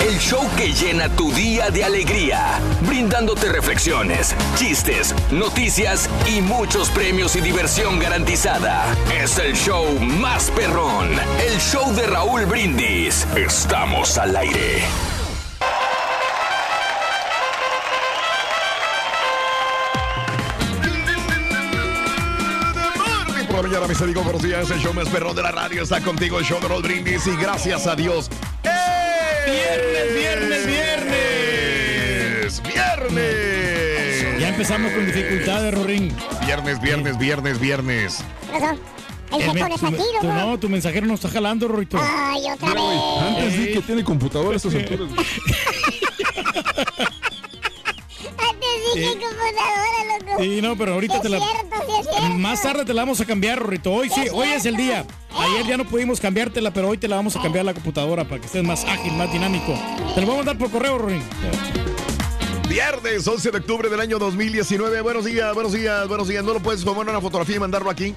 [0.00, 7.34] El show que llena tu día de alegría, brindándote reflexiones, chistes, noticias y muchos premios
[7.34, 8.84] y diversión garantizada.
[9.12, 11.08] Es el show más perrón,
[11.40, 13.26] el show de Raúl Brindis.
[13.36, 14.82] Estamos al aire.
[23.48, 24.70] Por la mañana, mis amigos, buenos días.
[24.70, 27.26] El show más perrón de la radio está contigo, el show de Raúl Brindis.
[27.26, 28.30] Y gracias a Dios.
[29.50, 32.62] Viernes, viernes, viernes.
[32.62, 34.40] Viernes.
[34.40, 36.12] Ya empezamos con dificultades, Rorín.
[36.44, 38.18] Viernes, viernes, viernes, viernes.
[39.30, 40.58] El me- tu, aquí, tu- ¿no?
[40.58, 41.98] tu mensajero no está jalando, Rorito.
[42.00, 42.82] Ay, otra vez.
[43.20, 44.72] Antes di que tiene computadora a estas
[48.92, 50.42] computadora, loco.
[50.42, 51.38] Sí, no, pero ahorita Sí te es la.
[51.40, 52.38] cierto, sí es cierto.
[52.38, 53.92] Más tarde te la vamos a cambiar, Rorito.
[53.92, 55.04] Hoy sí, Es hoy es el día.
[55.36, 58.40] Ayer ya no pudimos cambiártela, pero hoy te la vamos a cambiar la computadora para
[58.40, 59.72] que estés más ágil, más dinámico.
[60.14, 61.22] Te lo vamos a mandar por correo, Rorín.
[62.68, 65.00] Viernes 11 de octubre del año 2019.
[65.00, 66.44] Buenos días, buenos días, buenos días.
[66.44, 68.14] ¿No lo puedes tomar una fotografía y mandarlo aquí?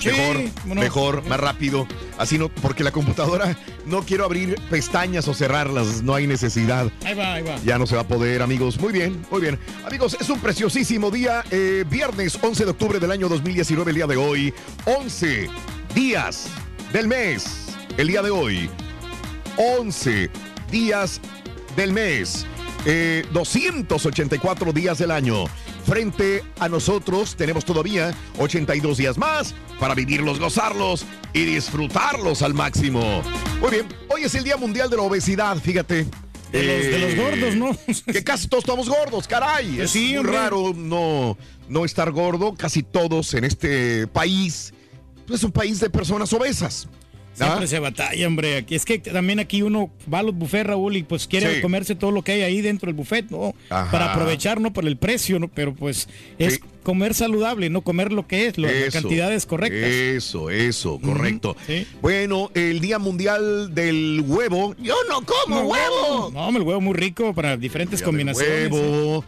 [0.00, 0.80] Sí, Mejor, bueno.
[0.82, 1.86] mejor, más rápido.
[2.18, 3.56] Así no, porque la computadora
[3.86, 6.90] no quiero abrir pestañas o cerrarlas, no hay necesidad.
[7.04, 7.56] Ahí va, ahí va.
[7.64, 8.78] Ya no se va a poder, amigos.
[8.80, 9.58] Muy bien, muy bien.
[9.86, 11.42] Amigos, es un preciosísimo día.
[11.50, 14.52] eh, viernes 11 de octubre del año 2019, el día de hoy.
[14.84, 15.48] 11
[15.94, 16.46] días
[16.92, 17.44] del mes.
[17.96, 18.68] El día de hoy.
[19.56, 20.30] 11
[20.70, 21.20] días
[21.76, 22.46] del mes.
[22.86, 25.44] Eh, 284 días del año.
[25.86, 33.22] Frente a nosotros tenemos todavía 82 días más para vivirlos, gozarlos y disfrutarlos al máximo.
[33.60, 36.06] Muy bien, hoy es el Día Mundial de la Obesidad, fíjate.
[36.52, 38.12] De los, de los Eh, gordos, ¿no?
[38.12, 39.72] que casi todos estamos gordos, caray.
[39.72, 40.32] Pues Es sí, muy hombre.
[40.32, 41.36] raro no,
[41.68, 42.54] no estar gordo.
[42.54, 44.72] Casi todos en este país.
[45.28, 46.86] Es un país de personas obesas.
[47.40, 47.46] ¿Ah?
[47.46, 48.56] Siempre se batalla, hombre.
[48.58, 51.60] Aquí- Es que también aquí uno va a los buffets, Raúl, y pues quiere Sí.
[51.60, 53.54] comerse todo lo que hay ahí dentro del buffet, ¿no?
[53.70, 53.90] Ajá.
[53.90, 54.72] Para aprovechar, ¿no?
[54.72, 55.48] Por el precio, ¿no?
[55.48, 56.08] Pero pues
[56.38, 56.60] es Sí.
[56.82, 59.90] comer saludable, no comer lo que es, lo- las Eso, cantidades correctas.
[59.90, 61.56] Eso, eso, correcto.
[61.66, 61.86] sí.
[62.02, 64.74] Bueno, el Día Mundial del Huevo.
[64.82, 66.30] Yo no como huevo.
[66.32, 68.70] No, el huevo muy rico para diferentes combinaciones.
[68.70, 69.24] Huevo.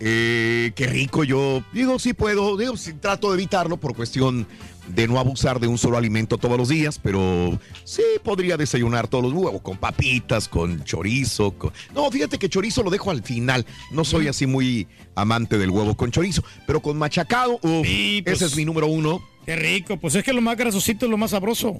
[0.00, 1.62] Eh, qué rico yo.
[1.72, 2.56] Digo, sí puedo.
[2.56, 4.46] Digo, sí, trato de evitarlo por cuestión
[4.88, 9.24] de no abusar de un solo alimento todos los días, pero sí podría desayunar todos
[9.24, 11.52] los huevos con papitas, con chorizo.
[11.52, 13.64] con- No, fíjate que chorizo lo dejo al final.
[13.90, 18.36] No soy así muy amante del huevo con chorizo, pero con machacado, uf, Sí, pues.
[18.36, 19.22] ese es mi número uno.
[19.46, 19.96] Qué rico.
[19.98, 21.78] Pues es que lo más grasosito es lo más sabroso.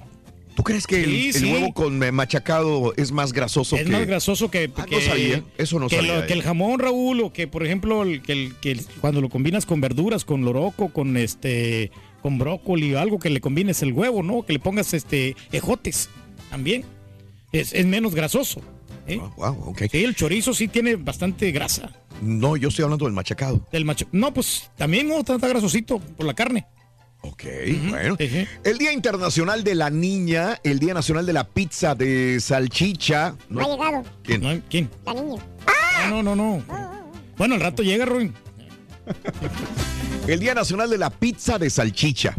[0.55, 1.53] ¿Tú crees que el, Sí, el sí.
[1.53, 5.01] huevo con eh, machacado es más grasoso Es que más grasoso que, Ah, no que-
[5.05, 6.37] sabía, eso no que, sabía, lo- que eh.
[6.37, 9.67] el jamón, Raúl, o que por ejemplo el, que, el- que el- cuando lo combinas
[9.67, 11.91] con verduras, con loroco, con este,
[12.25, 14.47] con brócoli, algo que le combines el huevo, ¿no?
[14.47, 16.09] Que le pongas este ejotes
[16.49, 16.83] también.
[17.53, 18.63] Es, es menos grasoso.
[19.07, 19.19] ¿eh?
[19.21, 19.83] Ah, wow, ok.
[19.91, 21.93] Sí, el chorizo sí tiene bastante grasa.
[22.23, 23.69] No, yo estoy hablando del machacado.
[23.71, 24.07] Del macho.
[24.11, 26.65] No, pues también no tanta grasosito por la carne.
[27.21, 27.45] Ok,
[27.91, 28.17] bueno.
[28.65, 33.37] El Día Internacional de la Niña, el Día Nacional de la Pizza de Salchicha.
[33.51, 34.41] No ha llegado ¿Quién?
[34.41, 34.63] ¿No?
[34.71, 34.89] ¿Quién?
[35.05, 35.43] la niña.
[36.09, 36.63] No, no, no, no.
[37.37, 38.33] Bueno, al rato llega, Ruin.
[40.27, 42.35] El Día Nacional de la Pizza de Salchicha.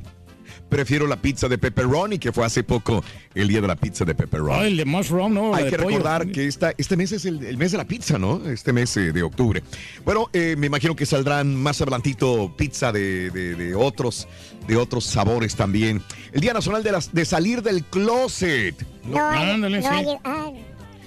[0.70, 3.04] prefiero la pizza de pepperoni, que fue hace poco
[3.36, 4.54] el día de la pizza de pepperoni.
[4.60, 5.54] Ah, el de mushroom, ¿no?
[5.56, 5.90] Hay de que pollo.
[5.90, 8.42] recordar que esta, este mes es el, el mes de la pizza, ¿no?
[8.50, 9.62] Este mes eh, de octubre.
[10.04, 14.28] Bueno, eh, me imagino que saldrán más adelantito pizza de, de- de otros,
[14.68, 16.02] de otros sabores también.
[16.34, 18.76] El Día Nacional de, las, de Salir del Closet.
[19.06, 20.06] No, Ándale, no sí.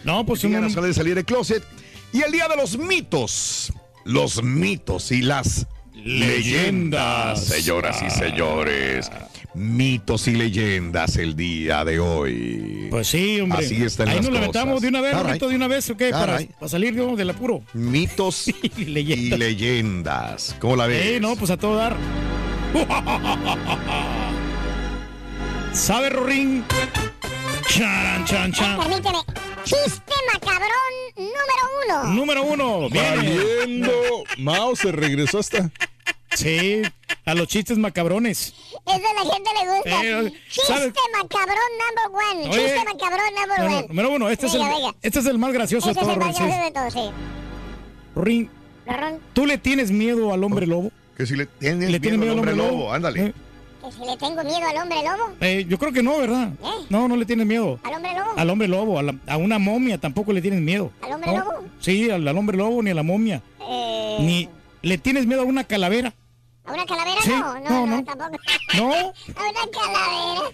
[0.04, 1.64] No, pues El Día un- Nacional de Salir del Closet.
[2.12, 3.72] Y el Día de los Mitos.
[4.04, 5.66] Los mitos y las
[6.04, 9.10] leyendas, señoras y señores.
[9.54, 12.86] Mitos y leyendas el día de hoy.
[12.90, 13.64] Pues sí, hombre.
[13.64, 14.40] Así están Ahí las nos cosas.
[14.40, 15.38] levantamos de una vez, Caray.
[15.38, 16.10] De una vez, ¿o qué?
[16.10, 16.46] Para, Caray.
[16.46, 17.16] para salir ¿no?
[17.16, 17.62] del apuro.
[17.72, 19.38] Mitos Y y leyendas.
[19.38, 20.56] leyendas.
[20.60, 21.06] ¿Cómo la ves?
[21.06, 21.96] Eh, no, pues a todo dar.
[25.72, 26.64] ¿Sabe, Rorín?
[27.68, 28.78] Chan, chan, chan.
[28.78, 29.18] Permíteme.
[29.64, 32.04] Chiste macabrón número uno.
[32.14, 32.88] Número uno.
[32.90, 33.92] Valiendo.
[34.38, 35.70] Mao se regresó hasta.
[36.34, 36.82] Sí,
[37.24, 38.54] a los chistes macabrones.
[38.86, 40.04] Eso a la gente le gusta.
[40.04, 40.92] Eh, Chiste ¿sabe?
[41.20, 42.48] macabrón number one.
[42.50, 42.64] Oye.
[42.66, 43.88] Chiste macabrón number No, no, one.
[43.88, 44.94] número uno, este, Venga, es el, venga.
[45.02, 47.10] este es el más gracioso Ese de es todos, el más gracioso de todos, sí.
[48.86, 50.90] Rorrón, ¿tú le tienes miedo al hombre lobo?
[51.16, 52.70] Que si le tienes ¿Le tienes miedo al hombre lobo?
[52.70, 53.26] lobo, ándale.
[53.26, 53.34] Eh,
[54.04, 55.32] le tengo miedo al hombre lobo.
[55.40, 56.50] eh, yo creo que no, ¿verdad?
[56.62, 56.86] ¿Eh?
[56.90, 57.78] No, no le tienes miedo.
[57.82, 58.30] ¿Al hombre lobo?
[58.36, 60.90] Al hombre lobo, a, la- a una momia tampoco le tienes miedo.
[61.02, 61.38] ¿Al hombre ¿no?
[61.44, 61.52] lobo?
[61.80, 63.42] Sí, al, al hombre lobo ni a la momia.
[63.60, 64.48] Eh, Ni
[64.82, 66.12] le tienes miedo a una calavera.
[66.64, 67.20] ¿A una calavera?
[67.22, 68.30] Sí, No, no, no, no, tampoco.
[68.76, 70.50] No, ¿A una calavera?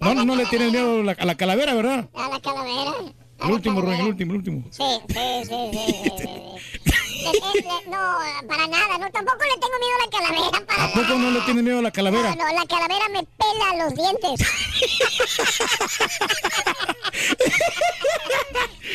[0.00, 2.08] no, no, no le tienes miedo a la, a la calavera, ¿verdad?
[2.14, 2.92] ¿A la calavera?
[3.40, 4.02] ¿A El último, calavera?
[4.02, 4.64] el último, el último.
[4.70, 6.24] Sí, sí, sí, sí, sí, sí,
[6.72, 6.77] sí.
[7.18, 10.84] Le- le- le- No, para nada, no, tampoco le tengo miedo a la calavera, para
[10.84, 12.34] ¿A poco no le tienes miedo a la calavera?
[12.34, 14.48] No, no, la calavera me pela los dientes.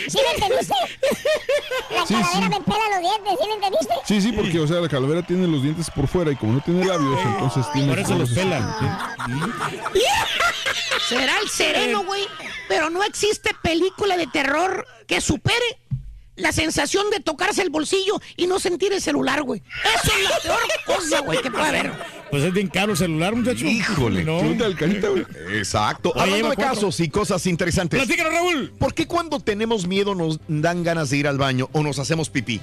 [0.07, 0.73] ¿Sí me entendiste?
[1.91, 2.49] La Sí, calavera sí.
[2.49, 3.93] me pela los dientes, ¿sí me entendiste?
[4.05, 6.61] Sí, sí, porque, o sea, la calavera tiene los dientes por fuera y como no
[6.61, 7.89] tiene labios, entonces tiene.
[7.89, 8.77] Por eso los pela.
[11.07, 12.27] Será el sereno, güey.
[12.67, 15.63] Pero no existe película de terror que supere
[16.35, 19.61] la sensación de tocarse el bolsillo y no sentir el celular, güey.
[19.95, 21.91] Eso es la peor cosa, güey, que puede haber.
[22.31, 23.65] Pues es bien caro el celular, muchacho.
[23.65, 24.23] Híjole.
[24.23, 24.39] No.
[24.39, 25.25] Súbete al carita, güey.
[25.51, 26.11] Exacto.
[26.11, 26.73] Oye, Hablando de cuatro.
[26.73, 27.99] casos y cosas interesantes.
[28.03, 28.73] Platícanos, Raúl.
[28.79, 32.29] ¿Por qué cuando tenemos miedo nos dan ganas de ir al baño o nos hacemos
[32.29, 32.59] pipí?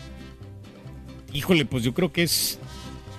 [1.33, 2.59] Híjole, pues yo creo que es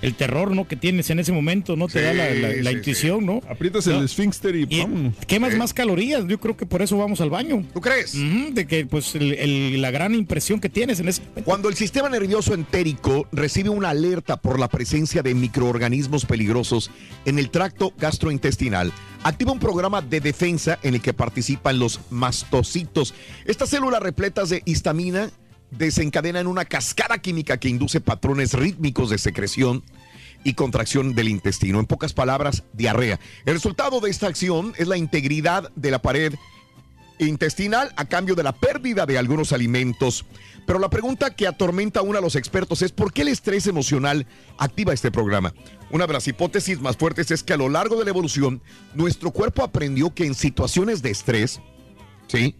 [0.02, 0.68] el terror, ¿no?
[0.68, 1.86] Que tienes en ese momento, ¿no?
[1.86, 3.40] Te Sí, da la, la- la sí, intuición, ¿no?
[3.48, 3.98] Aprietas No.
[3.98, 4.86] el esfínster y Y
[5.26, 6.24] quemas más calorías.
[6.28, 7.64] Yo creo que por eso vamos al baño.
[7.72, 8.12] ¿Tú crees?
[8.52, 11.44] De que, pues, el- el- la gran impresión que tienes en ese momento.
[11.44, 16.90] Cuando el sistema nervioso entérico recibe una alerta por la presencia de microorganismos peligrosos
[17.24, 23.14] en el tracto gastrointestinal, activa un programa de defensa en el que participan los mastocitos.
[23.46, 25.30] Estas células repletas de histamina
[25.72, 29.82] desencadenan una cascada química que induce patrones rítmicos de secreción
[30.44, 31.80] y contracción del intestino.
[31.80, 33.18] En pocas palabras, diarrea.
[33.44, 36.34] El resultado de esta acción es la integridad de la pared
[37.18, 40.24] intestinal a cambio de la pérdida de algunos alimentos.
[40.66, 44.26] Pero la pregunta que atormenta aún a los expertos es ¿por qué el estrés emocional
[44.58, 45.54] activa este programa?
[45.90, 48.62] Una de las hipótesis más fuertes es que a lo largo de la evolución
[48.94, 51.60] nuestro cuerpo aprendió que en situaciones de estrés,
[52.28, 52.56] ¿sí?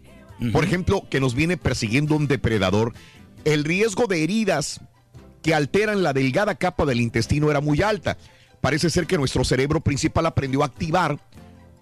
[0.51, 2.93] Por ejemplo, que nos viene persiguiendo un depredador,
[3.45, 4.81] el riesgo de heridas
[5.41, 8.17] que alteran la delgada capa del intestino era muy alta.
[8.61, 11.19] Parece ser que nuestro cerebro principal aprendió a activar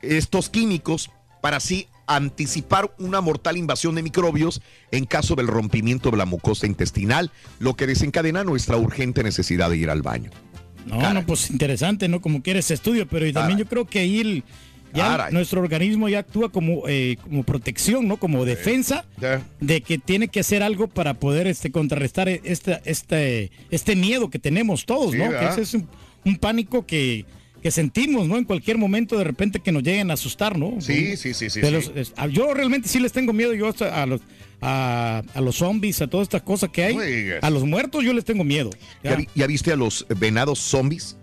[0.01, 1.09] estos químicos
[1.41, 4.61] para así anticipar una mortal invasión de microbios
[4.91, 9.77] en caso del rompimiento de la mucosa intestinal, lo que desencadena nuestra urgente necesidad de
[9.77, 10.29] ir al baño.
[10.85, 11.13] No, Caray.
[11.13, 12.19] no, pues interesante, ¿no?
[12.21, 13.63] Como quieres estudio, pero y también Caray.
[13.63, 14.43] yo creo que ahí el-
[14.93, 15.33] ya Caray.
[15.33, 18.17] nuestro organismo ya actúa como, eh, como protección, ¿no?
[18.17, 19.05] Como defensa
[19.59, 24.39] de que tiene que hacer algo para poder este, contrarrestar este, este, este miedo que
[24.39, 25.25] tenemos todos, Sí, ¿no?
[25.25, 25.51] Que ¿verdad?
[25.53, 25.87] ese es un,
[26.25, 27.25] un pánico que,
[27.61, 28.37] que sentimos, ¿no?
[28.37, 30.81] En cualquier momento de repente que nos lleguen a asustar, ¿no?
[30.81, 31.61] Sí, sí, sí, sí,
[32.31, 34.21] yo realmente sí les tengo miedo yo a los,
[34.61, 36.95] a, a los zombies, a todas estas cosas que hay.
[36.95, 37.01] No.
[37.41, 38.69] A los muertos yo les tengo miedo.
[39.03, 41.17] ¿Ya, ya viste a los venados zombies?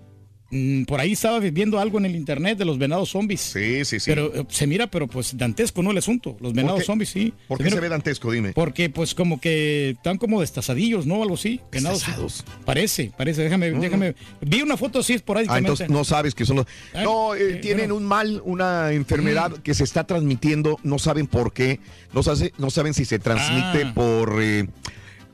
[0.51, 3.41] Mm, por ahí estaba viendo algo en el internet de los venados zombies.
[3.43, 4.11] Sí, sí, sí.
[4.11, 5.91] Pero eh, se mira, pero pues dantesco, ¿no?
[5.91, 6.39] El asunto.
[6.41, 7.35] Los venados zombies, sí.
[7.47, 8.33] ¿Por Se qué mira- se ve dantesco?
[8.33, 8.53] Dime.
[8.55, 11.23] Porque pues como que están como destazadillos, ¿no?
[11.23, 11.61] Algo así.
[11.71, 11.99] Venados.
[11.99, 12.45] ¿Destazados?
[12.65, 13.43] Parece, parece.
[13.43, 14.15] Déjame, déjame.
[14.41, 15.69] Vi una foto así Ah, esporádicamente.
[15.69, 16.67] entonces no sabes que son los...
[16.95, 17.97] Ah, No, eh, eh, tienen bueno.
[17.97, 21.79] un mal, una enfermedad que se está transmitiendo, no saben por qué,
[22.15, 23.93] no, sabe- no saben si se transmite Ah.
[23.95, 24.33] por,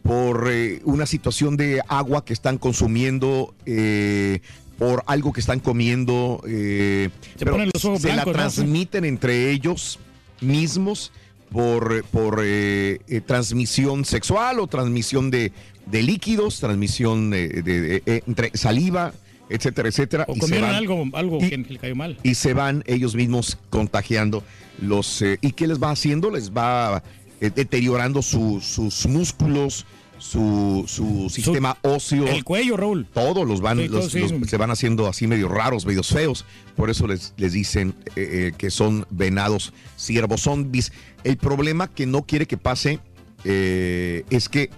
[0.03, 4.41] por eh, una situación de agua que están consumiendo, eh,
[4.79, 8.39] por algo que están comiendo, eh, Se pero ponen los ojos se blancos, la ¿no?
[8.39, 9.99] transmiten entre ellos
[10.41, 11.13] mismos
[11.51, 15.53] por, por eh, eh, transmisión sexual o transmisión de,
[15.87, 19.13] de líquidos, transmisión de, de- eh, entre saliva,
[19.49, 20.25] etcétera, etcétera.
[20.29, 22.19] O y se comieron van- algo, algo y- que le cayó mal.
[22.25, 24.43] y se van ellos mismos contagiando
[24.83, 27.03] los eh, y qué les va haciendo les va
[27.41, 29.85] deteriorando su- sus músculos
[30.19, 33.07] su, su sistema óseo El cuello, Raúl.
[33.13, 34.21] todos los van Sí, los- todo, sí.
[34.39, 36.45] los- se van haciendo así medio raros medios feos
[36.77, 40.93] por eso les, les dicen eh, eh, que son venados ciervos zombies
[41.25, 43.01] el problema que no quiere que pase
[43.45, 44.71] eh, es que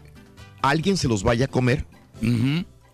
[0.62, 1.86] alguien se los vaya a comer.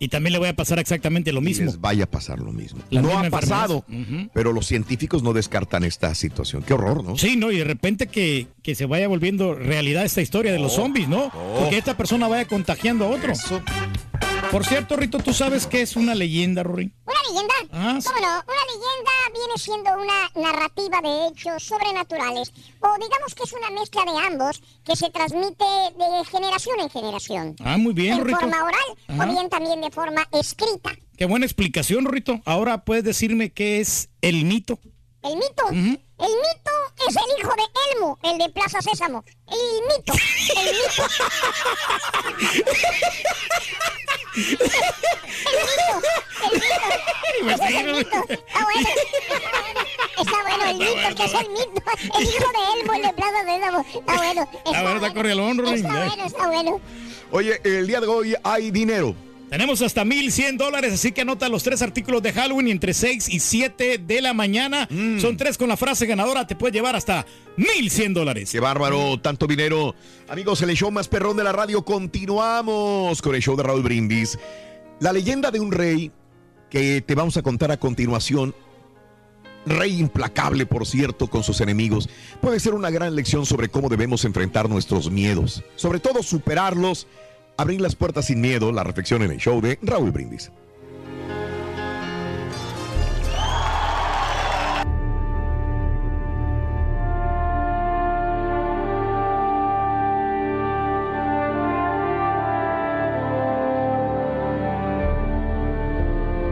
[0.03, 1.65] Y también le voy a pasar exactamente lo y mismo.
[1.65, 4.21] les vaya a pasar lo mismo La no ha pasado enfermedad.
[4.23, 4.31] Ujú.
[4.33, 7.51] pero los científicos no descartan esta situación qué horror no Sí, ¿no?
[7.51, 11.31] Y de repente que, que se vaya volviendo realidad esta historia de los zombies, ¿no?
[11.59, 13.31] Porque esta persona vaya contagiando a otro.
[13.31, 13.61] Eso.
[14.51, 16.91] Por cierto, Rito, ¿tú sabes qué es una leyenda, Rory?
[17.05, 17.53] ¿Una leyenda?
[17.71, 18.07] Ah, sí.
[18.07, 18.27] ¿Cómo no?
[18.27, 22.53] Una leyenda viene siendo una narrativa de hechos sobrenaturales.
[22.81, 25.63] O digamos que es una mezcla de ambos que se transmite
[25.97, 27.55] de generación en generación.
[27.63, 28.39] Ah, muy bien, en Rito.
[28.41, 29.23] forma oral Ajá.
[29.23, 30.97] o bien también de forma escrita.
[31.17, 32.41] Qué buena explicación, Rito.
[32.45, 34.79] Ahora puedes decirme qué es el mito.
[35.21, 35.69] El mito.
[35.69, 36.71] El mito
[37.07, 39.23] es el hijo de Elmo, el de Plaza Sésamo.
[39.47, 39.57] El
[39.87, 40.13] mito.
[40.57, 41.03] El mito.
[45.45, 45.91] el mito.
[46.43, 47.53] El mito.
[47.53, 48.19] Ese es el mito.
[48.29, 48.89] Está bueno.
[50.19, 51.81] Está bueno el mito, que es el mito.
[52.17, 53.79] El hijo de Elmo, el de Plaza Sésamo.
[53.81, 54.41] Está bueno.
[54.65, 55.67] Está, bueno, está corrialón.
[55.67, 56.81] Está bueno, está bueno.
[57.31, 59.15] Oye, el día de hoy hay dinero.
[59.53, 63.39] Tenemos hasta 1100 dólares, así que anota los tres artículos de Halloween entre 6 y
[63.39, 64.87] 7 de la mañana.
[64.89, 65.19] Mm.
[65.19, 68.51] Son tres con la frase ganadora, te puede llevar hasta 1100 dólares.
[68.51, 69.93] Qué bárbaro, tanto dinero.
[70.27, 71.85] Amigos, el show más perrón de la radio.
[71.85, 74.39] Continuamos con el show de Raúl Brindis.
[74.99, 76.11] La leyenda de un rey
[76.71, 78.55] que te vamos a contar a continuación.
[79.67, 82.09] Rey implacable, por cierto, con sus enemigos.
[82.41, 85.63] Puede ser una gran lección sobre cómo debemos enfrentar nuestros miedos.
[85.75, 87.05] Sobre todo superarlos.
[87.57, 88.71] Abrir las puertas sin miedo.
[88.71, 90.51] La reflexión en el show de Raúl Brindis.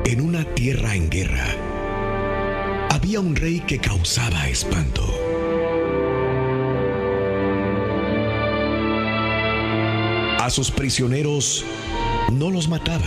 [0.05, 1.47] En una tierra en guerra,
[2.89, 5.20] había un rey que causaba espanto.
[10.41, 11.63] A sus prisioneros
[12.31, 13.05] no los mataba.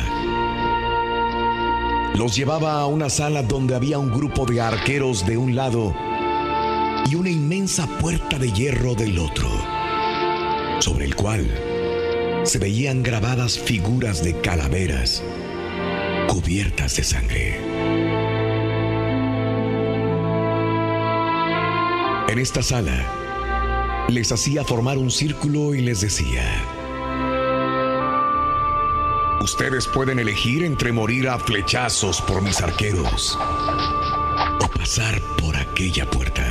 [2.15, 5.93] Los llevaba a una sala donde había un grupo de arqueros de un lado
[7.11, 9.49] y una inmensa puerta de hierro del otro,
[10.79, 11.45] sobre el cual
[12.45, 15.21] se veían grabadas figuras de calaveras
[16.29, 17.59] cubiertas de sangre.
[22.29, 26.45] En esta sala les hacía formar un círculo y les decía,
[29.45, 36.43] ustedes pueden elegir entre morir a flechazos por mis arqueros o pasar por aquella puerta.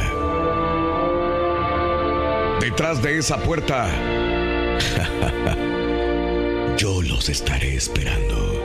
[2.62, 3.88] Detrás de esa puerta,
[6.78, 8.62] yo los estaré esperando.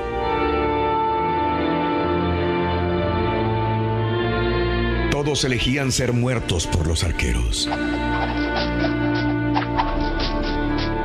[5.11, 7.67] Todos elegían ser muertos por los arqueros.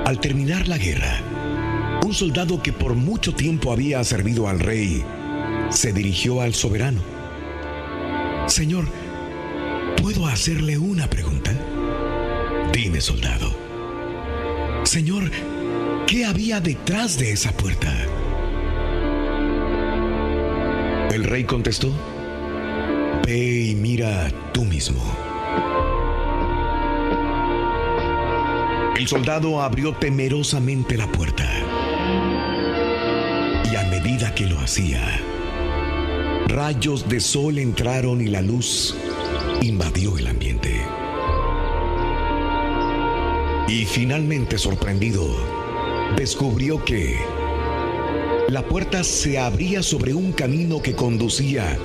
[0.05, 1.21] Al terminar la guerra,
[2.03, 5.03] un soldado que por mucho tiempo había servido al rey
[5.69, 7.01] se dirigió al soberano.
[8.47, 8.85] Señor,
[10.01, 11.51] ¿puedo hacerle una pregunta?
[12.71, 13.55] Dime, soldado.
[14.83, 15.31] Señor,
[16.05, 17.91] ¿qué había detrás de esa puerta?
[21.11, 21.91] El rey contestó,
[23.25, 25.01] Ve y mira tú mismo.
[28.97, 31.62] El soldado abrió temerosamente la puerta.
[34.35, 35.21] Que lo hacía,
[36.47, 38.95] rayos de sol entraron y la luz
[39.61, 40.81] invadió el ambiente.
[43.67, 45.23] Y finalmente sorprendido,
[46.17, 47.15] descubrió que
[48.49, 51.77] la puerta se abría sobre un camino que conducía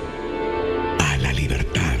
[0.97, 1.97] a la libertad.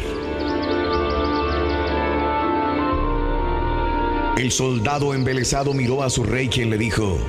[4.35, 7.19] El soldado embelesado miró a su rey quien le dijo,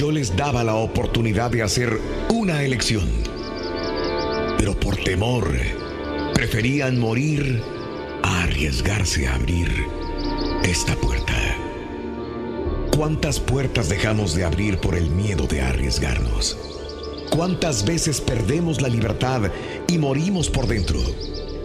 [0.00, 3.06] yo les daba la oportunidad de hacer una elección,
[4.56, 5.52] pero por temor
[6.32, 7.62] preferían morir
[8.22, 9.68] a arriesgarse a abrir
[10.62, 11.34] esta puerta.
[12.96, 16.56] ¿Cuántas puertas dejamos de abrir por el miedo de arriesgarnos?
[17.28, 19.52] ¿Cuántas veces perdemos la libertad
[19.86, 20.98] y morimos por dentro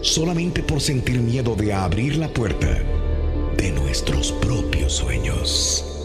[0.02, 2.82] solamente por sentir miedo de abrir la puerta
[3.56, 5.95] de nuestros propios sueños?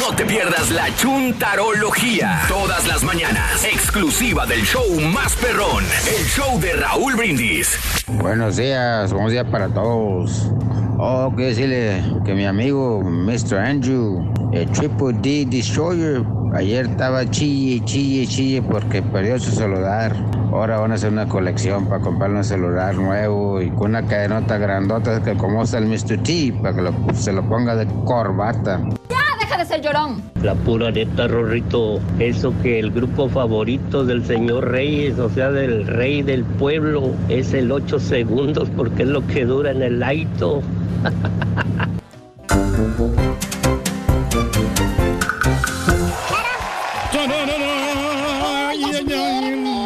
[0.00, 2.42] No te pierdas la chuntarología.
[2.48, 3.62] Todas las mañanas.
[3.62, 5.84] Exclusiva del show más perrón.
[6.08, 7.78] El show de Raúl Brindis.
[8.08, 10.50] Buenos días, buenos días para todos.
[10.98, 13.58] Oh, quiero decirle que mi amigo Mr.
[13.58, 16.22] Andrew, el Triple D Destroyer,
[16.54, 20.14] ayer estaba chille, chille, chille porque perdió su celular.
[20.52, 24.56] Ahora van a hacer una colección para comprarle un celular nuevo y con una cadenota
[24.56, 26.22] grandota que como está el Mr.
[26.22, 28.80] T, para que lo- se lo ponga de corbata.
[29.10, 29.16] ¡Ya!
[29.38, 30.22] ¡Deja de ser llorón!
[30.42, 35.86] La pura neta, Rorrito, eso que el grupo favorito del señor Reyes, o sea, del
[35.86, 40.62] rey del pueblo, es el 8 segundos porque es lo que dura en el laito.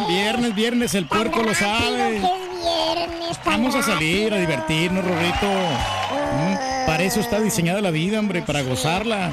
[0.07, 2.19] Viernes, viernes, el puerco lo sabe.
[2.19, 5.47] Viernes, Vamos a salir a divertirnos, Rorrito.
[5.47, 9.31] Mm, Para eso está diseñada la vida, hombre, para gozarla.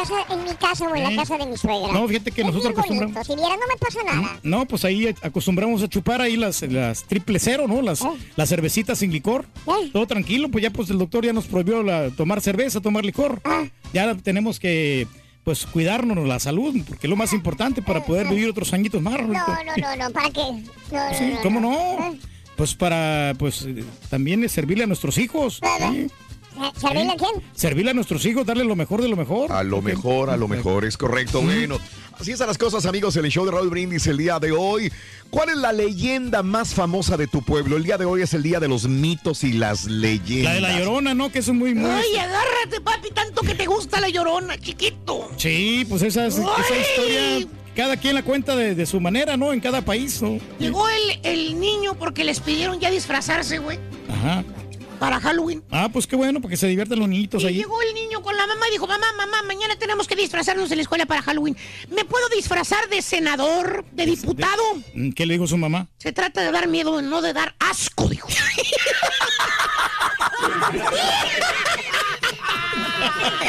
[0.00, 1.10] Casa, en mi casa o en ¿Eh?
[1.10, 1.92] la casa de mi suegra.
[1.92, 4.40] No, fíjate que Es nosotros bien acostumbramos- Si viera, no me pasa nada.
[4.42, 7.82] No, pues ahí acostumbramos a chupar ahí las, las triple cero, ¿no?
[7.82, 8.02] Las,
[8.36, 9.46] las cervecitas sin licor.
[9.92, 13.40] Todo tranquilo, pues ya pues el doctor ya nos prohibió la- tomar cerveza, tomar licor.
[13.92, 15.06] Ya tenemos que
[15.44, 19.18] pues cuidarnos la salud, porque es lo más importante para poder vivir otros añitos más.
[19.20, 19.36] No, no,
[19.78, 20.42] no, no, ¿para qué?
[20.92, 22.16] No, no, Sí, no, ¿cómo no.
[22.56, 25.60] Pues para, pues eh, también servirle a nuestros hijos.
[25.92, 26.08] ¿sí?
[26.76, 27.30] ¿Servirle a quién?
[27.54, 29.52] Servirle a nuestros hijos, darle lo mejor de lo mejor.
[29.52, 31.40] A lo mejor, a lo mejor, es correcto.
[31.42, 31.78] Bueno,
[32.18, 34.92] así están las cosas, amigos, en el show de Raúl Brindis el día de hoy.
[35.30, 37.76] ¿Cuál es la leyenda más famosa de tu pueblo?
[37.76, 40.44] El día de hoy es el día de los mitos y las leyendas.
[40.44, 41.30] La de la llorona, ¿no?
[41.30, 41.90] Que es muy, muy.
[41.90, 45.28] Ay, agárrate, papi, tanto que te gusta la llorona, chiquito.
[45.36, 46.46] Sí, pues esa, es- esa
[46.80, 47.46] historia,
[47.76, 49.52] cada quien la cuenta de, de su manera, ¿no?
[49.52, 50.38] En cada país, ¿no?
[50.58, 53.78] Llegó el, el niño porque les pidieron ya disfrazarse, güey,
[54.10, 54.42] Ajá.
[54.98, 55.62] Para Halloween.
[55.70, 57.54] Ah, pues qué bueno, porque se divierten los niñitos Y ahí.
[57.54, 60.76] llegó el niño con la mamá y dijo, mamá, mamá, mañana tenemos que disfrazarnos en
[60.78, 61.56] la escuela para Halloween.
[61.90, 64.62] ¿Me puedo disfrazar de senador, de diputado?
[64.94, 65.88] Mm, ¿Qué le dijo su mamá?
[65.98, 68.28] Se trata de dar miedo, no de dar asco, dijo.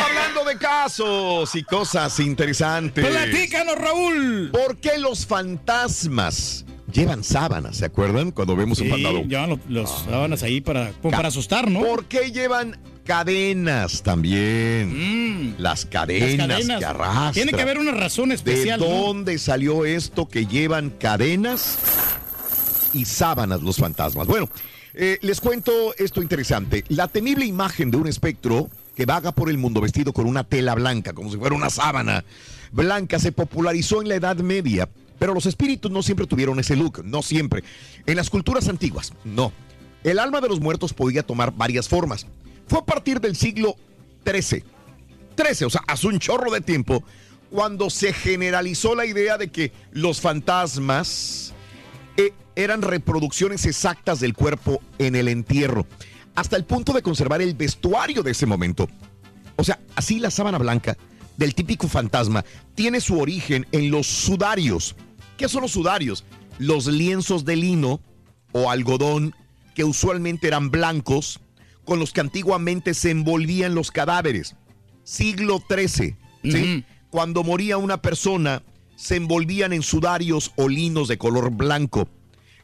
[0.04, 3.06] Hablando de casos y cosas interesantes.
[3.06, 4.50] Platícanos, Raúl.
[4.52, 7.78] ¿Por qué los fantasmas llevan sábanas?
[7.78, 8.32] ¿Se acuerdan?
[8.32, 9.20] Cuando vemos un fantasma.
[9.22, 11.82] llevan los, los sábanas ahí para, para asustar, ¿no?
[11.82, 15.56] ¿Por qué llevan cadenas también?
[15.58, 16.48] Las cadenas, Mm.
[16.48, 16.80] Las cadenas.
[16.80, 17.34] que arrastran.
[17.34, 18.96] Tiene que haber una razón especial, ¿De ¿no?
[18.96, 21.78] dónde salió esto que llevan cadenas
[22.94, 24.28] y sábanas los fantasmas?
[24.28, 24.50] Bueno,
[24.94, 26.84] eh, les cuento esto interesante.
[26.90, 30.76] La temible imagen de un espectro que vaga por el mundo vestido con una tela
[30.76, 32.24] blanca, como si fuera una sábana
[32.72, 34.90] blanca, se popularizó en la Edad Media.
[35.20, 37.64] Pero los espíritus no siempre tuvieron ese look, no siempre.
[38.06, 39.52] En las culturas antiguas, no.
[40.04, 42.26] El alma de los muertos podía tomar varias formas.
[42.68, 43.76] Fue a partir del siglo
[44.26, 44.64] XIII
[45.36, 47.04] 13, o sea, hace un chorro de tiempo,
[47.50, 51.54] cuando se generalizó la idea de que los fantasmas
[52.18, 55.88] eh, eran reproducciones exactas del cuerpo en el entierro,
[56.36, 58.90] hasta el punto de conservar el vestuario de ese momento.
[59.56, 60.98] O sea, así la sábana blanca
[61.38, 62.44] del típico fantasma
[62.76, 64.96] tiene su origen en los sudarios.
[65.40, 66.26] ¿Qué son los sudarios?
[66.58, 68.02] Los lienzos de lino
[68.52, 69.34] o algodón
[69.74, 71.40] que usualmente eran blancos,
[71.86, 74.58] con los que antiguamente se envolvían los cadáveres.
[75.06, 76.84] Siglo XIII, ¿sí?
[77.10, 78.64] Cuando moría una persona,
[78.98, 82.10] se envolvían en sudarios o linos de color blanco.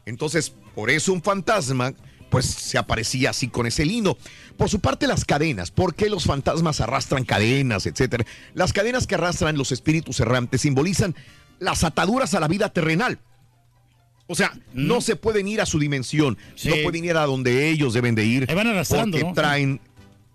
[0.04, 1.94] Entonces, por eso un fantasma,
[2.30, 4.18] pues se aparecía así con ese lino.
[4.58, 5.70] Por su parte, las cadenas.
[5.70, 8.26] ¿Por qué los fantasmas arrastran cadenas, etcétera?
[8.52, 11.16] Las cadenas que arrastran los espíritus errantes simbolizan
[11.58, 13.18] las ataduras a la vida terrenal.
[14.28, 17.94] O sea, no se pueden ir a su dimensión, no pueden ir a donde ellos
[17.94, 18.46] deben de ir.
[18.52, 19.34] Van arrastrando, porque ¿no?
[19.34, 19.80] traen,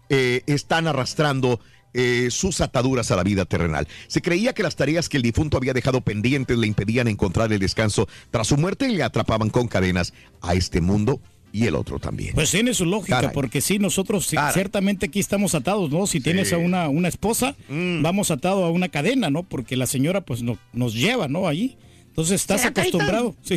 [0.10, 1.60] eh, están arrastrando
[1.93, 3.86] eh, sus ataduras a la vida terrenal.
[4.07, 7.60] Se creía que las tareas que el difunto había dejado pendientes le impedían encontrar el
[7.60, 11.19] descanso tras su muerte y le atrapaban con cadenas a este mundo
[11.54, 12.34] y el otro también.
[12.34, 13.34] Pues tiene su lógica, Caray.
[13.34, 14.54] porque sí, nosotros Caray.
[14.54, 16.08] ciertamente aquí estamos atados, ¿no?
[16.08, 18.02] Si tienes a una, una esposa, Mm.
[18.02, 19.44] vamos atado a una cadena, ¿no?
[19.44, 21.48] Porque la señora pues no, nos lleva, ¿no?
[21.48, 21.78] Allí.
[22.08, 23.36] Entonces estás acostumbrado.
[23.42, 23.56] Sí.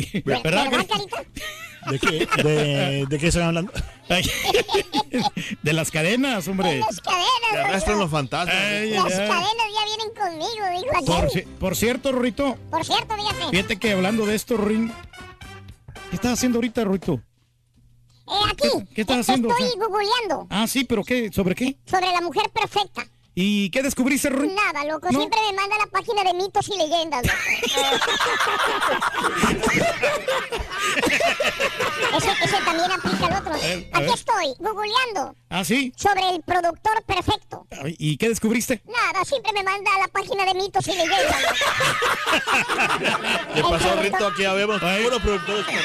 [1.91, 3.71] ¿De qué, de, de qué están hablando?
[4.09, 4.23] Ay,
[5.61, 6.79] de las cadenas, hombre.
[6.79, 7.29] Las cadenas.
[7.51, 8.55] Que arrastran los fantasmas.
[8.55, 9.27] Ay, Las ay, ay.
[9.27, 13.51] cadenas ya vienen conmigo, dijo Por, cierto, Rorito, Por cierto, dígame.
[13.51, 14.91] fíjate que hablando de esto, Rorín,
[16.09, 17.21] ¿qué estás haciendo ahorita, Rorito?
[18.27, 19.49] Eh, ¿Qué, qué estás haciendo?
[19.49, 21.31] Estoy googleando Ah, sí, pero ¿qué?
[21.31, 21.77] ¿Sobre qué?
[21.85, 23.07] sobre la mujer perfecta.
[23.37, 24.47] ¿Y qué descubriste, Rui?
[24.47, 25.09] Nada, loco.
[25.11, 25.19] ¿No?
[25.19, 27.37] Siempre me manda la página de mitos y leyendas, loco.
[32.17, 33.53] ese, ese también aplica al otro.
[33.53, 34.13] ver, Aquí ver.
[34.13, 35.93] estoy, googleando Ah, sí.
[35.95, 37.65] sobre el productor perfecto.
[37.97, 38.81] ¿Y qué descubriste?
[38.85, 41.41] Nada, siempre me manda a la página de mitos y leyendas.
[41.41, 41.55] loco.
[43.53, 44.27] ¿Qué pasó, Rito?
[44.27, 45.65] Aquí ya vemos puros productores.
[45.67, 45.75] Ay,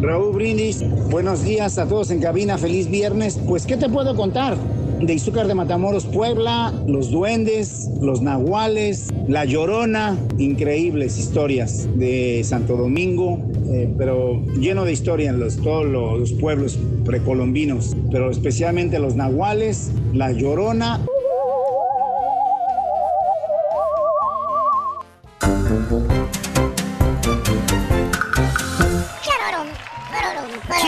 [0.00, 3.40] Raúl Brindis, buenos días a todos en cabina, feliz viernes.
[3.46, 4.56] Pues, ¿qué te puedo contar?
[5.00, 12.76] De Izúcar de Matamoros, Puebla, los duendes, los nahuales, la llorona, increíbles historias de Santo
[12.76, 19.16] Domingo, eh, pero lleno de historia en los, todos los pueblos precolombinos, pero especialmente los
[19.16, 21.00] nahuales, la llorona.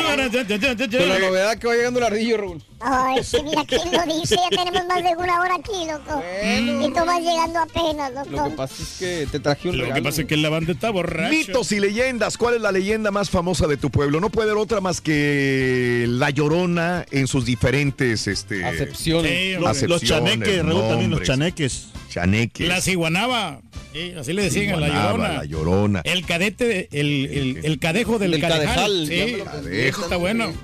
[0.03, 2.63] Con la novedad que va llegando el ardillo, Raúl.
[2.81, 4.37] Ay, sí, mira quién lo dice.
[4.37, 6.23] Ya tenemos más de una hora aquí, loco.
[6.43, 8.57] Y tú vas llegando apenas, Lo que loco.
[8.57, 11.31] pasa es que te traje un Lo que pasa es que la banda está borracha.
[11.31, 12.39] Mitos y leyendas.
[12.39, 14.21] ¿Cuál es la leyenda más famosa de tu pueblo?
[14.21, 19.33] No puede haber otra más que La Llorona en sus diferentes este, Acepciones.
[19.33, 21.89] Sí, Los- los chaneques, Raúl, también los chaneques.
[22.09, 22.69] Chaneques.
[22.69, 23.61] La ciguanaba.
[23.93, 25.29] Sí, así le decían a la llorona.
[25.35, 26.01] La Llorona.
[26.05, 28.75] El cadete, el, el, el cadejo del, Del cadejal.
[28.75, 30.03] cadejal, Sí, llámalo Cadejo.
[30.03, 30.55] está bueno.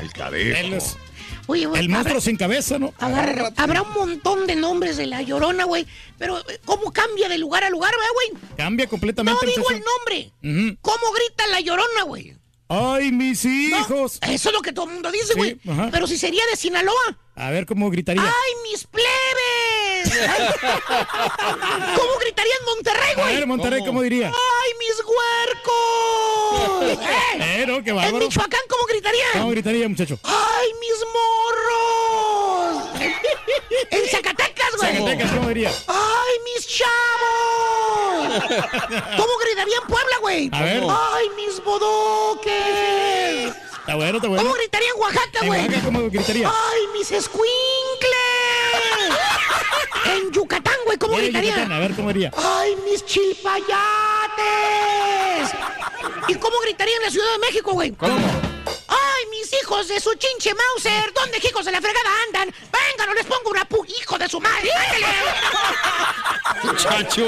[0.00, 0.86] El cadejo.
[1.46, 2.94] Oye, el monstruo sin cabeza, ¿no?
[2.98, 5.86] habrá- habrá un montón de nombres de la llorona, güey.
[6.18, 8.42] Pero, eh, ¿cómo cambia de lugar a lugar, ¿verdad, güey?
[8.56, 10.76] Cambia completamente No digo el nombre.
[10.80, 12.34] ¿Cómo grita la llorona, güey?
[12.68, 14.18] ¡Ay, mis No, hijos!
[14.22, 15.58] eso es lo que todo el mundo dice, güey.
[15.92, 17.18] Pero si sería de Sinaloa.
[17.34, 18.22] A ver cómo gritaría.
[18.22, 19.04] ¡Ay, mis plebes!
[21.96, 23.34] ¿Cómo gritaría en Monterrey, A güey?
[23.36, 24.28] ver, Monterrey, ¿cómo diría?
[24.28, 26.98] ¡Ay, mis huercos!
[27.40, 27.64] ¡Eh!
[27.66, 28.18] No, qué En bárbaro.
[28.26, 29.24] Michoacán, ¿cómo gritaría?
[29.32, 30.18] ¿Cómo gritaría, muchacho?
[30.22, 32.88] ¡Ay, mis morros!
[33.90, 34.92] en Zacatecas, güey.
[34.96, 35.72] Zacatecas, ¿cómo diría?
[35.88, 38.42] ¡Ay, mis chavos!
[39.16, 40.48] ¿Cómo gritaría en Puebla, güey?
[40.52, 40.82] A ver.
[40.88, 43.54] ¡Ay, mis bodoques!
[43.80, 44.42] Está bueno, está bueno.
[44.44, 45.60] ¿Cómo gritaría en Oaxaca, En güey?
[45.60, 46.48] Oaxaca, ¿cómo gritaría?
[46.48, 48.13] ¡Ay, mis escuincles!
[50.06, 51.50] En Yucatán, güey, ¿cómo gritaría?
[51.50, 52.30] Yucatán, a ver cómo diría.
[52.36, 53.74] ¡Ay, mis chilpayates!
[56.28, 57.92] ¿Y cómo gritaría en la Ciudad de México, güey?
[57.92, 58.16] ¿Cómo?
[58.88, 61.12] ¡Ay, mis hijos de su chinche Mauser!
[61.14, 62.48] ¿Dónde hijos de la fregada andan?
[62.72, 63.84] ¡Vengan o les pongo una pu...
[64.00, 64.70] ¡Hijo de su madre!
[64.72, 65.06] ¡Ándale!
[66.64, 67.24] Muchacho.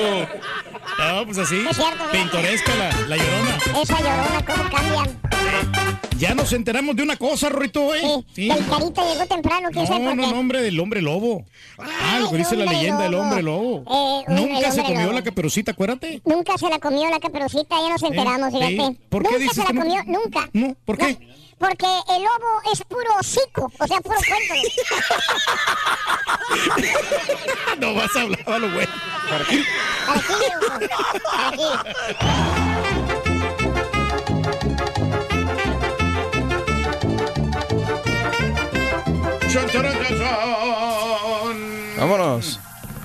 [0.98, 1.64] No, pues así.
[1.68, 2.04] Es cierto.
[2.10, 3.58] Pintoresca la, la llorona.
[3.82, 5.20] Esa llorona, ¿cómo cambian?
[6.18, 8.00] Ya nos enteramos de una cosa, Rorito, ¿eh?
[8.34, 8.48] Sí.
[8.50, 10.30] El carita llegó temprano, ¿quién sabe No, por no, qué?
[10.32, 11.44] no, hombre, del hombre lobo.
[11.78, 13.84] Ah, lo que dice la leyenda del hombre lobo.
[13.86, 15.12] Eh, un- Nunca se comió lobo.
[15.12, 16.22] la caperucita, acuérdate.
[16.24, 18.92] Nunca se la comió la caperucita, ya nos enteramos, Sí, fíjate.
[18.94, 19.00] sí.
[19.10, 20.04] ¿Por qué nunca dices se la no?
[20.06, 20.48] nunca.
[20.54, 21.18] No, ¿por qué?
[21.20, 21.26] No,
[21.58, 24.54] porque el lobo es puro hocico, o sea, puro cuento.
[27.78, 28.92] no vas a hablar a lo bueno.
[29.30, 29.64] Aquí,
[30.08, 31.64] aquí.
[39.52, 39.66] Chon.
[41.96, 42.60] Vámonos.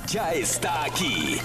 [0.07, 1.39] Ya está aquí.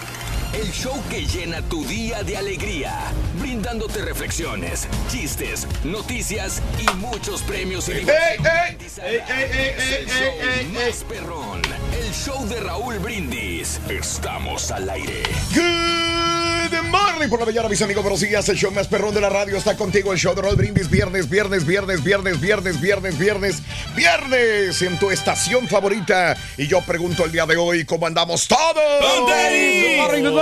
[0.56, 7.86] El show que llena tu día de alegría, brindándote reflexiones, chistes, noticias y muchos premios
[7.90, 8.46] y diversión.
[8.80, 10.32] Es el show
[10.72, 11.60] más perrón.
[11.92, 13.78] El show de Raúl Brindis.
[13.90, 15.24] Estamos al aire.
[15.54, 18.02] Good morning por la mañana, mis amigos.
[18.02, 18.48] Buenos días.
[18.48, 20.12] El show más perrón de la radio está contigo.
[20.12, 20.88] El show de Roll Brindis.
[20.90, 23.62] Viernes, viernes, viernes, viernes, viernes, viernes, viernes,
[23.94, 26.34] viernes en tu estación favorita.
[26.56, 28.56] Y yo pregunto el día de hoy, ¿cómo andamos todos?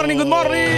[0.05, 0.75] Good morning, good morning,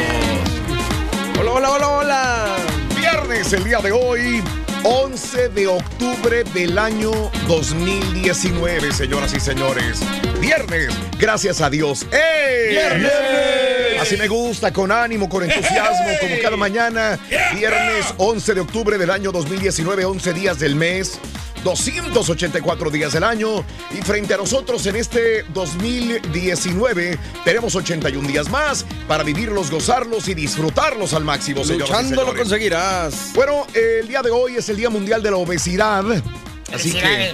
[1.35, 1.51] morning.
[1.51, 2.57] hola, hola, hola.
[2.97, 4.41] Viernes, el día de hoy,
[4.85, 7.11] 11 de octubre del año
[7.49, 9.99] 2019, señoras y señores.
[10.41, 12.07] Viernes, gracias a Dios.
[12.13, 12.71] ¡Ey!
[12.71, 14.01] ¡Viernes!
[14.01, 17.19] Así me gusta, con ánimo, con entusiasmo, como cada mañana.
[17.53, 21.19] Viernes 11 de octubre del año 2019, 11 días del mes.
[21.67, 28.87] 284 días del año y frente a nosotros en este 2019 tenemos 81 días más
[29.09, 33.33] para vivirlos, gozarlos y disfrutarlos al máximo, señoras y Luchando lo conseguirás.
[33.35, 36.05] Bueno, el día de hoy es el Día Mundial de la Obesidad.
[36.73, 37.33] Así que,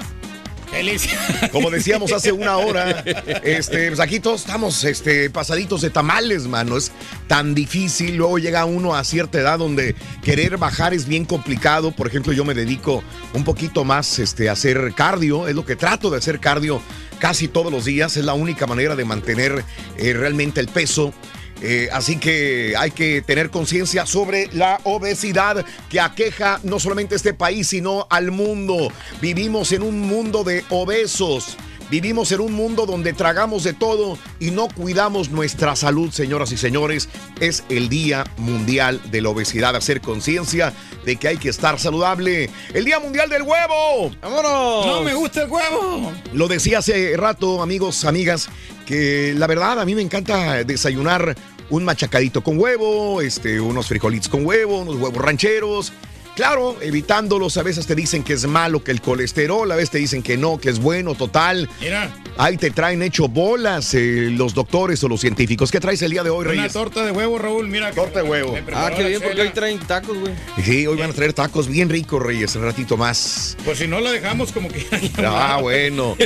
[1.50, 3.00] como decíamos hace una hora,
[3.44, 6.76] este, pues aquí todos estamos este, pasaditos de tamales, mano.
[6.76, 6.92] Es
[7.26, 8.16] tan difícil.
[8.16, 11.92] Luego llega uno a cierta edad donde querer bajar es bien complicado.
[11.92, 13.02] Por ejemplo, yo me dedico
[13.34, 15.48] un poquito más este, a hacer cardio.
[15.48, 16.80] Es lo que trato de hacer cardio
[17.18, 18.16] casi todos los días.
[18.16, 19.64] Es la única manera de mantener
[19.96, 21.12] eh, realmente el peso.
[21.62, 27.34] Eh, así que hay que tener conciencia sobre la obesidad que aqueja no solamente este
[27.34, 28.92] país, sino al mundo.
[29.20, 31.56] Vivimos en un mundo de obesos.
[31.92, 36.56] Vivimos en un mundo donde tragamos de todo y no cuidamos nuestra salud, señoras y
[36.56, 37.10] señores.
[37.38, 39.76] Es el Día Mundial de la Obesidad.
[39.76, 40.72] Hacer conciencia
[41.04, 42.48] de que hay que estar saludable.
[42.72, 44.10] El Día Mundial del Huevo.
[44.22, 44.86] ¡Vámonos!
[44.86, 46.12] No me gusta el huevo.
[46.32, 48.48] Lo decía hace rato, amigos, amigas,
[48.86, 51.36] que la verdad a mí me encanta desayunar
[51.72, 55.92] un machacadito con huevo, este, unos frijolitos con huevo, unos huevos rancheros.
[56.34, 59.98] Claro, evitándolos, a veces te dicen que es malo que el colesterol, a veces te
[59.98, 61.68] dicen que no, que es bueno, total.
[61.80, 65.70] Mira, Ahí te traen hecho bolas eh, los doctores o los científicos.
[65.70, 66.72] ¿Qué traes el día de hoy, una Reyes?
[66.72, 67.68] torta de huevo, Raúl.
[67.68, 67.90] Mira.
[67.92, 68.56] Torta de huevo.
[68.74, 70.32] Ah, qué bien, porque hoy traen tacos, güey.
[70.64, 73.56] Sí, hoy van a traer tacos bien ricos, Reyes, un ratito más.
[73.64, 74.86] Pues si no la dejamos como que.
[75.18, 76.16] Ah, bueno.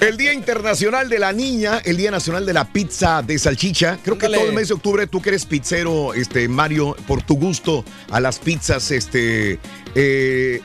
[0.00, 3.98] El Día Internacional de la Niña, el Día Nacional de la Pizza de Salchicha.
[4.02, 7.36] Creo que todo el mes de octubre, tú que eres pizzero, este, Mario, por tu
[7.36, 9.58] gusto a las pizzas, este, eh,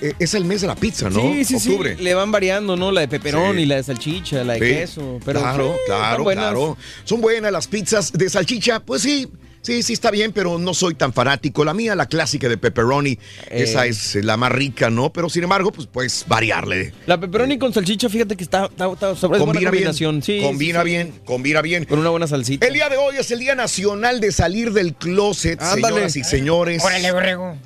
[0.02, 1.22] eh, es el mes de la pizza, ¿no?
[1.22, 1.96] Sí, sí, octubre.
[1.98, 2.04] sí.
[2.04, 2.92] Le van variando, ¿no?
[2.92, 3.62] La de peperón Sí.
[3.63, 4.65] y la de salchicha, la de Sí.
[4.65, 5.20] queso.
[5.26, 6.46] Pero claro, sí, claro, buenas.
[6.46, 6.78] claro.
[7.04, 8.80] Son buenas las pizzas de salchicha.
[8.80, 9.28] Pues sí,
[9.62, 11.63] sí, sí está bien, pero no soy tan fanático.
[11.65, 13.63] La mía, la clásica de pepperoni, Eh.
[13.63, 15.12] esa es la más rica, ¿no?
[15.13, 16.94] Pero sin embargo, pues puedes variarle.
[17.06, 20.24] La pepperoni con salchicha, fíjate que está, está, está- es buena Combina bien, combinación.
[20.24, 20.92] Sí, combina sí, sí.
[20.96, 21.86] bien, combina bien.
[21.86, 22.65] Con una buena salsita.
[22.65, 26.10] El día de hoy es el Día Nacional de Salir del Closet, Ándale.
[26.10, 26.84] señoras y señores.
[26.84, 27.58] Órale, borrego.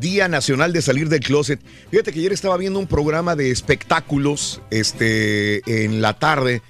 [0.00, 1.60] Día Nacional de Salir del Closet.
[1.90, 6.62] Fíjate que ayer estaba viendo un programa de espectáculos este, en la tarde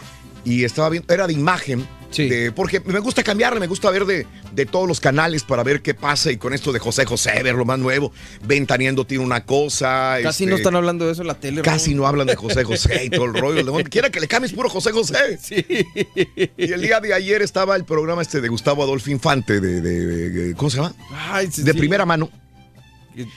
[0.44, 1.86] y estaba viendo, era de imagen.
[2.28, 5.80] de- porque me gusta cambiarle, me gusta ver de, de todos los canales para ver
[5.80, 8.12] qué pasa y con esto de José José, ver lo más nuevo.
[8.44, 10.16] Ventaneando tiene una cosa.
[10.20, 11.62] Casi este, no están hablando de eso en la tele.
[11.62, 13.62] Casi no hablan de José José y todo el rollo.
[13.62, 15.38] Donde quiera que le cambies puro José José.
[16.56, 20.30] Y el día de ayer estaba el programa este de Gustavo Adolfo Infante, de, de-
[20.30, 20.94] de- ¿cómo se llama?
[21.30, 22.28] Ay, sí, de primera mano.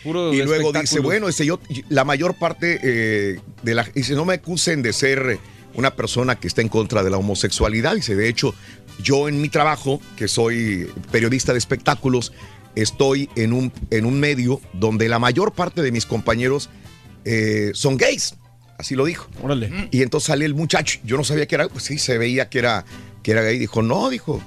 [0.03, 1.59] Puro Y luego dice, bueno, dice, yo,
[1.89, 3.83] la mayor parte eh, de la...
[3.83, 5.39] Dice, no me acusen de ser
[5.75, 7.95] una persona que está en contra de la homosexualidad.
[7.95, 8.53] Dice, de hecho,
[9.01, 12.33] yo en mi trabajo, que soy periodista de espectáculos,
[12.75, 16.69] estoy en un, en un medio donde la mayor parte de mis compañeros
[17.25, 18.36] eh, son gays.
[18.77, 19.27] Así lo dijo.
[19.41, 19.88] Órale.
[19.91, 20.99] Y entonces sale el muchacho.
[21.03, 22.86] Yo no sabía que era, pues sí, se veía que era,
[23.21, 23.57] que era gay.
[23.59, 24.41] Dijo, no, dijo.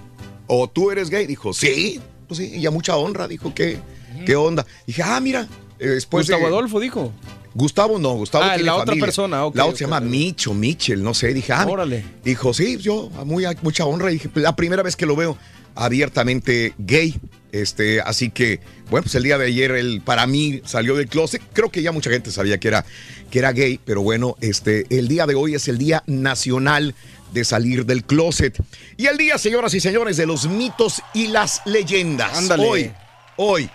[0.46, 1.26] O tú eres gay.
[1.26, 2.00] Dijo, sí.
[2.28, 3.28] Pues sí, y a mucha honra.
[3.28, 3.78] Dijo, ¿qué,
[4.24, 4.64] qué onda?
[4.86, 5.46] Dije, ah, mira.
[5.78, 7.12] eh, Después Gustavo de- Adolfo dijo.
[7.54, 10.04] Gustavo no, Gustavo Ah, tiene la otra persona, ok, La otra se llama ok.
[10.04, 11.32] Mitch o Mitchell, no sé.
[11.32, 12.04] Dije, ah, Órale.
[12.22, 14.10] Dijo, sí, yo, muy, mucha honra.
[14.10, 15.38] Dije, la primera vez que lo veo
[15.74, 17.18] abiertamente gay.
[17.52, 21.40] Este, así que, bueno, pues el día de ayer él para mí salió del closet.
[21.54, 22.84] Creo que ya mucha gente sabía que era,
[23.30, 26.94] que era gay, pero bueno, este, el día de hoy es el Día Nacional
[27.32, 28.62] de Salir del Closet.
[28.98, 32.36] Y el día, señoras y señores, de los mitos y las leyendas.
[32.36, 32.68] Ándale.
[32.68, 32.90] Hoy,
[33.36, 33.70] hoy.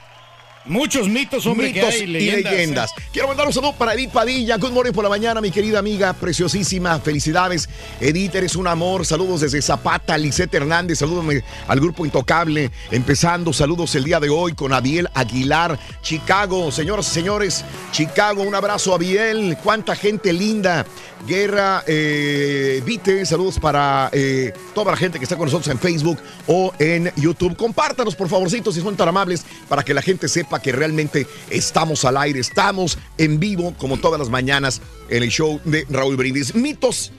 [0.65, 2.91] Muchos mitos, hombre, que mitos y leyendas.
[2.91, 3.03] ¿eh?
[3.11, 4.57] Quiero mandar un saludo para Edith Padilla.
[4.57, 6.99] Good morning por la mañana, mi querida amiga, preciosísima.
[6.99, 7.67] Felicidades.
[7.99, 9.05] Edith, eres un amor.
[9.05, 10.99] Saludos desde Zapata, Lisette Hernández.
[10.99, 11.25] Saludos
[11.67, 12.69] al grupo Intocable.
[12.91, 16.71] Empezando, saludos el día de hoy con Abiel Aguilar, Chicago.
[16.71, 19.57] Señoras y señores, Chicago, un abrazo, Abiel.
[19.63, 20.85] Cuánta gente linda.
[21.27, 26.17] Guerra eh, Vite, saludos para eh, toda la gente que está con nosotros en Facebook
[26.47, 27.55] o en YouTube.
[27.55, 32.05] Compártanos, por favorcito, si son tan amables, para que la gente sepa que realmente estamos
[32.05, 36.55] al aire, estamos en vivo, como todas las mañanas, en el show de Raúl Brindis.
[36.55, 37.11] Mitos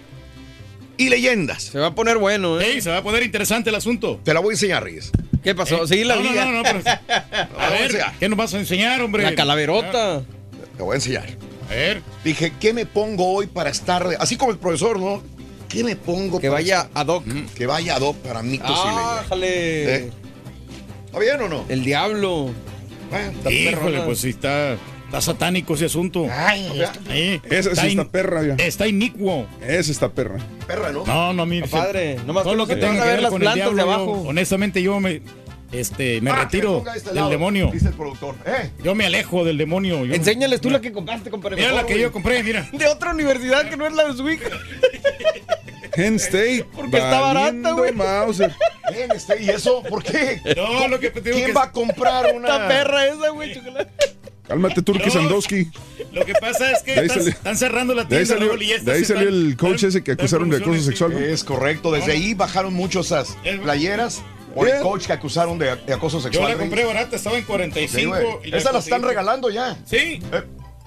[0.97, 1.63] y leyendas.
[1.65, 2.75] Se va a poner bueno, ¿eh?
[2.75, 4.21] Sí, se va a poner interesante el asunto.
[4.25, 5.11] Te la voy a enseñar, Reyes.
[5.43, 5.85] ¿Qué pasó?
[5.85, 6.45] Eh, Seguí la no, liga.
[6.45, 6.83] No, no, no, pero-
[7.59, 9.23] A ver, ¿qué nos vas a enseñar, hombre?
[9.23, 10.23] La calaverota.
[10.77, 11.52] Te voy a enseñar.
[11.73, 12.03] A ver.
[12.25, 15.23] Dije, ¿qué me pongo hoy para estar, así como el profesor, ¿no?
[15.69, 17.25] ¿Qué me pongo Que para vaya estar- ad hoc.
[17.55, 19.21] Que vaya ad hoc para mitos y leyendas.
[19.25, 19.95] ¡Ájale!
[19.97, 20.11] ¿Eh?
[21.07, 21.65] ¿Está bien o no?
[21.69, 22.51] El diablo.
[23.51, 24.75] Híjole, pues sí está,
[25.07, 26.27] está satánico ese asunto.
[26.31, 26.83] Ay,
[27.51, 28.55] Esa sí in- está perra, ya.
[28.65, 29.47] Está inicuo.
[29.67, 30.39] Esa está perra.
[30.67, 31.05] Perra, ¿no?
[31.07, 31.53] No, no.
[31.55, 32.17] Está padre.
[32.27, 33.65] Nomás todo que lo no que tenga a que ver ver las con el plantas
[33.69, 34.29] de diablo, yo- abajo.
[34.29, 35.21] honestamente yo me,
[35.73, 37.71] este, me Ah, retiro este del lado, demonio.
[37.73, 38.35] Dice el productor.
[38.47, 38.71] ¿Eh?
[38.85, 40.05] Yo me alejo del demonio.
[40.05, 41.57] Yo- Enséñales tú la que compraste, compadre.
[41.57, 42.03] Mira la que güey.
[42.03, 42.69] yo compré, mira.
[42.73, 44.49] De otra universidad que no es la de su hija.
[45.95, 46.65] Penn State.
[46.75, 47.93] Porque está barata, güey.
[47.93, 49.83] Bien, este, ¿Y eso?
[49.83, 50.41] ¿Por qué?
[50.57, 52.49] No, lo que te digo ¿Quién que va a comprar una...?
[52.49, 53.91] Esta perra esa, güey, chocolate.
[54.49, 55.13] Cálmate, Turki No.
[55.13, 55.71] Sandowski.
[56.13, 58.47] Lo que pasa es que están, salió- están cerrando la De ahí tienda.
[58.47, 61.13] salió, y de ahí salió el coach ese que acusaron de acoso sexual.
[61.13, 61.93] Es correcto.
[61.93, 64.23] Desde ahí bajaron muchos esas playeras
[64.55, 66.53] por el coach que acusaron de, de acoso Yo sexual.
[66.53, 67.99] la compré barata, estaba en 45.
[67.99, 68.27] Sí, güey.
[68.45, 69.77] y la Esas las están regalando ya.
[69.85, 70.21] Sí.
[70.33, 70.43] Eh,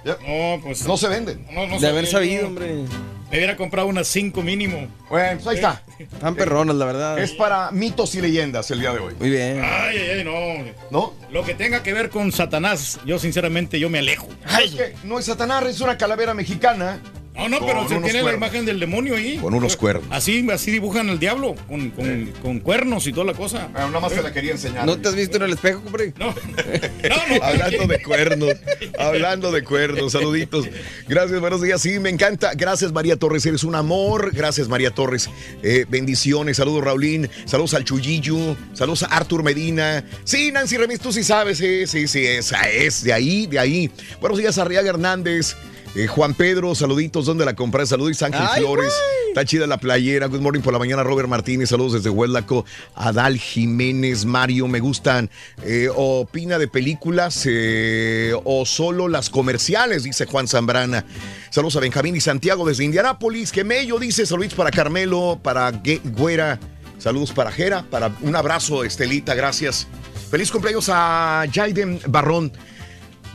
[0.06, 0.18] ya.
[0.28, 0.86] No, pues.
[0.88, 1.46] No se venden.
[1.52, 2.48] no, no De haber sabido, yo.
[2.48, 2.86] hombre.
[3.32, 4.88] Me hubiera comprado unas 5 mínimo.
[5.10, 5.82] Bueno, pues ahí está.
[5.98, 7.20] Están perronas, la verdad.
[7.20, 9.16] Es para mitos y leyendas el día de hoy.
[9.20, 9.62] Muy bien.
[9.64, 10.72] Ay, ay, ay, no.
[10.92, 11.14] ¿No?
[11.32, 14.28] Lo que tenga que ver con Satanás, yo sinceramente yo me alejo.
[14.64, 17.00] Es que no es Satanás, es una calavera mexicana.
[17.36, 19.38] No, no, pero se tiene la imagen del demonio ahí.
[19.38, 20.06] Con unos cuernos.
[20.10, 23.68] Así, así dibujan al diablo, con, con, con cuernos y toda la cosa.
[23.72, 24.86] Bueno, nada más te la quería enseñar.
[24.86, 26.14] ¿No te has visto en el espejo, compadre?
[26.20, 27.44] No, no, no.
[27.44, 28.54] Hablando de cuernos,
[28.98, 30.68] hablando de cuernos, saluditos.
[31.08, 31.82] Gracias, buenos días.
[31.82, 32.54] Sí, me encanta.
[32.56, 34.32] Gracias, María Torres, eres un amor.
[34.34, 35.30] Gracias, María Torres.
[35.62, 37.30] Eh, bendiciones, saludos, Raulín.
[37.46, 38.56] Saludos al Chuyillo.
[38.74, 40.04] Saludos a Artur Medina.
[40.24, 43.92] Sí, Nancy Remis, tú sí sabes, sí, sí, sí, esa es, de ahí, de ahí.
[44.20, 45.56] Buenos días, Arriaga Hernández.
[45.96, 47.86] Eh, Juan Pedro, saluditos, ¿dónde la compré?
[47.86, 48.94] Saludos, Ángel Ay, Flores.
[49.30, 50.28] Está chida la playera.
[50.28, 51.70] Good morning por la mañana, Robert Martínez.
[51.70, 52.66] Saludos desde Huelaco.
[52.96, 55.30] Adal Jiménez, Mario, me gustan.
[55.64, 61.06] Eh, opina de películas eh, o solo las comerciales, dice Juan Zambrana.
[61.50, 63.54] Saludos a Benjamín y Santiago desde Indianápolis.
[63.54, 64.26] Que mello, dice.
[64.26, 66.60] Saludos para Carmelo, para Gue- Güera.
[66.98, 67.86] Saludos para Jera.
[67.90, 69.88] Para un abrazo, Estelita, gracias.
[70.30, 72.52] Feliz cumpleaños a Jaiden Barrón.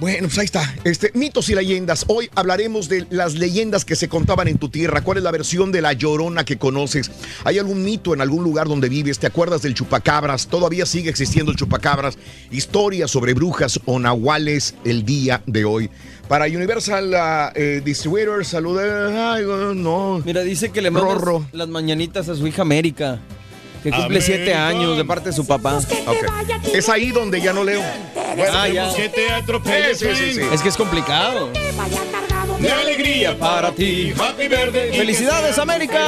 [0.01, 0.75] Bueno, pues ahí está.
[0.85, 2.07] Este, mitos y leyendas.
[2.09, 5.03] Hoy hablaremos de las leyendas que se contaban en tu tierra.
[5.03, 7.11] ¿Cuál es la versión de la llorona que conoces?
[7.45, 9.19] ¿Hay algún mito en algún lugar donde vives?
[9.19, 10.47] ¿Te acuerdas del chupacabras?
[10.47, 12.17] ¿Todavía sigue existiendo el chupacabras?
[12.51, 15.91] Historias sobre brujas o nahuales el día de hoy.
[16.29, 18.43] Para Universal eh, Distributor.
[18.43, 20.23] Ay, no.
[20.25, 21.45] Mira, dice que le manda Rorro.
[21.53, 23.21] las mañanitas a su hija América.
[23.83, 25.81] Que cumple siete años de parte de su papá.
[26.73, 27.83] Es ahí donde ya no leo.
[28.53, 28.95] Ah, ya.
[28.95, 30.41] Que te atropelle, Sí, sí, sí, sí.
[30.53, 31.51] Es que es complicado.
[32.59, 34.13] De alegría para ti.
[34.19, 34.97] Happy birthday.
[34.97, 35.99] ¡Felicidades, América!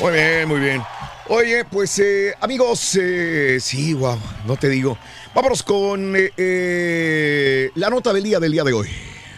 [0.00, 0.82] Muy bien, muy bien.
[1.28, 4.96] Oye, pues eh, amigos, eh, sí, wow, no te digo.
[5.34, 8.88] Vámonos con eh, eh, la nota del día del día de hoy.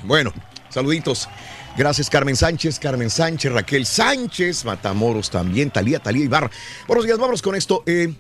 [0.05, 0.33] Bueno,
[0.69, 1.29] saluditos.
[1.77, 6.51] Gracias Carmen Sánchez, Carmen Sánchez, Raquel Sánchez, Matamoros también, Talía, Talía Ibarra.
[6.87, 7.83] Buenos días, vámonos con esto.
[7.87, 8.13] Eh,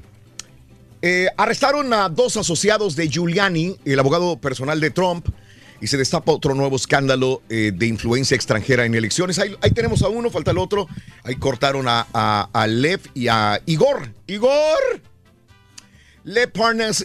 [1.02, 5.28] eh, arrestaron a dos asociados de Giuliani, el abogado personal de Trump,
[5.80, 9.38] y se destapa otro nuevo escándalo eh, de influencia extranjera en elecciones.
[9.38, 10.86] Ahí, ahí tenemos a uno, falta el otro.
[11.24, 14.12] Ahí cortaron a, a- a Lev y a Igor.
[14.26, 15.00] Igor.
[16.24, 17.04] Lev Parnas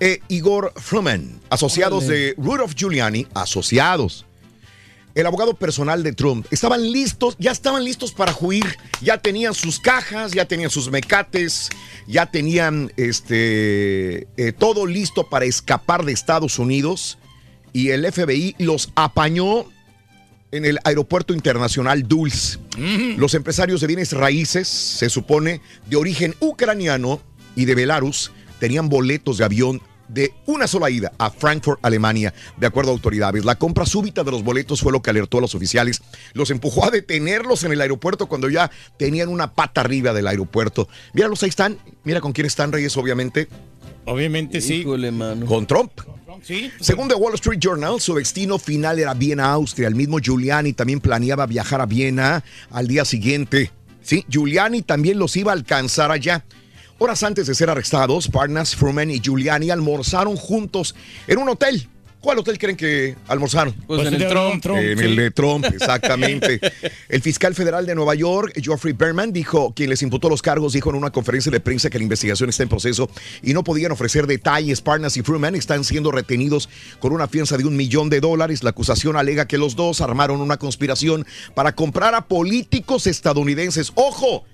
[0.00, 4.26] e Igor Fruman, asociados de Rudolph Giuliani, asociados.
[5.18, 8.64] El abogado personal de Trump estaban listos, ya estaban listos para huir,
[9.00, 11.70] ya tenían sus cajas, ya tenían sus mecates,
[12.06, 17.18] ya tenían este eh, todo listo para escapar de Estados Unidos.
[17.72, 19.66] Y el FBI los apañó
[20.52, 22.60] en el aeropuerto internacional Dulce.
[23.16, 27.20] Los empresarios de bienes raíces, se supone, de origen ucraniano
[27.56, 32.66] y de Belarus, tenían boletos de avión de una sola ida a Frankfurt, Alemania, de
[32.66, 33.44] acuerdo a autoridades.
[33.44, 36.02] La compra súbita de los boletos fue lo que alertó a los oficiales.
[36.32, 40.88] Los empujó a detenerlos en el aeropuerto cuando ya tenían una pata arriba del aeropuerto.
[41.12, 41.78] Míralos, ahí están.
[42.04, 43.48] Mira con quién están, Reyes, obviamente.
[44.04, 44.76] Obviamente sí.
[44.76, 45.46] Híjole, mano.
[45.46, 45.92] Con Trump.
[46.42, 46.70] Sí.
[46.80, 49.88] Según The Wall Street Journal, su destino final era Viena, Austria.
[49.88, 53.72] El mismo Giuliani también planeaba viajar a Viena al día siguiente.
[54.02, 56.44] Sí, Giuliani también los iba a alcanzar allá.
[57.00, 60.96] Horas antes de ser arrestados, Parnas, Fruman y Giuliani almorzaron juntos
[61.28, 61.88] en un hotel.
[62.20, 63.72] ¿Cuál hotel creen que almorzaron?
[63.86, 64.66] Pues en el Trump.
[64.66, 66.58] en el de Trump, exactamente.
[67.08, 70.90] el fiscal federal de Nueva York, Geoffrey Berman, dijo, quien les imputó los cargos, dijo
[70.90, 73.08] en una conferencia de prensa que la investigación está en proceso
[73.42, 74.80] y no podían ofrecer detalles.
[74.80, 76.68] Parnas y Fruman están siendo retenidos
[76.98, 78.64] con una fianza de un millón de dólares.
[78.64, 81.24] La acusación alega que los dos armaron una conspiración
[81.54, 83.92] para comprar a políticos estadounidenses.
[83.94, 84.44] ¡Ojo!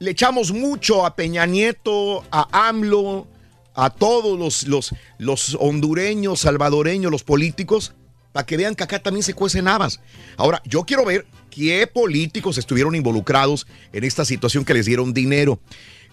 [0.00, 3.26] Le echamos mucho a Peña Nieto, a AMLO,
[3.74, 7.92] a todos los, los, los hondureños, salvadoreños, los políticos,
[8.32, 10.00] para que vean que acá también se cuecen habas.
[10.38, 15.60] Ahora, yo quiero ver qué políticos estuvieron involucrados en esta situación que les dieron dinero.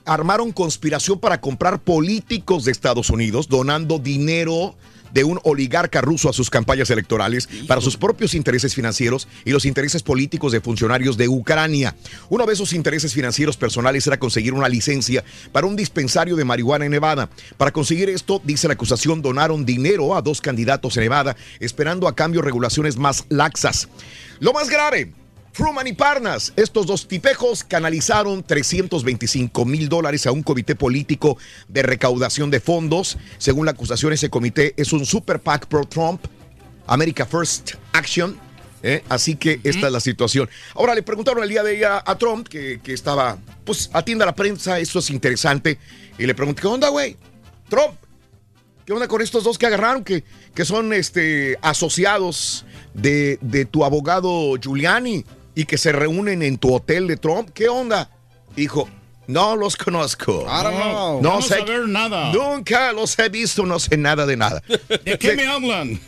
[0.03, 4.75] armaron conspiración para comprar políticos de Estados Unidos, donando dinero
[5.13, 9.65] de un oligarca ruso a sus campañas electorales para sus propios intereses financieros y los
[9.65, 11.95] intereses políticos de funcionarios de Ucrania.
[12.29, 16.85] Uno de esos intereses financieros personales era conseguir una licencia para un dispensario de marihuana
[16.85, 17.29] en Nevada.
[17.57, 22.15] Para conseguir esto, dice la acusación, donaron dinero a dos candidatos en Nevada, esperando a
[22.15, 23.87] cambio regulaciones más laxas.
[24.39, 25.11] Lo más grave,
[25.57, 31.81] Fruman y Parnas, estos dos tipejos canalizaron 325 mil dólares a un comité político de
[31.81, 33.17] recaudación de fondos.
[33.39, 36.23] Según la acusación, ese comité es un super PAC pro Trump,
[36.85, 38.37] America First Action.
[38.83, 39.03] ¿eh?
[39.09, 40.47] Así que esta es la situación.
[40.75, 44.27] Ahora le preguntaron el día de ella a Trump, que, que estaba, pues atiende a
[44.27, 45.79] la prensa, esto es interesante.
[46.19, 47.17] Y le pregunté, ¿qué onda, güey?
[47.67, 47.95] Trump,
[48.85, 53.83] ¿qué onda con estos dos que agarraron, que, que son este, asociados de, de tu
[53.83, 55.25] abogado Giuliani?
[55.57, 57.49] Y que se reúnen en tu hotel de Trump.
[57.51, 58.11] ¿Qué onda?
[58.55, 58.87] Dijo,
[59.27, 60.45] no los conozco.
[60.47, 61.21] I don't know.
[61.21, 61.57] No Vamos sé.
[61.87, 62.31] nada.
[62.33, 64.61] Nunca los he visto, no sé nada de nada.
[65.05, 65.99] ¿De qué me hablan?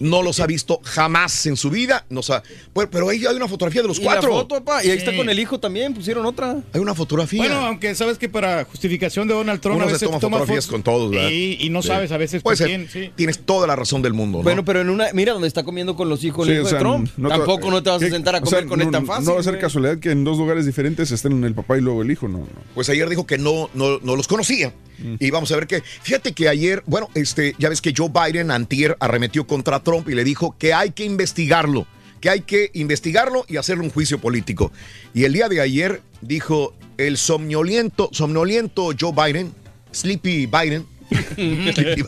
[0.00, 2.04] No los ha visto jamás en su vida.
[2.08, 2.42] No sa-
[2.74, 4.32] Bueno, pero ahí hay una fotografía de los Y la cuatro.
[4.32, 5.16] foto, papá, y ahí está Sí.
[5.16, 6.56] con el hijo también, pusieron otra.
[6.72, 7.38] Hay una fotografía.
[7.42, 10.36] Bueno, aunque sabes que para justificación de Donald Trump Uno a se veces toma toma
[10.38, 11.28] fotografías fotos con todos, ¿verdad?
[11.30, 11.88] Y, y no Sí.
[11.88, 12.66] sabes a veces Puede con ser.
[12.68, 12.88] quién.
[12.90, 13.12] Sí.
[13.14, 14.44] Tienes toda la razón del mundo, ¿no?
[14.44, 16.70] Bueno, pero en una, mira donde está comiendo con los hijos Sí, el hijo o
[16.70, 17.10] sea, de Trump.
[17.16, 19.06] no Tampoco no te vas a sentar a O sea, comer con él no- tan
[19.06, 19.24] fácil.
[19.26, 22.02] No va a ser casualidad que en dos lugares diferentes estén el papá y luego
[22.02, 22.46] el hijo, no.
[22.74, 24.72] Pues ayer dijo que no, no, no los conocía.
[25.18, 25.82] Y vamos a ver qué.
[26.02, 30.14] Fíjate que ayer, bueno, este, ya ves que Joe Biden antier arremetió contra Trump y
[30.14, 31.86] le dijo que hay que investigarlo,
[32.20, 34.70] que hay que investigarlo y hacerle un juicio político.
[35.12, 39.52] Y el día de ayer dijo el somnoliento, somnoliento Joe Biden,
[39.92, 40.86] Sleepy Biden,
[41.34, 42.04] Sleepy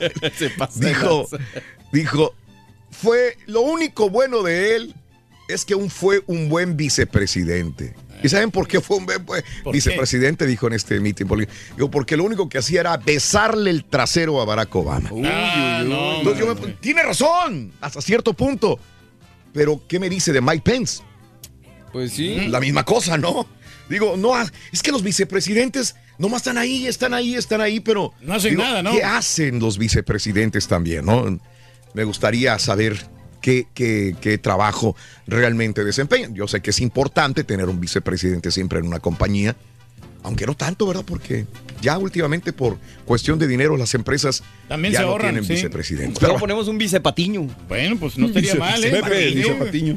[0.76, 1.28] dijo,
[1.92, 2.34] dijo,
[2.90, 4.94] fue lo único bueno de él
[5.48, 7.94] es que un, fue un buen vicepresidente.
[8.22, 10.46] ¿Y saben por qué fue un buen pues, ¿Por vicepresidente?
[10.46, 11.56] Dijo en este meeting político.
[11.76, 15.10] Digo, porque lo único que hacía era besarle el trasero a Barack Obama.
[15.24, 18.78] Ah, no, Entonces yo me- tiene razón, hasta cierto punto.
[19.52, 21.02] Pero, ¿qué me dice de Mike Pence?
[21.92, 22.48] Pues sí.
[22.48, 23.46] La misma cosa, ¿no?
[23.88, 24.32] Digo, no,
[24.72, 28.12] es que los vicepresidentes nomás están ahí, están ahí, están ahí, pero.
[28.20, 28.92] No hacen digo, nada, ¿no?
[28.92, 31.38] ¿Qué hacen los vicepresidentes también, no?
[31.92, 32.96] Me gustaría saber
[33.44, 36.34] qué, qué- qué trabajo realmente desempeñan.
[36.34, 39.54] Yo sé que es importante tener un vicepresidente siempre en una compañía,
[40.22, 41.04] aunque no tanto, ¿verdad?
[41.06, 41.44] Porque
[41.82, 45.44] ya últimamente por cuestión de dinero las empresas También ya se no ahorran, tienen
[45.84, 46.08] sí.
[46.18, 47.46] Pero ponemos un vicepatiño.
[47.68, 48.90] Bueno, pues no estaría mal, ¿eh?
[49.02, 49.96] Pepe, dice Patiño.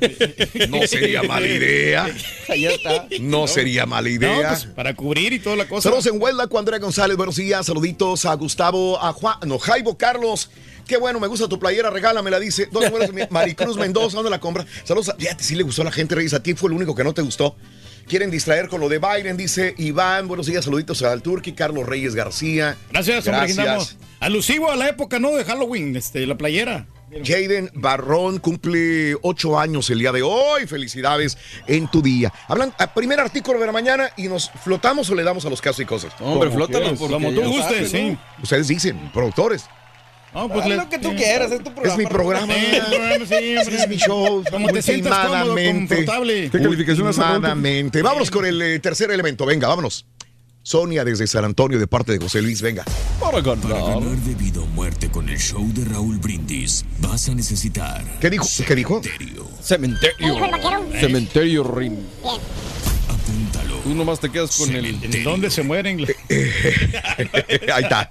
[0.68, 2.10] no sería mala idea.
[2.50, 3.08] Allá está.
[3.22, 4.50] No sería mala No, idea.
[4.50, 5.84] pues, para cubrir y toda la cosa.
[5.88, 10.50] Saludos en Huelva Andrea González, buenos días, saluditos a Gustavo, a Juan, no, Jaibo Carlos.
[10.88, 12.68] Qué bueno, me gusta tu playera, regálamela, dice.
[12.72, 13.12] ¿Dónde mueres?
[13.30, 14.66] Maricruz Mendoza, ¿dónde la compra?
[14.84, 16.96] Saludos, a, fíjate, sí le gustó a la gente, Reyes, a ti fue el único
[16.96, 17.56] que no te gustó.
[18.08, 20.30] Quieren distraer con lo de Biden, dice Iván.
[20.30, 22.78] Buenos días, saluditos al Turqui, Carlos Reyes García.
[22.90, 23.98] Gracias, hombre, Guindamos.
[24.22, 25.32] Alusivo a la época, ¿no?
[25.34, 26.88] De Halloween, este, la playera.
[27.24, 30.68] Jaden Barrón cumple ocho años el día de hoy.
[30.68, 32.34] Felicidades en tu día.
[32.48, 35.62] Hablan, a primer artículo de la mañana y nos flotamos o le damos a los
[35.62, 36.14] casos y cosas.
[36.20, 37.00] Hombre, flótanos.
[37.00, 38.18] Como tú gustes, sí.
[38.42, 39.66] Ustedes dicen, productores.
[40.38, 41.94] No, pues le- lo que tú quieras, es tu programa.
[41.94, 42.54] Es mi programa.
[42.54, 43.76] Sí, el programa, sí, hombre.
[43.78, 44.44] Es mi show.
[44.52, 46.50] Como te sientas cómodo, confortable.
[46.52, 47.12] ¿Qué calificación.
[48.04, 49.46] Vámonos con el eh, tercer elemento.
[49.48, 50.06] Venga, vámonos.
[50.62, 52.62] Sonia desde San Antonio de parte de José Luis.
[52.62, 52.84] Venga.
[53.20, 54.00] Para Para ganar.
[54.00, 58.30] ganar de vida o muerte con el show de Raúl Brindis, vas a necesitar ¿Qué
[58.30, 58.46] dijo?
[58.68, 59.02] ¿Qué dijo?
[59.02, 59.48] cementerio.
[59.62, 60.34] Cementerio.
[60.34, 60.86] Dijo el vaquero.
[61.00, 61.96] Cementerio Rim.
[62.22, 62.36] Bien.
[63.88, 65.02] Tú nomás te quedas con el.
[65.02, 66.00] ¿En dónde se mueren?
[66.30, 68.10] ahí está.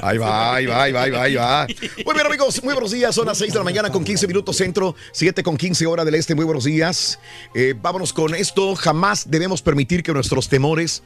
[0.00, 1.66] Ahí va, ahí va, ahí va, ahí va, ahí va.
[2.02, 3.14] Muy bien, amigos, muy buenos días.
[3.14, 6.14] Son las 6 de la mañana con 15 minutos centro, 7 con 15 hora del
[6.14, 6.34] este.
[6.34, 7.20] Muy buenos días.
[7.54, 8.74] Eh, vámonos con esto.
[8.74, 11.02] Jamás debemos permitir que nuestros temores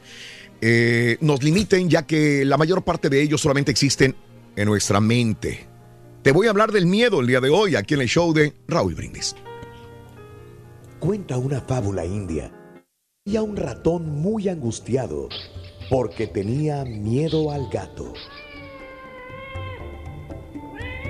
[0.61, 4.15] eh, nos limiten, ya que la mayor parte de ellos solamente existen
[4.55, 5.67] en nuestra mente.
[6.21, 8.53] Te voy a hablar del miedo el día de hoy aquí en el show de
[8.69, 9.35] Raúl Brindis.
[11.01, 12.62] Cuenta una fábula india
[13.25, 15.29] y a un ratón muy angustiado
[15.89, 18.11] porque tenía miedo al gato.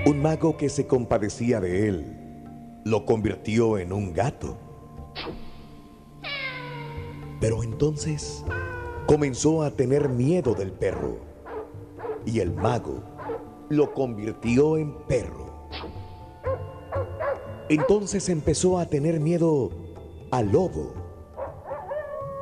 [0.06, 4.56] Un mago que se compadecía de él lo convirtió en un gato.
[7.40, 8.44] Pero entonces
[9.08, 11.18] comenzó a tener miedo del perro
[12.24, 13.02] y el mago
[13.70, 15.68] lo convirtió en perro.
[17.68, 19.70] Entonces empezó a tener miedo
[20.30, 21.03] al lobo.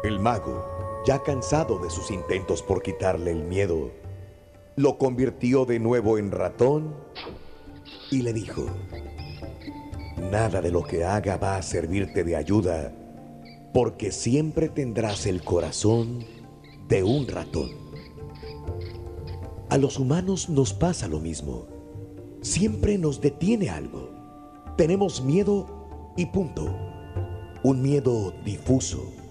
[0.02, 3.92] El mago, ya cansado de sus intentos por quitarle el miedo,
[4.74, 6.94] lo convirtió de nuevo en ratón
[8.10, 8.66] y le dijo,
[10.32, 12.92] nada de lo que haga va a servirte de ayuda,
[13.72, 16.24] porque siempre tendrás el corazón
[16.88, 17.70] de un ratón.
[19.68, 21.68] A los humanos nos pasa lo mismo.
[22.40, 24.10] Siempre nos detiene algo.
[24.76, 26.76] Tenemos miedo y punto.
[27.62, 29.21] Un miedo difuso.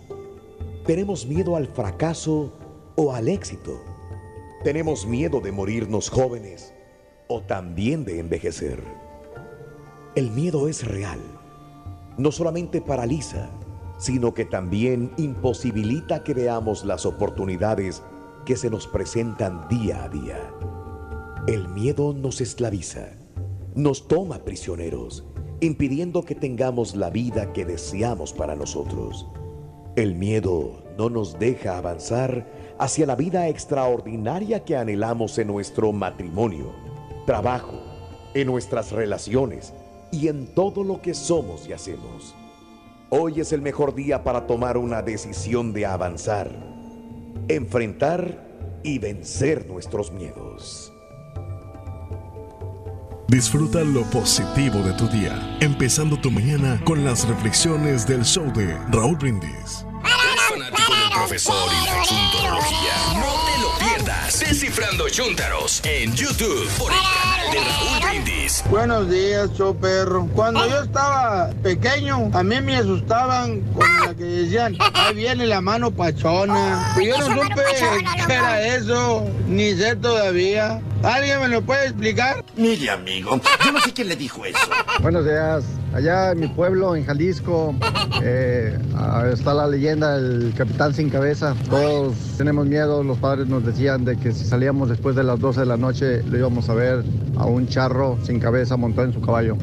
[0.92, 2.52] Tenemos miedo al fracaso
[2.98, 3.82] o al éxito.
[4.62, 6.74] Tenemos miedo de morirnos jóvenes
[7.30, 8.84] o también de envejecer.
[10.16, 11.22] El miedo es real.
[12.18, 13.52] No solamente paraliza,
[14.00, 18.04] sino que también imposibilita que veamos las oportunidades
[18.46, 20.54] que se nos presentan día a día.
[21.48, 23.14] El miedo nos esclaviza,
[23.76, 25.24] nos toma prisioneros,
[25.62, 29.26] impidiendo que tengamos la vida que deseamos para nosotros.
[29.98, 32.48] El miedo no nos deja avanzar
[32.80, 36.72] hacia la vida extraordinaria que anhelamos en nuestro matrimonio,
[37.26, 37.74] trabajo,
[38.34, 39.74] en nuestras relaciones
[40.10, 42.34] y en todo lo que somos y hacemos.
[43.10, 46.50] Hoy es el mejor día para tomar una decisión de avanzar,
[47.50, 50.91] enfrentar y vencer nuestros miedos.
[53.32, 58.78] Disfruta lo positivo de tu día, empezando tu mañana con las reflexiones del show de
[58.92, 59.86] Raúl Brindis.
[64.40, 68.64] Descifrando Chuntaros en YouTube por el canal de Raúl Brindis.
[68.70, 70.28] Buenos días, show perro.
[70.34, 75.60] Cuando yo estaba pequeño, a mí me asustaban con la que decían, ahí viene la
[75.60, 76.96] mano pachona.
[77.00, 77.62] Y yo no supe
[78.28, 80.82] qué era eso, ni sé todavía.
[81.04, 82.44] ¿Alguien me lo puede explicar?
[82.56, 84.60] Mire, amigo, yo no sé quién le dijo eso.
[85.02, 85.64] Buenos días.
[85.94, 87.76] Allá en mi pueblo, en Jalisco,
[88.24, 88.78] eh,
[89.34, 91.54] está la leyenda del capitán sin cabeza.
[91.70, 93.04] Todos tenemos miedo.
[93.04, 96.24] Los padres nos decían de que si salíamos después de las 12 de la noche,
[96.24, 97.04] lo íbamos a ver
[97.38, 99.58] a un charro sin cabeza montado en su caballo.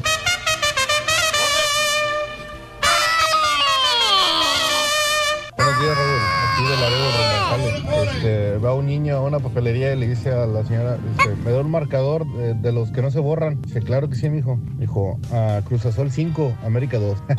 [8.49, 11.51] Este, va un niño a una papelería y le dice a la señora, dice, me
[11.51, 13.61] da un marcador de, de los que no se borran.
[13.61, 14.57] Dice, claro que sí, mijo.
[14.77, 17.19] Dijo, ah, Cruz Azul 5, América 2.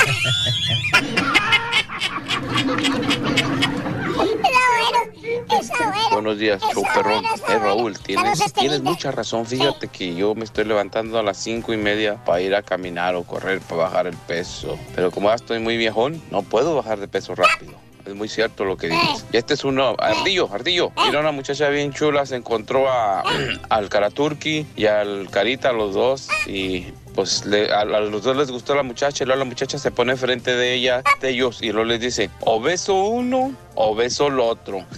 [6.13, 7.25] Buenos días, show perrón.
[7.25, 9.47] Eh, Raúl, tienes, tienes mucha razón.
[9.47, 13.17] Fíjate que yo me estoy levantando a las cinco y media para ir a caminar
[13.17, 14.79] o correr para bajar el peso.
[14.95, 17.90] Pero como ya estoy muy viejón, no puedo bajar de peso rápido.
[18.07, 19.25] Es muy cierto lo que dices.
[19.33, 20.93] Y este es uno, Ardillo, Ardillo.
[21.07, 23.23] Mira una muchacha bien chula, se encontró a,
[23.69, 28.83] al Karaturki y al Carita, los dos, y pues a los dos les gustó la
[28.83, 32.01] muchacha, y luego la muchacha se pone frente de ella, de ellos, y luego les
[32.01, 34.85] dice, o beso uno, o beso el otro.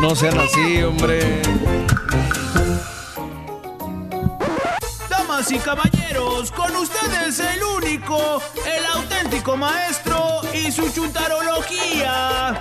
[0.00, 1.42] No sean así, hombre.
[5.38, 12.60] Damas y caballeros, con ustedes el único, el auténtico maestro y su chuntarología.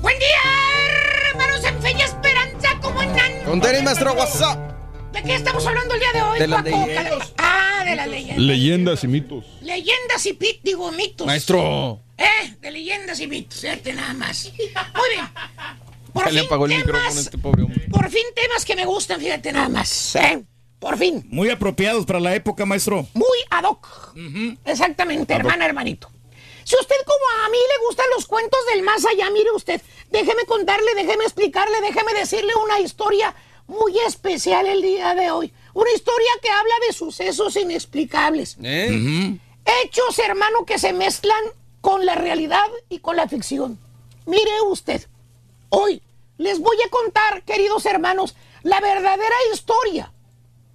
[0.00, 2.68] ¡Buen día, hermanos en fe y esperanza!
[2.80, 3.32] ¿Cómo andan?
[3.44, 4.60] Con tenis, maestro, WhatsApp.
[5.12, 6.86] ¿De qué estamos hablando el día de hoy, De las Paco?
[6.86, 7.32] leyendas.
[7.38, 8.38] Ah, de las leyendas.
[8.38, 9.44] Leyendas y mitos.
[9.62, 11.26] Leyendas y pit, digo, mitos.
[11.26, 12.00] Maestro.
[12.16, 12.54] ¿Eh?
[12.60, 14.52] De leyendas y mitos, fíjate nada más.
[14.54, 15.28] Muy bien.
[16.12, 17.88] Por le fin apagó el temas- micrófono a este pobre hombre.
[17.90, 20.14] Por fin temas que me gustan, fíjate nada más.
[20.14, 20.44] ¿eh?
[20.78, 21.24] Por fin.
[21.30, 23.06] Muy apropiados para la época, maestro.
[23.14, 24.14] Muy ad hoc.
[24.64, 25.44] Exactamente, Ad hoc.
[25.46, 26.10] hermana, hermanito.
[26.64, 30.44] Si usted como a mí le gustan los cuentos del más allá, mire usted, déjeme
[30.46, 33.34] contarle, déjeme explicarle, déjeme decirle una historia
[33.68, 35.52] muy especial el día de hoy.
[35.74, 38.56] Una historia que habla de sucesos inexplicables.
[38.60, 41.42] Hechos, hermano, que se mezclan
[41.80, 43.78] con la realidad y con la ficción.
[44.26, 45.06] Mire usted,
[45.68, 46.02] hoy
[46.36, 50.12] les voy a contar, queridos hermanos, la verdadera historia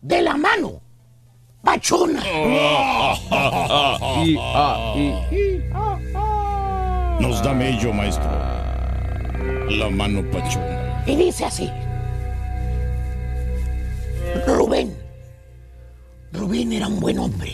[0.01, 0.81] de la mano
[1.63, 2.21] pachona.
[5.73, 8.29] Ah, Nos da mello, maestro.
[9.69, 11.03] La mano pachona.
[11.05, 11.69] Y dice así.
[14.45, 14.95] Rubén.
[16.33, 17.51] Rubén era un buen hombre.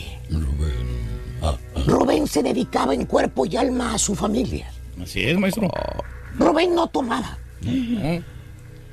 [1.86, 4.70] Rubén se dedicaba en cuerpo y alma a su familia.
[5.00, 5.70] Así es, maestro.
[6.38, 7.38] Rubén no tomaba.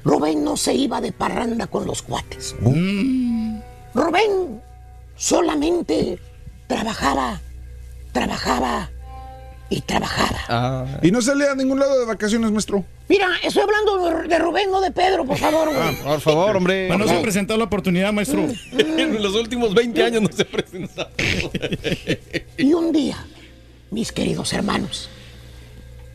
[0.03, 2.56] Rubén no se iba de parranda con los cuates.
[3.96, 4.62] Rubén
[5.16, 6.20] solamente
[6.68, 7.39] trabajaba,
[8.12, 8.89] trabajaba
[9.70, 11.00] y trabajaba.
[11.02, 12.84] Y no salía a ningún lado de vacaciones, maestro.
[13.08, 15.74] Mira, estoy hablando de- Rubén, no de Pedro, por favor.
[15.74, 15.96] güey.
[16.04, 16.88] Por favor, hombre.
[16.88, 18.46] Bueno, se ha presentado la oportunidad, maestro.
[18.78, 21.10] en los últimos 20 años no se ha presentado.
[22.58, 23.18] Y un día,
[23.91, 25.10] mis queridos hermanos,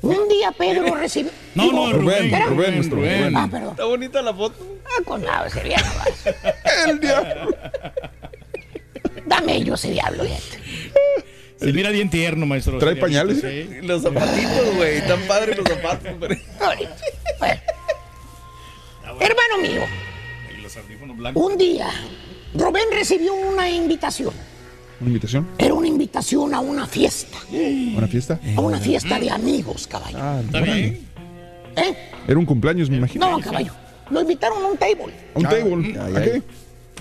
[0.03, 1.31] un día Pedro eh, recibió.
[1.55, 4.57] No, no, Rubén, Rubén, Rubén, Rubén, ah, Está bonita la foto.
[4.85, 5.91] Ah, con nada, ese diablo.
[6.89, 7.57] El diablo.
[9.27, 10.25] Dame yo ese diablo,
[11.57, 12.79] Se mira bien tierno, maestro.
[12.79, 13.41] ¿Trae pañales?
[13.41, 13.81] Sí.
[13.83, 14.99] Los zapatitos, güey.
[14.99, 16.35] Están padres los zapatos, pero...
[19.21, 19.83] Hermano mío.
[20.63, 21.43] Los audífonos blancos.
[21.43, 21.91] Un día,
[22.55, 24.33] Rubén recibió una invitación
[25.01, 25.47] ¿Una invitación?
[25.59, 27.39] Era una invitación a una fiesta.
[27.97, 28.39] ¿Una fiesta?
[28.57, 30.19] A una fiesta de amigos, caballo.
[30.21, 30.75] Ah, Está órale.
[30.75, 31.09] bien.
[31.77, 31.95] ¿Eh?
[32.29, 33.31] Era un cumpleaños, me imagino.
[33.31, 33.73] No, caballo.
[34.11, 35.15] Lo invitaron a un table.
[35.35, 35.99] ¿A un table?
[36.01, 36.25] Ay, ¿A ay.
[36.25, 36.43] qué?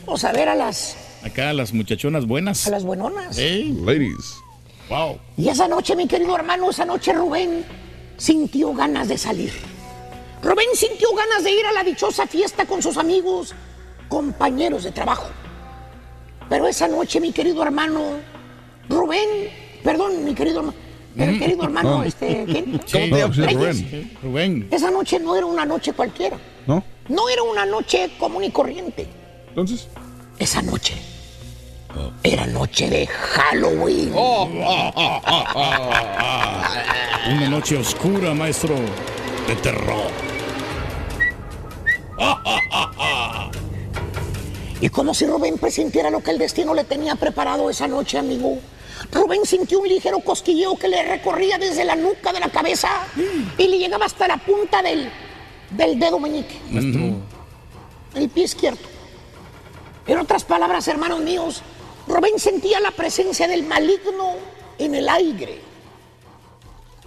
[0.05, 2.65] Vamos a ver a las, Acá las muchachonas buenas.
[2.67, 3.37] a las buenonas.
[3.37, 4.35] Ey, Ladies.
[4.89, 5.17] wow.
[5.37, 7.65] Y esa noche, mi querido hermano, esa noche Rubén
[8.17, 9.51] sintió ganas de salir.
[10.41, 13.53] Rubén sintió ganas de ir a la dichosa fiesta con sus amigos,
[14.07, 15.27] compañeros de trabajo.
[16.49, 18.01] Pero esa noche, mi querido hermano,
[18.89, 19.27] Rubén,
[19.83, 20.77] perdón, mi querido hermano,
[21.15, 22.03] mi querido hermano, No.
[22.03, 22.65] este, ¿quién?
[22.71, 23.37] ¿Cómo te llamas?
[23.37, 23.53] Reyes.
[23.91, 24.17] Rubén.
[24.23, 24.67] Rubén.
[24.71, 26.83] Esa noche no era una noche cualquiera, ¿No?
[27.07, 29.07] no era una noche común y corriente.
[29.49, 29.87] Entonces.
[30.39, 30.95] Esa noche
[32.23, 34.13] era noche de Halloween.
[37.29, 38.75] Una noche oscura, maestro,
[39.47, 40.09] de terror.
[44.81, 48.57] Y como si Rubén presintiera lo que el destino le tenía preparado esa noche, amigo.
[49.11, 52.89] Rubén sintió un ligero cosquilleo que le recorría desde la nuca de la cabeza
[53.57, 55.09] y le llegaba hasta la punta del,
[55.71, 56.57] del dedo meñique,
[58.15, 58.79] el pie izquierdo.
[60.05, 61.61] En otras palabras, hermanos míos,
[62.07, 64.33] Rubén sentía la presencia del maligno
[64.77, 65.61] en el aire.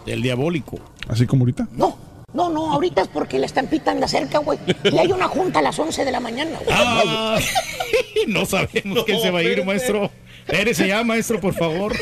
[0.07, 0.79] Del diabólico.
[1.09, 1.69] ¿Así como ahorita?
[1.73, 1.97] No,
[2.35, 4.59] no, no, ahorita es porque la estampita anda cerca, güey.
[4.85, 6.71] Y hay una junta a las 11 de la mañana, güey.
[6.71, 7.39] Ah,
[8.27, 10.11] no sabemos quién se va a ir, maestro.
[10.47, 11.95] Espérese ya, maestro, por favor.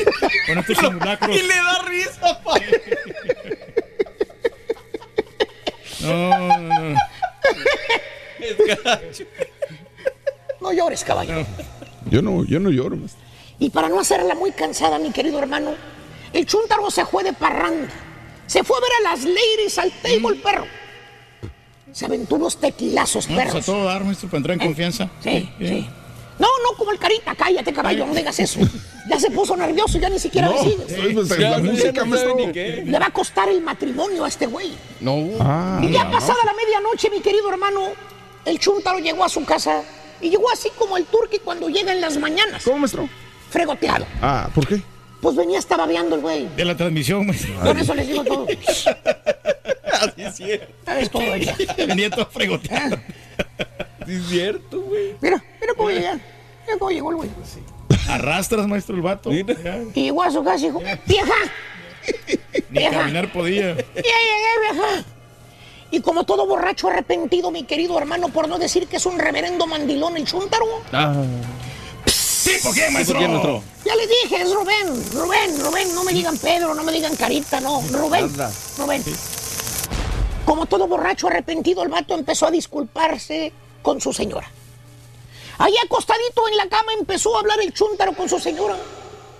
[0.47, 1.35] Con estos simulacros.
[1.37, 2.53] Y le da risa, pa.
[6.01, 6.95] No, no, no.
[8.39, 9.23] Es gacho.
[10.61, 11.45] No llores, caballo.
[12.09, 13.21] Yo no, yo no lloro, maestro.
[13.59, 15.75] Y para no hacerla muy cansada, mi querido hermano,
[16.33, 17.89] el chúntaro se fue de parranda.
[18.51, 20.65] Se fue a ver a las ladies al table, perro.
[21.93, 23.63] Se aventó unos tequilazos, No, pues perros.
[23.63, 25.09] a todo dar, maestro, para entrar en confianza.
[25.23, 25.89] Sí, sí.
[26.37, 28.59] No, no como el carita, cállate, caballo, no digas eso.
[29.07, 31.13] Ya se puso nervioso, ya ni siquiera No, le sigues.
[31.13, 32.35] pues, Ya, la ya música, no sabe maestro.
[32.47, 32.83] ni qué.
[32.85, 34.73] Le va a costar el matrimonio a este güey.
[34.99, 35.17] No.
[35.39, 36.11] Ah, Y ya no.
[36.11, 37.81] pasada la medianoche, mi querido hermano,
[38.43, 39.81] el chúntaro llegó a su casa
[40.19, 43.07] y llegó así como el turqui cuando llega en las mañanas, ¿Cómo, maestro?
[43.49, 44.05] fregoteado.
[44.21, 44.81] Ah, ¿por qué?
[45.21, 46.47] Pues venía hasta babeando el güey.
[46.55, 47.53] De la transmisión, maestro.
[47.61, 48.47] Con eso les digo todo.
[50.01, 50.73] Así es cierto.
[50.85, 51.55] ¿Sabes todo ella?
[51.77, 52.97] Venía todo fregoteado.
[54.07, 55.15] Sí es cierto, güey.
[55.21, 56.13] Mira, mira cómo llega.
[56.13, 57.29] Mira cómo llegó el güey.
[58.09, 59.29] Arrastras, maestro, el vato.
[59.29, 59.55] Mira.
[59.93, 61.33] Y llegó a su casa y dijo, vieja,
[62.71, 62.97] Ni Vieja.
[62.99, 63.75] caminar podía.
[63.75, 65.03] ya llegué, vieja.
[65.91, 69.67] Y como todo borracho arrepentido, mi querido hermano, por no decir que es un reverendo
[69.67, 71.13] mandilón el chúntaro, Ah.
[72.43, 73.19] ¿Tipo quién, maestro?
[73.19, 73.63] ¿Por qué, maestro?
[73.91, 77.59] Ya les dije, es Rubén, Rubén, Rubén, no me digan Pedro, no me digan Carita,
[77.59, 78.31] no, Rubén.
[78.77, 79.03] Rubén.
[80.45, 84.49] Como todo borracho arrepentido, el vato empezó a disculparse con su señora.
[85.57, 88.77] Ahí acostadito en la cama empezó a hablar el chúntaro con su señora,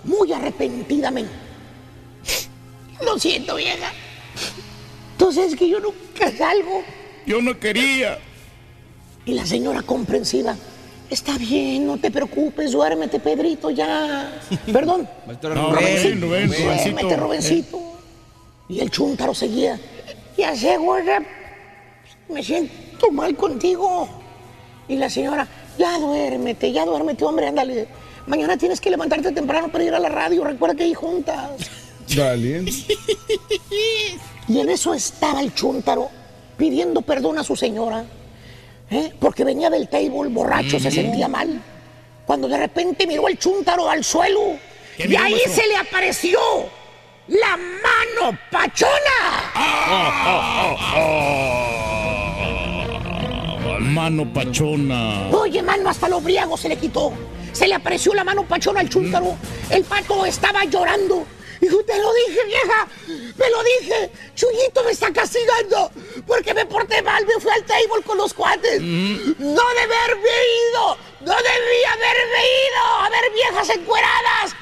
[0.04, 1.32] muy arrepentidamente.
[3.00, 3.90] Lo siento, vieja.
[5.12, 6.84] Entonces es que yo nunca salgo.
[7.26, 8.18] Yo no quería.
[9.24, 10.56] Y la señora comprensiva.
[11.12, 14.32] Está bien, no te preocupes, duérmete, Pedrito, ya.
[14.72, 15.06] Perdón.
[15.42, 16.20] No, Rubén.
[16.22, 17.78] Rubén, Rubén, Duérmete, Rubencito.
[18.70, 19.78] Y el chúntaro seguía.
[20.38, 21.22] Ya sé, gorda.
[22.30, 24.08] Me siento mal contigo.
[24.88, 25.46] Y la señora,
[25.76, 27.88] ya duérmete, ya duérmete, hombre, ándale.
[28.26, 30.44] Mañana tienes que levantarte temprano para ir a la radio.
[30.44, 31.50] Recuerda que hay juntas.
[32.16, 32.64] Dale.
[34.48, 36.08] Y en eso estaba el chúntaro
[36.56, 38.04] pidiendo perdón a su señora,
[38.92, 39.12] ¿eh?
[39.18, 41.60] porque venía del table borracho, se sentía mal.
[42.26, 44.56] Cuando de repente miró el chúntaro al suelo
[44.96, 46.38] ¿Qué y ahí se le apareció
[47.28, 48.90] la mano pachona.
[53.80, 55.28] Mano pachona.
[55.32, 57.12] Oye, mano, hasta los briagos se le quitó.
[57.52, 59.36] Se le apareció la mano pachona al chúntaro.
[59.70, 61.26] El pato estaba llorando.
[61.62, 62.88] Dijo, te lo dije, vieja.
[63.38, 64.10] Me lo dije.
[64.34, 65.92] Chuyito me está castigando
[66.26, 67.24] porque me porté mal.
[67.24, 68.80] Me fui al table con los cuates.
[68.82, 70.34] No debe haberme
[70.70, 70.96] ido.
[71.20, 72.84] No debía haberme ido.
[73.02, 74.56] A ver, viejas encueradas.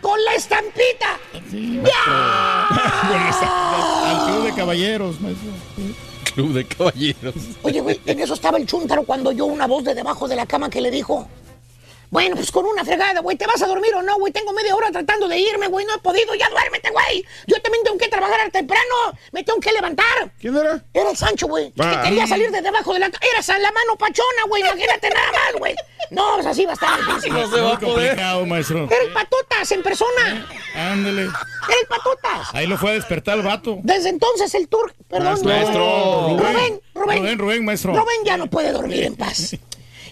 [0.00, 1.18] Con la estampita.
[1.34, 2.68] Esta-
[4.10, 5.50] Al club de caballeros, maestro.
[6.34, 7.34] Club de caballeros.
[7.62, 10.46] Oye, güey, en eso estaba el chúntaro cuando oyó una voz de debajo de la
[10.46, 11.28] cama que le dijo:
[12.10, 14.32] Bueno, pues con una fregada, güey, ¿te vas a dormir o no, güey?
[14.32, 17.24] Tengo media hora tratando de irme, güey, no he podido, ya duérmete, güey.
[17.46, 18.94] Yo también tengo que trabajar temprano,
[19.32, 20.30] me tengo que levantar.
[20.40, 20.84] ¿Quién era?
[20.94, 22.02] Era el Sancho, güey, Ah.
[22.02, 23.06] que quería salir de debajo de la.
[23.06, 25.74] Era San la mano pachona, güey, imagínate nada más, güey.
[26.10, 27.32] No, pues así va a estar difícil.
[27.32, 28.46] No se va a poder.
[28.46, 28.84] maestro.
[28.90, 30.46] Era el patotas en persona.
[30.74, 31.22] Ándale.
[31.22, 32.48] Era el patotas.
[32.54, 33.78] Ahí lo fue a despertar el vato.
[33.82, 36.28] Desde entonces el tour, perdón, Maestro.
[36.38, 37.92] Rubén, Rubén, Rubén, Rubén, maestro.
[37.92, 39.56] Rubén ya no puede dormir en paz.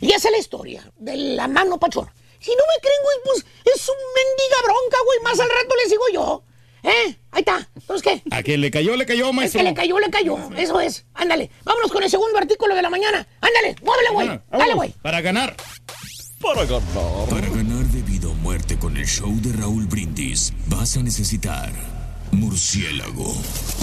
[0.01, 2.12] Y esa es la historia de la mano pachona.
[2.40, 3.38] Si no me creen, güey, pues
[3.74, 5.18] es un mendiga bronca, güey.
[5.22, 6.42] Más al rato les digo yo.
[6.82, 7.16] ¿Eh?
[7.30, 7.66] Ahí está.
[7.74, 8.22] Entonces, ¿qué?
[8.30, 9.61] A quien le cayó, le cayó, Es maestro.
[9.61, 10.36] que le cayó, le cayó.
[10.57, 11.07] Eso es.
[11.14, 11.51] Ándale.
[11.64, 13.26] Vámonos con el segundo artículo de la mañana.
[13.40, 13.76] Ándale.
[13.82, 14.28] Muévele, güey.
[14.28, 14.90] Ah, Dale, güey.
[15.01, 15.57] Para ganar.
[16.42, 16.82] Para ganar.
[17.30, 21.72] Para ganar de vida o muerte con el show de Raúl Brindis, vas a necesitar
[22.32, 23.34] murciélago.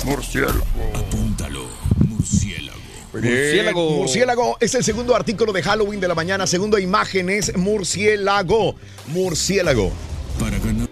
[0.05, 0.61] Murciélago.
[0.93, 1.65] Apúntalo,
[2.07, 2.80] murciélago.
[3.13, 3.33] Bien.
[3.33, 3.89] Murciélago.
[3.97, 6.47] Murciélago es el segundo artículo de Halloween de la mañana.
[6.47, 8.75] Segundo imágenes, murciélago.
[9.07, 9.91] Murciélago.
[10.39, 10.87] Para ganar.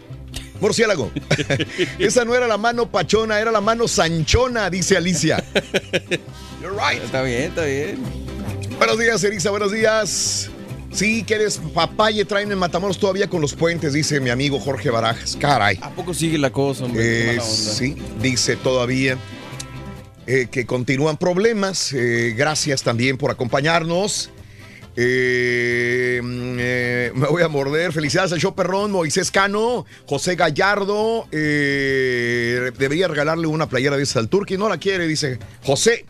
[0.59, 1.11] Murciélago.
[1.99, 5.41] Esa no era la mano pachona, era la mano sanchona, dice Alicia.
[6.61, 7.01] You're right.
[7.03, 7.97] Está bien, está bien.
[8.78, 10.49] Buenos días, Erisa, buenos días.
[10.91, 14.89] Sí, que eres papaye, traen en Matamoros todavía con los puentes, dice mi amigo Jorge
[14.89, 15.38] Barajas.
[15.39, 15.78] Caray.
[15.82, 17.01] ¿A poco sigue la cosa, hombre?
[17.03, 17.55] Qué Eh, mala onda.
[17.74, 19.15] sí, dice todavía
[20.32, 21.92] eh, que continúan problemas.
[21.92, 24.30] Eh, gracias también por acompañarnos.
[24.96, 27.92] Eh, mm, me voy a morder.
[27.92, 31.26] Felicidades al show perrón, Moisés Cano, José Gallardo.
[31.32, 34.56] debería regalarle una playera de esa al.
[34.56, 36.06] No la quiere, dice José.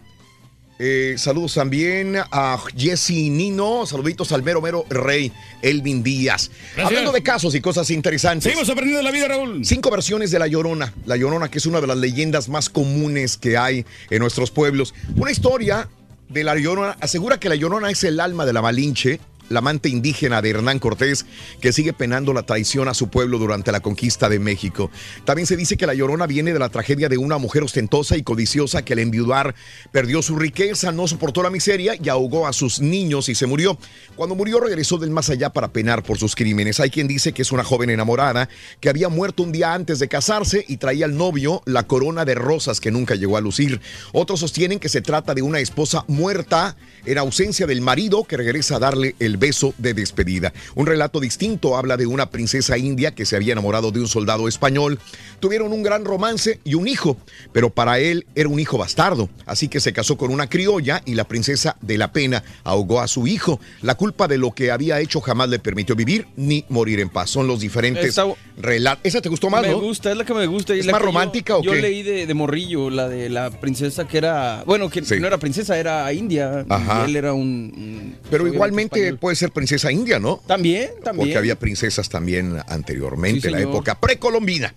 [0.82, 3.86] Eh, saludos también a Jesse Nino.
[3.86, 5.30] Saluditos al mero mero rey
[5.62, 6.50] Elvin Díaz.
[6.74, 6.88] Gracias.
[6.88, 8.46] Hablando de casos y cosas interesantes.
[8.46, 9.66] Seguimos aprendiendo la vida, Raúl.
[9.66, 10.94] Cinco versiones de La Llorona.
[11.06, 14.94] La Llorona, que es una de las leyendas más comunes que hay en nuestros pueblos.
[15.18, 15.90] Una historia
[16.30, 19.20] de La Llorona asegura que La Llorona es el alma de la Malinche,
[19.50, 21.26] la amante indígena de Hernán Cortés,
[21.60, 24.90] que sigue penando la traición a su pueblo durante la conquista de México.
[25.26, 28.24] También se dice que La Llorona viene de la tragedia de una mujer ostentosa y
[28.24, 29.56] codiciosa que al enviudar
[29.92, 33.78] perdió su riqueza, no soportó la miseria y ahogó a sus niños y se murió.
[34.16, 36.80] Cuando murió regresó del más allá para penar por sus crímenes.
[36.80, 40.08] Hay quien dice que es una joven enamorada que había muerto un día antes de
[40.08, 43.82] casarse y traía al novio la corona de rosas que nunca llegó a lucir.
[44.12, 46.76] Otros sostienen que se trata de una esposa muerta
[47.06, 50.54] en ausencia del marido que regresa a darle el beso de despedida.
[50.76, 54.48] Un relato distinto habla de una princesa india que se había enamorado de un soldado
[54.48, 55.00] español.
[55.40, 57.18] Tuvieron un gran romance y un hijo,
[57.54, 61.16] pero para él era un hijo bastardo, así que se casó con una criolla y
[61.16, 63.60] la princesa de la pena ahogó a su hijo.
[63.82, 67.30] La culpa de lo que había hecho jamás le permitió vivir ni morir en paz.
[67.30, 68.20] Son los diferentes
[68.58, 69.06] relatos.
[69.06, 69.80] ¿Esa te gustó más, me no?
[69.80, 70.74] gusta, es la que me gusta.
[70.74, 71.82] ¿Es la más que yo- romántica o yo, qué?
[71.82, 74.64] leí de, de Morrillo, la de la princesa que era.
[74.66, 75.20] Bueno, que Sí.
[75.20, 76.66] no era princesa, era india.
[76.68, 77.04] Ajá.
[77.08, 77.40] Y él era un.
[77.40, 79.20] un- Pero igualmente español.
[79.30, 80.42] Puede ser princesa india, ¿no?
[80.48, 81.28] También, también.
[81.28, 84.74] Porque había princesas también anteriormente, Sí, en la época precolombina.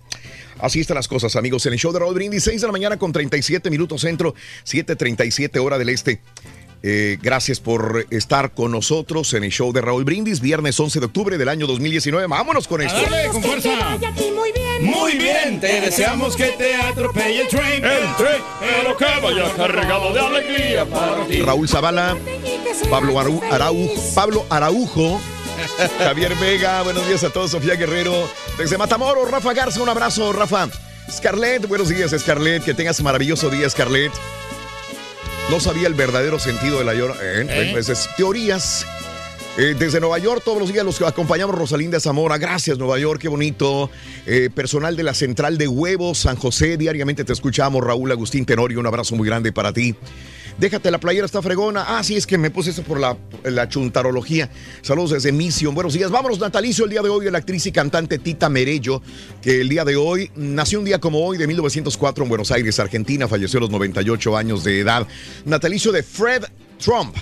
[0.59, 1.65] Así están las cosas, amigos.
[1.65, 5.57] En el show de Raúl Brindis, 6 de la mañana con 37 minutos centro, 7:37
[5.57, 6.21] hora del este.
[6.83, 11.05] Eh, gracias por estar con nosotros en el show de Raúl Brindis, viernes 11 de
[11.07, 12.27] octubre del año 2019.
[12.27, 13.01] Vámonos con esto.
[13.01, 13.97] Dale, con fuerza.
[14.81, 15.59] Muy bien.
[15.59, 17.83] Te deseamos que te atropelle el tren.
[17.85, 21.41] El tren, pero que vaya cargado de alegría para ti.
[21.41, 22.17] Raúl Zavala,
[22.89, 25.21] Pablo Arau- Araujo, Pablo Araujo,
[25.99, 30.67] Javier Vega, buenos días a todos, Sofía Guerrero, desde Matamoros, Rafa Garza, un abrazo, Rafa.
[31.11, 34.11] Scarlett, buenos días, Scarlett, que tengas maravilloso día, Scarlett.
[35.49, 37.15] No sabía el verdadero sentido de la llora.
[37.21, 37.45] ¿eh?
[37.49, 37.69] ¿Eh?
[37.73, 38.85] Pues es teorías.
[39.55, 42.39] Eh, desde Nueva York, todos los días los que acompañamos Rosalinda Zamora.
[42.39, 43.91] Gracias, Nueva York, qué bonito.
[44.25, 47.83] Eh, personal de la Central de Huevos, San José, diariamente te escuchamos.
[47.83, 49.95] Raúl Agustín Tenorio, un abrazo muy grande para ti.
[50.57, 51.85] Déjate, la playera está fregona.
[51.87, 53.15] Ah, sí, es que me puse eso por la,
[53.69, 54.49] chuntarología.
[54.81, 55.75] Saludos desde Mission.
[55.75, 56.09] Buenos días.
[56.09, 59.03] Vámonos, natalicio, el día de hoy de la actriz y cantante Tita Merello,
[59.39, 62.79] que el día de hoy nació un día como hoy de 1904 en Buenos Aires,
[62.79, 63.27] Argentina.
[63.27, 65.07] Falleció a los 98 años de edad.
[65.45, 66.43] Natalicio de Fred
[66.83, 67.15] Trump.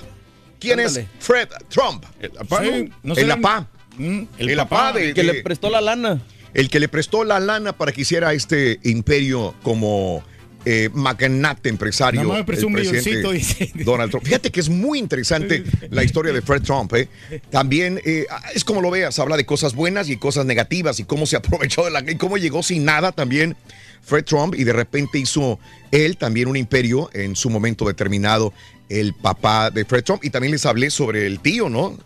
[0.62, 1.02] ¿Quién Ándale.
[1.02, 2.06] es Fred Trump?
[2.22, 2.70] El papá, Sí,
[3.04, 3.14] ¿no?
[3.14, 3.68] no el papá.
[3.98, 6.22] Mm, El papá de- que de- le prestó la lana.
[6.54, 10.24] El que le prestó la lana para que hiciera este imperio como
[10.64, 12.22] eh, magnate empresario.
[12.32, 13.72] Me prestó el un presidente milloncito, dice.
[13.84, 14.24] Donald Trump.
[14.24, 16.94] Fíjate que es muy interesante la historia de Fred Trump.
[16.94, 17.10] ¿eh?
[17.50, 21.26] También eh, es como lo veas, habla de cosas buenas y cosas negativas y cómo
[21.26, 23.56] se aprovechó de la y cómo llegó sin nada también
[24.04, 25.60] Fred Trump y de repente hizo
[25.92, 28.54] él también un imperio en su momento determinado,
[29.00, 30.24] el papá de Fred Trump.
[30.24, 31.98] Y también les hablé sobre el tío, ¿no?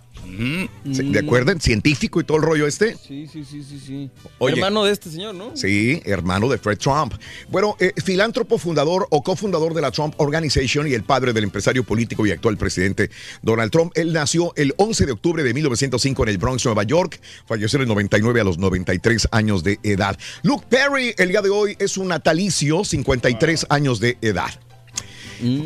[0.92, 1.54] ¿Se- ¿De acuerdo?
[1.60, 2.96] Científico y todo el rollo este.
[2.98, 4.10] Sí, sí, sí, sí, sí.
[4.40, 4.56] Oye.
[4.56, 5.56] Hermano de este señor, ¿no?
[5.56, 7.14] Sí, hermano de Fred Trump.
[7.50, 11.84] Bueno, eh, filántropo, fundador o cofundador de la Trump Organization y el padre del empresario
[11.86, 13.12] político y actual presidente
[13.44, 13.94] Donald Trump.
[13.96, 17.22] Él nació el 11 de octubre de 1905 en el Bronx, Nueva York.
[17.48, 20.18] Falleció en el 99 a los 93 años de edad.
[20.44, 24.50] Luke Perry, el día de hoy, es un natalicio, 53 años de edad.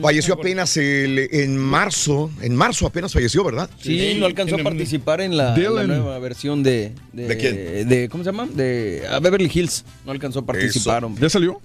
[0.02, 3.70] Falleció apenas el- en marzo, en marzo apenas falleció, ¿verdad?
[3.82, 5.88] Sí, no alcanzó a participar en la, en la Dylan.
[5.88, 7.88] nueva versión de, ¿De quién?
[7.88, 8.48] de- ¿Cómo se llama?
[8.48, 9.86] De a Beverly Hills.
[10.06, 11.04] No alcanzó a participar.
[11.06, 11.22] hombre.
[11.22, 11.62] ¿Ya salió?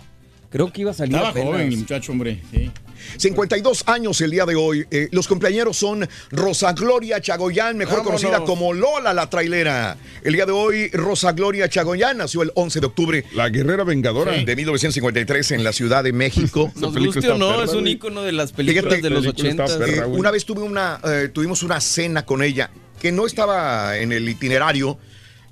[0.50, 1.48] Creo que iba a salir Estaba apenas.
[1.48, 2.40] joven el muchacho, hombre.
[2.52, 2.70] Sí.
[3.16, 4.86] 52 años el día de hoy.
[4.90, 8.20] Eh, los cumpleañeros son Rosa Gloria Chagoyán, mejor Vámonos.
[8.22, 9.96] conocida como Lola la trailera.
[10.22, 13.24] El día de hoy, Rosa Gloria Chagoyán nació el 11 de octubre.
[13.34, 14.32] La guerrera vengadora.
[14.32, 16.72] De 1953 en la Ciudad de México.
[16.76, 19.64] Nos guste o no, es un ícono de las películas Fíjate, de los película está
[19.64, 19.78] 80.
[19.86, 20.20] perra, güey.
[20.20, 24.28] una vez tuve una, eh, tuvimos una cena con ella que no estaba en el
[24.28, 24.98] itinerario.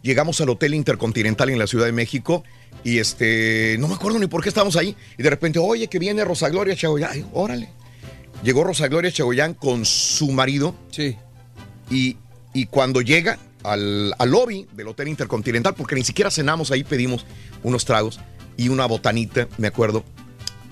[0.03, 2.43] Llegamos al Hotel Intercontinental en la Ciudad de México
[2.83, 4.97] y este, no me acuerdo ni por qué estábamos ahí.
[5.17, 7.27] Y de repente, oye, que viene Rosa Gloria Chagoyán.
[7.33, 7.69] Órale.
[8.43, 10.75] Llegó Rosa Gloria Chagoyán con su marido.
[10.91, 11.17] Sí.
[11.89, 12.17] Y,
[12.53, 17.25] y cuando llega al, al lobby del Hotel Intercontinental, porque ni siquiera cenamos ahí, pedimos
[17.63, 18.19] unos tragos
[18.57, 20.05] y una botanita, me acuerdo.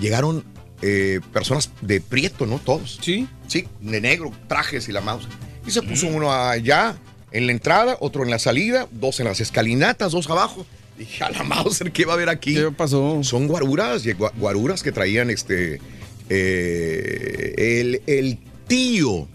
[0.01, 0.45] Llegaron
[0.83, 2.59] eh, personas de prieto, ¿no?
[2.59, 2.99] Todos.
[3.01, 3.29] Sí.
[3.47, 5.29] Sí, de negro, trajes y la mouse.
[5.67, 6.97] Y se puso uno allá
[7.33, 10.67] en la entrada, otro en la salida, dos en las escalinatas, dos abajo.
[10.99, 12.55] Dije, a la Mauser, ¿qué va a haber aquí?
[12.55, 13.21] ¿Qué pasó?
[13.25, 14.03] Son guaruras,
[14.37, 15.81] guaruras que traían este.
[16.29, 19.29] eh, el, el tío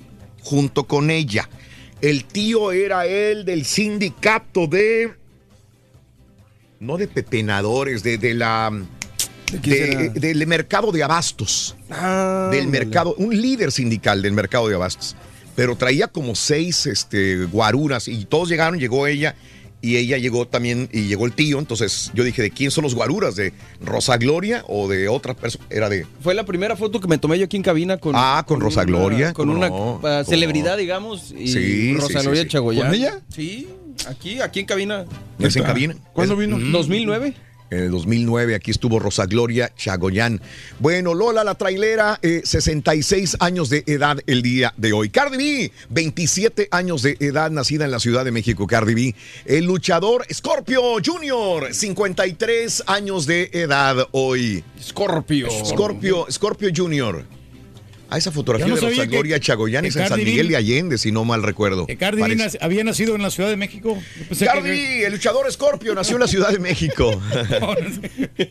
[0.43, 1.49] junto con ella.
[2.01, 5.13] El tío era el del sindicato de.
[6.79, 8.71] No de pepenadores, de, de la.
[9.61, 11.75] de- del mercado de abastos.
[12.51, 15.15] del mercado, un líder sindical del mercado de abastos.
[15.55, 19.35] Pero traía como seis este, guaruras y todos llegaron, llegó ella
[19.81, 21.59] y ella llegó también y llegó el tío.
[21.59, 23.35] Entonces yo dije, ¿de quién son los guaruras?
[23.35, 25.63] ¿De Rosa Gloria o de otra persona?
[25.69, 26.05] Era de...
[26.21, 28.13] Fue la primera foto que me tomé yo aquí en cabina con.
[28.15, 30.77] Ah, con Rosa una- Gloria, Con una no, uh, celebridad, no.
[30.77, 31.31] digamos.
[31.37, 32.47] Y Sí, Rosa sí, sí, Gloria sí.
[32.49, 32.87] Chagoyán.
[32.87, 33.21] ¿Con ella?
[33.29, 33.67] Sí,
[34.07, 35.05] aquí, aquí en cabina.
[35.39, 35.95] ¿Es en cabina?
[36.13, 36.57] ¿Cuándo vino?
[36.59, 37.33] 2009.
[37.71, 40.39] En el 2009 aquí estuvo Rosa Gloria Chagoyán.
[40.79, 45.09] Bueno, Lola la trailera, eh, 66 años de edad el día de hoy.
[45.09, 49.15] Cardi B, 27 años de edad, nacida en la Ciudad de México, Cardi B.
[49.45, 54.63] El luchador Scorpio Jr., 53 años de edad hoy.
[54.81, 55.49] Scorpio.
[55.65, 57.34] Scorpio, Scorpio Jr.
[58.15, 60.47] A esa fotografía no de Rosa sabía que- Gloria Chagoyán que es en San Miguel
[60.47, 61.85] de Allende, si no mal recuerdo.
[61.99, 63.97] Cardi B había nacido en la Ciudad de México.
[64.29, 67.11] Que- Cardi el luchador Scorpio, nació en la Ciudad de México.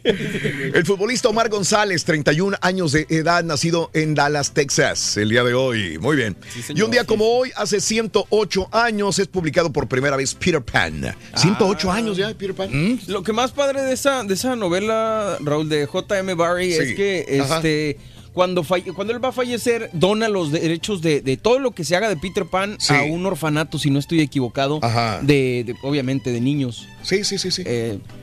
[0.74, 5.54] El futbolista Omar González, 31 años de edad, nacido en Dallas, Texas, el día de
[5.54, 5.98] hoy.
[5.98, 6.36] Muy bien.
[6.74, 11.14] y un día como hoy, hace 108 años, es publicado por primera vez Peter Pan.
[11.36, 11.96] 108 Ah.
[11.96, 12.68] años ya, Peter Pan.
[12.72, 12.98] Mm.
[13.08, 16.34] Lo que más padre de esa, de esa novela, Raúl, de J.M.
[16.34, 16.78] Barry, Sí.
[16.82, 17.56] es que Ajá.
[17.56, 17.98] este.
[18.35, 21.85] Cuando, falle- cuando él va a fallecer, dona los derechos de, de todo lo que
[21.85, 22.93] se haga de Peter Pan Sí.
[22.93, 24.80] a un orfanato, si no estoy equivocado,
[25.22, 26.89] de, de- obviamente de niños.
[27.03, 27.62] Sí, sí, sí, sí.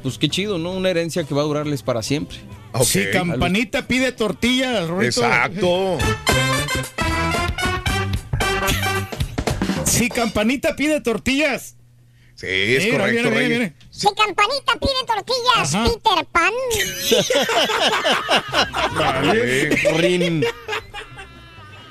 [0.04, 0.72] pues qué chido, ¿no?
[0.74, 2.38] Una herencia que va a durarles para siempre.
[2.84, 5.22] Si campanita pide tortillas, Rorrito.
[5.22, 5.98] Exacto.
[9.86, 11.76] Si campanita pide tortillas.
[12.42, 13.50] Sí, es Mira, correcto, Reyes.
[13.50, 13.74] viene.
[13.92, 15.84] Si Campanita pide tortillas, Ajá.
[15.84, 16.52] Peter Pan.
[19.98, 20.44] Rin.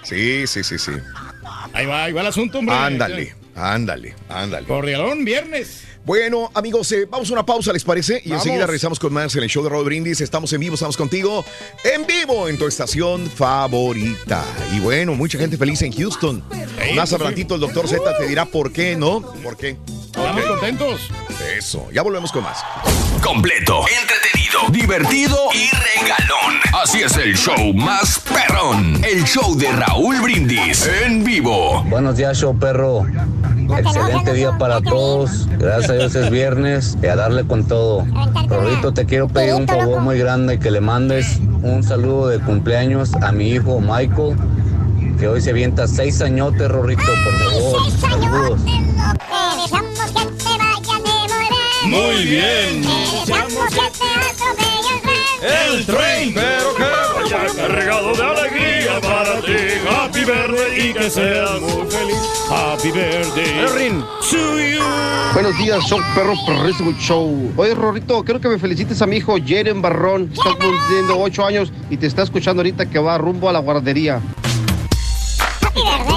[0.02, 0.90] Sí, sí, sí, sí.
[1.72, 2.74] Ahí va, ahí va el asunto, hombre.
[2.74, 4.66] Ándale, ándale, ándale.
[4.66, 5.84] Cordialón, viernes.
[6.04, 8.22] Bueno, amigos, eh, vamos a una pausa, ¿les parece?
[8.24, 8.44] Y Vamos.
[8.44, 10.20] enseguida regresamos con más en el show de Rodo Brindis.
[10.20, 11.44] Estamos en vivo, estamos contigo
[11.84, 14.42] en vivo en tu estación favorita.
[14.72, 16.42] Y bueno, mucha gente feliz en Houston.
[16.96, 19.20] más al ratito el doctor Z te dirá por qué, ¿no?
[19.20, 19.76] ¿Por qué?
[20.06, 21.00] Estamos contentos.
[21.56, 22.58] Eso, ya volvemos con más.
[23.22, 26.60] Completo, entretenido, divertido y regalón.
[26.82, 29.02] Así es el show más perrón.
[29.04, 31.82] El show de Raúl Brindis en vivo.
[31.84, 33.06] Buenos días, show perro.
[33.78, 35.46] Excelente día para todos.
[35.58, 38.04] Gracias a Dios es viernes y a darle con todo.
[38.48, 43.14] Rorrito, te quiero pedir un favor muy grande que le mandes un saludo de cumpleaños
[43.14, 44.36] a mi hijo Michael,
[45.18, 47.84] que hoy se avienta seis añotes, Rorrito, por favor.
[47.84, 48.80] De
[51.84, 52.84] muy bien.
[55.42, 56.34] El tren.
[56.34, 59.56] Pero que vaya cargado de alegría para ti.
[59.88, 62.29] Happy birthday y que seas muy feliz.
[62.50, 63.64] Happy birthday.
[64.30, 64.82] To you.
[65.32, 67.52] Buenos días, show perro perrísimo show.
[67.56, 70.30] Oye, Rorrito, quiero que me felicites a mi hijo Jeren Barrón.
[70.32, 74.20] Está cumpliendo ocho años y te está escuchando ahorita que va rumbo a la guardería.
[75.62, 76.09] Happy birthday.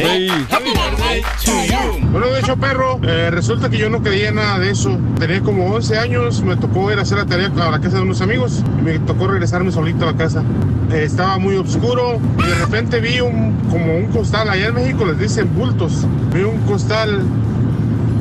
[0.00, 2.08] Happy birthday to you.
[2.10, 4.98] Bueno, de hecho, perro, eh, resulta que yo no creía nada de eso.
[5.18, 8.02] Tenía como 11 años, me tocó ir a hacer la tarea a la casa de
[8.02, 10.42] unos amigos y me tocó regresarme solito a la casa.
[10.90, 15.04] Eh, estaba muy oscuro y de repente vi un, como un costal, allá en México
[15.04, 16.06] les dicen bultos.
[16.32, 17.22] Vi un costal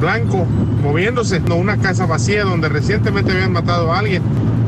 [0.02, 0.46] blanco
[0.84, 4.22] moviéndose, no una casa vacía donde recientemente habían matado a alguien.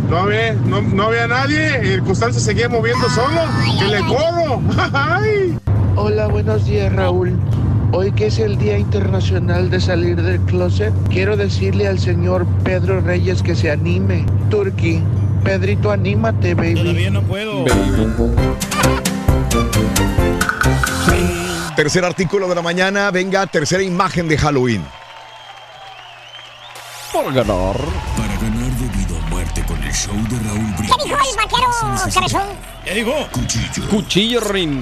[0.09, 3.41] No había, no, no había nadie, el costal se seguía moviendo solo.
[3.79, 4.61] ¡Que le corro!
[4.93, 5.57] ¡Ay!
[5.97, 7.37] Hola, buenos días Raúl.
[7.91, 13.01] Hoy que es el Día Internacional de Salir del Closet, quiero decirle al señor Pedro
[13.01, 14.25] Reyes que se anime.
[14.49, 15.03] Turkey,
[15.43, 16.75] Pedrito, anímate, baby.
[16.75, 17.65] Todavía no puedo.
[21.75, 24.85] Tercer artículo de la mañana, venga, tercera imagen de Halloween.
[27.11, 27.75] Por ganar.
[28.15, 30.95] Para ganar de vida o muerte con el show de Raúl Brindis.
[30.95, 32.47] ¿Qué dijo el vaquero cabezón?
[32.85, 33.27] ¿Qué dijo?
[33.31, 33.89] Cuchillo.
[33.89, 34.81] Cuchillo, Rin.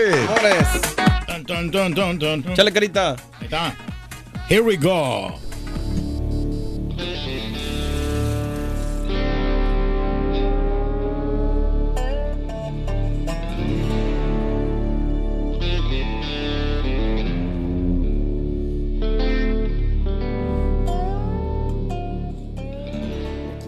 [1.46, 2.54] Ton, ton, ton.
[2.54, 3.16] Chale, carita.
[3.38, 3.74] Ahí está.
[4.48, 5.38] Here we go.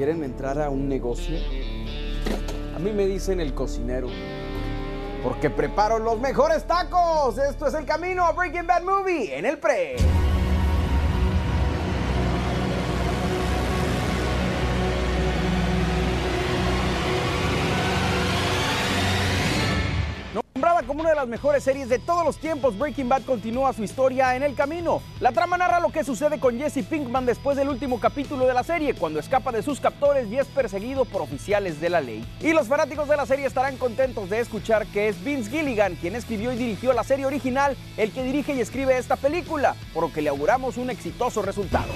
[0.03, 1.39] ¿Quieren entrar a un negocio?
[2.75, 4.09] A mí me dicen el cocinero.
[5.23, 7.39] Porque preparo los mejores tacos.
[7.39, 9.95] Esto es el camino a Breaking Bad Movie en el pre.
[20.87, 24.35] Como una de las mejores series de todos los tiempos, Breaking Bad continúa su historia
[24.35, 25.01] en el camino.
[25.21, 28.65] La trama narra lo que sucede con Jesse Pinkman después del último capítulo de la
[28.65, 32.27] serie, cuando escapa de sus captores y es perseguido por oficiales de la ley.
[32.41, 36.17] Y los fanáticos de la serie estarán contentos de escuchar que es Vince Gilligan quien
[36.17, 40.13] escribió y dirigió la serie original, el que dirige y escribe esta película, por lo
[40.13, 41.93] que le auguramos un exitoso resultado.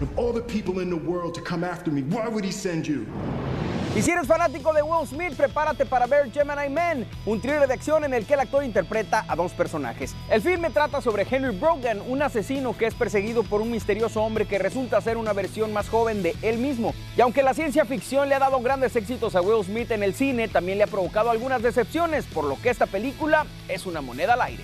[0.00, 2.86] Of all the people in the world to come after me, why would he send
[2.86, 3.06] you?
[3.94, 7.74] Y si eres fanático de Will Smith, prepárate para ver Gemini Man, un thriller de
[7.74, 10.14] acción en el que el actor interpreta a dos personajes.
[10.30, 14.46] El filme trata sobre Henry Brogan, un asesino que es perseguido por un misterioso hombre
[14.46, 16.94] que resulta ser una versión más joven de él mismo.
[17.16, 20.14] Y aunque la ciencia ficción le ha dado grandes éxitos a Will Smith en el
[20.14, 24.34] cine, también le ha provocado algunas decepciones, por lo que esta película es una moneda
[24.34, 24.62] al aire.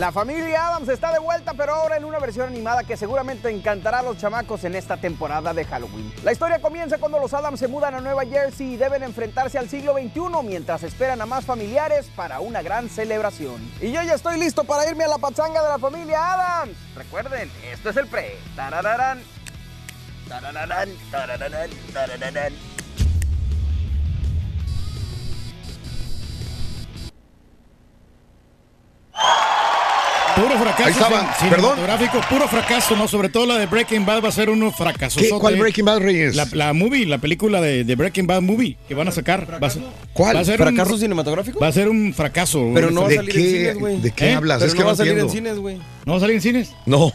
[0.00, 3.98] La familia Adams está de vuelta, pero ahora en una versión animada que seguramente encantará
[3.98, 6.10] a los chamacos en esta temporada de Halloween.
[6.24, 9.68] La historia comienza cuando los Adams se mudan a Nueva Jersey y deben enfrentarse al
[9.68, 13.60] siglo XXI mientras esperan a más familiares para una gran celebración.
[13.82, 16.78] Y yo ya estoy listo para irme a la pachanga de la familia Adams.
[16.96, 18.38] Recuerden, esto es el pre.
[18.56, 19.22] Tarararán.
[20.30, 22.54] Tarararán, tarararán, tarararán.
[30.36, 31.34] Puro fracaso Ahí estaba.
[31.34, 31.74] cin- Perdón.
[31.76, 33.08] cinematográfico, puro fracaso, ¿no?
[33.08, 35.20] Sobre todo la de Breaking Bad va a ser uno fracaso.
[35.20, 35.28] ¿Qué?
[35.30, 36.34] ¿Cuál Breaking Bad, Reyes?
[36.36, 39.58] La, la movie, la película de, de Breaking Bad Movie que van a sacar.
[39.62, 40.36] Va a ser, ¿Cuál?
[40.36, 41.58] va a ser ¿Fracaso un, cinematográfico?
[41.60, 42.70] Va a ser un fracaso.
[42.74, 44.00] Pero no va a ¿De salir en qué- cines, güey.
[44.00, 44.34] de qué ¿Eh?
[44.34, 44.58] hablas?
[44.58, 45.48] Pero es que no va a salir en entiendo.
[45.50, 45.76] cines, güey.
[46.06, 46.72] ¿No va a salir en cines?
[46.86, 47.12] No.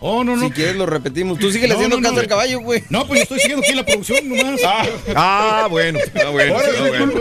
[0.00, 0.46] Oh, no, no.
[0.48, 1.38] Si quieres lo repetimos.
[1.38, 2.28] Tú síguele No, haciendo no, no, caso al eh.
[2.28, 2.82] caballo, güey.
[2.90, 4.60] No, pues yo estoy siguiendo aquí la producción nomás.
[5.14, 5.98] Ah, bueno.
[6.14, 6.56] Ah, bueno.
[6.58, 7.12] Ah, sí, bueno.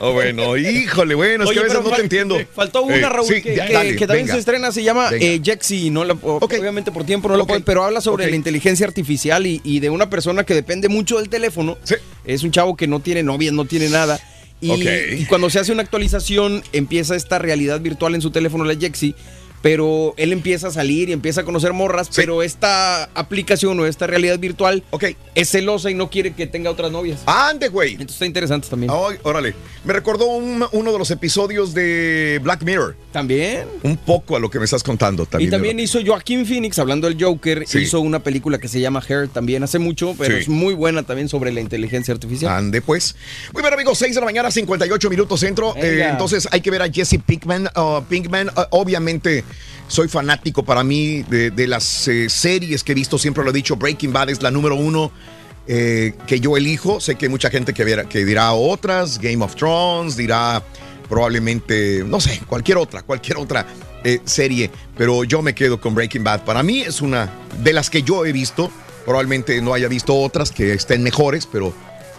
[0.00, 0.56] Ah, bueno.
[0.56, 2.36] Híjole, bueno, es que a veces no te entiendo.
[2.54, 4.34] Faltó una, Eh, Raúl, sí, que, ya, que- dale, que también venga.
[4.34, 7.84] se estrena, se llama eh, Jexy, no la- obviamente por tiempo no la puede, pero
[7.84, 11.78] habla sobre la inteligencia artificial y, y de una persona que depende mucho del teléfono.
[12.24, 14.20] Es un chavo que no tiene novia, no tiene nada.
[14.60, 19.14] Y cuando se hace una actualización, empieza esta realidad virtual en su teléfono, la Jexy.
[19.62, 24.06] Pero él empieza a salir y empieza a conocer morras, pero esta aplicación o esta
[24.06, 24.82] realidad virtual
[25.34, 27.20] es celosa y no quiere que tenga otras novias.
[27.26, 27.92] Ande, güey.
[27.92, 28.90] Entonces está interesante también.
[29.22, 29.54] Órale.
[29.84, 32.96] Me recordó un- uno de los episodios de Black Mirror.
[33.12, 33.66] También.
[33.82, 35.48] Un poco a lo que me estás contando también.
[35.48, 37.80] y también hizo Joaquín Phoenix, hablando del Joker, Sí.
[37.80, 40.42] hizo una película que se llama Hair también hace mucho, pero Sí.
[40.42, 42.52] es muy buena también sobre la inteligencia artificial.
[42.52, 43.14] Ande, pues.
[43.52, 45.74] Muy bien, amigos, 6 de la mañana, 58 minutos centro.
[45.76, 47.68] Eh, entonces hay que ver a Jesse Pinkman.
[47.76, 49.44] uh, Pinkman, uh, obviamente,
[49.88, 53.18] soy fanático para mí de, las eh, series que he visto.
[53.18, 55.10] Siempre lo he dicho, Breaking Bad es la número uno.
[55.66, 59.44] eh, que yo elijo, sé que hay mucha gente que, verá- que dirá otras, Game
[59.44, 60.62] of Thrones, dirá
[61.08, 63.66] probablemente, no sé, cualquier otra, cualquier otra
[64.04, 66.44] eh, serie, pero yo me quedo con Breaking Bad.
[66.44, 67.28] Para mí es una
[67.62, 68.70] de las que yo he visto,
[69.04, 71.72] probablemente no haya visto otras que estén mejores, pero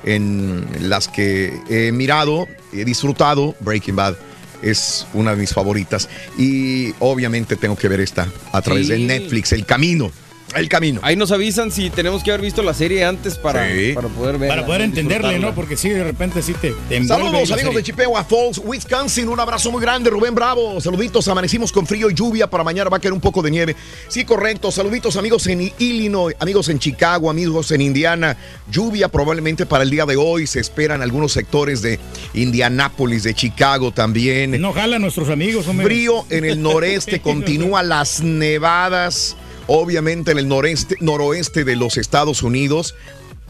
[0.04, 4.16] en las que he mirado, he disfrutado, Breaking Bad
[4.62, 6.10] es una de mis favoritas.
[6.38, 9.00] Y obviamente tengo que ver esta a través de.
[9.00, 10.12] Netflix, El Camino.
[10.56, 11.00] El camino.
[11.04, 13.94] Ahí nos avisan si tenemos que haber visto la serie antes para, Sí.
[13.94, 14.50] para poder ver.
[14.50, 15.56] Para poder entenderle, ¿no?
[15.56, 19.30] Porque sí, de repente sí te, te Saludos amigos de Chippewa Falls, Wisconsin.
[19.30, 20.80] Un abrazo muy grande, Rubén Bravo.
[20.82, 22.48] Saluditos, amanecimos con frío y lluvia.
[22.50, 23.76] Para mañana va a caer un poco de nieve.
[24.08, 24.72] Sí, correcto.
[24.72, 28.36] Saluditos amigos en Illinois, amigos en Chicago, amigos en Indiana.
[28.70, 30.48] Lluvia probablemente para el día de hoy.
[30.48, 32.00] Se esperan algunos sectores de
[32.34, 34.60] Indianápolis, de Chicago también.
[34.62, 35.86] No jala nuestros amigos, hombre.
[35.86, 39.36] Frío en el noreste, continúa las nevadas,
[39.68, 42.96] obviamente en el noreste, noroeste de los Estados Unidos.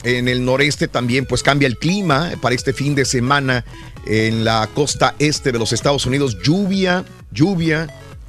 [0.03, 3.64] En el noreste también pues cambia el clima para este fin de semana
[4.05, 6.38] en la costa este de los Estados Unidos.
[6.41, 7.88] Lluvia, lluvia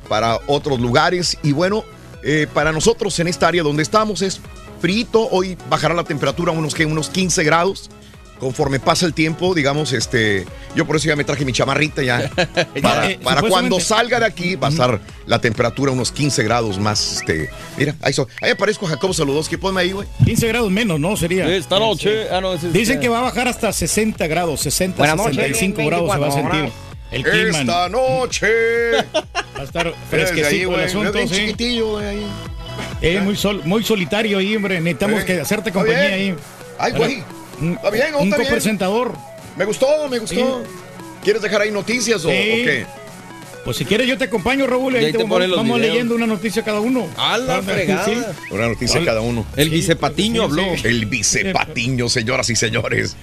[0.09, 1.85] para otros lugares y bueno,
[2.23, 4.41] eh, para nosotros en esta área donde estamos es
[4.81, 5.29] frito.
[5.31, 7.91] Hoy bajará la temperatura a unos, unos 15 grados.
[8.43, 12.29] Conforme pasa el tiempo, digamos, este, yo por eso ya me traje mi chamarrita ya.
[12.83, 16.77] Para, Eh, para cuando salga de aquí va a estar la temperatura unos 15 grados
[16.81, 17.19] más.
[17.19, 20.09] Este, mira, ahí, so- ahí aparezco Jacobo Saludowski, ponme ahí, güey.
[20.25, 21.17] 15 grados menos, ¿no?
[21.17, 21.47] Sería.
[21.55, 22.29] Esta noche.
[22.33, 25.37] Ah, no, es- Dicen que va a bajar hasta 60 grados, 60, Buenas noches.
[25.37, 26.73] 65 grados se va a sentir.
[27.13, 27.61] El clima.
[27.61, 28.49] Esta noche.
[29.57, 31.35] Va a estar fresquecito el asunto, bien sí.
[31.37, 32.27] chiquitillo, güey, ahí.
[33.03, 34.81] Eh, muy, sol, muy solitario ahí, hombre.
[34.81, 36.35] Necesitamos que hacerte compañía ahí.
[36.79, 37.23] Ay, güey.
[37.61, 38.19] Un, Está bien, ¿no?
[38.19, 38.49] un Está bien.
[38.49, 39.13] copresentador.
[39.57, 40.63] Me gustó, me gustó.
[41.23, 42.35] ¿Quieres dejar ahí noticias o, Sí.
[42.35, 42.87] o qué?
[43.65, 44.95] Pues si quieres yo te acompaño, Raúl.
[44.95, 47.07] Y Ahí ahí te te vamos, leyendo una noticia cada uno.
[47.17, 48.05] A la Ah, fregada.
[48.07, 48.13] sí.
[48.51, 49.47] Una noticia Al- cada uno.
[49.57, 50.65] El vicepatiño Sí, habló.
[50.77, 50.83] sí.
[50.89, 53.17] El vicepatiño, señoras y señores.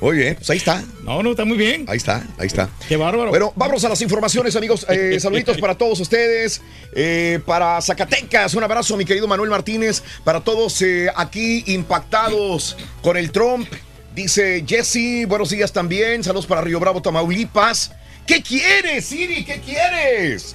[0.00, 0.82] Muy bien, pues ahí está.
[1.02, 1.86] No, no, está muy bien.
[1.88, 2.68] Ahí está, ahí está.
[2.88, 3.30] Qué bárbaro.
[3.30, 4.84] Bueno, vamos a las informaciones, amigos.
[4.90, 6.60] Eh, saluditos para todos ustedes.
[6.94, 10.02] Eh, para Zacatecas, un abrazo, mi querido Manuel Martínez.
[10.24, 13.66] Para todos eh, aquí impactados con el Trump.
[14.14, 16.22] Dice Jesse, buenos días también.
[16.22, 17.92] Saludos para Río Bravo, Tamaulipas.
[18.26, 19.44] ¿Qué quieres, Siri?
[19.44, 20.54] ¿Qué quieres?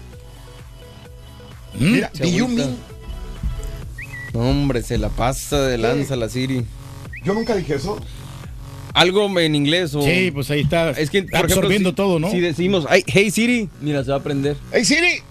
[1.74, 2.64] Mira, you agüita.
[2.66, 2.78] mean-
[4.34, 6.66] No, hombre, se la pasa de lanza la Siri.
[7.24, 8.00] Yo nunca dije eso.
[8.94, 10.02] Algo en inglés o.
[10.02, 10.92] Sí, pues ahí está.
[10.92, 12.32] Es que, por absorbiendo ejemplo, si- todo, ¿no?
[12.32, 14.58] Si decimos, "Ay, hey Siri, mira, se va a aprender.
[14.72, 15.22] ¡Hey, Siri!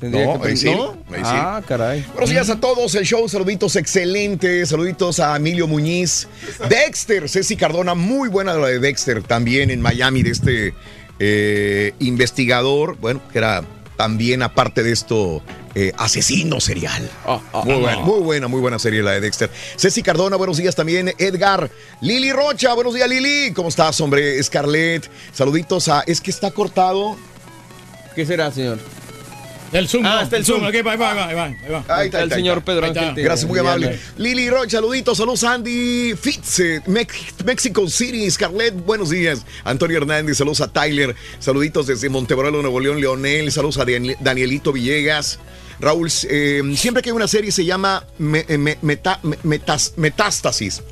[0.00, 0.54] Tendría No, que.
[0.64, 0.96] ¿No?
[1.24, 2.04] Ah, caray.
[2.12, 6.28] Buenos días a todos, el show, saluditos excelentes, saluditos a Emilio Muñiz,
[6.68, 10.74] Dexter, Ceci Cardona, muy buena la de Dexter también en Miami, de este
[11.18, 13.64] eh, investigador, bueno, que era
[13.96, 15.42] también aparte de esto,
[15.74, 17.08] eh, asesino serial.
[17.64, 19.50] muy, buena, muy buena, muy buena serie la de Dexter.
[19.76, 21.70] Ceci Cardona, buenos días también, Edgar,
[22.00, 24.42] Lili Rocha, buenos días Lili, ¿cómo estás hombre?
[24.42, 27.16] Scarlett, saluditos a, es que está cortado.
[28.14, 28.78] ¿Qué será, señor?
[29.72, 30.06] El Zoom.
[30.06, 30.64] Ah, no, está el Zoom.
[30.64, 31.46] Ok, va, va, va, va, va.
[31.46, 32.62] Ahí está, el ahí está, señor ahí.
[32.64, 32.92] Pedro Ahí.
[32.96, 33.24] Ángel.
[33.24, 33.98] Gracias, muy amable.
[34.16, 39.44] Lili Rocha, saluditos, saludos Andy Fitz, eh, Mex- Mexico City, Scarlett, buenos días.
[39.64, 44.72] Antonio Hernández, saludos a Tyler, saluditos desde Monteborola, Nuevo León, Leonel, saludos a Dan- Danielito
[44.72, 45.38] Villegas.
[45.80, 49.92] Raúl, eh, siempre que hay una serie se llama Me- eh, Me- Meta- Me- Metas-
[49.96, 50.82] Metástasis,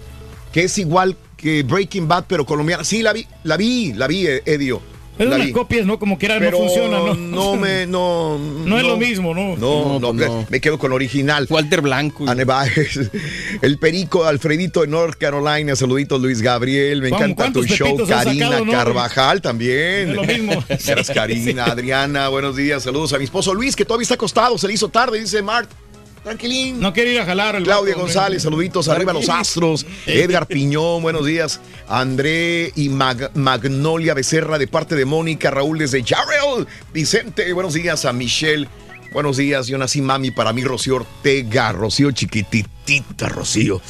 [0.52, 2.84] que es igual que Breaking Bad, pero colombiana.
[2.84, 4.82] Sí, la vi, la vi, la vi, eh, Edio.
[5.18, 5.98] Es unas copias, ¿no?
[5.98, 7.14] Como quiera, no funciona, ¿no?
[7.14, 8.38] no me, no.
[8.64, 9.56] No es lo mismo, ¿no?
[9.56, 10.46] No, No, no, pues no.
[10.48, 11.46] me quedo con original.
[11.50, 12.28] Walter Blanco.
[12.28, 12.98] Ane Baez,
[13.62, 18.46] el perico Alfredito de North Carolina, saluditos Luis Gabriel, me ¿Cuán- encanta tu show, Karina
[18.46, 18.72] sacado, no?
[18.72, 20.10] Carvajal también.
[20.10, 20.64] Es lo mismo.
[20.68, 24.66] Gracias Karina, Adriana, buenos días, saludos a mi esposo Luis, que todavía está acostado, se
[24.66, 25.70] le hizo tarde, dice Mart.
[26.24, 26.80] Tranquilín.
[26.80, 27.54] No quiere ir a jalar.
[27.54, 28.56] el Claudia González, hombre.
[28.68, 29.86] saluditos arriba los astros.
[30.06, 31.60] Edgar Piñón, buenos días.
[31.86, 36.66] André y Mag- Magnolia Becerra de parte de Mónica, Raúl desde Jarrell.
[36.94, 38.66] Vicente, buenos días a Michelle.
[39.12, 43.80] Buenos días, yo nací mami para mí, Rocío Ortega, Rocío chiquititita, Rocío.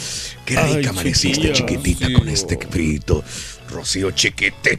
[0.44, 3.24] Qué rica amaneciste, chiquitita, con este frito.
[3.74, 4.78] Rocío chiquititita.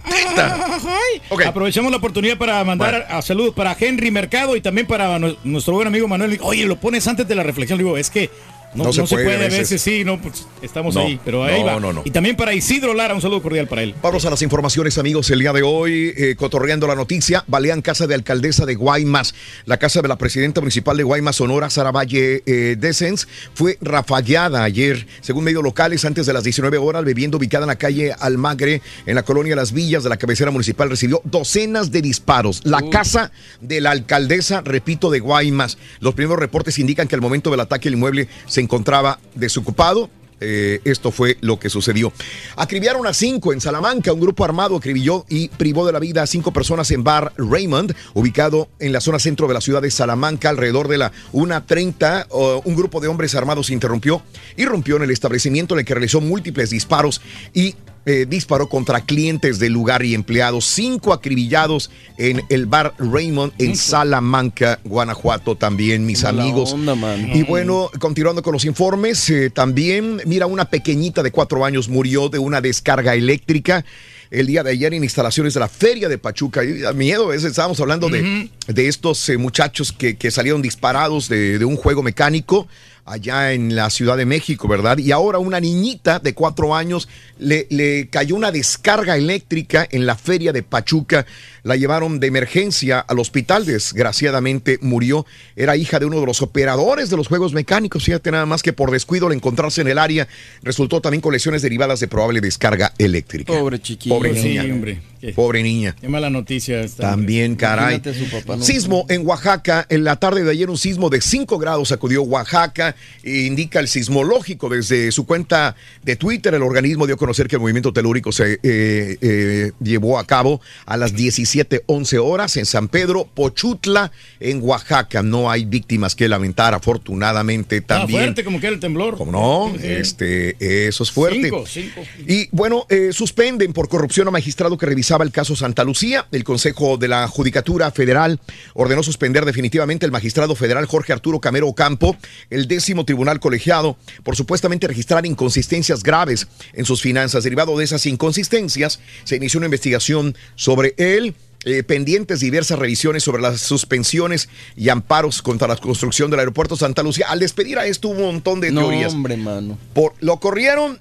[1.30, 1.45] Ok.
[1.45, 5.73] Aprovechamos la oportunidad para mandar a, saludos para Henry Mercado y también para nu- nuestro
[5.73, 6.39] buen amigo Manuel.
[6.41, 7.77] Oye, lo pones antes de la reflexión.
[7.77, 8.30] Le digo, es que
[8.76, 9.60] no, No se no se puede puede, a veces.
[9.61, 9.81] veces.
[9.81, 11.80] sí, no, pues estamos No, ahí, pero ahí va.
[11.80, 12.02] no, no.
[12.06, 13.95] Y también para Isidro Lara, un saludo cordial para él.
[14.02, 15.30] Vamos a las informaciones, amigos.
[15.31, 19.34] El día de hoy, eh, cotorreando la noticia, balean casa de alcaldesa de Guaymas.
[19.65, 24.64] La casa de la presidenta municipal de Guaymas, Sonora, Sara Valle eh, Desens, fue rafagueada
[24.64, 25.07] ayer.
[25.22, 29.15] Según medios locales, antes de las 19 horas, vivienda ubicada en la calle Almagre, en
[29.15, 32.61] la colonia Las Villas de la cabecera municipal, recibió docenas de disparos.
[32.65, 33.31] La casa
[33.61, 35.77] de la alcaldesa, repito, de Guaymas.
[35.99, 40.09] Los primeros reportes indican que al momento del ataque el inmueble se encontraba desocupado.
[40.41, 42.11] Eh, esto fue lo que sucedió.
[42.57, 44.11] Acribillaron a cinco en Salamanca.
[44.11, 47.95] Un grupo armado acribilló y privó de la vida a cinco personas en Bar Raymond,
[48.13, 52.27] ubicado en la zona centro de la ciudad de Salamanca, alrededor de la 1.30.
[52.29, 54.21] uh, un grupo de hombres armados interrumpió,
[54.57, 57.21] irrumpió en el establecimiento en el que realizó múltiples disparos
[57.53, 57.75] y
[58.06, 63.76] eh, disparó contra clientes del lugar y empleados, cinco acribillados en el bar Raymond en
[63.76, 66.73] Salamanca, Guanajuato también, mis Mala amigos.
[66.73, 66.95] onda.
[67.34, 72.30] Y bueno, continuando con los informes, eh, también, mira, una pequeñita de cuatro años murió
[72.30, 73.84] de una descarga eléctrica
[74.32, 76.64] el día de ayer en instalaciones de la Feria de Pachuca.
[76.64, 81.30] Y da miedo, es- estábamos hablando de, de estos eh, muchachos que, que salieron disparados
[81.30, 82.68] de, de un juego mecánico
[83.06, 84.98] allá en la Ciudad de México, ¿verdad?
[84.98, 87.07] Y ahora una niñita de cuatro años
[87.38, 91.26] le, le cayó una descarga eléctrica en la Feria de Pachuca.
[91.64, 95.26] La llevaron de emergencia al hospital, desgraciadamente murió.
[95.56, 98.03] Era hija de uno de los operadores de los juegos mecánicos.
[98.03, 100.27] Fíjate nada más que por descuido al encontrarse en el área
[100.64, 103.53] resultó también con lesiones derivadas de probable descarga eléctrica.
[103.53, 104.15] Pobre chiquillo.
[104.15, 104.64] Pobre Sí, niña.
[104.64, 105.02] hombre.
[105.22, 105.95] Qué- Pobre niña.
[105.99, 107.02] Qué mala noticia esta.
[107.10, 107.95] También, caray.
[107.95, 108.64] Imagínate a su papá, ¿no?
[108.64, 109.88] Sismo en Oaxaca.
[109.90, 112.94] En la tarde de ayer, un sismo de 5 grados sacudió Oaxaca.
[113.23, 116.53] Indica el sismológico desde su cuenta de Twitter.
[116.53, 120.61] El organismo dio a conocer que el movimiento telúrico se eh, eh, llevó a cabo
[120.85, 125.23] a las 17:11 horas en San Pedro, Pochutla, en Oaxaca.
[125.23, 128.19] No hay víctimas que lamentar, afortunadamente Ah, también.
[128.22, 129.17] fuerte como que era el temblor.
[129.17, 129.73] ¿Cómo no?
[129.80, 129.88] Sí.
[129.88, 131.43] Este, eso es fuerte.
[131.43, 132.01] Cinco, cinco.
[132.27, 136.27] Y bueno, eh, suspenden por corrupción a magistrado que revisaba el caso Santa Lucía.
[136.31, 138.39] El Consejo de la Judicatura Federal
[138.73, 142.15] ordenó suspender definitivamente al magistrado federal Jorge Arturo Camero Ocampo,
[142.49, 147.43] el décimo tribunal colegiado, por supuestamente registrar inconsistencias graves en sus finanzas.
[147.43, 151.33] Derivado de esas inconsistencias, se inició una investigación sobre él.
[151.67, 157.01] eh, pendientes diversas revisiones sobre las suspensiones y amparos contra la construcción del aeropuerto Santa
[157.01, 157.25] Lucía.
[157.27, 159.13] Al despedir a esto hubo un montón de No, teorías.
[159.13, 159.75] hombre, mano.
[159.95, 160.99] Por, lo corrieron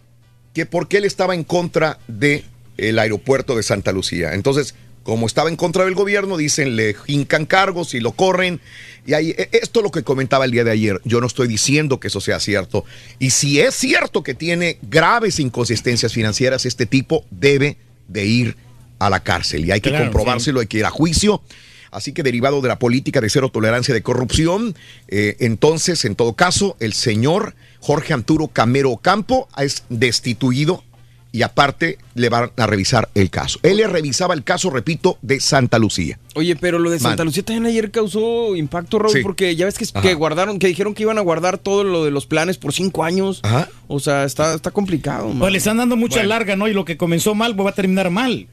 [0.54, 2.46] que porque él estaba en contra del
[2.78, 4.32] el aeropuerto de Santa Lucía.
[4.32, 4.74] Entonces,
[5.04, 8.60] como estaba en contra del gobierno, dicen, le hincan cargos y lo corren.
[9.06, 11.00] Y ahí, e- esto es lo que comentaba el día de ayer.
[11.04, 12.84] Yo no estoy diciendo que eso sea cierto.
[13.18, 17.76] Y si es cierto que tiene graves inconsistencias financieras, este tipo debe
[18.08, 18.56] de ir
[18.98, 19.66] a la cárcel.
[19.66, 21.42] Y hay que Claro, comprobárselo, hay que ir a juicio.
[21.90, 24.74] Así que derivado de la política de cero tolerancia de corrupción,
[25.06, 30.82] eh, entonces, en todo caso, el señor Jorge Anturo Camero Campo es destituido
[31.30, 33.58] y aparte le van a revisar el caso.
[33.62, 36.18] Él le revisaba el caso, repito, de Santa Lucía.
[36.36, 37.26] Oye, pero lo de Santa Man.
[37.26, 39.20] Lucía también ayer causó impacto, Raúl, Sí.
[39.22, 42.10] porque ya ves que, que guardaron, que dijeron que iban a guardar todo lo de
[42.10, 43.40] los planes por cinco años.
[43.42, 43.68] Ajá.
[43.86, 45.28] O sea, está, está complicado.
[45.28, 45.38] man.
[45.40, 46.30] Pues le están dando mucha Bueno.
[46.30, 46.66] larga, ¿no?
[46.68, 48.46] Y lo que comenzó mal pues va a terminar mal.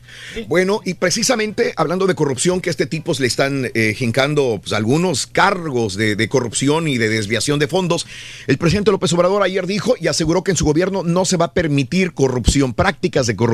[0.47, 4.73] Bueno, y precisamente hablando de corrupción, que a este tipo le están eh, jincando pues,
[4.73, 8.05] algunos cargos de, de corrupción y de desviación de fondos,
[8.47, 11.45] el presidente López Obrador ayer dijo y aseguró que en su gobierno no se va
[11.45, 13.50] a permitir corrupción, prácticas de corrupción,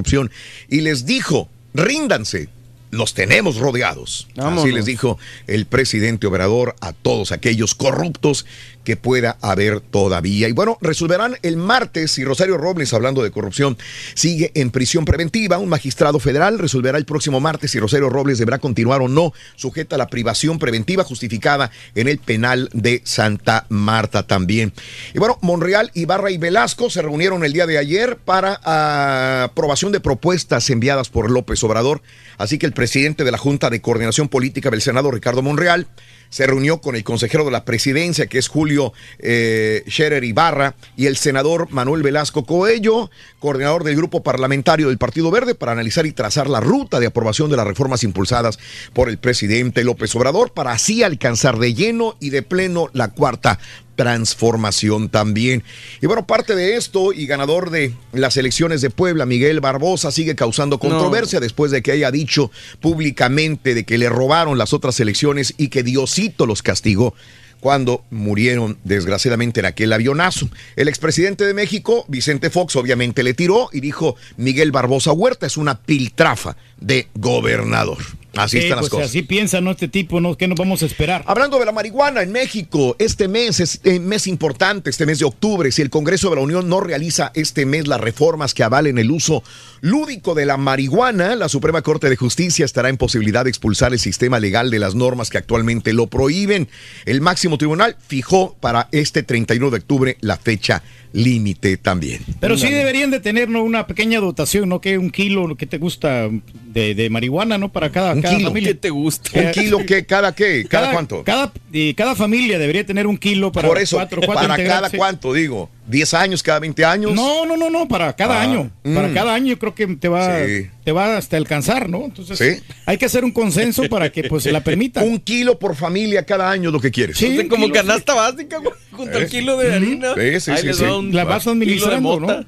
[0.69, 2.49] y les dijo, ríndanse.
[2.89, 4.29] Los tenemos rodeados.
[4.37, 8.45] Así les dijo el presidente Obrador a todos aquellos corruptos
[8.87, 10.47] que pueda haber todavía.
[10.47, 13.77] Y bueno, resolverán el martes si Rosario Robles, hablando de corrupción,
[14.13, 15.57] sigue en prisión preventiva.
[15.57, 19.95] Un magistrado federal resolverá el próximo martes si Rosario Robles deberá continuar o no sujeta
[19.95, 24.71] a la privación preventiva justificada en el penal de Santa Marta también.
[25.13, 29.91] Y bueno, Monreal, Ibarra y Velasco se reunieron el día de ayer para ah, aprobación
[29.91, 32.01] de propuestas enviadas por López Obrador.
[32.37, 35.87] Así que el presidente de la Junta de Coordinación Política del Senado, Ricardo Monreal,
[36.29, 41.05] se reunió con el consejero de la presidencia, que es Julio eh, Scherer Ibarra, y
[41.05, 43.09] el senador Manuel Velasco Coello,
[43.39, 47.49] coordinador del grupo parlamentario del Partido Verde, para analizar y trazar la ruta de aprobación
[47.49, 48.59] de las reformas impulsadas
[48.93, 53.59] por el presidente López Obrador, para así alcanzar de lleno y de pleno la cuarta
[53.97, 55.63] transformación también.
[56.01, 60.35] Y bueno, parte de esto y ganador de las elecciones de Puebla, Miguel Barbosa, sigue
[60.35, 62.49] causando controversia después de que haya dicho
[62.79, 67.13] públicamente de que le robaron las otras elecciones y que Diosito los castigó
[67.59, 70.47] cuando murieron desgraciadamente en aquel avionazo.
[70.75, 75.57] El expresidente de México, Vicente Fox, obviamente le tiró y dijo, Miguel Barbosa Huerta es
[75.57, 77.97] una piltrafa de gobernador.
[78.39, 79.09] Así Sí, están las pues, cosas.
[79.09, 79.71] Así piensa, ¿no?
[79.71, 80.35] Este tipo, ¿no?
[80.35, 81.23] ¿Qué nos vamos a esperar?
[81.27, 85.25] Hablando de la marihuana en México, este mes es un mes importante, este mes de
[85.25, 85.71] octubre.
[85.71, 89.11] Si el Congreso de la Unión no realiza este mes las reformas que avalen el
[89.11, 89.43] uso
[89.81, 93.99] lúdico de la marihuana, la Suprema Corte de Justicia estará en posibilidad de expulsar el
[93.99, 96.67] sistema legal de las normas que actualmente lo prohíben.
[97.05, 100.83] El máximo tribunal fijó para este 31 de octubre la fecha
[101.17, 102.21] límite también.
[102.39, 103.63] Pero sí deberían de tener ¿no?
[103.63, 104.79] una pequeña dotación, ¿no?
[104.79, 106.29] Que un kilo, que te gusta
[106.67, 107.71] de, de marihuana, ¿no?
[107.71, 108.49] Para cada, Un cada kilo.
[108.49, 108.69] familia.
[108.69, 109.29] ¿Qué te gusta?
[109.39, 110.05] ¿Un kilo qué?
[110.05, 110.65] ¿Cada qué?
[110.69, 111.23] ¿Cada cuánto?
[111.23, 114.89] Cada, y cada familia debería tener un kilo para Por eso, cuatro, cuatro para cada
[114.91, 115.69] cuánto, digo.
[115.87, 117.13] 10 años, cada 20 años.
[117.13, 118.69] No, no, no, no, para cada Ah, año.
[118.83, 119.13] Para mm.
[119.13, 120.67] cada año yo creo que te va, Sí.
[120.83, 122.03] te va hasta alcanzar, ¿no?
[122.05, 122.63] Entonces Sí.
[122.85, 125.01] hay que hacer un consenso para que pues se la permita.
[125.07, 127.17] Un kilo por familia cada año, lo que quieres.
[127.17, 129.27] Sí, como kilo, canasta básica, güey, junto al ¿Eh?
[129.27, 130.13] kilo de harina.
[130.15, 130.83] Sí, sí, Ahí sí, les sí.
[130.83, 132.19] va un La vas administrando.
[132.19, 132.45] ¿no?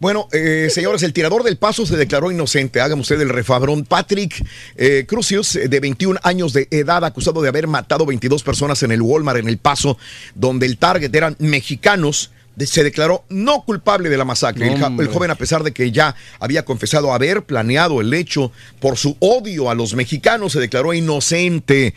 [0.00, 2.80] Bueno, eh, señores, el tirador del paso se declaró inocente.
[2.80, 3.84] Hágame usted el refabrón.
[3.84, 4.44] Patrick
[4.76, 8.90] eh, Crucius, eh, de 21 años de edad, acusado de haber matado 22 personas en
[8.92, 9.96] el Walmart en El Paso,
[10.34, 12.32] donde el target eran mexicanos.
[12.58, 14.72] Se declaró no culpable de la masacre.
[14.72, 19.16] El, joven, a pesar de que ya había confesado haber planeado el hecho por su
[19.20, 21.94] odio a los mexicanos, se declaró inocente.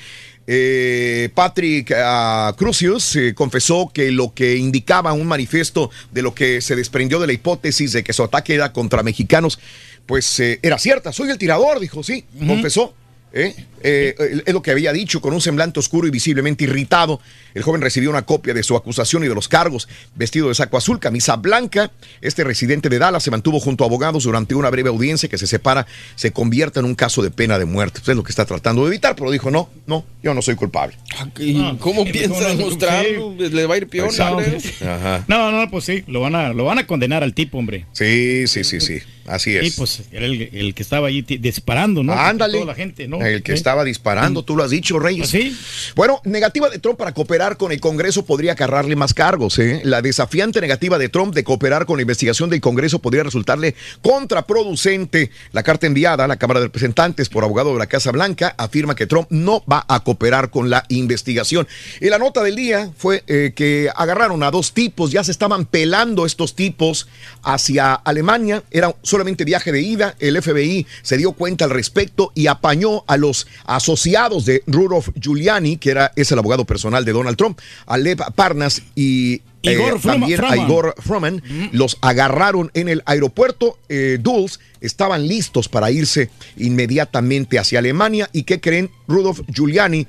[0.49, 6.61] Eh, Patrick ah, Crucius eh, confesó que lo que indicaba un manifiesto de lo que
[6.61, 9.59] se desprendió de la hipótesis de que su ataque era contra mexicanos,
[10.05, 11.11] pues eh, era cierta.
[11.11, 12.93] Soy el tirador, dijo, sí, confesó.
[13.37, 13.55] ¿Eh?
[13.83, 17.21] Eh, eh, es lo que había dicho con un semblante oscuro y visiblemente irritado.
[17.53, 20.77] El joven recibió una copia de su acusación y de los cargos, vestido de saco
[20.77, 21.91] azul, camisa blanca.
[22.21, 25.47] Este residente de Dallas se mantuvo junto a abogados durante una breve audiencia que se
[25.47, 25.85] separa,
[26.15, 27.99] se convierta en un caso de pena de muerte.
[27.99, 30.55] Pues es lo que está tratando de evitar, pero dijo, no, no, yo no soy
[30.55, 30.95] culpable.
[31.39, 33.35] ¿Y ¿Cómo piensa demostrarlo?
[33.37, 34.09] ¿Le va a ir peor?
[34.19, 35.23] Ajá.
[35.27, 37.85] No, no, pues sí, lo van a, lo van a condenar al tipo, hombre.
[37.93, 38.99] Sí, sí, sí, sí.
[39.27, 39.75] Así es.
[39.75, 42.13] pues era el, el que estaba allí disparando, ¿no?
[42.13, 42.59] Ándale.
[42.59, 43.21] Toda la gente, ¿no?
[43.21, 43.55] El que ¿Eh?
[43.55, 45.29] estaba disparando, tú lo has dicho, Reyes.
[45.29, 45.55] ¿Sí?
[45.95, 49.59] Bueno, negativa de Trump para cooperar con el Congreso podría acarrarle más cargos.
[49.59, 49.81] ¿eh?
[49.83, 55.31] La desafiante negativa de Trump de cooperar con la investigación del Congreso podría resultarle contraproducente.
[55.51, 58.95] La carta enviada a la Cámara de Representantes por abogado de la Casa Blanca afirma
[58.95, 61.67] que Trump no va a cooperar con la investigación.
[61.99, 65.65] Y la nota del día fue eh, que agarraron a dos tipos, ya se estaban
[65.65, 67.07] pelando estos tipos
[67.43, 68.63] hacia Alemania.
[68.71, 70.15] Era solamente viaje de ida.
[70.19, 75.77] El FBI se dio cuenta al respecto y apañó a los asociados de Rudolph Giuliani,
[75.77, 79.99] que era, es el abogado personal de Donald Trump, a Lev Parnas y eh, Igor
[79.99, 80.65] también a Froman.
[80.67, 81.43] Igor Froman.
[81.71, 83.79] Los agarraron en el aeropuerto.
[83.89, 88.29] Eh, Dulles estaban listos para irse inmediatamente hacia Alemania.
[88.33, 88.91] ¿Y qué creen?
[89.07, 90.05] Rudolph Giuliani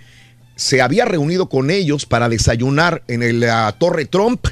[0.55, 4.49] se había reunido con ellos para desayunar en el, la Torre Trump.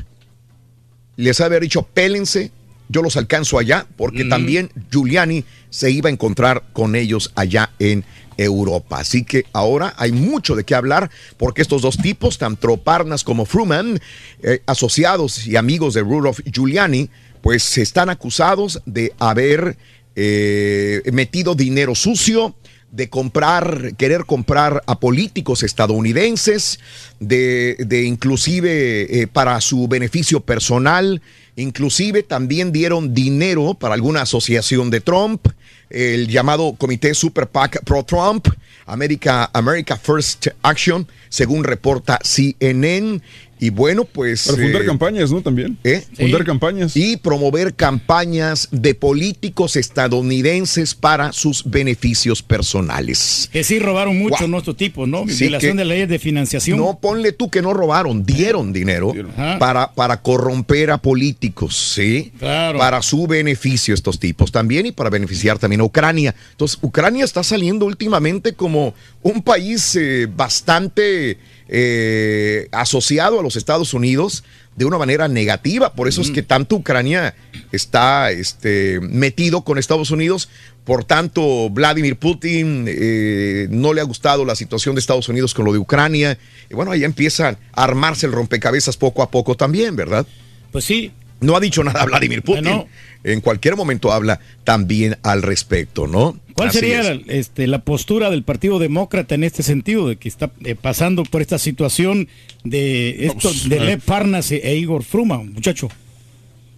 [1.17, 2.53] Les había dicho, pélense,
[2.89, 8.05] yo los alcanzo allá, porque también Giuliani se iba a encontrar con ellos allá en
[8.37, 9.01] Europa.
[9.01, 13.47] Así que ahora hay mucho de qué hablar, porque estos dos tipos, tanto Parnas como
[13.47, 14.01] Fruman,
[14.43, 17.11] eh, asociados y amigos de Rudolph Giuliani,
[17.43, 19.77] pues están acusados de haber
[20.15, 22.55] eh, metido dinero sucio,
[22.91, 26.81] de comprar, querer comprar a políticos estadounidenses,
[27.21, 31.21] de, de inclusive eh, para su beneficio personal,
[31.57, 35.49] inclusive también dieron dinero para alguna asociación de Trump,
[35.91, 38.49] el llamado Comité Super PAC Pro Trump,
[38.87, 43.21] America, America First Action, según reporta CNN.
[43.59, 44.47] Y bueno, pues...
[44.47, 45.41] Para fundar eh, campañas, ¿no?
[45.41, 45.79] También.
[45.83, 46.05] ¿Eh?
[46.15, 46.97] Fundar campañas.
[46.97, 53.49] Y promover campañas de políticos estadounidenses para sus beneficios personales.
[53.53, 54.49] Que sí robaron mucho Guau.
[54.49, 55.25] nuestros tipos, ¿no?
[55.29, 56.79] Sí, Violación que- de leyes de financiación.
[56.79, 59.15] No, ponle tú que no robaron, dieron dinero
[59.59, 62.33] para, para corromper a políticos, ¿sí?
[62.39, 62.79] Claro.
[62.79, 66.35] Para su beneficio estos tipos también y para beneficiar también a Ucrania.
[66.53, 71.39] Entonces, Ucrania está saliendo últimamente como un país eh, bastante
[71.69, 74.45] eh, asociado a los Estados Unidos
[74.77, 75.93] de una manera negativa.
[75.95, 77.35] Por eso es que tanto Ucrania
[77.73, 80.49] está este, metido con Estados Unidos.
[80.85, 85.65] Por tanto, Vladimir Putin eh, no le ha gustado la situación de Estados Unidos con
[85.65, 86.39] lo de Ucrania.
[86.71, 90.27] Y bueno, ahí empiezan a armarse el rompecabezas poco a poco también, ¿verdad?
[90.73, 91.13] Pues sí.
[91.41, 92.65] No ha dicho nada Vladimir Putin.
[92.65, 92.89] no.
[93.25, 96.39] En cualquier momento habla también al respecto, ¿no?
[96.57, 97.21] ¿Cuál Así sería es.
[97.29, 101.43] este, la postura del Partido Demócrata en este sentido, de que está eh, pasando por
[101.43, 102.29] esta situación
[102.65, 103.79] de esto, de.
[103.79, 105.89] Lev Parnas e, e Igor Fruma, muchacho?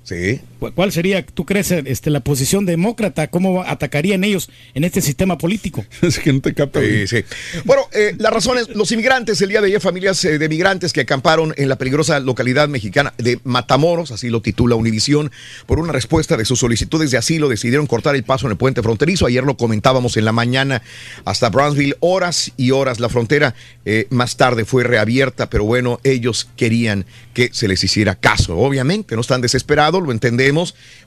[0.02, 0.40] Sí.
[0.58, 3.28] ¿Cu- ¿Cuál sería, tú crees, este, la posición demócrata?
[3.28, 5.84] ¿Cómo atacarían ellos en este sistema político?
[6.02, 6.80] Es que no te capta.
[6.80, 7.24] Sí, sí.
[7.64, 11.00] Bueno, eh, las razones, los inmigrantes, el día de ayer, familias eh, de migrantes que
[11.02, 15.30] acamparon en la peligrosa localidad mexicana de Matamoros, así lo titula Univisión,
[15.66, 18.82] por una respuesta de sus solicitudes de asilo, decidieron cortar el paso en el puente
[18.82, 19.26] fronterizo.
[19.26, 20.82] Ayer lo comentábamos en la mañana
[21.24, 23.00] hasta Brownsville, horas y horas.
[23.00, 23.54] La frontera
[23.84, 27.04] eh, más tarde fue reabierta, pero bueno, ellos querían
[27.34, 28.56] que se les hiciera caso.
[28.56, 30.47] Obviamente, no están desesperados, lo entendemos,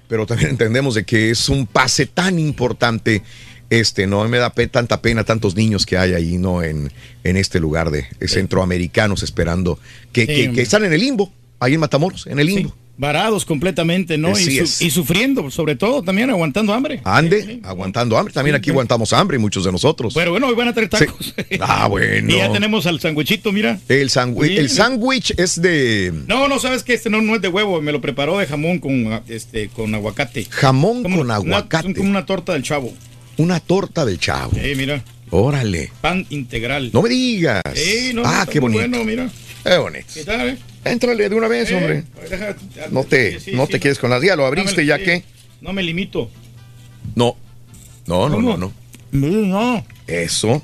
[0.07, 3.21] pero también entendemos de que es un pase tan importante
[3.69, 4.27] este, ¿no?
[4.27, 6.61] Me da pe- tanta pena tantos niños que hay ahí, ¿no?
[6.61, 6.91] En,
[7.23, 9.79] en este lugar de, de centroamericanos esperando
[10.11, 12.75] que, Sí, que- están en el limbo, ahí en Matamoros, en el limbo.
[12.97, 14.37] Varados completamente, ¿no?
[14.37, 14.81] Y, su- es.
[14.81, 17.01] y sufriendo, sobre todo también aguantando hambre.
[17.03, 18.31] Ande, aguantando hambre.
[18.33, 20.13] También aquí aguantamos hambre, muchos de nosotros.
[20.13, 21.33] Pero bueno, hoy van a traer tacos.
[21.59, 22.31] Ah, bueno.
[22.31, 23.79] Y ya tenemos al sandwichito, mira.
[23.87, 27.41] El sándwich Sí, el sándwich es de No, no, sabes que este no, no es
[27.41, 30.45] de huevo, me lo preparó de jamón con, este, con aguacate.
[30.49, 31.95] jamón con Una- aguacate.
[31.95, 32.93] como una torta del chavo.
[33.37, 34.51] Una torta del chavo.
[34.57, 35.91] Eh, mira, Órale.
[36.01, 36.91] pan integral.
[36.93, 37.63] No me digas.
[37.75, 38.79] Eh, no, ah, qué bonito.
[38.87, 39.29] Bueno, mira.
[39.63, 40.05] Qué bonito.
[40.13, 40.57] ¿Qué tal, eh?
[40.83, 42.03] Éntrale de una vez, Eh, hombre.
[42.29, 42.55] deja-
[42.91, 44.21] No te, sí, no sí, te quedes con las.
[44.23, 45.23] Ya lo No abriste, me- ya sí, que.
[45.61, 46.29] No me limito.
[47.15, 47.35] No.
[48.07, 48.73] No, no, no, no.
[49.11, 49.85] No.
[50.07, 50.61] Eso.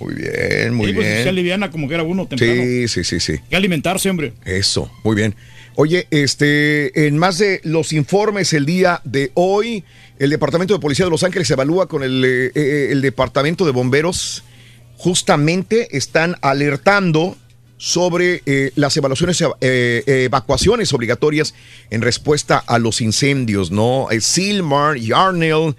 [0.00, 1.22] Muy bien, muy Sí, pues, bien.
[1.22, 2.54] se aliviana como que era uno temprano.
[2.62, 3.38] Sí, sí, sí, sí.
[3.48, 4.32] Que alimentarse, hombre.
[4.44, 5.34] Eso, muy bien.
[5.76, 9.84] Oye, este, en más de los informes el día de hoy,
[10.18, 13.70] el Departamento de Policía de Los Ángeles evalúa con el, eh, eh, el Departamento de
[13.70, 14.42] Bomberos,
[14.96, 17.36] justamente están alertando
[17.82, 21.52] sobre eh, las evaluaciones, eh, eh, evacuaciones obligatorias
[21.90, 24.06] en respuesta a los incendios, ¿no?
[24.20, 25.74] Silmar, Yarnell,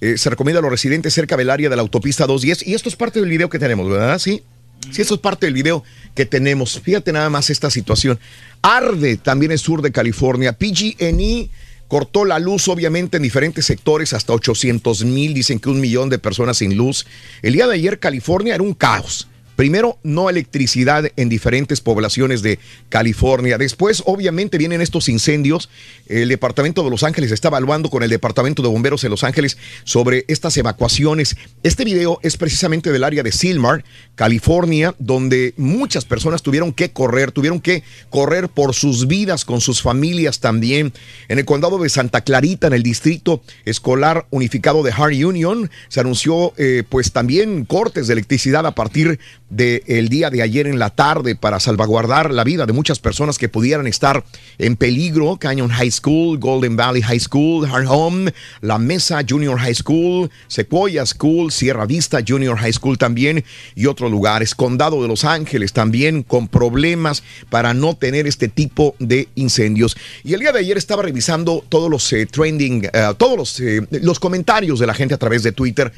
[0.00, 2.94] se recomienda a los residentes cerca del área de la autopista 210, y esto es
[2.94, 4.20] parte del video que tenemos, ¿verdad?
[4.20, 4.44] Sí.
[4.92, 5.82] Sí, esto es parte del video
[6.14, 6.80] que tenemos.
[6.80, 8.20] Fíjate nada más esta situación.
[8.62, 10.52] Arde también el sur de California.
[10.52, 11.50] PG&E
[11.88, 15.34] cortó la luz, obviamente, en diferentes sectores, hasta 800 mil.
[15.34, 17.04] Dicen que un millón de personas sin luz.
[17.42, 19.26] El día de ayer, California era un caos.
[19.58, 22.60] Primero, no electricidad en diferentes poblaciones de
[22.90, 23.58] California.
[23.58, 25.68] Después, obviamente, vienen estos incendios.
[26.06, 29.58] El Departamento de Los Ángeles está evaluando con el Departamento de Bomberos de Los Ángeles
[29.82, 31.36] sobre estas evacuaciones.
[31.64, 37.32] Este video es precisamente del área de Silmar, California, donde muchas personas tuvieron que correr,
[37.32, 40.92] tuvieron que correr por sus vidas, con sus familias también.
[41.26, 45.98] En el condado de Santa Clarita, en el distrito escolar unificado de Hart Union, se
[45.98, 49.18] anunció eh, pues también cortes de electricidad a partir
[49.50, 53.48] del día de ayer en la tarde para salvaguardar la vida de muchas personas que
[53.48, 54.24] pudieran estar
[54.58, 55.36] en peligro.
[55.38, 61.06] Canyon High School, Golden Valley High School, Hart Home, La Mesa Junior High School, Sequoia
[61.06, 63.44] School, Sierra Vista Junior High School también
[63.74, 64.54] y otros lugares.
[64.54, 69.96] Condado de Los Ángeles también con problemas para no tener este tipo de incendios.
[70.24, 73.86] Y el día de ayer estaba revisando todos los eh, trending, eh, todos los, eh,
[73.90, 75.92] los comentarios de la gente a través de Twitter.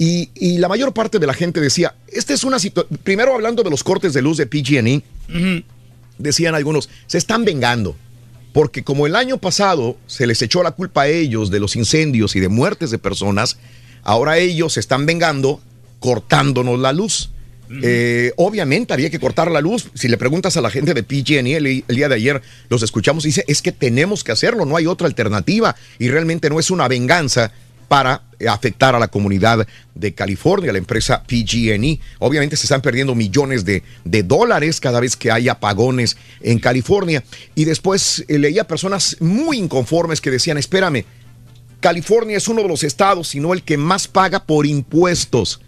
[0.00, 3.62] Y, y la mayor parte de la gente decía, esta es una situación, primero hablando
[3.62, 5.02] de los cortes de luz de PG&E,
[6.16, 7.94] decían algunos, se están vengando.
[8.54, 12.34] Porque como el año pasado se les echó la culpa a ellos de los incendios
[12.34, 13.58] y de muertes de personas,
[14.02, 15.60] ahora ellos se están vengando
[15.98, 17.28] cortándonos la luz.
[17.82, 19.90] Eh, obviamente había que cortar la luz.
[19.92, 22.40] Si le preguntas a la gente de PG&E el, el día de ayer,
[22.70, 25.76] los escuchamos y dice, es que tenemos que hacerlo, no hay otra alternativa.
[25.98, 27.52] Y realmente no es una venganza
[27.90, 31.98] para afectar a la comunidad de California, la empresa PG&E.
[32.20, 37.24] Obviamente se están perdiendo millones de, dólares cada vez que hay apagones en California.
[37.56, 41.04] Y después eh, leía personas muy inconformes que decían, espérame,
[41.80, 45.60] California es uno de los estados, sino el que más paga por impuestos.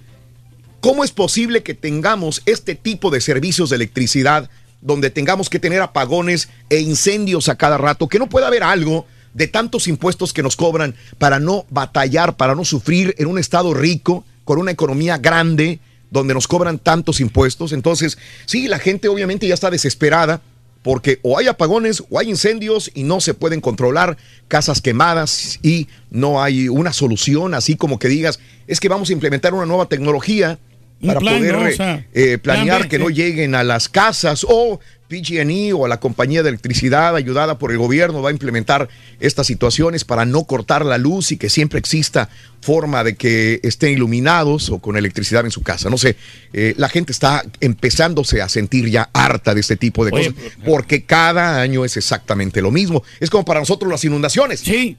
[0.81, 4.49] ¿Cómo es posible que tengamos este tipo de servicios de electricidad
[4.81, 8.07] donde tengamos que tener apagones e incendios a cada rato?
[8.07, 12.55] Que no pueda haber algo de tantos impuestos que nos cobran para no batallar, para
[12.55, 15.81] no sufrir en un estado rico, con una economía grande,
[16.11, 17.73] donde nos cobran tantos impuestos.
[17.73, 20.43] Entonces, sí, la gente obviamente ya está desesperada
[20.83, 24.17] porque o hay apagones o hay incendios y no se pueden controlar,
[24.49, 29.13] casas quemadas y no hay una solución, así como que digas, es que vamos a
[29.13, 30.59] implementar una nueva tecnología
[31.07, 31.61] para plan, poder ¿no?
[31.61, 34.81] O eh, sea, eh, planear plan B, que no lleguen a las casas o
[35.13, 38.89] PG&E o a la compañía de electricidad ayudada por el gobierno va a implementar
[39.21, 42.31] estas situaciones para no cortar la luz y que siempre exista
[42.63, 45.91] forma de que estén iluminados o con electricidad en su casa.
[45.91, 46.17] No sé,
[46.55, 50.53] eh, la gente está empezándose a sentir ya harta de este tipo de Oye, cosas
[50.65, 53.03] porque cada año es exactamente lo mismo.
[53.21, 54.61] Es como para nosotros las inundaciones.
[54.61, 54.97] Sí.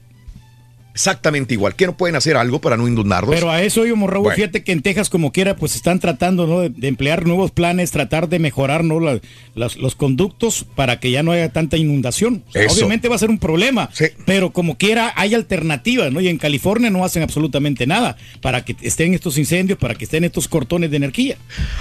[0.94, 1.74] Exactamente igual.
[1.74, 3.34] ¿Qué no pueden hacer algo para no inundarnos?
[3.34, 4.36] Pero a eso yo, Raúl, Bueno.
[4.36, 6.60] fíjate que en Texas, como quiera, pues están tratando ¿no?
[6.60, 9.00] de, de emplear nuevos planes, tratar de mejorar ¿no?
[9.00, 9.20] La-
[9.56, 12.44] las- los conductos para que ya no haya tanta inundación.
[12.48, 12.76] O sea, Eso.
[12.76, 13.90] obviamente va a ser un problema,
[14.24, 16.20] pero como quiera hay alternativas, ¿no?
[16.20, 20.22] Y en California no hacen absolutamente nada para que estén estos incendios, para que estén
[20.22, 21.36] estos cortones de energía.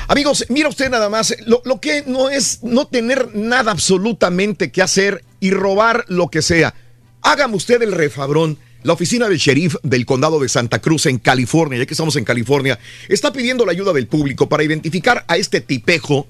[0.07, 4.81] Amigos, mira usted nada más, lo, lo que no es no tener nada absolutamente que
[4.81, 6.73] hacer y robar lo que sea.
[7.22, 8.57] Hágame usted el refabrón.
[8.84, 12.26] La oficina del sheriff del condado de Santa Cruz en California, ya que estamos en
[12.26, 12.77] California,
[13.07, 16.27] está pidiendo la ayuda del público para identificar a este tipejo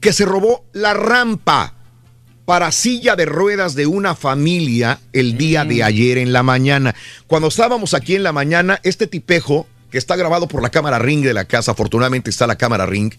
[0.00, 1.74] que se robó la rampa
[2.44, 6.94] para silla de ruedas de una familia el día de ayer en la mañana.
[7.26, 11.22] Cuando estábamos aquí en la mañana, este tipejo, que está grabado por la cámara ring
[11.22, 13.14] de la casa, afortunadamente está la cámara ring,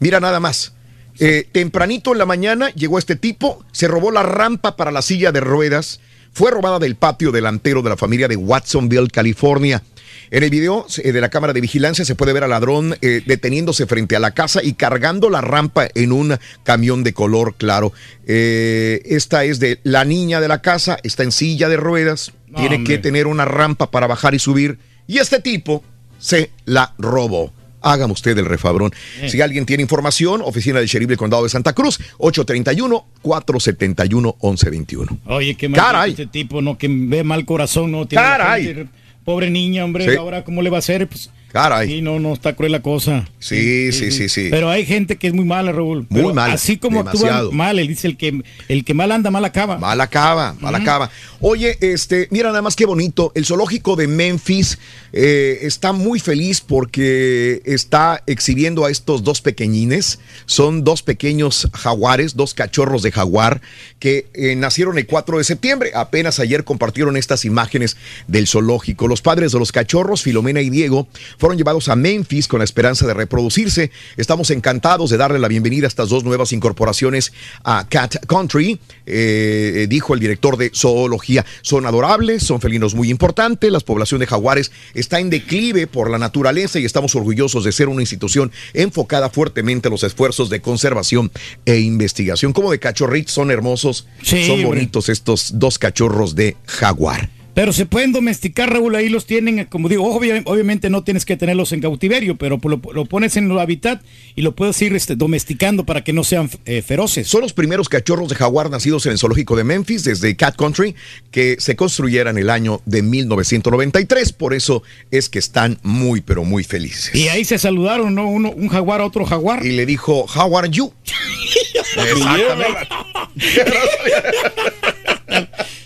[0.00, 0.72] mira nada más,
[1.18, 5.32] Eh, tempranito en la mañana llegó este tipo, se robó la rampa para la silla
[5.32, 5.98] de ruedas,
[6.36, 9.82] fue robada del patio delantero de la familia de Watsonville, California.
[10.30, 13.22] En el video eh, de la cámara de vigilancia se puede ver al ladrón eh,
[13.24, 17.94] deteniéndose frente a la casa y cargando la rampa en un camión de color claro.
[18.26, 22.58] Eh, esta es de la niña de la casa, está en silla de ruedas, No,
[22.58, 22.96] tiene hombre.
[22.96, 24.78] que tener una rampa para bajar y subir.
[25.06, 25.82] Y este tipo
[26.18, 27.50] se la robó.
[27.86, 28.90] Hágame usted el refabrón.
[29.28, 35.18] Si alguien tiene información, oficina del sheriff del condado de Santa Cruz, 831-471-1121.
[35.26, 36.10] Oye, qué mal Caray.
[36.12, 36.78] este tipo, ¿no?
[36.78, 38.06] Que ve mal corazón, ¿no?
[38.06, 38.64] Tiene Caray.
[38.64, 38.86] gente-
[39.24, 40.16] pobre niña, hombre, Sí.
[40.16, 41.30] ahora cómo le va a hacer, pues.
[41.56, 41.88] Caray.
[41.88, 43.26] Sí, no, no, está cruel la cosa.
[43.38, 44.48] Sí, sí, sí, sí.
[44.50, 46.06] Pero hay gente que es muy mala, Raúl.
[46.10, 47.36] Muy mala, Así como demasiado.
[47.36, 49.78] actúan mal, él dice el que, el que mal anda, mal acaba.
[49.78, 51.10] Mal acaba, mal acaba.
[51.40, 53.32] Oye, este, mira nada más qué bonito.
[53.34, 54.78] El zoológico de Memphis
[55.14, 60.18] eh, está muy feliz porque está exhibiendo a estos dos pequeñines.
[60.44, 63.62] Son dos pequeños jaguares, dos cachorros de jaguar
[63.98, 65.92] que eh, nacieron el 4 de septiembre.
[65.94, 67.96] Apenas ayer compartieron estas imágenes
[68.28, 69.08] del zoológico.
[69.08, 71.08] Los padres de los cachorros, Filomena y Diego,
[71.38, 73.90] fueron llevados a Memphis con la esperanza de reproducirse.
[74.16, 77.32] Estamos encantados de darle la bienvenida a estas dos nuevas incorporaciones
[77.62, 81.44] a Cat Country, eh, dijo el director de zoología.
[81.62, 86.18] Son adorables, son felinos muy importantes, la población de jaguares está en declive por la
[86.18, 91.30] naturaleza y estamos orgullosos de ser una institución enfocada fuertemente en los esfuerzos de conservación
[91.64, 92.52] e investigación.
[92.52, 97.35] Como de cachorritos son hermosos, Sí, son bonitos estos dos cachorros de jaguar.
[97.56, 101.24] Pero se pueden domesticar, Raúl, ahí los tienen, eh, como digo, obvia- obviamente no tienes
[101.24, 104.02] que tenerlos en cautiverio, pero lo, lo pones en el hábitat
[104.34, 107.26] y lo puedes ir este, domesticando para que no sean eh, feroces.
[107.28, 110.94] Son los primeros cachorros de jaguar nacidos en el zoológico de Memphis desde Cat Country
[111.30, 114.34] que se construyeran el año de 1993.
[114.34, 117.14] Por eso es que están muy, pero muy felices.
[117.14, 118.28] Y ahí se saludaron, ¿no?
[118.28, 119.64] Uno, un jaguar a otro jaguar.
[119.64, 120.92] Y le dijo, How are you?
[121.96, 122.88] Exactamente.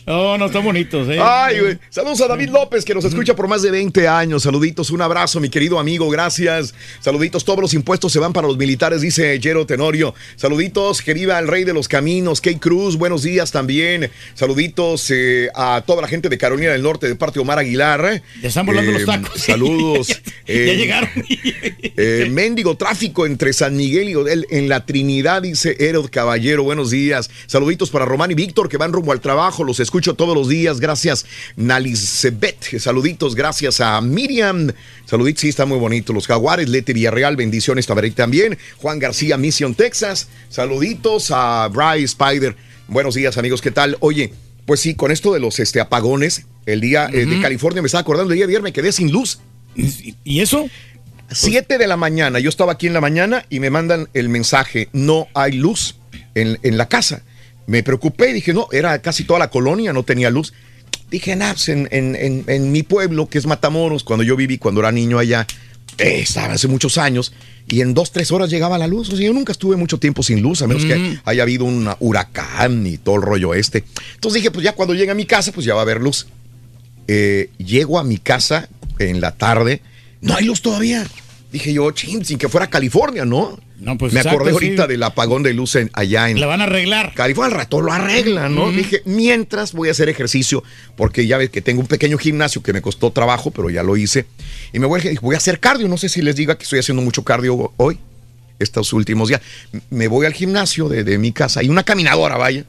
[0.06, 1.18] Oh, no, están bonitos, ¿eh?
[1.20, 1.78] Ay, güey.
[1.88, 4.42] Saludos a David López, que nos escucha por más de 20 años.
[4.42, 6.74] Saluditos, un abrazo, mi querido amigo, gracias.
[7.00, 10.14] Saluditos, todos los impuestos se van para los militares, dice Jero Tenorio.
[10.36, 14.10] Saluditos, que viva el rey de los caminos, Kate Cruz, buenos días también.
[14.34, 18.22] Saluditos eh, a toda la gente de Carolina del Norte, de parte de Omar Aguilar.
[18.42, 19.40] Ya están volando Eh, los tacos.
[19.40, 20.08] Saludos.
[20.08, 21.10] ya Eh, llegaron.
[21.96, 26.62] eh, mendigo tráfico entre San Miguel y Odel en la Trinidad, dice Erod Caballero.
[26.64, 27.30] Buenos días.
[27.46, 29.64] Saluditos para Román y Víctor que van rumbo al trabajo.
[29.64, 30.78] Los escucho todos los días.
[30.78, 31.26] Gracias,
[31.56, 32.78] Nalisbet.
[32.78, 33.34] Saluditos.
[33.34, 34.72] Gracias a Miriam.
[35.04, 35.40] Saluditos.
[35.40, 36.12] Sí, está muy bonito.
[36.12, 37.34] Los Jaguares, Leti Villarreal.
[37.34, 38.14] Bendiciones también.
[38.14, 38.58] también.
[38.76, 40.28] Juan García, Mission, Texas.
[40.48, 42.54] Saluditos a Bryce Spider.
[42.86, 43.60] Buenos días, amigos.
[43.60, 43.96] ¿Qué tal?
[43.98, 44.32] Oye,
[44.64, 48.02] pues sí, con esto de los este, apagones, el día eh, de California me estaba
[48.02, 49.40] acordando el día de ayer me quedé sin luz.
[49.74, 50.68] ¿Y eso?
[51.32, 54.88] 7 de la mañana, yo estaba aquí en la mañana y me mandan el mensaje,
[54.92, 55.96] no hay luz
[56.36, 57.22] en, en la casa.
[57.70, 60.52] Me preocupé, dije, no, era casi toda la colonia, no tenía luz.
[61.08, 64.58] Dije, nah, pues en, en- en- en mi pueblo, que es Matamoros, cuando yo viví,
[64.58, 65.46] cuando era niño allá,
[65.98, 67.32] eh, estaba hace muchos años,
[67.68, 69.08] y en dos, tres horas llegaba la luz.
[69.10, 70.94] O sea, yo nunca estuve mucho tiempo sin luz, a menos que
[71.24, 73.84] haya habido un huracán y todo el rollo este.
[74.16, 76.26] Entonces dije, pues ya cuando llegue a mi casa, pues ya va a haber luz.
[77.06, 78.68] Eh, llego a mi casa
[78.98, 79.80] en la tarde,
[80.20, 81.06] no hay luz todavía.
[81.52, 83.58] Dije yo, ching, sin que fuera California, ¿no?
[83.80, 84.54] No, pues Me acordé sí.
[84.54, 87.14] ahorita del apagón de luz en- allá en La van a arreglar.
[87.14, 87.54] California.
[87.54, 88.64] Al rato lo arreglan, ¿no?
[88.64, 88.72] Ujú.
[88.72, 90.62] Dije, mientras voy a hacer ejercicio,
[90.96, 93.96] porque ya ves que tengo un pequeño gimnasio que me costó trabajo, pero ya lo
[93.96, 94.26] hice.
[94.74, 95.88] Y me voy, a- voy a hacer cardio.
[95.88, 97.98] No sé si les diga que estoy haciendo mucho cardio hoy,
[98.58, 99.40] estos últimos días.
[99.88, 101.60] Me voy al gimnasio de, de mi casa.
[101.60, 102.64] Hay una caminadora, vaya.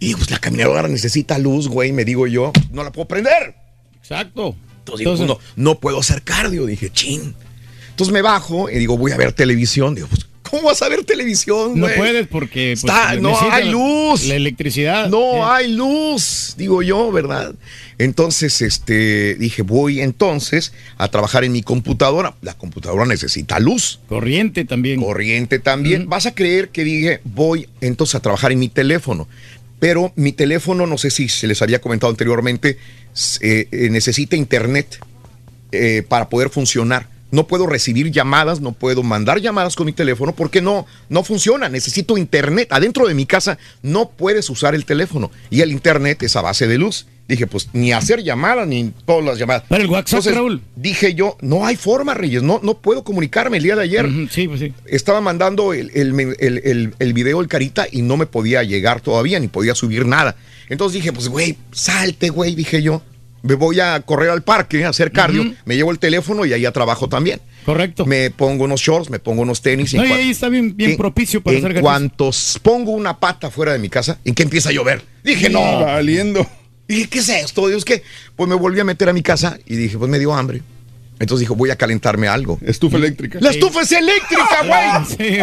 [0.00, 2.52] Y pues la caminadora necesita luz, güey, me digo yo.
[2.72, 3.54] No la puedo prender.
[4.02, 4.56] Exacto.
[4.78, 6.66] Entonces, digo, pues, no, no puedo hacer cardio.
[6.66, 7.34] Dije, chin.
[7.90, 9.94] Entonces me bajo y digo, voy a ver televisión.
[9.94, 13.70] Digo, pues, ¿cómo vas a ver televisión, No puedes porque pues, Está- no hay la-
[13.70, 14.24] luz.
[14.26, 15.08] La electricidad.
[15.08, 17.54] No Eh, hay luz, digo yo, ¿verdad?
[17.98, 22.34] Entonces, este, dije, voy entonces a trabajar en mi computadora.
[22.42, 24.00] La computadora necesita luz.
[24.08, 25.00] Corriente también.
[25.00, 26.08] Corriente también.
[26.08, 29.28] Vas a creer que dije, voy entonces a trabajar en mi teléfono.
[29.78, 32.76] Pero mi teléfono, no sé si se les había comentado anteriormente,
[33.40, 34.98] eh, eh, necesita internet
[36.08, 37.06] para poder funcionar.
[37.30, 41.68] No puedo recibir llamadas, no puedo mandar llamadas con mi teléfono porque no, no funciona.
[41.68, 42.68] Necesito internet.
[42.72, 46.66] Adentro de mi casa no puedes usar el teléfono y el internet es a base
[46.66, 47.06] de luz.
[47.28, 49.62] Dije, pues ni hacer llamadas ni todas las llamadas.
[49.68, 50.60] Pero el WhatsApp, Raúl.
[50.74, 54.08] Dije yo, no hay forma, Reyes, no, no puedo comunicarme el día de ayer.
[54.32, 54.72] Sí, pues sí.
[54.86, 59.00] Estaba mandando el, el, el, el- el video el carita y no me podía llegar
[59.00, 60.34] todavía, ni podía subir nada.
[60.68, 63.02] Entonces dije, pues güey, salte, güey, dije yo.
[63.42, 66.66] Me voy a correr al parque, a hacer cardio, me llevo el teléfono y ahí
[66.66, 67.40] a trabajo también.
[67.64, 68.04] Correcto.
[68.06, 69.92] Me pongo unos shorts, me pongo unos tenis.
[69.94, 72.30] y No, y ahí está bien, bien en- propicio para en hacer cuanto
[72.62, 75.02] pongo una pata fuera de mi casa, ¿en qué empieza a llover?
[75.24, 75.80] Dije, no.
[75.80, 76.46] Valiendo.
[76.88, 77.68] Dije, ¿qué es esto?
[77.68, 78.02] Dios, ¿qué?
[78.36, 80.62] Pues me volví a meter a mi casa y dije, pues me dio hambre.
[81.18, 82.58] Entonces dijo, voy a calentarme algo.
[82.64, 83.38] Estufa eléctrica.
[83.40, 85.06] ¡La estufa es eléctrica, güey!
[85.30, 85.38] Sí,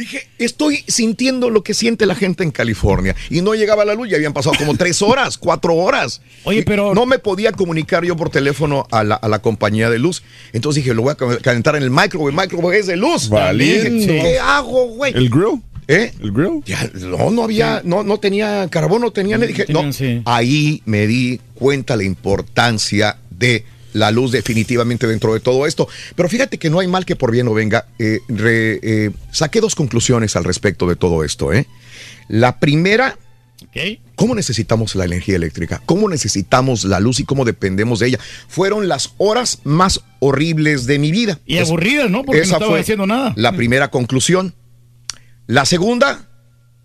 [0.00, 3.14] Dije, estoy sintiendo lo que siente la gente en California.
[3.28, 6.20] Y no llegaba la luz, ya habían pasado como tres horas, cuatro horas.
[6.44, 9.98] Oye, pero- No me podía comunicar yo por teléfono a la, a la compañía de
[9.98, 10.22] luz.
[10.52, 12.30] Entonces dije, lo voy a ca- calentar en el microwave.
[12.30, 13.28] El microwave es de luz.
[13.28, 15.12] Dije, ¿Qué hago, güey?
[15.14, 15.62] ¿El grill?
[15.88, 16.12] ¿Eh?
[16.20, 16.62] ¿El grill?
[16.66, 19.38] Ya, no, no había, no, no tenía carbón, no tenía.
[19.38, 19.92] Dije, no.
[19.92, 20.22] sí.
[20.24, 25.88] Ahí me di cuenta la importancia de la luz definitivamente dentro de todo esto.
[26.16, 27.86] Pero fíjate que no hay mal que por bien no venga.
[27.98, 31.52] Eh, re- eh, saqué dos conclusiones al respecto de todo esto.
[31.52, 31.66] ¿eh?
[32.28, 33.16] La primera.
[34.16, 35.82] ¿cómo necesitamos la energía eléctrica?
[35.86, 38.18] ¿Cómo necesitamos la luz y cómo dependemos de ella?
[38.48, 41.38] Fueron las horas más horribles de mi vida.
[41.46, 42.24] Y Es- aburridas, ¿no?
[42.24, 43.32] Porque no esa estaba fue haciendo nada.
[43.36, 44.54] La primera conclusión.
[45.46, 46.26] La segunda,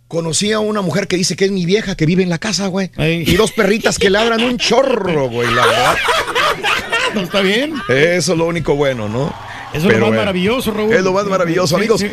[0.07, 2.67] conocí a una mujer que dice que es mi vieja, que vive en la casa,
[2.67, 2.91] güey.
[2.97, 3.23] Ey.
[3.25, 5.95] Y dos perritas que ladran un chorro, güey, la verdad.
[7.15, 7.73] No está bien.
[7.89, 9.33] Eso es lo único bueno, ¿no?
[9.73, 10.93] Eso es lo más maravilloso, Raúl.
[10.93, 12.01] Es lo más maravilloso, Sí, amigos.
[12.01, 12.11] sí.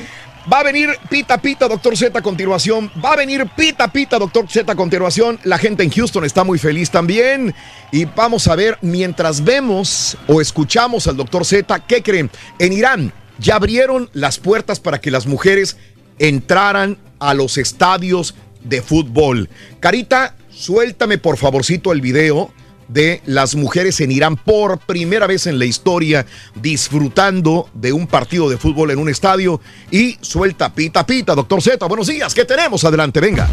[0.53, 2.91] Va a venir Pita Pita, Doctor Z a continuación.
[3.05, 5.39] Va a venir Pita Pita, Doctor Z a continuación.
[5.45, 7.55] La gente en Houston está muy feliz también.
[7.93, 12.29] Y vamos a ver, mientras vemos o escuchamos al Doctor Z, ¿qué creen?
[12.59, 15.77] En Irán ya abrieron las puertas para que las mujeres
[16.19, 18.35] entraran a los estadios
[18.65, 19.49] de fútbol.
[19.79, 22.53] Carita, suéltame por favorcito el video
[22.89, 28.49] de las mujeres en Irán por primera vez en la historia disfrutando de un partido
[28.49, 29.61] de fútbol en un estadio
[29.91, 31.87] y suelta pita pita, doctor Z.
[31.87, 32.85] Buenos días, ¿qué tenemos?
[32.85, 33.49] Adelante, venga.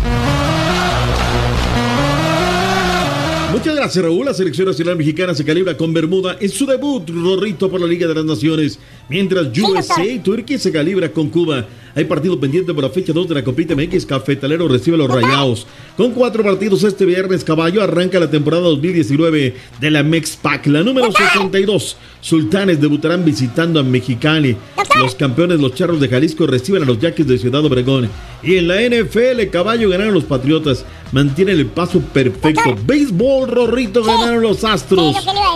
[3.51, 4.25] Muchas gracias, Raúl.
[4.25, 8.07] La selección nacional mexicana se calibra con Bermuda en su debut, Rorrito, por la Liga
[8.07, 8.79] de las Naciones.
[9.09, 11.65] Mientras USA y Turquía se calibra con Cuba.
[11.95, 14.05] Hay partido pendiente por la fecha 2 de la Copita MX.
[14.05, 15.67] Cafetalero recibe a los Rayados.
[15.97, 20.67] Con cuatro partidos este viernes, Caballo arranca la temporada 2019 de la Mexpac.
[20.67, 21.97] La número 62.
[22.21, 24.55] Sultanes debutarán visitando a Mexicali.
[24.97, 28.09] Los campeones, los Charros de Jalisco, reciben a los Yaquis de Ciudad Obregón.
[28.43, 30.85] Y en la NFL, Caballo ganaron los Patriotas.
[31.11, 32.75] Mantienen el paso perfecto.
[32.85, 35.15] Béisbol, Rorrito, ganaron los Astros.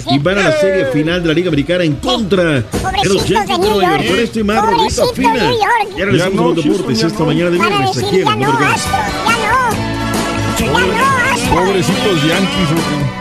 [0.09, 3.59] Y van a la serie final de la Liga Americana en contra de los Yankees
[3.59, 4.03] de New York.
[4.19, 5.43] Esto y más, Rorrito Pobrecitos de afina.
[5.43, 5.97] New York.
[5.97, 7.25] Ya regresamos Ya a no, los deportes Houston, esta ya no.
[7.25, 8.73] mañana de viernes aquí en ya no, ya no.
[10.57, 11.65] Ya no, Astros.
[11.65, 13.12] Pobrecitos Yankees.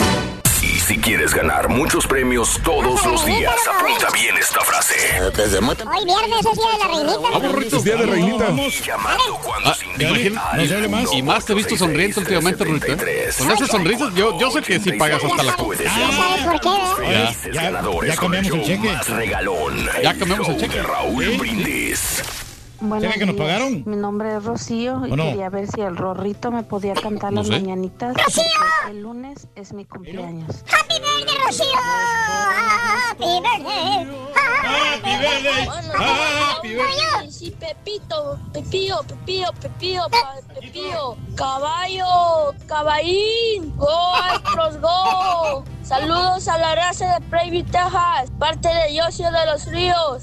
[0.93, 4.95] Si quieres ganar muchos premios todos los días, apunta bien esta frase.
[5.23, 7.77] Hoy viernes es día de la reinita.
[7.79, 8.49] Es día de reinita.
[8.85, 11.13] Llamando cuando Ah, se más.
[11.15, 12.65] Y más te he visto sonriente últimamente.
[12.65, 13.31] ¿eh?
[13.39, 16.61] Con esas sonrisas, yo, yo sé que sí pagas hasta la ¿Ya llamar sabes por
[16.61, 17.07] qué?
[17.07, 17.71] Felices Ya-
[18.07, 18.99] ya cambiamos el cheque.
[20.03, 20.77] Ya cambiamos el cheque.
[20.77, 21.39] de Raúl.
[21.39, 22.23] Brindis.
[22.85, 23.47] Buenos ¿Saben que nos días.
[23.47, 23.83] pagaron?
[23.87, 25.23] Mi nombre es Rocío y ¿O no?
[25.23, 27.53] quería ver si el Rorrito me podía cantar No las sé.
[27.53, 28.17] mañanitas.
[28.17, 28.43] ¡Rocío!
[28.91, 30.65] El lunes es mi cumpleaños.
[30.67, 31.79] Happy birthday, Rocío.
[33.11, 34.09] Happy birthday.
[34.73, 35.67] Happy birthday.
[35.99, 37.31] Happy birthday.
[37.31, 40.03] Sí, Pepito, Pepío, Pepío, Pepío,
[40.55, 45.65] Pepío, caballo, caballín, go, Astros, go.
[45.83, 50.23] Saludos a la raza de Prairie, Texas, parte de Yocio de los Ríos.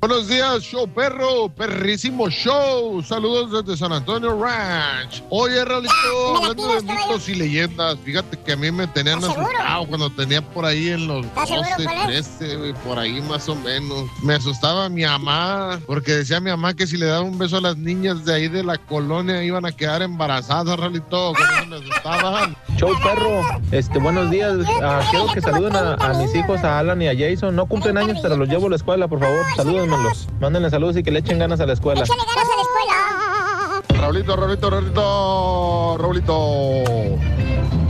[0.00, 3.02] Buenos días, show perro, perrísimo show.
[3.02, 5.22] Saludos desde San Antonio Ranch.
[5.30, 5.94] Oye, Raulito,
[6.34, 9.86] me la hablando de tiras, mitos y leyendas, fíjate que a mí me tenían asustado
[9.86, 12.28] cuando tenía por ahí en los ¿Estás seguro 12, cuál es?
[12.38, 14.10] 13, güey, por ahí más o menos.
[14.20, 17.60] Me asustaba mi mamá, porque decía mi mamá que si le daba un beso a
[17.60, 21.32] las niñas de ahí de la colonia iban a quedar embarazadas, Raulito.
[21.32, 22.56] Con eso me asustaban.
[22.78, 24.56] Show perro, este buenos días.
[24.82, 27.54] Ah, quiero que saluden a, a mis hijos, a Alan y a Jason.
[27.54, 29.44] No cumplen años, pero los llevo a la escuela, por favor.
[29.54, 30.26] Salúdenmelos.
[30.40, 32.00] Mándenle saludos y que le echen ganas a la escuela.
[32.00, 34.00] Échale ganas a la escuela.
[34.00, 37.29] Raulito, Raulito, Raulito, Raulito.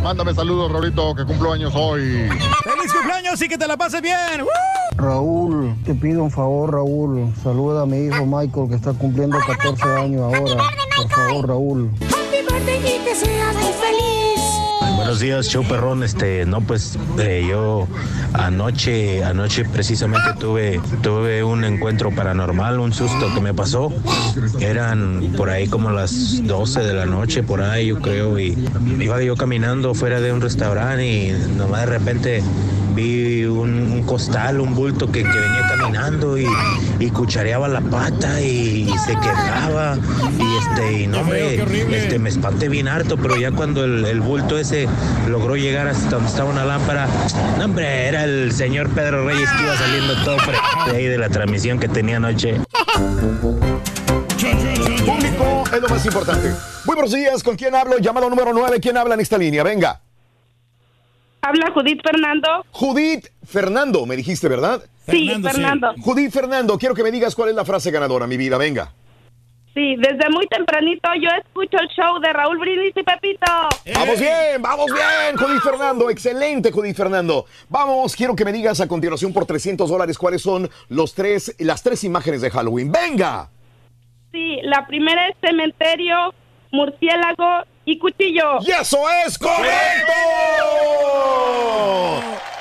[0.02, 2.28] Mándame saludos, Raulito, que cumplo años hoy.
[2.64, 4.46] ¡Feliz cumpleaños y que te la pases bien!
[4.96, 7.32] Raúl, te pido un favor, Raúl.
[7.42, 10.64] Saluda a mi hijo Michael que está cumpliendo 14 años ahora.
[10.96, 11.90] Por favor, Raúl.
[12.00, 14.09] Happy birthday y que seas muy feliz.
[15.00, 16.02] Buenos días, show perrón.
[16.02, 17.88] Este, no, pues eh, yo
[18.34, 23.90] anoche, anoche precisamente tuve, tuve un encuentro paranormal, un susto que me pasó.
[24.60, 28.56] Eran por ahí como las 12 de la noche, por ahí yo creo, y
[29.00, 32.42] iba yo caminando fuera de un restaurante y nomás de repente
[32.94, 36.46] vi un, un costal, un bulto que, que venía caminando y,
[36.98, 39.96] y cuchareaba la pata y, se quejaba.
[40.38, 41.62] Y este, y no, hombre,
[41.96, 44.86] este, me espanté bien harto, pero ya cuando el, el bulto ese
[45.28, 47.08] logró llegar hasta donde estaba una lámpara,
[47.58, 50.36] no, hombre, era el señor Pedro Reyes que iba saliendo todo
[50.90, 52.60] de ahí de la transmisión que tenía anoche.
[55.06, 56.52] Público es lo más importante.
[56.84, 57.98] Muy buenos días, ¿con quién hablo?
[57.98, 59.62] Llamado número 9, ¿quién habla en esta línea?
[59.62, 60.00] Venga.
[61.42, 62.64] Habla Judith Fernando.
[62.70, 64.82] Judith Fernando, me dijiste, ¿verdad?
[65.06, 65.54] Sí, Fernando, sí.
[65.54, 65.94] Fernando.
[66.00, 68.92] Judith Fernando, quiero que me digas cuál es la frase ganadora, mi vida, venga.
[69.72, 73.46] Sí, desde muy tempranito yo escucho el show de Raúl Brindis y Pepito.
[73.94, 77.46] Vamos bien, vamos bien, Judith Fernando, excelente, Judith Fernando.
[77.68, 81.84] Vamos, quiero que me digas a continuación por 300 dólares cuáles son los tres, las
[81.84, 82.90] tres imágenes de Halloween.
[82.90, 83.48] ¡Venga!
[84.32, 86.34] Sí, la primera es cementerio,
[86.72, 88.58] murciélago y cuchillo.
[88.60, 90.12] ¡Y eso es correcto!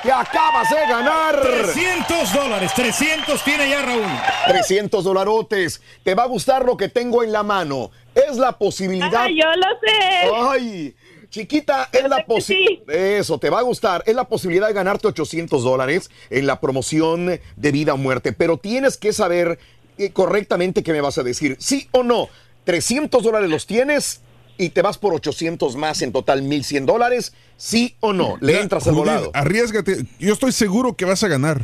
[0.02, 1.40] ¡Que acabas de ganar!
[1.42, 4.06] 300 dólares, 300 tiene ya Raúl.
[4.48, 5.82] 300 dolarotes.
[6.02, 7.90] Te va a gustar lo que tengo en la mano.
[8.14, 9.14] Es la posibilidad.
[9.14, 10.30] Ah, yo lo sé.
[10.34, 10.94] Ay,
[11.28, 12.88] chiquita, es la posibilidad.
[12.88, 14.02] Eso, te va a gustar.
[14.06, 18.32] Es la posibilidad de ganarte 800 dólares en la promoción de vida o muerte.
[18.32, 19.58] Pero tienes que saber
[19.98, 21.58] eh, correctamente qué me vas a decir.
[21.60, 22.30] ¿Sí o no?
[22.64, 24.22] 300 dólares los tienes
[24.60, 27.32] y te vas por 800 más en total 1100 dólares.
[27.56, 28.36] ¿Sí o no?
[28.40, 29.30] Le Ya, entras al Judith, volado.
[29.34, 30.04] Arriesgate.
[30.18, 31.60] Yo estoy seguro que vas a ganar.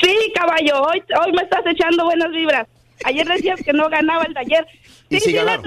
[0.00, 2.66] Sí, caballo, hoy, hoy me estás echando buenas vibras.
[3.04, 4.66] Ayer decías que no ganaba el taller.
[5.08, 5.62] Sí, sí sí, he volado.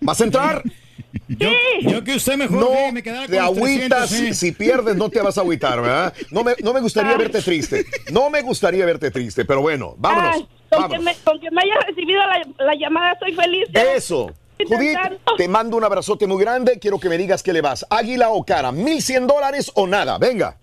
[0.00, 0.62] ¿Vas a entrar?
[1.28, 1.50] Yo,
[1.82, 4.34] yo que usted mejor No que me quedara con te agüitas, 300, ¿eh?
[4.34, 6.12] si pierdes no te vas a agüitar, ¿verdad?
[6.30, 7.18] No me, no me gustaría Ay.
[7.18, 11.40] verte triste, no me gustaría verte triste, pero bueno, vámonos, Ay, con, que me, con
[11.40, 13.68] que me haya recibido la, la llamada, estoy feliz.
[13.72, 13.94] ya.
[13.94, 14.32] Eso.
[14.66, 14.98] Judith,
[15.36, 18.44] te mando un abrazote muy grande, quiero que me digas qué le vas, águila o
[18.44, 20.56] cara, 1100 dólares o nada, venga.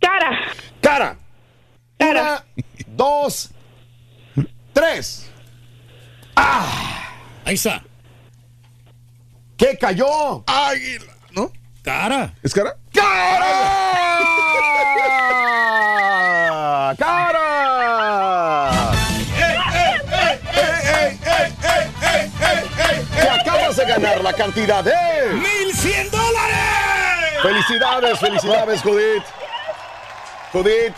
[0.00, 0.52] Cara.
[0.80, 1.16] Cara.
[1.98, 2.44] Una,
[2.88, 3.50] dos,
[4.72, 5.30] tres.
[6.36, 7.12] ¡Ah!
[7.44, 7.82] Ahí está.
[9.56, 10.42] ¿Qué cayó?
[10.46, 11.52] Águila, ¿no?
[11.82, 12.34] Cara.
[12.42, 12.76] ¿Es cara?
[12.92, 14.64] ¡Cara!
[24.04, 24.92] ganar la cantidad de...
[24.92, 27.42] ¡1100 dólares!
[27.42, 29.22] ¡Felicidades, felicidades, Judith!
[30.52, 30.94] Judith.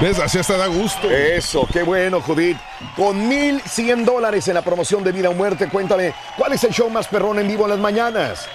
[0.00, 0.18] ¿Ves?
[0.18, 1.10] Así hasta da gusto.
[1.10, 2.58] Eso, qué bueno, Judith.
[2.94, 6.90] Con 1100 dólares en la promoción de vida o muerte, cuéntame, ¿cuál es el show
[6.90, 8.46] más perrón en vivo en las mañanas?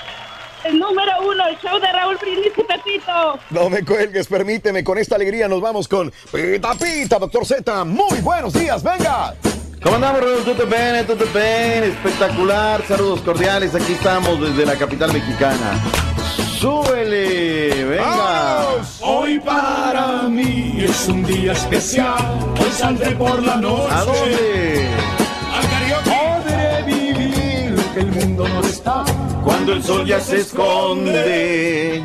[0.64, 3.40] El número uno, el show de Raúl Brindis y Pepito.
[3.50, 7.86] No me cuelgues, permíteme, con esta alegría nos vamos con Pita Pita, Doctor Z.
[7.86, 9.34] Muy buenos días, venga.
[9.82, 10.22] ¿Cómo andamos?
[10.46, 11.08] ¿Todo bien?
[11.08, 11.84] ¿Todo bien?
[11.84, 12.84] Espectacular.
[12.88, 13.74] Saludos cordiales.
[13.74, 15.82] Aquí estamos desde la capital mexicana.
[16.60, 17.86] ¡Súbele!
[17.86, 18.66] ¡Venga!
[19.02, 22.40] Hoy para mí es un día especial.
[22.60, 23.92] Hoy saldré por la noche.
[23.92, 24.88] ¿A dónde?
[25.56, 26.12] Al karaoke.
[26.12, 29.04] Podré vivir lo que el mundo no está.
[29.44, 32.04] Cuando el sol ya se esconde,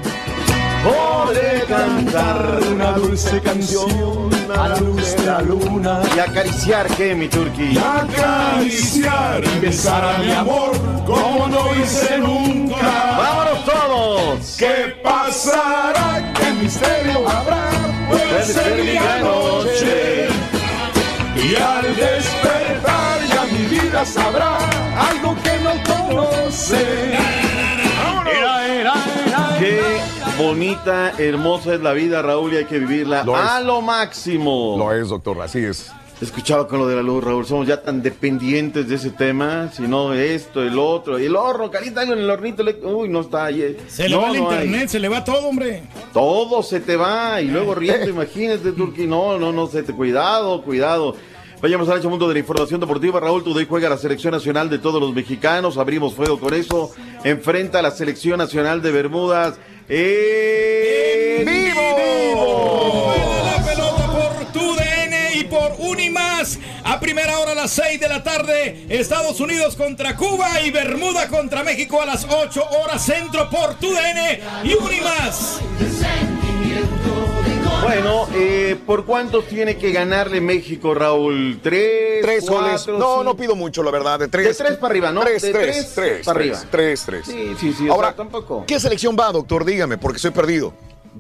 [0.87, 6.01] podré cantar una dulce canción a la luz de la luna.
[6.15, 7.73] y acariciar, ¿qué, mi turqui?
[7.73, 10.73] Y acariciar y besar a mi amor
[11.05, 12.77] como no hice nunca.
[13.19, 14.57] ¡Vámonos todos!
[14.59, 16.33] ¿Qué pasará?
[16.35, 17.71] ¿Qué misterio habrá?
[18.09, 20.29] Puede ser mi gran noche.
[21.37, 24.59] Y al despertar ya mi vida sabrá
[25.11, 27.17] algo que no conoce.
[29.59, 33.67] Qué bonita, hermosa es la vida, Raúl, y hay que vivirla Lo a es.
[33.67, 34.77] lo máximo.
[34.79, 35.91] Lo es, doctor, así es.
[36.21, 37.45] Escuchaba con lo de la luz, Raúl.
[37.45, 39.71] Somos ya tan dependientes de ese tema.
[39.73, 41.19] Si no, esto, el otro.
[41.19, 41.65] Y el horno,
[41.97, 42.63] algo en el hornito.
[42.63, 43.77] le- Uy, no está ahí.
[43.87, 44.65] Se le No, va el no hay.
[44.65, 45.83] internet, se le va todo, hombre.
[46.15, 49.07] Todo se te va y luego riendo, imagínate, Turki.
[49.07, 51.15] No, no, no, se te cuidado, cuidado.
[51.61, 53.21] Vayamos al ancho mundo de la información deportiva.
[53.21, 55.77] Raúl Today juega la selección nacional de todos los mexicanos.
[55.77, 56.93] Abrimos fuego con eso.
[57.25, 59.59] Enfrenta a la selección nacional de Bermudas.
[59.89, 63.15] ¡En vivo!
[63.45, 66.59] La pelota por TUDN y por Unimas.
[66.83, 71.29] A primera hora a las 6 de la tarde, Estados Unidos contra Cuba y Bermuda
[71.29, 75.61] contra México a las 8 horas centro por TUDN y Unimas.
[77.87, 81.61] Bueno, eh, ¿por cuántos tiene que ganarle México, Raúl?
[81.63, 82.21] ¿Tres?
[82.21, 82.87] Tres cuatro, goles.
[82.89, 83.25] No, cinco?
[83.25, 84.19] no pido mucho, la verdad.
[84.19, 84.59] De tres.
[84.59, 85.21] De tres para arriba, ¿no?
[85.21, 86.71] Tres, De tres, tres tres, para tres, arriba.
[86.73, 87.27] tres, tres.
[87.27, 87.89] Sí, sí, sí.
[87.89, 88.65] o Ahora, sea, tampoco.
[88.67, 89.65] ¿qué selección va, doctor?
[89.65, 90.75] Dígame, porque estoy perdido.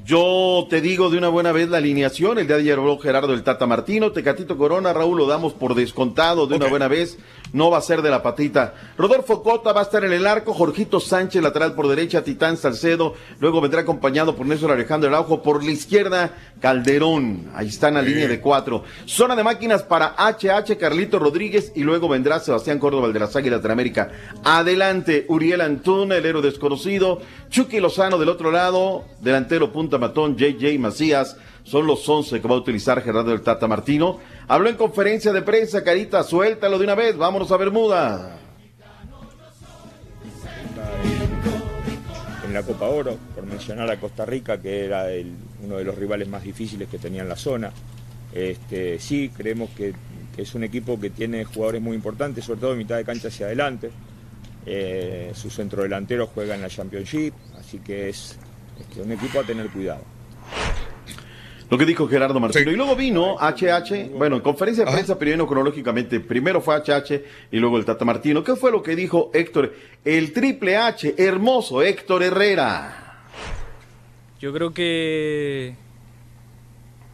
[0.04, 2.38] Yo te digo de una buena vez la alineación.
[2.38, 4.12] El día de ayer habló Gerardo el Tata Martino.
[4.12, 7.18] Tecatito Corona, Raúl, lo damos por descontado de una buena vez.
[7.52, 8.74] no va a ser de la patita.
[8.96, 13.14] Rodolfo Cota va a estar en el arco, Jorgito Sánchez, lateral por derecha, Titán Salcedo,
[13.40, 18.02] luego vendrá acompañado por Néstor Alejandro Araujo, por la izquierda, Calderón, ahí está en la
[18.02, 18.84] línea de cuatro.
[19.06, 23.36] Zona de máquinas para HH, Carlito Rodríguez, y luego vendrá Sebastián Córdoba, el de las
[23.36, 24.10] Águilas de América.
[24.44, 30.80] Adelante, Uriel Antún, el héroe desconocido, Chucky Lozano del otro lado, delantero punta matón, JJ
[30.80, 34.18] Macías, son los 11 que va a utilizar Gerardo del Tata Martino.
[34.48, 38.38] Habló en conferencia de prensa, Carita, suéltalo de una vez, vámonos a Bermuda.
[42.44, 45.06] en la Copa Oro, por mencionar a Costa Rica, que era
[45.64, 47.70] uno de los rivales más difíciles que tenía en la zona.
[48.32, 49.94] Este, sí, creemos que,
[50.36, 53.46] es un equipo que tiene jugadores muy importantes, sobre todo en mitad de cancha hacia
[53.46, 53.90] adelante.
[54.64, 58.36] Eh, su centrodelantero juega en la Championship, así que es
[58.80, 60.02] este, un equipo a tener cuidado.
[61.68, 62.70] Lo que dijo Gerardo Martino.
[62.70, 66.20] Y luego vino HH, bueno, en conferencia de prensa, pero vino cronológicamente.
[66.20, 68.44] Primero fue HH y luego el Tata Martino.
[68.44, 69.74] ¿Qué fue lo que dijo Héctor?
[70.04, 73.24] El triple H, hermoso Héctor Herrera.
[74.38, 75.74] Yo creo que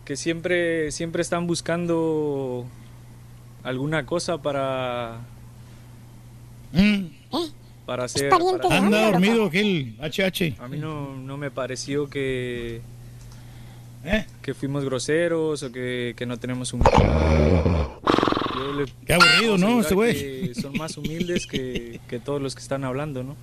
[0.04, 2.66] que siempre siempre están buscando
[3.62, 5.20] alguna cosa para
[7.86, 10.56] para hacer pariente para- de Anda dormido aquel HH.
[10.60, 12.80] A mí no, no me pareció que
[14.04, 14.26] ¿Eh?
[14.42, 17.92] que fuimos groseros o que, que no tenemos un le-
[19.06, 19.80] Qué aburrido, ¿no?
[19.80, 20.54] Este güey.
[20.54, 23.36] Son más humildes que, que todos los que están hablando, ¿no?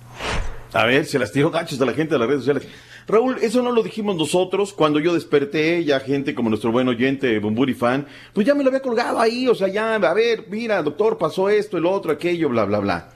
[0.72, 2.68] A ver, se las tiró gachos a la gente de las redes sociales.
[3.08, 4.72] Raúl, eso no lo dijimos nosotros.
[4.72, 8.68] Cuando yo desperté, ya gente como nuestro buen oyente, Bumburi Fan, pues ya me lo
[8.68, 9.48] había colgado ahí.
[9.48, 13.08] O sea, ya, a ver, mira, doctor, pasó esto, el otro, aquello, bla, bla, bla.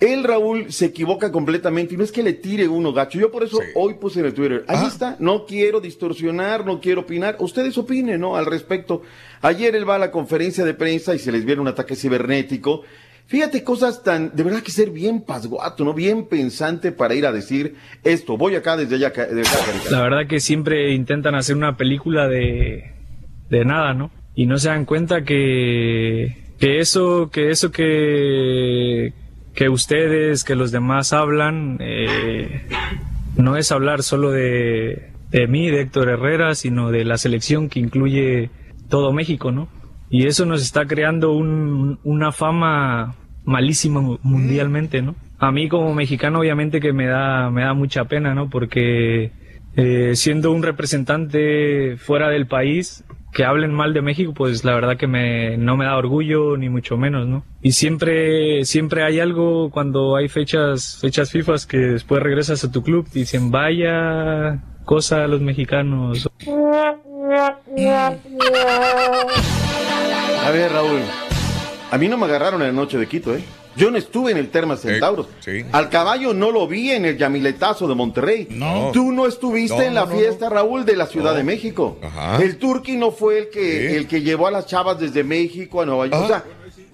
[0.00, 3.18] Él, Raúl, se equivoca completamente y no es que le tire uno gacho.
[3.18, 7.02] Yo por eso hoy puse en el Twitter, ahí está, no quiero distorsionar, no quiero
[7.02, 7.36] opinar.
[7.38, 8.36] Ustedes opinen, ¿no?
[8.36, 9.02] Al respecto.
[9.40, 12.82] Ayer él va a la conferencia de prensa y se les viene un ataque cibernético.
[13.26, 15.94] Fíjate, cosas tan, de verdad que ser bien pasguato, ¿no?
[15.94, 18.36] Bien pensante para ir a decir esto.
[18.36, 19.26] Voy acá desde allá, acá.
[19.90, 22.92] La verdad que siempre intentan hacer una película de,
[23.48, 24.10] de nada, ¿no?
[24.34, 29.14] Y no se dan cuenta que, que eso, que eso que,
[29.54, 32.62] que ustedes, que los demás hablan, eh,
[33.36, 37.80] no es hablar solo de, de mí, de Héctor Herrera, sino de la selección que
[37.80, 38.50] incluye
[38.88, 39.68] todo México, ¿no?
[40.10, 43.14] Y eso nos está creando un- una fama
[43.44, 45.14] malísima mu- mundialmente, ¿no?
[45.38, 48.48] A mí como mexicano obviamente que me da, me da mucha pena, ¿no?
[48.50, 49.32] Porque
[49.76, 54.96] eh, siendo un representante fuera del país, que hablen mal de México, pues la verdad
[54.96, 57.44] que me, no me da orgullo ni mucho menos, ¿no?
[57.60, 62.82] Y siempre, siempre hay algo cuando hay fechas, fechas FIFAs que después regresas a tu
[62.82, 66.30] club dicen, vaya cosa a los mexicanos.
[70.46, 71.00] A ver, Raúl.
[71.90, 73.42] A mí no me agarraron en la noche de Quito, ¿eh?
[73.76, 75.26] Yo no estuve en el Termas Centauros.
[75.72, 78.46] Al caballo no lo vi en el Yamiletazo de Monterrey.
[78.50, 78.90] No.
[78.92, 81.98] Tú no estuviste No, en la no, fiesta, Raúl, de la Ciudad de México.
[82.02, 82.42] Ajá.
[82.42, 83.96] El Turqui no fue el que, Sí.
[83.96, 86.14] el que llevó a las chavas desde México a Nueva York.
[86.16, 86.24] Ah.
[86.24, 86.28] O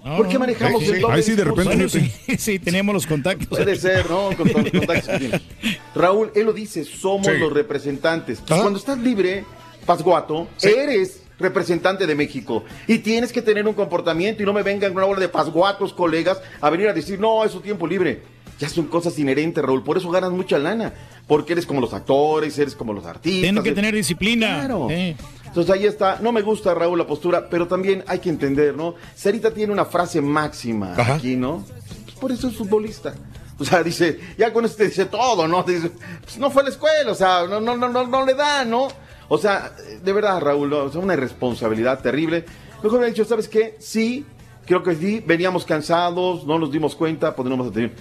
[0.03, 1.53] sea, ¿por qué manejamos el doble discurso?
[1.63, 3.47] Bueno, sí, sí, teníamos los contactos.
[3.47, 4.29] Puede ser, ¿no?
[4.35, 5.41] Con todos los contactos que.
[5.95, 7.33] Raúl, él lo dice, somos Sí.
[7.39, 8.39] los representantes.
[8.47, 9.45] Pues Cuando estás libre,
[9.85, 14.91] Pasguato, eres representante de México y tienes que tener un comportamiento y no me vengan
[14.91, 18.23] una bola de pasguatos, colegas, a venir a decir, no, es su tiempo libre.
[18.59, 20.93] Ya son cosas inherentes, Raúl, por eso ganas mucha lana,
[21.27, 23.41] porque eres como los actores, eres como los artistas.
[23.41, 24.59] Tienen que tener disciplina.
[24.59, 24.87] Claro.
[24.91, 28.95] Entonces ahí está, no me gusta Raúl la postura, pero también hay que entender, ¿no?
[29.15, 31.65] Sarita tiene una frase máxima aquí, ¿no?
[32.05, 33.15] Pues por eso es futbolista.
[33.59, 35.61] O sea, dice, ya con esto te dice todo, ¿no?
[35.63, 35.91] Dice,
[36.23, 38.65] pues no fue a la escuela, o sea, no, no, no, no, no le da,
[38.65, 38.87] ¿no?
[39.33, 39.71] O sea,
[40.03, 42.43] de verdad, Raúl, o una irresponsabilidad terrible.
[42.83, 43.77] Mejor me ha dicho, ¿sabes qué?
[43.79, 44.25] Sí,
[44.65, 47.93] creo que sí, veníamos cansados, no nos dimos cuenta, podríamos atención.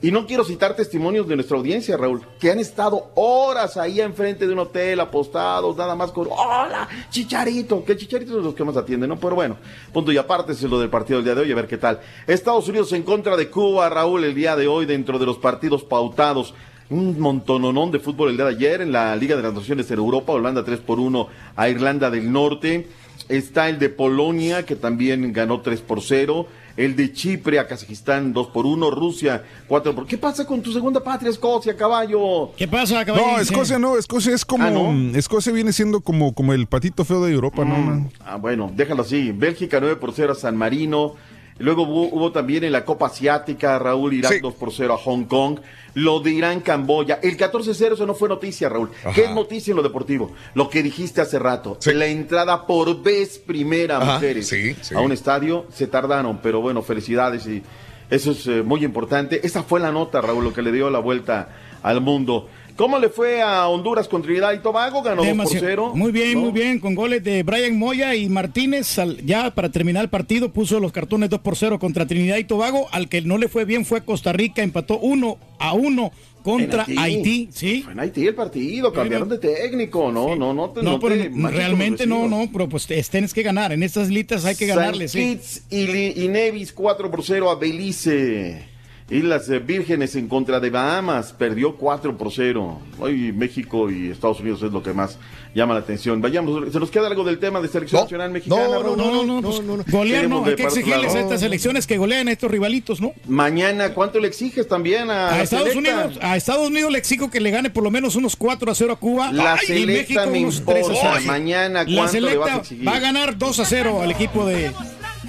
[0.00, 4.46] Y no quiero citar testimonios de nuestra audiencia, Raúl, que han estado horas ahí enfrente
[4.46, 8.78] de un hotel, apostados, nada más con, hola, chicharito, que chicharito de los que más
[8.78, 9.20] atienden, ¿no?
[9.20, 9.58] Pero bueno,
[9.92, 12.00] punto y aparte es lo del partido del día de hoy, a ver qué tal.
[12.26, 15.84] Estados Unidos en contra de Cuba, Raúl, el día de hoy, dentro de los partidos
[15.84, 16.54] pautados.
[16.90, 19.98] Un montononón de fútbol el día de ayer en la Liga de las Naciones en
[19.98, 22.88] Europa, Holanda 3 por 1 a Irlanda del Norte.
[23.28, 26.46] Está el de Polonia, que también ganó 3 por 0.
[26.78, 28.90] El de Chipre a Kazajistán 2 por 1.
[28.90, 32.52] Rusia 4 por ¿Qué pasa con tu segunda patria, Escocia, caballo?
[32.56, 34.64] ¿Qué pasa, No, Escocia no, Escocia es como.
[34.64, 35.18] Ah, ¿no?
[35.18, 37.76] Escocia viene siendo como, como el patito feo de Europa, ¿no?
[37.76, 38.10] man?
[38.24, 39.32] Ah, bueno, déjalo así.
[39.32, 41.16] Bélgica 9 por 0 a San Marino.
[41.58, 45.24] Luego hubo, hubo también en la Copa Asiática, Raúl, Irak 2 por 0 a Hong
[45.24, 45.58] Kong.
[45.94, 47.18] Lo de Irán, Camboya.
[47.22, 48.90] El 14-0, eso no fue noticia, Raúl.
[49.14, 50.32] ¿Qué es noticia en lo deportivo?
[50.54, 51.78] Lo que dijiste hace rato.
[51.86, 54.94] La entrada por vez primera, Ajá, mujeres, sí, sí.
[54.94, 57.62] a un estadio, se tardaron, pero bueno, felicidades y
[58.10, 59.40] eso es eh, muy importante.
[59.44, 61.48] Esa fue la nota, Raúl, lo que le dio la vuelta
[61.82, 62.48] al mundo.
[62.78, 65.02] ¿Cómo le fue a Honduras con Trinidad y Tobago?
[65.02, 65.92] Ganó 2 por Demasiado- 0.
[65.96, 66.40] Muy bien, ¿no?
[66.42, 68.98] muy bien, con goles de Brian Moya y Martínez.
[69.00, 72.44] al- ya para terminar el partido puso los cartones 2 por 0 contra Trinidad y
[72.44, 72.86] Tobago.
[72.92, 76.12] Al que no le fue bien fue Costa Rica, empató 1 a 1
[76.44, 77.48] contra En Haití.
[77.52, 77.82] ¿sí?
[77.82, 80.70] Fue en Haití el partido, cambiaron de técnico, no, no, no.
[80.70, 83.72] te- No, no pero te realmente no, no, pero pues tienes que ganar.
[83.72, 85.18] En estas litas hay que San ganarle, sí.
[85.18, 88.77] Kitts y, Li- y Nevis 4 por 0 a Belice.
[89.10, 92.78] Islas eh, Vírgenes en contra de Bahamas perdió 4 por 0.
[92.98, 95.16] Hoy México y Estados Unidos es lo que más
[95.54, 96.20] llama la atención.
[96.20, 98.64] Vayamos, ¿se nos queda algo del tema de selección nacional mexicana?
[98.64, 98.98] No, no, Raúl?
[98.98, 102.28] no, no, pues, Golear Queremos no, de hay que exigirles a estas elecciones que golean
[102.28, 103.12] a estos rivalitos, ¿no?
[103.26, 106.04] Mañana, ¿cuánto le exiges también a, A la Estados selecta?
[106.04, 108.74] Unidos, a Estados Unidos le exijo que le gane por lo menos unos 4 a
[108.74, 109.32] 0 a Cuba.
[109.32, 109.86] La Ay, y selecta
[110.26, 111.10] México me unos 3 a importa.
[111.20, 111.24] 0.
[111.32, 112.86] Mañana, La ¿cuánto le selecta vas a exigir?
[112.86, 114.70] va a ganar 2 a 0 al equipo de,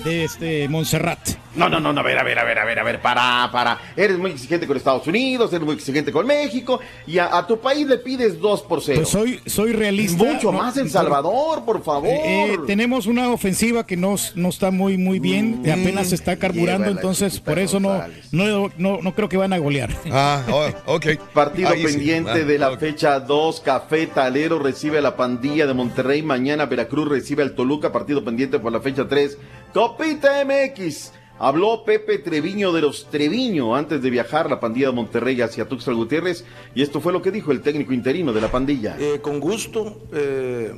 [0.03, 1.19] de este Montserrat.
[1.55, 3.49] No, no, no, no, a ver, a ver, a ver, a ver, a ver, para,
[3.51, 3.77] para.
[3.97, 7.59] Eres muy exigente con Estados Unidos, eres muy exigente con México, y a, a tu
[7.59, 8.99] país le pides 2 por 0.
[9.01, 10.23] Pues soy, soy realista.
[10.23, 12.07] Mucho No, más El Salvador, por favor.
[12.07, 16.15] Eh, eh, tenemos una ofensiva que no, no está muy muy bien, que apenas se
[16.15, 19.89] está carburando, entonces por eso no, no, no, no creo que van a golear.
[20.11, 20.43] Ah,
[20.85, 21.07] ok.
[21.34, 21.93] Partido Ahí sí.
[21.93, 26.67] pendiente Ah, de la fecha 2, Café Talero recibe a la pandilla de Monterrey, mañana
[26.67, 29.38] Veracruz recibe al Toluca, partido pendiente por la fecha 3,
[29.73, 31.11] Copita MX.
[31.37, 35.93] Habló Pepe Treviño de los Treviño antes de viajar la pandilla de Monterrey hacia Tuxtla
[35.93, 36.43] Gutiérrez
[36.75, 38.97] y esto fue lo que dijo el técnico interino de la pandilla.
[38.99, 40.73] Eh, con gusto, eh,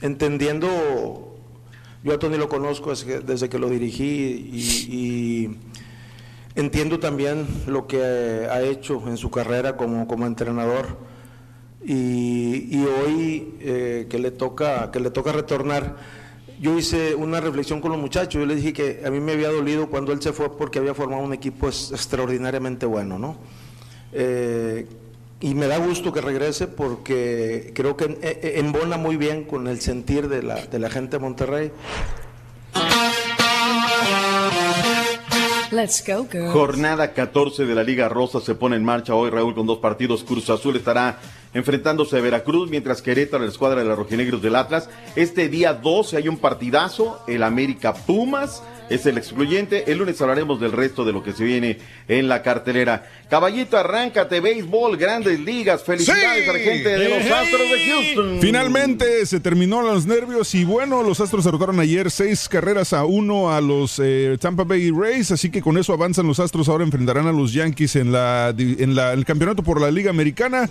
[0.00, 1.36] entendiendo,
[2.04, 4.06] yo a Tony lo conozco desde que, lo dirigí
[4.88, 5.56] y,
[6.54, 10.96] entiendo también lo que ha hecho en su carrera como, como entrenador
[11.84, 15.96] y, hoy eh, que le toca que le toca retornar.
[16.60, 19.48] Yo hice una reflexión con los muchachos, yo les dije que a mí me había
[19.48, 23.36] dolido cuando él se fue porque había formado un equipo es- extraordinariamente bueno, ¿no?
[24.12, 24.86] Eh,
[25.40, 29.68] y me da gusto que regrese porque creo que en- eh, embona muy bien con
[29.68, 31.70] el sentir de la, de la gente de Monterrey.
[35.70, 36.50] Let's go, girls.
[36.52, 40.24] Jornada 14 de la Liga Rosa se pone en marcha hoy, Raúl, con dos partidos.
[40.24, 41.20] Cruz Azul estará
[41.54, 44.88] enfrentándose a Veracruz, mientras Querétaro, la escuadra de los rojinegros del Atlas.
[45.16, 48.62] Este día 12 hay un partidazo, el América Pumas.
[48.90, 49.92] Es el excluyente.
[49.92, 51.76] El lunes hablaremos del resto de lo que se viene
[52.08, 53.06] en la cartelera.
[53.28, 55.82] Caballito, arráncate, béisbol, grandes ligas.
[55.84, 58.38] Felicidades a la gente de los Astros de Houston.
[58.40, 63.52] Finalmente se terminó los nervios y bueno, los Astros derrotaron ayer seis carreras a uno
[63.52, 66.70] a los eh, Tampa Bay Rays, así que con eso avanzan los Astros.
[66.70, 70.66] Ahora enfrentarán a los Yankees en la en la- el campeonato por la Liga Americana.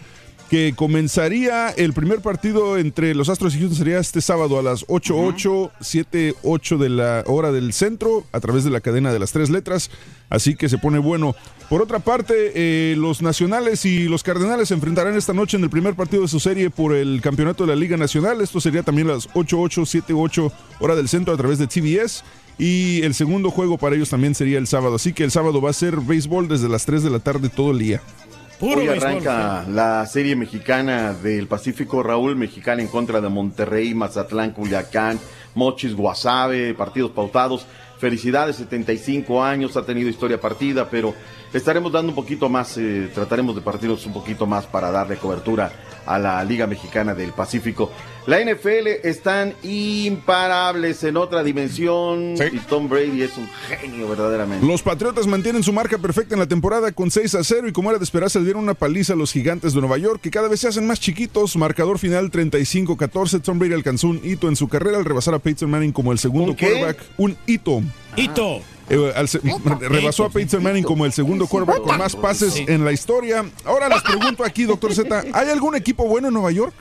[0.50, 4.86] Que comenzaría el primer partido entre los Astros y Houston sería este sábado a las
[4.88, 9.50] 8:8, 7:8 de la hora del centro, a través de la cadena de las tres
[9.50, 9.92] letras.
[10.30, 11.36] Así que se pone bueno.
[11.70, 15.70] Por otra parte, eh, los Nacionales y los Cardenales se enfrentarán esta noche en el
[15.70, 18.40] primer partido de su serie por el campeonato de la Liga Nacional.
[18.40, 22.24] Esto sería también a las 8:8, 7:8 hora del centro a través de TBS.
[22.58, 24.96] Y el segundo juego para ellos también sería el sábado.
[24.96, 27.72] Así que el sábado va a ser béisbol desde las 3 de la tarde todo
[27.72, 28.02] el día.
[28.60, 35.20] Hoy arranca la serie mexicana del Pacífico, Raúl, mexicana en contra de Monterrey, Mazatlán, Culiacán,
[35.54, 37.68] Mochis, Guasave, partidos pautados.
[38.00, 41.14] Felicidades, 75 años, ha tenido historia partida, pero
[41.54, 45.72] estaremos dando un poquito más, eh, trataremos de partirnos un poquito más para darle cobertura
[46.06, 47.92] a la Liga Mexicana del Pacífico.
[48.26, 54.66] La NFL están imparables en otra dimensión y Tom Brady es un genio verdaderamente.
[54.66, 57.90] Los Patriotas mantienen su marca perfecta en la temporada con 6 a 0 y como
[57.90, 60.50] era de esperarse le dieron una paliza a los gigantes de Nueva York que cada
[60.50, 61.56] vez se hacen más chiquitos.
[61.56, 63.42] Marcador final 35-14.
[63.42, 66.20] Tom Brady alcanzó un hito en su carrera al rebasar a Peyton Manning como el
[66.20, 67.00] segundo quarterback.
[67.18, 67.82] Un hito.
[68.18, 68.62] Hito.
[68.90, 69.28] Eh, al
[69.80, 73.46] rebasó a Peyton Manning como el segundo quarterback con más pases en la historia.
[73.66, 76.74] Ahora les pregunto aquí, doctor Z, ¿hay algún equipo bueno en Nueva York?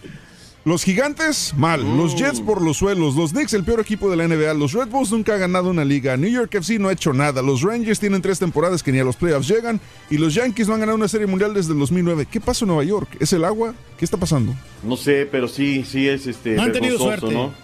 [0.67, 1.81] Los gigantes, mal.
[1.97, 3.15] Los Jets por los suelos.
[3.15, 4.53] Los Knicks, el peor equipo de la NBA.
[4.55, 6.17] Los Red Bulls nunca han ganado una liga.
[6.17, 7.41] New York FC no ha hecho nada.
[7.41, 9.81] Los Rangers tienen tres temporadas que ni a los playoffs llegan.
[10.11, 12.27] Y los Yankees no han ganado una serie mundial desde el 2009.
[12.29, 13.09] ¿Qué pasa en Nueva York?
[13.21, 13.75] ¿Es el agua?
[13.97, 14.57] ¿Qué está pasando?
[14.83, 17.33] No sé, pero sí, sí es este No han tenido suerte.
[17.33, 17.55] ¿no?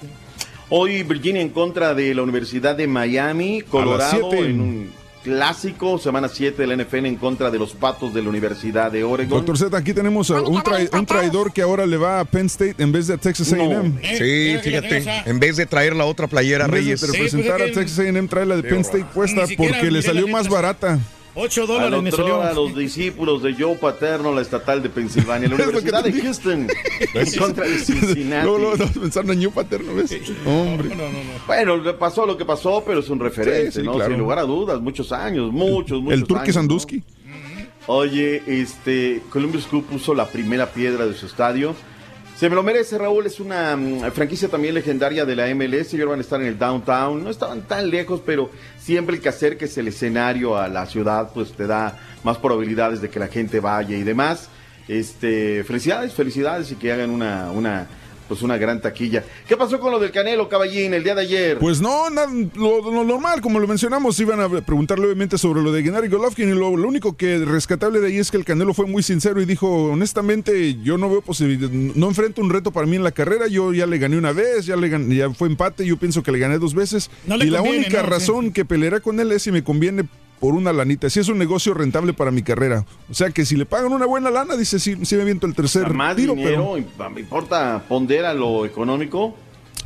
[0.74, 4.90] Hoy Virginia en contra de la Universidad de Miami, Colorado en un
[5.23, 9.36] clásico, semana 7 del NFL en contra de los Patos de la Universidad de Oregon.
[9.44, 12.47] Doctor Z, aquí tenemos a un, trai- un traidor que ahora le va a Penn
[12.47, 14.01] State en vez de a Texas A&M.
[14.16, 17.01] Sí, fíjate, en vez de traer la otra playera, En vez Reyes.
[17.03, 20.49] de representar a Texas A&M, trae la de Penn State puesta porque le salió más
[20.49, 20.99] barata.
[21.35, 22.43] 8 A dólares me salió.
[22.43, 26.69] a los discípulos de Joe Paterno, la estatal de Pensilvania, la Universidad de Houston
[27.15, 28.45] en contra de Cincinnati.
[28.45, 30.15] Luego, luego estamos pensando en New Paterno, ¿ves?
[30.45, 30.91] Hombre.
[31.47, 33.95] Bueno, le pasó lo que pasó, pero es un referente, Sí, sí, ¿no?
[33.95, 34.11] claro.
[34.11, 36.61] Sin lugar a dudas, muchos años, muchos, muchos El Turque años, ¿no?
[36.61, 37.03] Sandusky.
[37.87, 41.75] Oye, este, Columbus Crew puso la primera piedra de su estadio.
[42.43, 46.09] Se me lo merece, Raúl, es una mm, franquicia también legendaria de la MLS, ellos
[46.09, 49.78] van a estar en el downtown, no estaban tan lejos, pero siempre el que acerques
[49.78, 53.97] el escenario a la ciudad, pues te da más probabilidades de que la gente vaya
[53.97, 54.48] y demás.
[54.89, 57.86] Este, felicidades, felicidades y que hagan una, una,
[58.33, 59.23] pues una gran taquilla.
[59.47, 61.59] ¿Qué pasó con lo del Canelo, Caballín, el día de ayer?
[61.59, 65.71] Pues no, nada, lo, lo normal, como lo mencionamos, iban a preguntarle obviamente sobre lo
[65.71, 68.73] de Gennady Golovkin y lo, lo único que rescatable de ahí es que el Canelo
[68.73, 72.87] fue muy sincero y dijo, honestamente, yo no veo posibilidad, no enfrento un reto para
[72.87, 75.49] mí en la carrera, yo ya le gané una vez, ya, le gan- ya fue
[75.49, 78.09] empate, yo pienso que le gané dos veces No y la única ¿no?
[78.09, 80.05] razón que peleará con él es si me conviene
[80.43, 82.85] por una lanita, si es un negocio rentable para mi carrera.
[83.09, 85.55] O sea que si le pagan una buena lana, dice, sí, sí me viento el
[85.55, 87.10] tercer más tiro, dinero, pero...
[87.10, 89.36] me importa pondera lo económico.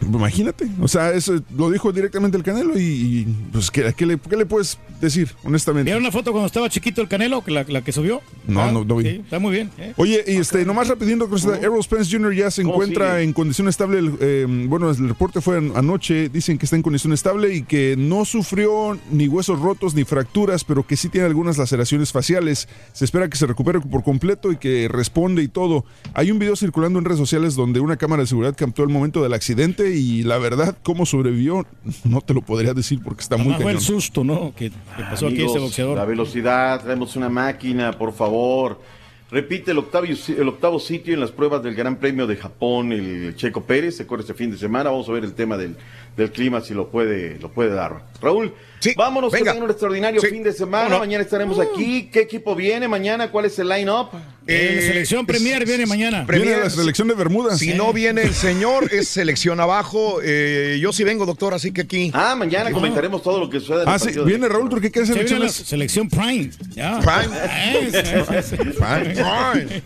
[0.03, 4.19] Imagínate, o sea, eso lo dijo directamente el Canelo y, y, pues ¿qué, qué le,
[4.19, 5.85] qué le puedes decir, honestamente?
[5.91, 8.21] ¿Vieron la foto cuando estaba chiquito el Canelo, que la, la que subió?
[8.47, 9.05] No, Ah, no, no vi.
[9.05, 9.71] Sí, está muy bien.
[9.79, 9.95] ¿eh?
[9.97, 12.35] Oye, y este, nomás rapidito, Cruzada, Errol Spence Jr.
[12.35, 13.23] ya se ¿Cómo encuentra sigue?
[13.25, 14.11] en condición estable.
[14.21, 17.95] eh, bueno, el reporte fue an- anoche, dicen que está en condición estable y que
[17.99, 22.69] no sufrió ni huesos rotos ni fracturas, pero que sí tiene algunas laceraciones faciales.
[22.93, 25.85] Se espera que se recupere por completo y que responde y todo.
[26.15, 29.23] Hay un video circulando en redes sociales donde una cámara de seguridad captó el momento
[29.23, 31.67] del accidente y la verdad, cómo sobrevivió,
[32.05, 33.81] no te lo podría decir porque está muy fue el cañón.
[33.81, 34.55] susto, ¿no?
[34.55, 35.97] Que, que pasó aquí ese boxeador.
[35.97, 38.81] La velocidad, traemos una máquina, por favor.
[39.29, 43.35] Repite el octavo, el octavo sitio en las pruebas del Gran Premio de Japón, el
[43.35, 44.91] Checo Pérez, se corre este fin de semana.
[44.91, 45.77] Vamos a ver el tema del,
[46.17, 48.05] del clima, si lo puede, lo puede dar.
[48.23, 48.55] Raúl,
[48.97, 49.53] vámonos venga.
[49.53, 50.29] que un extraordinario Sí.
[50.29, 50.99] fin de semana.
[50.99, 52.09] Mañana estaremos aquí.
[52.11, 53.31] ¿Qué equipo viene mañana?
[53.31, 54.09] ¿Cuál es el line-up?
[54.49, 56.25] Eh, selección Premier viene mañana.
[56.25, 57.59] Premier, la selección de Bermudas.
[57.59, 60.21] Si no viene el señor, es selección abajo.
[60.23, 62.11] Eh, yo sí vengo, doctor, así que aquí.
[62.15, 65.05] Ah, mañana comentaremos todo lo que suceda en el Ah, sí, viene Raúl, ¿qué, qué
[65.05, 65.53] Se viene la selecciones?
[65.53, 66.51] selección Prime.
[66.75, 67.37] Prime.
[67.51, 68.57] Eh, sí, sí, sí.
[68.79, 69.83] Prime, Prime.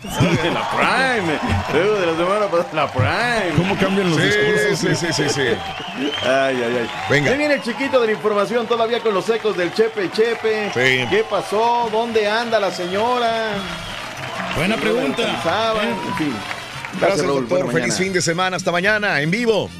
[0.53, 1.39] la Prime.
[1.73, 3.57] Luego de la semana pasada, la Prime.
[3.57, 4.79] ¿Cómo cambian los Sí, discursos?
[4.79, 6.20] sí, sí, sí, sí.
[6.23, 6.91] Ay, ay, ay.
[7.09, 7.31] Venga.
[7.31, 10.71] Ya viene el chiquito de la información todavía con los ecos del Chepe Chepe.
[10.75, 11.07] Sí.
[11.09, 11.89] ¿Qué pasó?
[11.91, 13.53] ¿Dónde anda la señora?
[14.57, 15.23] Buena pregunta.
[15.23, 16.35] descansaban, En fin.
[17.01, 17.49] Gracias, Raúl.
[17.49, 17.67] doctor.
[17.73, 17.95] Feliz mañana.
[17.95, 18.57] fin de semana.
[18.57, 19.71] Hasta mañana, en vivo.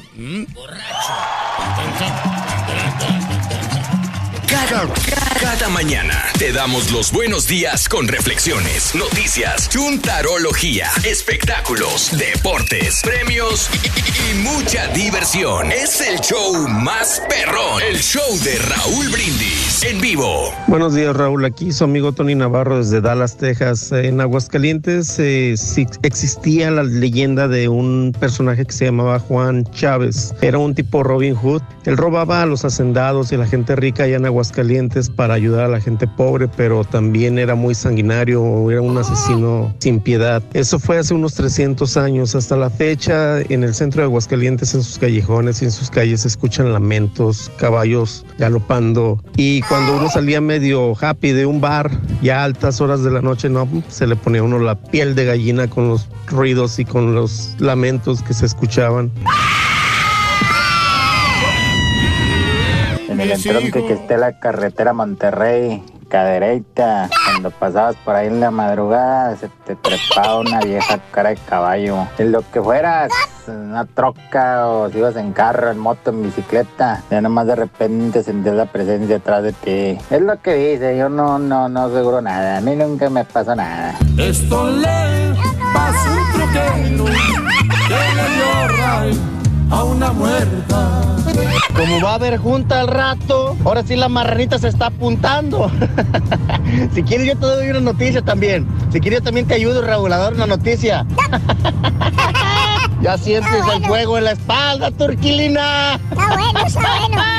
[4.51, 14.43] Cada, mañana te damos los buenos días con reflexiones, noticias, chuntarología, espectáculos, deportes, premios y,
[14.43, 15.71] mucha diversión.
[15.71, 20.53] Es el show más perrón, el show de Raúl Brindis en vivo.
[20.67, 21.45] Buenos días, Raúl.
[21.45, 23.91] Aquí su amigo Tony Navarro desde Dallas, Texas.
[23.93, 25.55] En Aguascalientes eh,
[26.03, 30.33] existía la leyenda de un personaje que se llamaba Juan Chávez.
[30.41, 31.61] Era un tipo Robin Hood.
[31.85, 34.40] Él robaba a los hacendados y a la gente rica allá en Aguascalientes
[35.15, 39.99] para ayudar a la gente pobre, pero también era muy sanguinario, era un asesino sin
[39.99, 40.41] piedad.
[40.53, 42.35] Eso fue hace unos 300 años.
[42.35, 46.21] Hasta la fecha, en el centro de Aguascalientes, en sus callejones y en sus calles,
[46.21, 49.23] se escuchan lamentos, caballos galopando.
[49.37, 51.91] Y cuando uno salía medio happy de un bar,
[52.21, 55.15] ya a altas horas de la noche, no, se le ponía a uno la piel
[55.15, 59.11] de gallina con los ruidos y con los lamentos que se escuchaban.
[63.21, 68.49] En el entronque que esté la carretera Monterrey, cadereita, cuando pasabas por ahí en la
[68.49, 72.07] madrugada, se te trepaba una vieja cara de caballo.
[72.17, 73.11] En lo que fueras,
[73.47, 78.23] una troca o si ibas en carro, en moto, en bicicleta, ya nomás de repente
[78.23, 79.99] sentías la presencia detrás de ti.
[80.09, 83.55] Es lo que dice, yo no, no, no aseguro nada, a mí nunca me pasó
[83.55, 83.93] nada.
[84.17, 85.35] Esto le
[85.75, 89.21] pasa un que le dio
[89.69, 91.01] a una muerta.
[91.75, 95.71] Como va a haber junta al rato, ahora sí la marranita se está apuntando.
[96.93, 98.67] si quieres yo te doy una noticia también.
[98.91, 101.05] Si quieres yo también te ayudo, dar una noticia.
[103.01, 105.95] ya sientes el fuego en la espalda, Turquilina.
[105.95, 107.21] Está bueno, está bueno.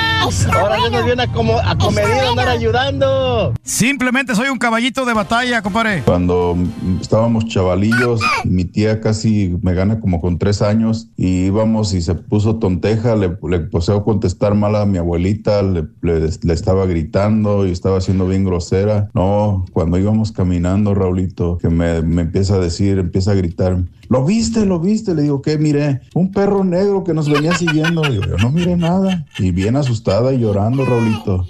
[0.52, 3.52] Ahora yo nos viene a, como, a comedido andar ayudando.
[3.64, 6.02] Simplemente soy un caballito de batalla, compadre.
[6.04, 6.56] Cuando
[7.00, 12.14] estábamos chavalillos, mi tía casi me gana como con tres años y íbamos y se
[12.14, 17.66] puso tonteja, le, le a contestar mal a mi abuelita, le, le- le estaba gritando
[17.66, 19.08] y estaba siendo bien grosera.
[19.14, 23.76] No, cuando íbamos caminando, Raulito, que me, me empieza a decir, empieza a gritar,
[24.12, 24.66] ¿lo viste?
[24.66, 25.14] ¿Lo viste?
[25.14, 25.56] Le digo, ¿qué?
[25.56, 28.02] Miré, un perro negro que nos venía siguiendo.
[28.10, 29.24] Digo, yo no miré nada.
[29.38, 31.46] Y bien asustada y llorando, Raulito.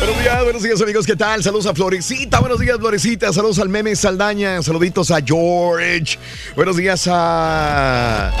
[0.00, 1.44] Buenos días, buenos días amigos, ¿qué tal?
[1.44, 6.18] Saludos a Florecita, buenos días Florecita, saludos al meme Saldaña, saluditos a George,
[6.56, 8.32] buenos días a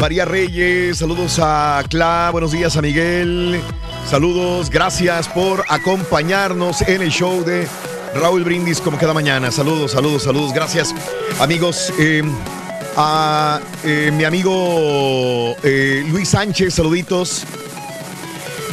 [0.00, 3.60] María Reyes, saludos a Cla, buenos días a Miguel,
[4.08, 7.66] saludos, gracias por acompañarnos en el show de
[8.14, 10.94] Raúl Brindis como cada mañana, saludos, saludos, saludos, gracias
[11.40, 11.92] amigos.
[11.98, 12.22] eh,
[12.96, 17.44] a eh, mi amigo eh, Luis Sánchez, saluditos.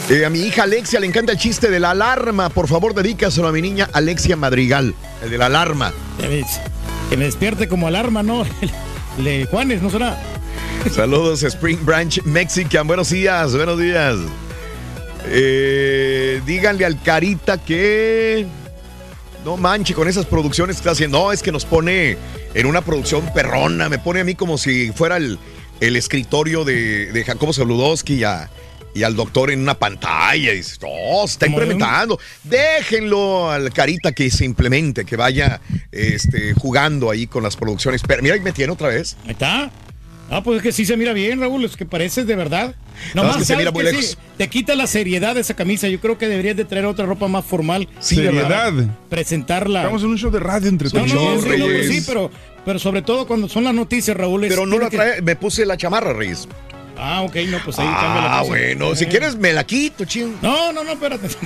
[0.09, 2.49] Eh, a mi hija Alexia le encanta el chiste de la alarma.
[2.49, 5.93] Por favor, dedícaselo a mi niña Alexia Madrigal, el de la alarma.
[7.09, 8.45] Que me despierte como alarma, ¿no?
[9.17, 10.17] El de Juanes, ¿no será?
[10.91, 12.87] Saludos, Spring Branch Mexican.
[12.87, 14.15] Buenos días, buenos días.
[15.27, 18.45] Eh, díganle al Carita que
[19.45, 21.19] no manche con esas producciones que está haciendo.
[21.19, 22.17] No, es que nos pone
[22.53, 23.89] en una producción perrona.
[23.89, 25.37] Me pone a mí como si fuera el,
[25.81, 28.49] el escritorio de, de Jacobo Saludowski y, a-
[28.95, 30.53] y al doctor en una pantalla.
[30.53, 32.19] Y dices, no, se está implementando.
[32.43, 35.59] Déjenlo al Carita que se implemente, que vaya
[35.91, 38.01] este, jugando ahí con las producciones.
[38.07, 39.17] Pero mira, ahí me tiene otra vez.
[39.25, 39.71] Ahí está.
[40.35, 42.73] Ah, pues es que sí se mira bien, Raúl, es que pareces de verdad.
[42.73, 42.75] Nada
[43.13, 44.05] más Nomás que se ¿sabes mira muy lejos.
[44.05, 45.87] Sí, te quita la seriedad de esa camisa.
[45.87, 47.87] Yo creo que deberías de traer otra ropa más formal.
[47.99, 48.73] Sí, Seriedad.
[49.09, 49.81] Presentarla.
[49.81, 51.87] Estamos en un show de radio entre No, no, sí, no, pues Reyes.
[51.87, 52.31] sí, pero,
[52.65, 54.45] pero sobre todo cuando son las noticias, Raúl.
[54.47, 56.47] Pero no la que- trae, me puse la chamarra, Reyes.
[56.97, 59.07] Ah, ok, no, pues ahí cambia la Ah, bueno, si Eh.
[59.09, 60.35] quieres me la quito, ching.
[60.41, 61.27] No, no, no, espérate.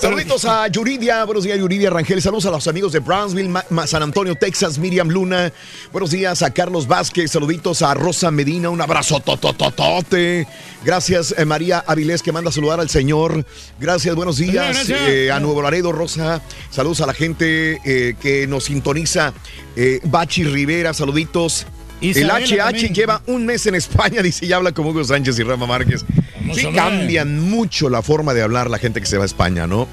[0.00, 3.52] Saluditos a Yuridia, buenos días Yuridia Rangel, saludos a los amigos de Brownsville,
[3.86, 5.52] San Antonio, Texas, Miriam Luna,
[5.92, 10.46] buenos días a Carlos Vázquez, saluditos a Rosa Medina, un abrazo totototote,
[10.84, 13.44] gracias eh, María Avilés que manda a saludar al Señor,
[13.78, 15.00] gracias, buenos días Gracias.
[15.06, 16.40] eh, a Nuevo Laredo, Rosa,
[16.70, 19.34] saludos a la gente eh, que nos sintoniza,
[20.04, 21.66] Bachi Rivera, saluditos.
[22.02, 22.94] Isabela el HH también.
[22.94, 26.02] lleva un mes en España, dice, y habla como Hugo Sánchez y Rama Márquez.
[26.54, 29.86] Sí cambian mucho la forma de hablar la gente que se va a España, ¿no?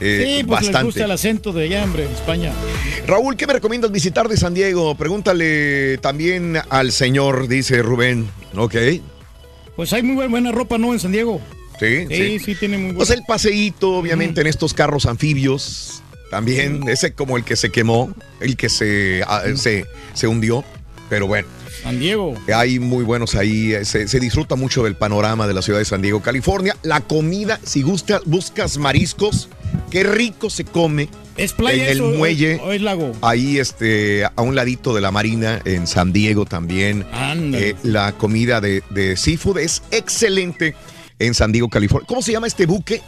[0.00, 0.84] Eh, sí, pues les bastante.
[0.86, 2.52] gusta el acento de allá, hombre, en España.
[3.06, 4.94] Raúl, ¿qué me recomiendas visitar de San Diego?
[4.96, 8.28] Pregúntale también al señor, dice Rubén.
[8.56, 8.74] Ok.
[9.76, 10.92] Pues hay muy buena ropa, ¿no?
[10.92, 11.40] En San Diego.
[11.78, 12.98] Sí, Sí, sí, tiene muy buena.
[12.98, 16.02] Pues el paseíto, obviamente, en estos carros anfibios.
[16.30, 19.84] También, ese como el que se quemó, el que se, ah, se,
[20.14, 20.64] se hundió.
[21.08, 21.46] Pero bueno.
[21.82, 22.34] San Diego.
[22.54, 23.74] Hay muy buenos ahí.
[23.74, 26.76] eh, Se, se disfruta mucho del panorama de la ciudad de San Diego, California.
[26.82, 29.48] La comida, si gusta, buscas mariscos,
[29.90, 31.08] qué rico se come.
[31.36, 32.60] ¿Es playa en el eso muelle.
[32.62, 33.12] o es lago?
[33.20, 37.04] Ahí, este, a un ladito de la marina, en San Diego también.
[37.52, 40.74] Eh, la comida de, de seafood es excelente
[41.18, 42.06] en San Diego, California.
[42.08, 43.02] ¿Cómo se llama este buque?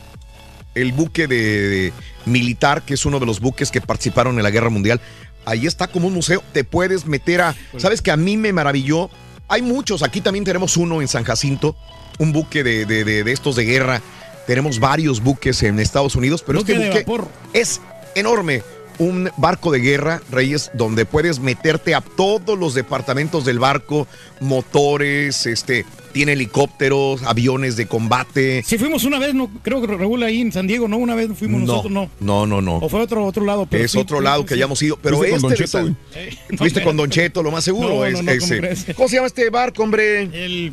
[0.74, 1.36] El buque de,
[1.68, 1.92] de
[2.26, 5.00] militar, que es uno de los buques que participaron en la guerra mundial.
[5.46, 6.42] Ahí está como un museo.
[6.52, 7.54] Te puedes meter a.
[7.78, 9.08] ¿Sabes que a mí me maravilló?
[9.48, 10.02] Hay muchos.
[10.02, 11.74] Aquí también tenemos uno en San Jacinto,
[12.18, 14.02] un buque de, de- de- de estos de guerra.
[14.46, 17.28] Tenemos varios buques en Estados Unidos, pero Buque este buque vapor.
[17.52, 17.80] es
[18.14, 18.62] enorme.
[18.98, 24.06] Un barco de guerra, Reyes, donde puedes meterte a todos los departamentos del barco,
[24.40, 25.84] motores, este,
[26.16, 28.62] tiene helicópteros, aviones de combate.
[28.66, 31.28] Si fuimos una vez, no creo que Raúl ahí en San Diego, no, una vez
[31.38, 32.08] fuimos nosotros, no.
[32.20, 32.76] no, no, no.
[32.76, 34.60] O fue otro otro lado, pero es sí, otro sí, lado sí, que sí.
[34.60, 34.98] hayamos ido.
[35.02, 37.96] Pero este con Don Cheto, Eh, Fuiste con Don Cheto, lo más seguro.
[37.96, 38.94] No, es no, no, ese.
[38.94, 40.22] ¿cómo se llama este barco, hombre?
[40.22, 40.72] El,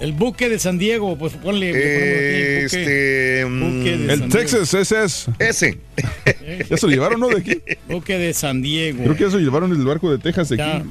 [0.00, 1.68] el buque de San Diego, pues ponle.
[1.68, 2.64] aquí el buque.
[2.64, 3.46] Este.
[3.46, 5.26] mm, Buque de El San Texas, ese es.
[5.38, 5.78] Ese.
[6.68, 7.28] ¿Ya se lo llevaron, no?
[7.28, 7.62] De aquí.
[7.88, 9.04] Buque de San Diego.
[9.04, 10.78] Creo que ya se lo llevaron el barco de Texas de Ya.
[10.78, 10.88] aquí.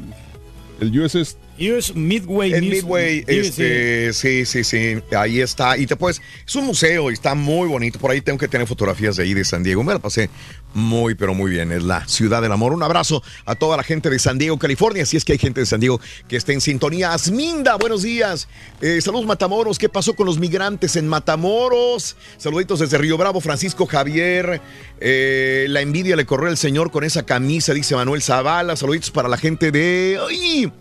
[0.80, 1.36] El USS.
[1.60, 2.54] US Midway.
[2.54, 5.78] En Midway, este, sí, sí, sí, ahí está.
[5.78, 8.00] Y te puedes, es un museo y está muy bonito.
[8.00, 9.84] Por ahí tengo que tener fotografías de ahí de San Diego.
[9.84, 10.30] Me la pasé
[10.74, 11.72] muy, pero muy bien.
[11.72, 12.74] Es la ciudad del amor.
[12.74, 15.06] Un abrazo a toda la gente de San Diego, California.
[15.06, 17.14] Si es que hay gente de San Diego que esté en sintonía.
[17.14, 18.48] Asminda, buenos días.
[18.82, 19.80] Eh, saludos, Matamoros.
[19.80, 22.18] ¿Qué pasó con los migrantes en Matamoros?
[22.38, 24.62] Saluditos desde Río Bravo, Francisco Javier.
[25.00, 28.76] Eh, la envidia le corrió al señor con esa camisa, dice Manuel Zavala.
[28.76, 30.20] Saluditos para la gente de.
[30.30, 30.72] ¡Ay!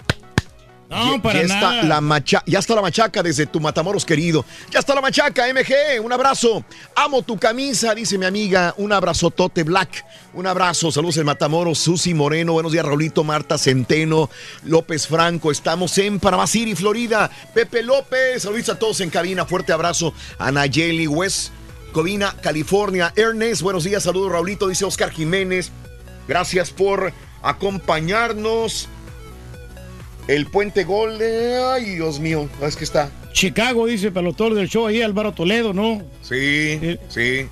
[0.95, 1.75] No, ya, para ya nada.
[1.75, 4.45] está la macha, ya está la machaca desde tu Matamoros querido.
[4.71, 6.65] Ya está la machaca, MG, un abrazo.
[6.95, 8.75] Amo tu camisa, dice mi amiga.
[8.77, 10.05] Un abrazotote black.
[10.33, 10.91] Un abrazo.
[10.91, 12.53] Saludos en Matamoros, Susi Moreno.
[12.55, 14.31] Buenos días, Raulito, Marta Centeno,
[14.65, 15.51] López Franco.
[15.51, 17.31] Estamos en Panamá City, Florida.
[17.55, 19.45] Pepe López, saludos a todos en cabina.
[19.47, 21.51] Fuerte abrazo a Nayeli West.
[21.93, 23.13] Covina, California.
[23.15, 25.71] Ernest, buenos días, saludos Raulito, dice Oscar Jiménez.
[26.27, 28.89] Gracias por acompañarnos.
[30.29, 33.11] El puente Golden, ay Dios mío, es que está.
[33.33, 36.03] Chicago, dice el pelotón del show ahí, Álvaro Toledo, ¿no?
[36.23, 37.47] Sí, sí.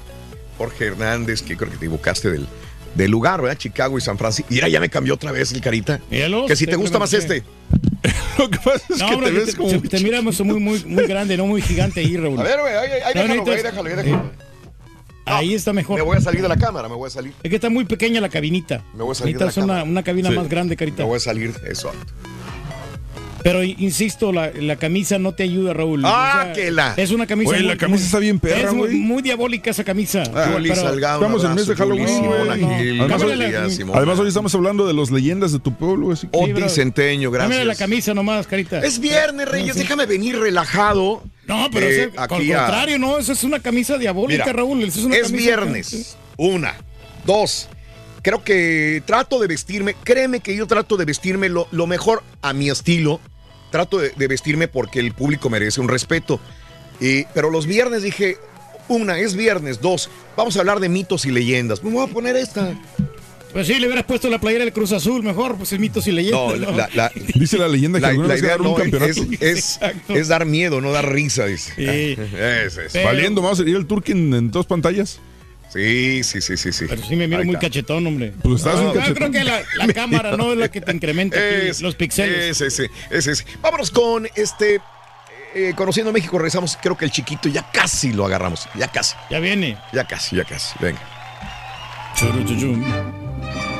[0.57, 2.47] Jorge Hernández, que creo que te equivocaste del,
[2.95, 3.59] del lugar, ¿verdad?
[3.59, 4.49] Chicago y San Francisco.
[4.51, 6.01] Mira, ya me cambió otra vez el carita.
[6.11, 7.43] Míralo, que si te gusta más este.
[8.39, 9.69] Lo que pasa es No, que te ves como...
[9.69, 12.41] se- te miramos muy, muy, muy grande, no muy gigante ahí, Raúl.
[12.41, 14.31] A ver, güey, ahí, ahí No, déjalo, ahí déjalo, ahí déjalo.
[15.25, 15.97] Ahí está mejor.
[15.97, 17.33] Me voy a salir de la cámara, me voy a salir.
[17.43, 18.83] Es que está muy pequeña la cabinita.
[18.95, 19.83] Me voy a salir de la una, cámara.
[19.85, 20.37] una cabina Sí.
[20.37, 21.03] más grande, Carita.
[21.03, 21.93] Me voy a salir, eso.
[23.43, 26.03] Pero insisto, la, la camisa no te ayuda, Raúl.
[26.05, 27.51] Ah, que la- Es una camisa.
[27.51, 30.23] Güey, la camisa está bien perra, Es muy, muy diabólica esa camisa.
[30.53, 32.79] Juli Pero- Salgado, Estamos en el mes de Juli, Halloween, Simona güey.
[32.79, 33.99] Gil, Además, hoy- Simona.
[33.99, 36.39] Además, hoy estamos hablando de las leyendas de tu pueblo, así que...
[36.39, 36.69] Oti bro.
[36.69, 37.79] Centeño, Dámele la gracias.
[37.79, 38.79] camisa nomás, Carita.
[38.81, 41.23] Es viernes, Reyes, déjame venir relajado.
[41.47, 44.53] No, pero eh, ese- al aquí a- contrario, no, eso es una camisa diabólica, Mira,
[44.57, 44.83] Raúl.
[44.85, 46.17] eso es una es camisa- viernes.
[46.37, 46.75] Una.
[47.27, 47.69] Dos.
[48.23, 52.53] Creo que trato de vestirme, créeme que yo trato de vestirme lo, lo mejor a
[52.53, 53.21] mi estilo.
[53.73, 56.39] Trato de, de vestirme porque el público merece un respeto.
[57.01, 58.37] Y- pero los viernes dije,
[58.87, 59.81] una, es viernes.
[59.81, 61.83] Dos, vamos a hablar de mitos y leyendas.
[61.83, 62.73] Me voy a poner esta.
[63.53, 66.13] Pues sí, le hubieras puesto la playera del Cruz Azul mejor, pues es mitos y
[66.13, 66.59] leyendas.
[66.59, 69.45] No, la, la- Dice la leyenda que la- la idea ganaron un no, es, campeonato.
[69.45, 69.79] es-
[70.09, 71.73] es dar miedo, no dar risa, dice.
[71.77, 72.17] Sí.
[72.39, 72.93] Es, es.
[72.93, 75.19] Pero- Valiendo, vamos a ir el Turkin en dos pantallas.
[75.73, 76.85] Sí, sí, sí, sí, sí.
[76.89, 78.33] Pero sí me miro muy cachetón, hombre.
[78.43, 80.93] Pues estás No, un yo creo que la, la cámara no es la que te
[80.93, 82.61] incrementa aquí Es- los píxeles.
[82.61, 83.45] Ese, ese, ese, ese.
[83.63, 84.81] Vámonos con este.
[85.55, 86.77] eh, conociendo México, regresamos.
[86.81, 88.69] Creo que el chiquito ya casi lo agarramos.
[88.75, 89.15] Ya casi.
[89.31, 89.79] Ya viene.
[89.95, 90.75] Ya casi, ya casi.
[90.79, 91.01] Venga.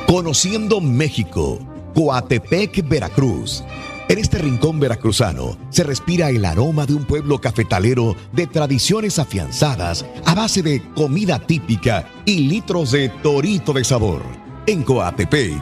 [0.07, 1.59] Conociendo México,
[1.93, 3.63] Coatepec, Veracruz.
[4.09, 10.05] En este rincón veracruzano se respira el aroma de un pueblo cafetalero de tradiciones afianzadas
[10.25, 14.21] a base de comida típica y litros de torito de sabor.
[14.67, 15.53] En Coatepec,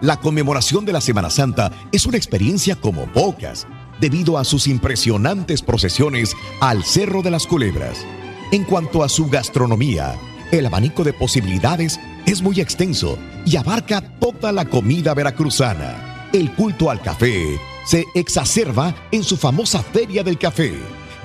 [0.00, 3.66] la conmemoración de la Semana Santa es una experiencia como pocas,
[4.00, 8.06] debido a sus impresionantes procesiones al Cerro de las Culebras.
[8.52, 10.16] En cuanto a su gastronomía,
[10.50, 16.28] el abanico de posibilidades es muy extenso y abarca toda la comida veracruzana.
[16.32, 20.74] El culto al café se exacerba en su famosa Feria del Café,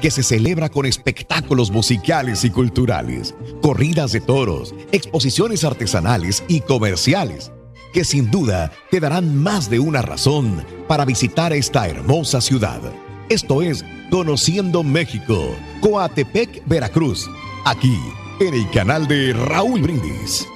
[0.02, 7.52] que se celebra con espectáculos musicales y culturales, corridas de toros, exposiciones artesanales y comerciales,
[7.94, 12.82] que sin duda te darán más de una razón para visitar esta hermosa ciudad.
[13.30, 17.30] Esto es Conociendo México, Coatepec, Veracruz,
[17.66, 17.98] aquí
[18.40, 20.48] en el canal de Raúl Brindis.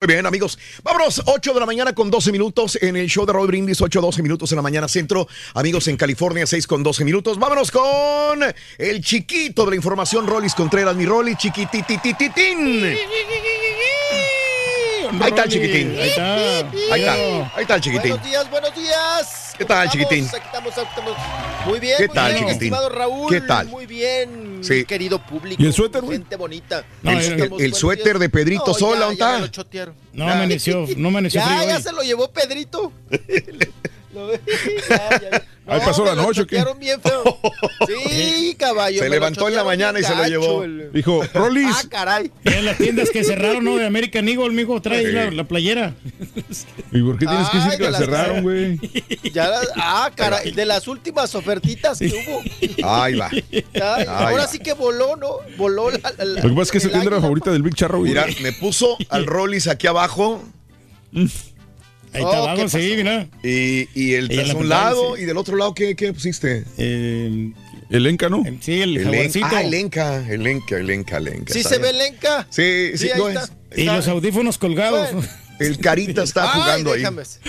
[0.00, 0.56] Muy bien, amigos.
[0.84, 4.00] Vámonos, 8 de la mañana con 12 minutos en el show de Roy Brindis, 8,
[4.00, 5.26] 12 minutos en la mañana centro.
[5.54, 7.36] Amigos en California, 6 con 12 minutos.
[7.36, 8.44] Vámonos con
[8.78, 12.96] el chiquito de la información, Rolis Contreras, mi Rolly, chiquitititititín.
[15.20, 15.96] Ahí está el chiquitín.
[15.98, 16.34] Ahí está.
[16.36, 17.12] Ahí está,
[17.56, 18.10] ahí está el chiquitín.
[18.10, 19.54] Buenos días, buenos días.
[19.56, 20.26] ¿Qué tal, ¿Cómo chiquitín?
[20.28, 21.14] Aquí estamos, aquí estamos.
[21.66, 22.62] Muy bien, ¿Qué muy tal, bien, chiquitín?
[22.62, 23.30] estimado Raúl.
[23.30, 23.66] ¿Qué tal?
[23.68, 24.74] Muy bien, Sí.
[24.74, 25.62] mi querido público.
[25.62, 26.18] ¿Y el suéter, güey?
[26.18, 26.84] Gente bonita.
[27.02, 28.20] No, El, suéter días.
[28.20, 29.38] de Pedrito No, Sola, ¿dónde está?
[29.38, 29.94] lo chotearon.
[30.12, 32.92] No amaneció, no amaneció Ya, frío ya se lo llevó Pedrito.
[34.88, 35.44] Ya, ya.
[35.70, 36.64] Ahí pasó la noche, ¿o qué?
[36.80, 37.22] bien feo.
[37.86, 39.02] Sí, caballo.
[39.02, 40.64] Se levantó en la mañana y se lo llevó.
[40.64, 42.30] el- Dijo, Rolis, Ah, caray.
[42.42, 43.76] Y en las tiendas que cerraron, ¿no?
[43.76, 45.94] De American Eagle, mijo, trae la, la playera.
[46.90, 48.80] ¿y por qué tienes que Ay, decir que de la las- cerraron, güey?
[49.32, 52.42] Ya la- ah, caray, de las últimas ofertitas que hubo.
[52.88, 53.28] Ahí va.
[53.30, 53.64] Ay,
[54.08, 54.46] ahora va.
[54.48, 55.36] sí que voló, ¿no?
[55.58, 55.98] Voló la.
[56.16, 58.10] la- Lo que pasa es que esa tienda era la favorita del Big Charro, güey.
[58.12, 60.42] Mira, me puso al Rollis aquí abajo
[62.12, 63.28] Ahí Oh, está ¿qué abajo, sí, mira.
[63.42, 65.22] y, y el la un lado sí.
[65.22, 66.64] y del otro lado, ¿qué, qué pusiste?
[66.78, 67.52] Eh,
[67.90, 68.42] El Enca, ¿no?
[68.60, 69.46] sí, el, El jaguarcito.
[69.50, 71.52] ah, el Enca, el Enca, el Enca, el Enca.
[71.54, 71.98] ¿Sí se ve bien.
[71.98, 72.46] Lenca?
[72.50, 73.44] Sí, sí, ahí no está.
[73.70, 73.78] es.
[73.78, 75.12] Y Está- los audífonos colgados.
[75.12, 75.26] Bueno.
[75.58, 77.02] El Carita está Ay, jugando ahí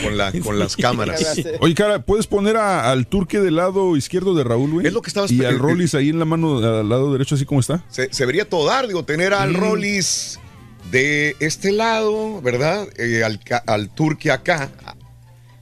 [0.04, 1.24] con, la, con las cámaras.
[1.60, 4.88] Oye, cara, ¿puedes poner a- al turque del lado izquierdo de Raúl, güey?
[4.88, 7.46] Es lo que estaba Y al Rollis ahí en la mano, al lado derecho, así
[7.46, 7.84] como está.
[7.90, 10.40] Se, se vería todo dar, digo, tener al Rollis
[10.92, 12.88] de este lado, ¿verdad?
[12.98, 14.70] Eh, al, al Turque acá.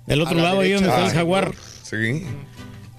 [0.06, 1.54] Del otro la lado, ahí donde está el Ay, jaguar.
[1.84, 2.24] Sí.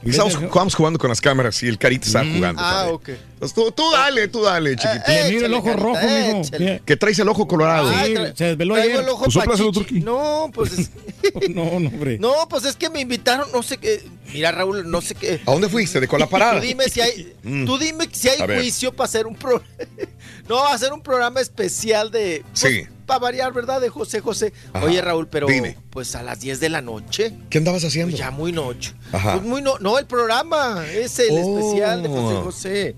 [0.04, 2.62] Estamos, estábamos jugando con las cámaras y el carita estaba jugando.
[2.64, 2.94] Ah, también.
[2.94, 3.08] ok.
[3.34, 5.02] Entonces, tú, tú dale, tú dale, chiquito.
[5.08, 6.42] Le miro el ojo rojo, mijo.
[6.86, 7.90] Que traes el ojo colorado.
[7.94, 9.00] Ay, tra- se desveló ayer.
[9.00, 9.92] el ojo Pues.
[10.04, 10.90] No, pues es,
[11.50, 12.18] No, no, hombre.
[12.18, 14.02] no, pues es que me invitaron, no sé qué.
[14.32, 15.40] Mira, Raúl, no sé qué.
[15.46, 16.00] ¿A dónde fuiste?
[16.00, 16.60] ¿De con la parada?
[16.60, 17.64] Tú dime si hay, Mm.
[17.64, 18.58] tú dime si hay ver.
[18.60, 19.62] juicio para hacer un pro,
[20.48, 22.82] no, hacer un programa especial de, pues, Sí.
[23.06, 23.80] para variar, ¿verdad?
[23.80, 24.52] De José José.
[24.72, 24.84] Ajá.
[24.84, 25.78] Oye, Raúl, pero Dime.
[25.90, 27.32] pues a las 10 de la noche.
[27.50, 28.10] ¿Qué andabas haciendo?
[28.10, 28.92] Pues ya muy noche.
[29.12, 29.34] Ajá.
[29.34, 31.58] Pues muy no, no, el programa es el Oh.
[31.58, 32.96] especial de José José.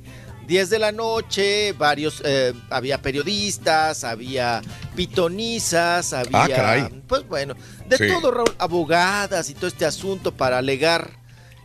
[0.48, 4.60] 10 de la noche, varios, eh, había periodistas, había
[4.96, 7.02] pitonizas, había, Ah, caray.
[7.06, 7.54] pues bueno,
[7.86, 8.08] de Sí.
[8.08, 11.19] todo, Raúl, abogadas y todo este asunto para alegar,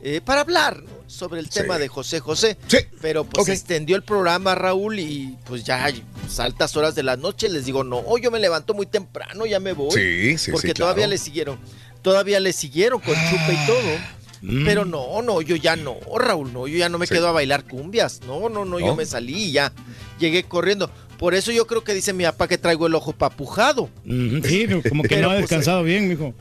[0.07, 0.89] eh, para hablar ¿no?
[1.07, 1.61] sobre el Sí.
[1.61, 2.57] tema de José José.
[2.67, 2.77] Sí.
[3.01, 3.47] Pero pues Ok.
[3.47, 5.91] se extendió el programa, Raúl, y pues ya
[6.21, 9.59] pues, altas horas de la noche les digo, no, yo me levanto muy temprano, ya
[9.59, 9.89] me voy.
[9.91, 11.09] Sí, sí, Porque sí, todavía claro.
[11.11, 11.59] le siguieron,
[12.03, 14.63] todavía le siguieron con chupe y todo.
[14.63, 17.07] Pero no, no, yo ya no, Raúl, no, yo ya no me Mm.
[17.07, 17.13] Sí.
[17.15, 18.21] quedo a bailar cumbias.
[18.27, 19.73] No, no, no, yo me salí y ya
[20.19, 20.91] llegué corriendo.
[21.17, 23.89] Por eso yo creo que dice mi papá que traigo el ojo papujado.
[24.05, 26.35] Sí, como que Pero, no ha pues, descansado bien, mijo.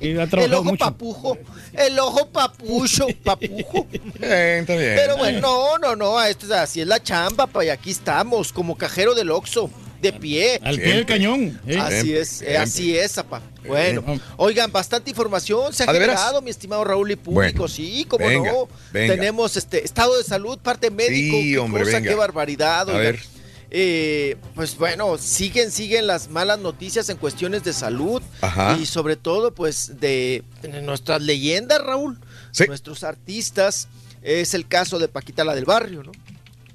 [0.00, 0.84] El ojo mucho.
[0.84, 1.38] papujo,
[1.72, 3.86] el ojo papucho, papujo.
[4.20, 4.94] Eh, está bien.
[4.96, 8.52] Pero bueno, no, no, no, esto es así es la chamba, pa, y aquí estamos,
[8.52, 9.70] como cajero del Oxxo,
[10.00, 10.60] de pie.
[10.62, 11.60] Al pie del cañón.
[11.66, 11.78] ¿eh?
[11.78, 12.56] Así es, eh, siempre.
[12.58, 13.40] así es, apa.
[13.66, 14.04] Bueno,
[14.36, 18.68] oigan, bastante información se ha generado, mi estimado Raúl y público, Bueno, sí, como no.
[18.92, 19.14] venga.
[19.14, 22.10] Tenemos este estado de salud, parte médico, Sí, qué hombre, cosa, venga.
[22.10, 22.80] qué barbaridad.
[22.90, 23.00] A oigan.
[23.02, 23.33] ver.
[23.76, 28.78] Eh, pues bueno, siguen, siguen las malas noticias en cuestiones de salud Ajá.
[28.80, 32.16] y sobre todo, pues, de, de nuestras leyendas, Raúl,
[32.52, 32.66] Sí.
[32.68, 33.88] nuestros artistas.
[34.22, 36.12] Es el caso de Paquita la del Barrio, ¿no?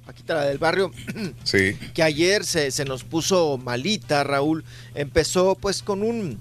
[0.05, 0.91] Paquita la del Barrio
[1.45, 1.77] Sí.
[1.93, 4.65] que ayer se, se nos puso malita, Raúl.
[4.93, 6.37] Empezó pues con un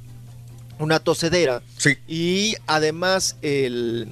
[0.80, 1.98] una tosedera Sí.
[2.08, 4.08] y además el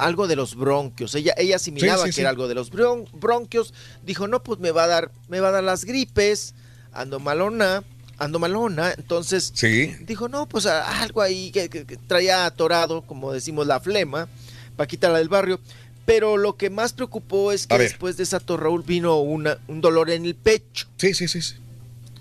[0.00, 1.14] algo de los bronquios.
[1.14, 3.74] Ella ella asimilaba Sí, sí, que era algo de los bron- bronquios.
[4.04, 6.54] Dijo, "No, pues me va a dar me va a dar las gripes,
[6.92, 7.84] ando malona,
[8.18, 9.94] ando malona." Entonces Sí.
[10.00, 14.28] dijo, "No, pues algo ahí que, que- que traía atorado, como decimos la flema."
[14.76, 15.60] Paquita la del barrio.
[16.04, 20.10] Pero lo que más preocupó es que después de esa Raúl vino una, un dolor
[20.10, 21.40] en el pecho Sí, sí, sí.
[21.42, 21.54] sí.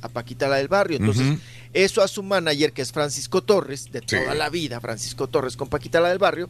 [0.04, 0.98] a Paquita la del barrio.
[0.98, 1.38] Entonces,
[1.74, 4.06] eso a su manager, que es Francisco Torres, de Sí.
[4.18, 6.50] toda la vida, Francisco Torres con Paquita la del barrio,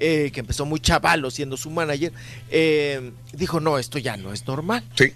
[0.00, 2.12] eh, que empezó muy chavalo siendo su manager,
[2.50, 4.84] eh, dijo, no, esto ya no es normal.
[4.96, 5.12] Sí.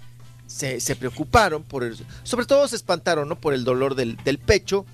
[0.47, 3.39] Se, se preocuparon por el, sobre todo se espantaron, ¿no?
[3.39, 4.85] Por el dolor del, del pecho.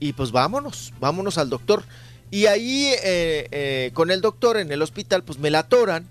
[0.00, 1.84] Y pues vámonos, vámonos al doctor.
[2.30, 6.06] Y ahí eh, eh, con el doctor en el hospital, pues me la atoran.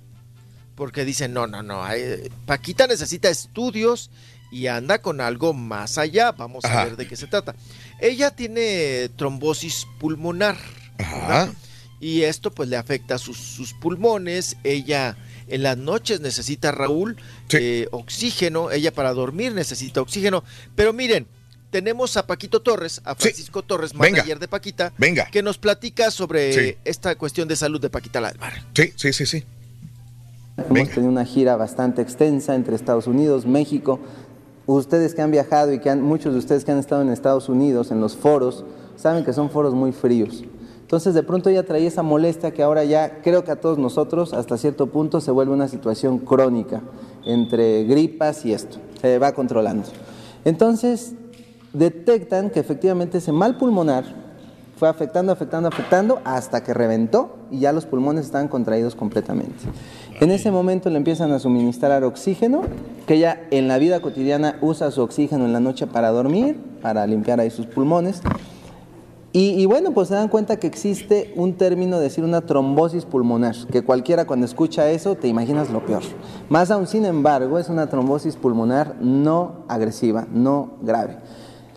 [0.75, 4.09] Porque dicen, no, no, no, eh, Paquita necesita estudios
[4.51, 6.31] y anda con algo más allá.
[6.33, 6.85] Vamos a Ajá.
[6.85, 7.55] ver de qué se trata.
[8.01, 10.57] Ella tiene trombosis pulmonar.
[10.97, 11.51] Ajá.
[11.99, 14.57] Y esto pues le afecta sus, sus pulmones.
[14.63, 15.17] Ella
[15.47, 17.17] en las noches necesita, Raúl,
[17.47, 17.57] Sí.
[17.59, 18.71] eh, oxígeno.
[18.71, 20.43] Ella para dormir necesita oxígeno.
[20.75, 21.25] Pero miren,
[21.71, 23.21] tenemos a Paquito Torres, a Sí.
[23.23, 24.11] Francisco Torres, Venga.
[24.17, 25.25] manager de Paquita, Venga.
[25.31, 26.77] que nos platica sobre Sí.
[26.85, 28.63] esta cuestión de salud de Paquita la del Barrio.
[28.75, 29.43] Sí, sí, sí, sí.
[30.57, 30.93] Hemos Venga.
[30.93, 33.99] tenido una gira bastante extensa entre Estados Unidos, México.
[34.67, 37.49] Ustedes que han viajado y que han, muchos de ustedes que han estado en Estados
[37.49, 38.63] Unidos, en los foros,
[38.95, 40.43] saben que son foros muy fríos.
[40.85, 44.35] Entonces de pronto ella traía esa molestia que ahora ya creo que a todos nosotros
[44.35, 46.83] hasta cierto punto se vuelve una situación crónica
[47.25, 48.77] entre gripas y esto.
[49.01, 49.87] Se va controlando.
[50.45, 51.13] Entonces
[51.73, 54.05] detectan que efectivamente ese mal pulmonar
[54.77, 59.55] fue afectando, afectando, afectando hasta que reventó y ya los pulmones estaban contraídos completamente.
[60.19, 62.61] En ese momento le empiezan a suministrar oxígeno,
[63.07, 67.07] que ella en la vida cotidiana usa su oxígeno en la noche para dormir, para
[67.07, 68.21] limpiar ahí sus pulmones.
[69.37, 73.83] Y, bueno, pues se dan cuenta que existe un término, decir una trombosis pulmonar, que
[73.83, 76.03] cualquiera cuando escucha eso te imaginas lo peor.
[76.47, 81.17] Más aún, sin embargo, es una trombosis pulmonar no agresiva, no grave.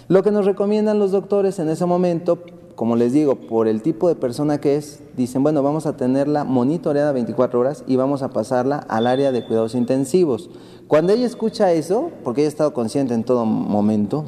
[0.07, 2.45] Lo que nos recomiendan los doctores en ese momento,
[2.77, 6.45] como les digo, por el tipo de persona que es, dicen, bueno, vamos a tenerla
[6.45, 10.49] monitoreada 24 horas y vamos a pasarla al área de cuidados intensivos.
[10.87, 14.27] Cuando ella escucha eso, porque ella ha estado consciente en todo momento,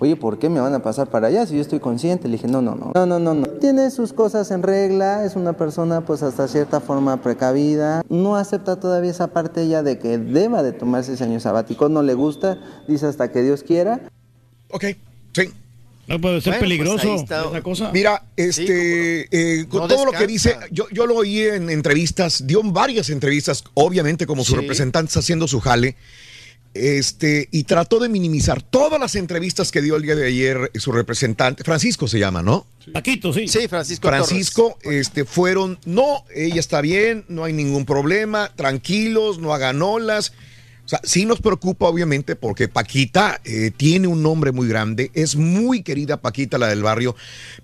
[0.00, 2.28] oye, ¿por qué me van a pasar para allá si yo estoy consciente?
[2.28, 3.46] Le dije, no, no, no, no, no, no, no.
[3.60, 8.78] Tiene sus cosas en regla, es una persona pues hasta cierta forma precavida, no acepta
[8.80, 12.58] todavía esa parte ella de que deba de tomarse ese año sabático, no le gusta,
[12.86, 14.00] dice hasta que Dios quiera.
[14.70, 14.84] Ok,
[15.34, 15.50] sí.
[16.06, 16.70] No puede ser Bueno, pues
[17.02, 17.14] peligroso
[17.50, 17.90] esa cosa.
[17.92, 19.28] Mira, este,
[19.60, 23.10] eh, con No todo lo que dice, yo, yo lo oí en entrevistas, dio varias
[23.10, 24.60] entrevistas, obviamente como su Sí.
[24.60, 25.96] representante está haciendo su jale.
[26.74, 30.92] Este, y trató de minimizar todas las entrevistas que dio el día de ayer su
[30.92, 32.66] representante, Francisco se llama, ¿no?
[32.92, 33.48] Paquito, sí.
[33.48, 34.08] Sí, Francisco.
[34.08, 40.32] Francisco, este, fueron, no, ella está bien, no hay ningún problema, tranquilos, no hagan olas.
[40.88, 45.36] O sea, sí nos preocupa, obviamente, porque Paquita eh, tiene un nombre muy grande, es
[45.36, 47.14] muy querida Paquita, la del barrio,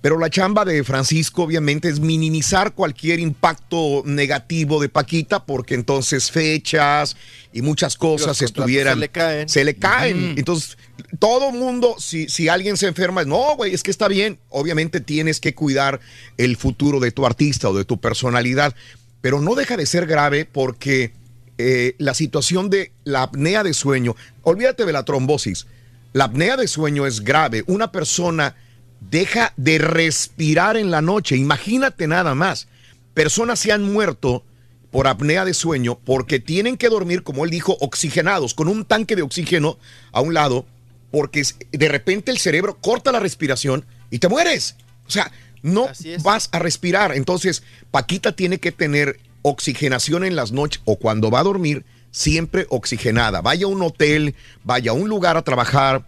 [0.02, 6.30] pero la chamba de Francisco, obviamente, es minimizar cualquier impacto negativo de Paquita, porque entonces
[6.30, 7.16] fechas
[7.50, 8.96] y muchas cosas Los estuvieran.
[8.96, 9.48] se le caen.
[9.48, 10.34] Se le caen.
[10.36, 10.76] Entonces,
[11.18, 14.38] todo mundo, si, si alguien se enferma, no, güey, es que está bien.
[14.50, 15.98] Obviamente tienes que cuidar
[16.36, 18.74] el futuro de tu artista o de tu personalidad,
[19.22, 21.23] pero no deja de ser grave porque
[21.58, 25.66] eh, la situación de la apnea de sueño, olvídate de la trombosis,
[26.12, 27.64] la apnea de sueño es grave.
[27.66, 28.56] Una persona
[29.00, 32.68] deja de respirar en la noche, imagínate nada más.
[33.14, 34.44] Personas se han muerto
[34.90, 39.16] por apnea de sueño porque tienen que dormir, como él dijo, oxigenados, con un tanque
[39.16, 39.76] de oxígeno
[40.12, 40.66] a un lado,
[41.10, 44.76] porque de repente el cerebro corta la respiración y te mueres.
[45.06, 45.32] O sea,
[45.62, 45.88] no
[46.22, 47.12] vas a respirar.
[47.16, 52.66] Entonces, Paquita tiene que tener oxigenación en las noches o cuando va a dormir, siempre
[52.70, 53.42] oxigenada.
[53.42, 54.34] Vaya a un hotel,
[54.64, 56.06] vaya a un lugar a trabajar,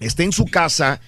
[0.00, 1.00] esté en su casa,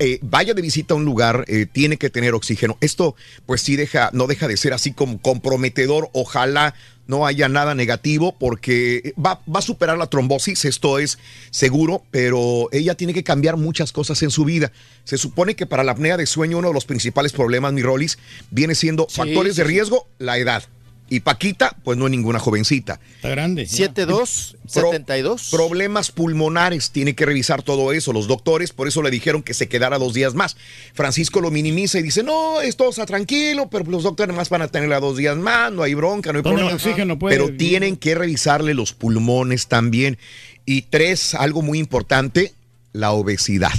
[0.00, 2.76] eh, vaya de visita a un lugar, eh, tiene que tener oxígeno.
[2.80, 3.14] Esto,
[3.46, 6.10] pues sí deja, no deja de ser así como comprometedor.
[6.12, 6.74] Ojalá
[7.06, 11.18] no haya nada negativo porque va, va a superar la trombosis, esto es
[11.50, 14.72] seguro, pero ella tiene que cambiar muchas cosas en su vida.
[15.04, 18.18] Se supone que para la apnea de sueño uno de los principales problemas, mi Rolis,
[18.50, 20.64] viene siendo factores de sí, riesgo, la edad.
[21.10, 23.00] Y Paquita, pues no es ninguna jovencita.
[23.16, 23.64] Está grande.
[23.64, 25.48] 7'2", 72.
[25.50, 28.12] Problemas pulmonares, tiene que revisar todo eso.
[28.12, 30.56] Los doctores, por eso le dijeron que se quedara dos días más.
[30.92, 34.68] Francisco lo minimiza y dice, no, esto está tranquilo, pero los doctores más van a
[34.68, 36.74] tenerla dos días más, no hay bronca, no hay Con el problema.
[36.74, 40.18] oxígeno puede pero tienen que revisarle los pulmones también.
[40.66, 42.52] Y tres, algo muy importante,
[42.92, 43.72] la obesidad.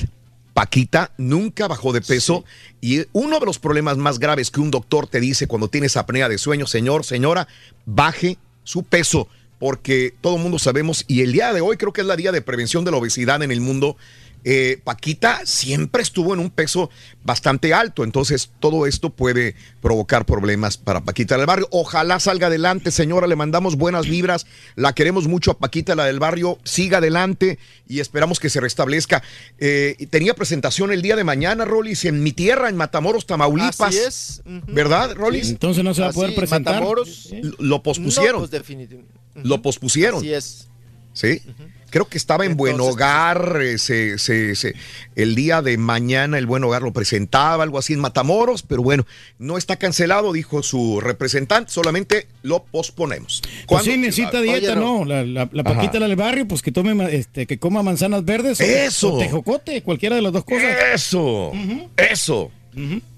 [0.59, 2.43] Paquita nunca bajó de peso
[2.81, 6.27] y uno de los problemas más graves que un doctor te dice cuando tienes apnea
[6.27, 7.47] de sueño, señor, señora,
[7.85, 12.01] baje su peso, porque todo el mundo sabemos y el día de hoy creo que
[12.01, 13.95] es la día de prevención de la obesidad en el mundo.
[14.43, 16.89] Eh, Paquita siempre estuvo en un peso
[17.23, 21.67] bastante alto, entonces todo esto puede provocar problemas para Paquita del barrio.
[21.71, 26.19] Ojalá salga adelante, señora, le mandamos buenas vibras, la queremos mucho a Paquita, la del
[26.19, 29.21] barrio, siga adelante y esperamos que se restablezca.
[29.57, 33.79] Eh, tenía presentación el día de mañana, Rolis, en mi tierra, en Matamoros, Tamaulipas.
[33.81, 34.41] Así es.
[34.67, 35.49] ¿Verdad, Rolis?
[35.49, 36.75] Entonces no se va a poder Así, presentar.
[36.75, 37.29] Matamoros.
[37.41, 38.33] Lo- Lo pospusieron.
[38.33, 39.13] No, pues definitivamente.
[39.35, 40.19] Lo pospusieron.
[40.19, 40.67] Así es.
[41.13, 41.41] Sí.
[41.89, 44.75] Creo que estaba en Buen Hogar, eh, se- se- se-
[45.15, 49.05] el día de mañana el Buen Hogar lo presentaba, algo así en Matamoros, pero bueno,
[49.37, 53.41] no está cancelado, dijo su representante, solamente lo posponemos.
[53.67, 55.05] Pues sí, necesita dieta, Oye, ¿no?
[55.05, 55.63] La, la, la.
[55.63, 58.59] Paquita la del barrio, pues que tome, ma- este, que coma manzanas verdes.
[58.59, 59.13] o- Eso.
[59.15, 60.75] O tejocote, cualquiera de las dos cosas.
[60.93, 61.51] Eso.
[61.97, 62.51] Eso.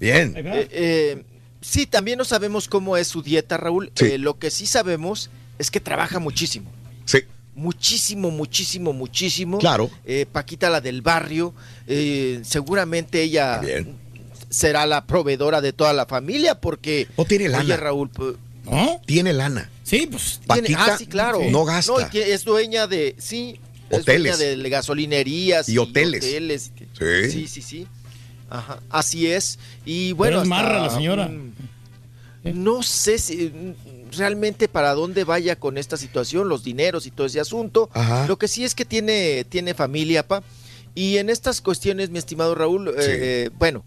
[0.00, 0.34] Bien.
[0.36, 1.22] Eh, eh,
[1.60, 3.92] sí, también no sabemos cómo es su dieta, Raúl.
[3.94, 4.06] Sí.
[4.06, 6.70] Eh, lo que sí sabemos es que trabaja muchísimo.
[7.04, 7.18] Sí.
[7.54, 9.58] Muchísimo, muchísimo, muchísimo.
[9.58, 9.90] Claro.
[10.06, 11.54] Eh, Paquita, la del barrio,
[11.86, 13.60] eh, seguramente ella
[14.48, 17.08] será la proveedora de toda la familia porque...
[17.16, 17.64] O tiene lana.
[17.64, 18.36] Oye, Raúl, pues,
[19.06, 19.70] Tiene lana.
[19.82, 20.40] Sí, pues.
[20.46, 21.40] tiene- Paquita ah, sí, claro.
[21.50, 21.92] no gasta.
[22.00, 23.14] y que es dueña de...
[23.18, 23.58] Sí,
[23.90, 24.38] es Hoteles.
[24.38, 25.68] dueña de gasolinerías.
[25.68, 26.22] Y hoteles.
[26.24, 26.72] hoteles.
[26.98, 27.30] Sí.
[27.30, 27.86] Sí, sí, sí.
[28.48, 29.58] Ajá, así es.
[29.84, 31.26] Y bueno, Pero es marra la señora.
[31.26, 31.54] un-
[32.44, 33.52] no sé si
[34.16, 37.90] realmente para dónde vaya con esta situación, los dineros y todo ese asunto.
[37.92, 38.26] Ajá.
[38.26, 40.42] Lo que sí es que tiene, tiene familia, pa.
[40.94, 43.84] Y en estas cuestiones, mi estimado Raúl, eh, eh, bueno,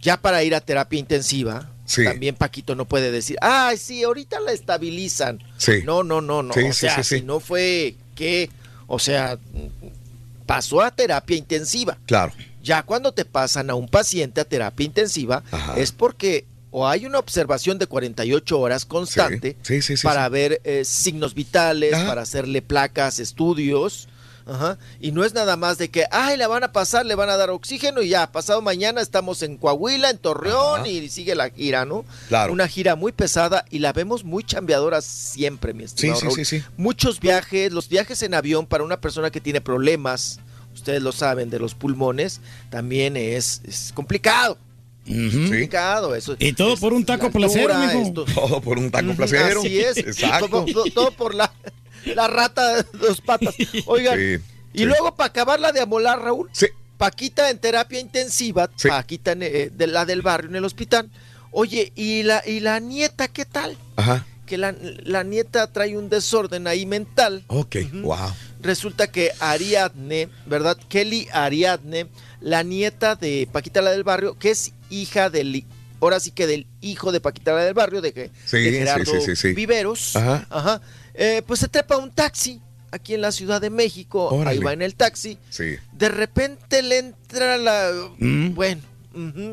[0.00, 2.04] ya para ir a terapia intensiva, Sí.
[2.04, 5.42] también Paquito no puede decir, ay, sí, ahorita la estabilizan.
[5.58, 5.82] Sí.
[5.84, 6.54] No, no, no, no.
[6.54, 8.48] O sea, si no fue que,
[8.86, 9.38] o sea,
[10.46, 11.98] pasó a terapia intensiva.
[12.06, 12.32] Claro.
[12.62, 15.74] Ya cuando te pasan a un paciente a terapia intensiva Ajá.
[15.76, 20.32] es porque o hay una observación de 48 horas constante Sí, sí, sí, para sí.
[20.32, 22.06] ver eh, signos vitales, Ajá.
[22.06, 24.08] para hacerle placas, estudios.
[24.44, 24.76] Ajá.
[25.00, 27.36] Y no es nada más de que, ay, la van a pasar, le van a
[27.36, 30.88] dar oxígeno y ya, pasado mañana estamos en Coahuila, en Torreón Ajá.
[30.88, 32.04] y sigue la gira, ¿no?
[32.26, 32.52] Claro.
[32.52, 36.36] Una gira muy pesada y la vemos muy chambeadora siempre, mi estimado sí, Raúl.
[36.36, 36.62] sí, sí.
[36.76, 40.40] Muchos viajes, los viajes en avión para una persona que tiene problemas,
[40.74, 44.58] ustedes lo saben, de los pulmones, también es, es complicado.
[45.06, 46.36] Eso.
[46.38, 49.60] Y todo por un taco placero, altura, esto- Todo por un taco placero.
[49.60, 49.96] Así es.
[49.98, 50.48] Exacto.
[50.48, 51.52] Todo, todo- todo por la,
[52.06, 53.54] la rata de dos patas.
[53.86, 54.36] Oigan, Sí,
[54.72, 54.84] y sí.
[54.86, 56.48] luego para acabarla de amolar, Raúl.
[56.52, 56.66] Sí.
[56.96, 58.70] Paquita en terapia intensiva.
[58.88, 61.10] Paquita en, eh, de la del barrio en el hospital.
[61.50, 63.76] Oye, ¿y la, y la nieta qué tal?
[63.96, 64.26] Ajá.
[64.46, 64.74] Que la,
[65.04, 67.44] la nieta trae un desorden ahí mental.
[67.48, 68.16] Ok, wow.
[68.60, 70.76] resulta que Ariadne, ¿verdad?
[70.88, 72.08] Kelly Ariadne,
[72.40, 74.72] la nieta de Paquita la del Barrio, que es
[75.02, 75.64] hija del,
[76.00, 79.04] ahora sí que del hijo de Paquita la del Barrio, de, que- Sí, de Gerardo
[79.12, 79.52] sí, sí, sí.
[79.52, 80.46] Viveros, Ajá.
[80.50, 80.80] ajá,
[81.14, 82.60] eh, pues se trepa a un taxi
[82.90, 85.76] aquí en la Ciudad de México, ahí va en el taxi, Sí.
[85.92, 88.80] de repente le entra la, bueno,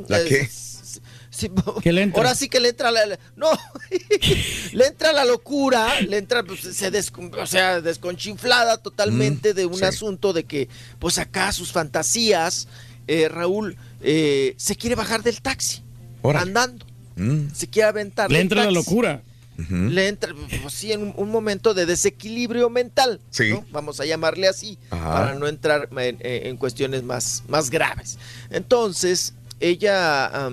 [0.07, 0.49] ¿La es- qué?
[1.31, 1.49] sí,
[1.83, 2.21] ¿Qué le entra?
[2.21, 3.49] Ahora sí que le entra la, la- no,
[4.73, 9.77] le entra la locura, le entra, pues, se des- o sea, desconchinflada totalmente de un
[9.79, 9.85] sí.
[9.85, 10.69] asunto de que,
[10.99, 12.67] pues acá sus fantasías,
[13.07, 15.81] eh, Raúl, eh, se quiere bajar del taxi,
[16.21, 16.43] Órale.
[16.43, 17.47] andando, Mm.
[17.53, 18.31] se quiere aventar.
[18.31, 19.21] Le entra la locura.
[19.69, 20.33] Le entra,
[20.63, 23.51] pues sí, en un, un momento de desequilibrio mental, Sí.
[23.51, 23.63] ¿no?
[23.71, 25.11] vamos a llamarle así, Ajá.
[25.13, 28.17] para no entrar en, en cuestiones más, más graves.
[28.49, 30.49] Entonces, ella,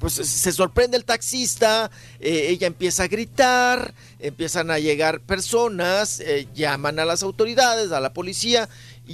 [0.00, 6.46] pues se sorprende el taxista, eh, ella empieza a gritar, empiezan a llegar personas, eh,
[6.54, 8.68] llaman a las autoridades, a la policía,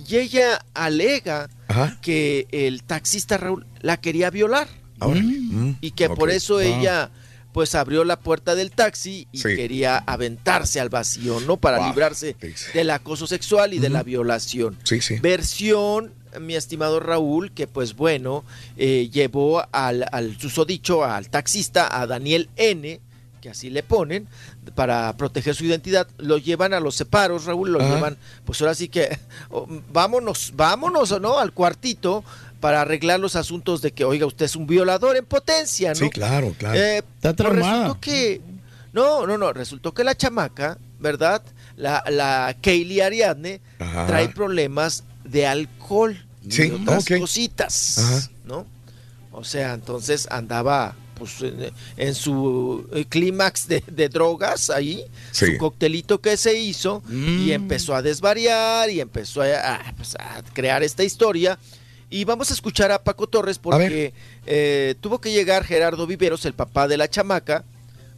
[0.06, 1.98] y ella alega Ajá.
[2.02, 4.68] que el taxista Raúl la quería violar
[5.01, 5.20] Ahora.
[5.23, 5.77] Mm.
[5.81, 6.64] y que por eso Ah.
[6.64, 7.10] ella
[7.52, 9.56] pues abrió la puerta del taxi y Sí.
[9.56, 11.56] quería aventarse al vacío, ¿no?
[11.56, 11.86] Para Wow.
[11.89, 12.70] librarse Dice.
[12.74, 14.77] del acoso sexual y de la violación.
[14.85, 15.18] Sí, sí.
[15.20, 18.44] Versión, mi estimado Raúl, que pues bueno,
[18.77, 23.01] eh, llevó al, al susodicho, al taxista, a Daniel N.,
[23.47, 24.27] que así le ponen,
[24.74, 27.94] para proteger su identidad, lo llevan a los separos, Raúl, lo Ajá.
[27.94, 29.16] llevan, pues ahora sí que,
[29.51, 31.39] oh, vámonos, vámonos, ¿no?
[31.39, 32.24] Al cuartito
[32.59, 35.94] para arreglar los asuntos de que, oiga, usted es un violador en potencia, ¿no?
[35.94, 36.77] Sí, claro, claro.
[36.77, 37.82] Eh, Está pues traumada.
[37.85, 38.40] resultó que,
[38.93, 41.40] no, no, no, resultó que la chamaca, ¿verdad?
[41.77, 44.06] La, la Kaylee Ariadne Ajá.
[44.09, 47.20] trae problemas de alcohol Sí, y otras ok.
[47.20, 48.28] cositas, Ajá.
[48.44, 48.66] ¿no?
[49.31, 55.02] O sea, entonces andaba pues en, en su eh, clímax de, de drogas ahí,
[55.32, 55.47] Sí.
[55.47, 57.51] su coctelito que se hizo y Mm.
[57.52, 61.59] empezó a desvariar y empezó a, a, pues, a crear esta historia.
[62.09, 64.12] Y vamos a escuchar a Paco Torres porque
[64.47, 67.64] eh, tuvo que llegar Gerardo Viveros, el papá de la chamaca,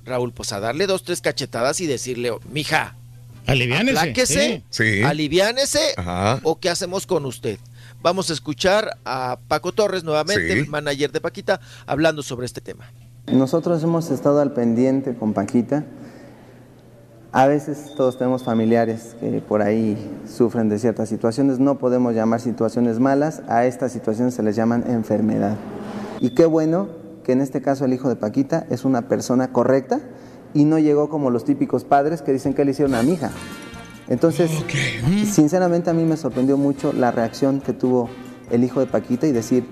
[0.04, 2.96] Raúl, pues a darle dos, tres cachetadas y decirle, mija,
[3.46, 4.26] Aliviánese.
[4.26, 4.62] sí.
[4.68, 5.02] Sí.
[5.02, 6.40] aliviánese Ajá.
[6.42, 7.58] o qué hacemos con usted.
[8.00, 10.58] Vamos a escuchar a Paco Torres nuevamente, Sí.
[10.60, 12.84] el manager de Paquita, hablando sobre este tema.
[13.26, 15.84] Nosotros hemos estado al pendiente con Paquita.
[17.32, 19.96] A veces todos tenemos familiares que por ahí
[20.26, 21.58] sufren de ciertas situaciones.
[21.58, 25.56] No podemos llamar situaciones malas, a estas situaciones se les llaman enfermedad.
[26.20, 26.88] Y qué bueno
[27.24, 30.00] que en este caso el hijo de Paquita es una persona correcta
[30.54, 33.30] y no llegó como los típicos padres que dicen que le hicieron a mi hija.
[34.09, 34.51] Entonces,
[35.30, 38.09] sinceramente a mí me sorprendió mucho la reacción que tuvo
[38.51, 39.66] el hijo de Paquita y decir,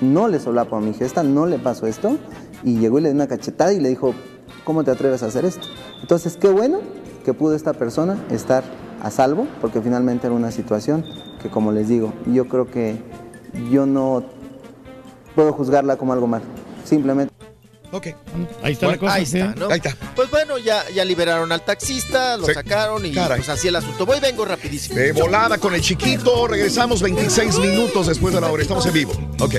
[0.00, 2.16] no le solapo a mi hija, esta no le pasó esto,
[2.64, 4.14] y llegó y le dio una cachetada y le dijo,
[4.64, 5.66] ¿cómo te atreves a hacer esto?
[6.00, 6.78] Entonces, qué bueno
[7.24, 8.64] que pudo esta persona estar
[9.02, 11.04] a salvo, porque finalmente era una situación
[11.42, 13.02] que, como les digo, yo creo que
[13.70, 14.22] yo no
[15.34, 16.42] puedo juzgarla como algo mal,
[16.84, 17.39] simplemente...
[17.92, 18.06] Ok.
[18.62, 19.14] Ahí está Bueno, la cosa.
[19.14, 19.38] ahí sí.
[19.38, 19.66] está, ¿no?
[19.70, 19.96] Ahí está.
[20.14, 22.54] Pues bueno, ya, ya liberaron al taxista, lo Sí.
[22.54, 23.38] sacaron y Caray.
[23.38, 24.06] pues así el asunto.
[24.06, 24.94] Voy vengo rapidísimo.
[24.96, 26.46] De volada con el chiquito.
[26.46, 28.62] Regresamos 26 minutos después de la hora.
[28.62, 29.12] Estamos en vivo.
[29.40, 29.56] Ok.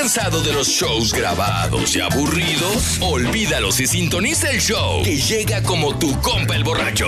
[0.00, 2.98] ¿Estás cansado de los shows grabados y aburridos?
[3.02, 7.06] Olvídalos y sintoniza el show que llega como tu compa el borracho.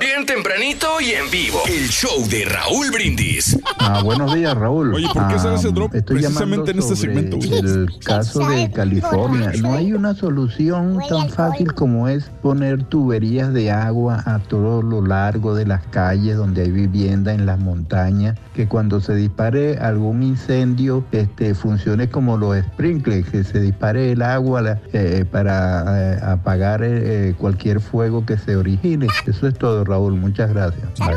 [0.00, 1.58] Bien tempranito y en vivo.
[1.66, 3.58] El show de Raúl Brindis.
[3.78, 4.94] Ah, buenos días, Raúl.
[4.94, 7.36] Oye, ¿por qué sale ese drop Estoy precisamente en este segmento?
[7.36, 9.52] El caso de California.
[9.60, 15.04] No hay una solución tan fácil como es poner tuberías de agua a todo lo
[15.04, 20.22] largo de las calles donde hay vivienda en las montañas, que cuando se dispare algún
[20.22, 26.18] incendio, este, funcione como los sprinklers, que se dispare el agua la- eh, para eh,
[26.22, 29.06] apagar eh, cualquier fuego que se origine.
[29.26, 30.14] Eso es todo, Raúl.
[30.14, 30.82] Muchas gracias.
[30.98, 31.08] Bye.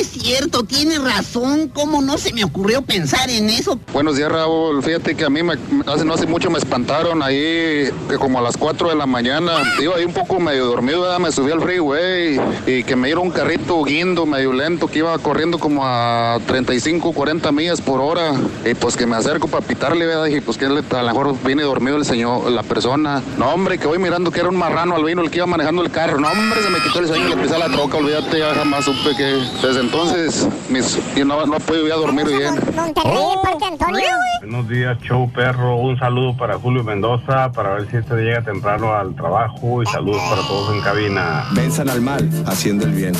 [0.00, 1.68] Es cierto, tiene razón.
[1.72, 3.78] ¿Cómo no se me ocurrió pensar en eso?
[3.92, 4.82] Buenos días, Raúl.
[4.82, 5.54] Fíjate que a mí me-
[5.86, 9.52] hace, no hace mucho me espantaron ahí, que como a las 4 de la mañana.
[9.82, 11.18] Iba ahí un poco medio dormido, ¿verdad?
[11.18, 15.16] me subí al freeway y que me dieron un carrito guindo medio lento que iba
[15.18, 18.32] corriendo como a 35, 40 millas por hora.
[18.64, 20.24] Y pues que me acerco para pitarle, ¿verdad?
[20.24, 23.22] Dije, pues que a lo mejor viene dormido el señor, la persona.
[23.38, 25.90] No, hombre, que voy mirando que era un marrano albino el que iba manejando el
[25.90, 26.18] carro.
[26.18, 28.54] No, hombre, se me quitó el sueño y le pisé a la troca, olvídate, ya
[28.54, 32.54] jamás supe que desde entonces mis, yo no, no he podido ya dormir bien.
[32.74, 34.04] Monterrey, Parque Antonio.
[34.40, 35.76] Buenos días, show perro.
[35.76, 40.20] Un saludo para Julio Mendoza para ver si este llega temprano al trabajo y saludos
[40.28, 41.46] para todos en cabina.
[41.52, 43.14] Venzan al mal haciendo el bien.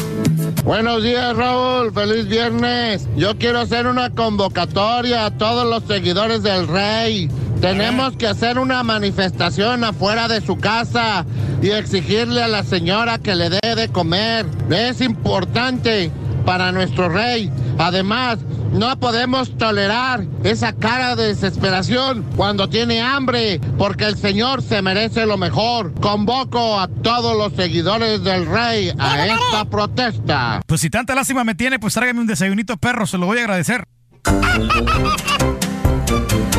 [0.64, 1.92] Buenos días, Raúl.
[1.92, 3.06] Feliz viernes.
[3.16, 7.13] Yo quiero hacer una convocatoria a todos los seguidores del Rey.
[7.60, 11.24] Tenemos que hacer una manifestación afuera de su casa
[11.62, 14.46] y exigirle a la señora que le dé de comer.
[14.70, 16.10] Es importante
[16.44, 17.50] para nuestro rey.
[17.78, 18.38] Además,
[18.72, 25.26] no podemos tolerar esa cara de desesperación cuando tiene hambre, porque el Señor se merece
[25.26, 25.94] lo mejor.
[26.00, 30.60] Convoco a todos los seguidores del rey a esta protesta.
[30.66, 33.42] Pues si tanta lástima me tiene, pues tráigame un desayunito perro, se lo voy a
[33.42, 33.84] agradecer.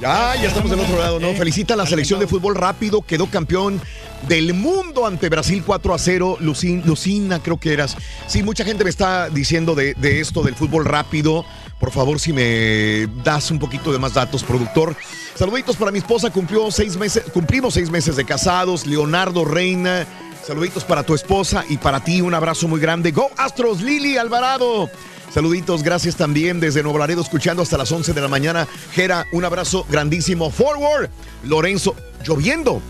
[0.00, 1.32] Ya, ya estamos del otro lado, ¿no?
[1.34, 3.80] Felicita a la selección de fútbol rápido, quedó campeón
[4.28, 6.36] del mundo ante Brasil 4 a 0.
[6.40, 7.96] Lucin, Lucina, creo que eras.
[8.26, 11.46] Sí, mucha gente me está diciendo de, de esto del fútbol rápido.
[11.78, 14.96] Por favor, si me das un poquito de más datos, productor.
[15.34, 18.86] Saluditos para mi esposa, cumplió seis meses, cumplimos seis meses de casados.
[18.86, 20.06] Leonardo Reina.
[20.46, 23.12] Saluditos para tu esposa y para ti, un abrazo muy grande.
[23.12, 24.90] Go Astros, Lili Alvarado.
[25.34, 28.68] Saluditos, gracias también desde Nuevo Laredo, escuchando hasta las 11 de la mañana.
[28.92, 30.48] Gera, un abrazo grandísimo.
[30.48, 31.10] Forward,
[31.42, 32.80] Lorenzo, lloviendo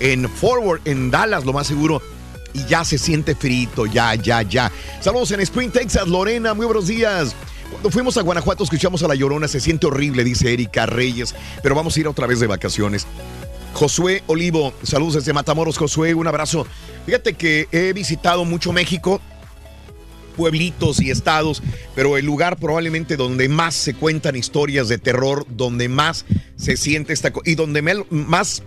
[0.00, 2.02] en Forward, en Dallas, lo más seguro.
[2.54, 4.72] Y ya se siente frito, ya, ya, ya.
[5.00, 7.36] Saludos en Spring, Texas, Lorena, muy buenos días.
[7.70, 11.76] Cuando fuimos a Guanajuato, escuchamos a La Llorona, se siente horrible, dice Erika Reyes, pero
[11.76, 13.06] vamos a ir otra vez de vacaciones.
[13.74, 16.66] Josué Olivo, saludos desde Matamoros, Josué, un abrazo.
[17.06, 19.20] Fíjate que he visitado mucho México,
[20.32, 21.62] pueblitos y estados,
[21.94, 26.24] pero el lugar probablemente donde más se cuentan historias de terror, donde más
[26.56, 28.62] se siente esta y donde me- más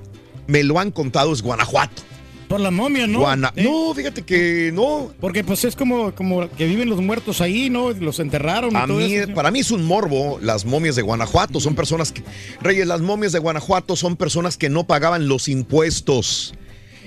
[0.48, 2.04] me lo han contado es Guanajuato.
[2.48, 3.22] Por la momia, ¿no?
[3.22, 3.64] Guana- ¿Eh?
[3.64, 5.12] No, fíjate que no.
[5.20, 7.90] Porque pues es como, como que viven los muertos ahí, ¿no?
[7.90, 9.34] Los enterraron y A todo mí, eso.
[9.34, 11.60] para mí es un morbo las momias de Guanajuato.
[11.60, 12.22] Son personas que,
[12.62, 16.54] Reyes, las momias de Guanajuato son personas que no pagaban los impuestos.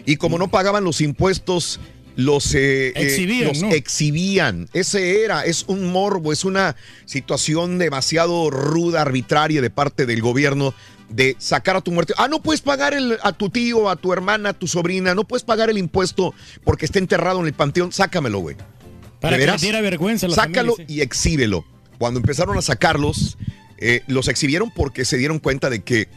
[0.07, 1.79] Y como no pagaban los impuestos,
[2.19, 3.71] los, eh, eh, Exhibían, los ¿no?
[3.71, 4.69] exhibían.
[4.73, 6.75] Ese era, es un morbo, es una
[7.05, 10.75] situación demasiado ruda, arbitraria de parte del gobierno
[11.11, 12.15] de sacar a tu muerte.
[12.19, 15.23] Ah, no puedes pagar el- a tu tío, a tu hermana, a tu sobrina, no
[15.29, 17.93] puedes pagar el impuesto porque está enterrado en el panteón.
[17.93, 18.57] Sácamelo, güey.
[19.21, 19.61] Para ¿De que veras?
[19.63, 20.95] le diera vergüenza a la Sácalo familia, sí.
[20.95, 21.65] y exhíbelo.
[21.99, 23.39] Cuando empezaron a sacarlos,
[23.79, 26.09] eh, los exhibieron porque se dieron cuenta de que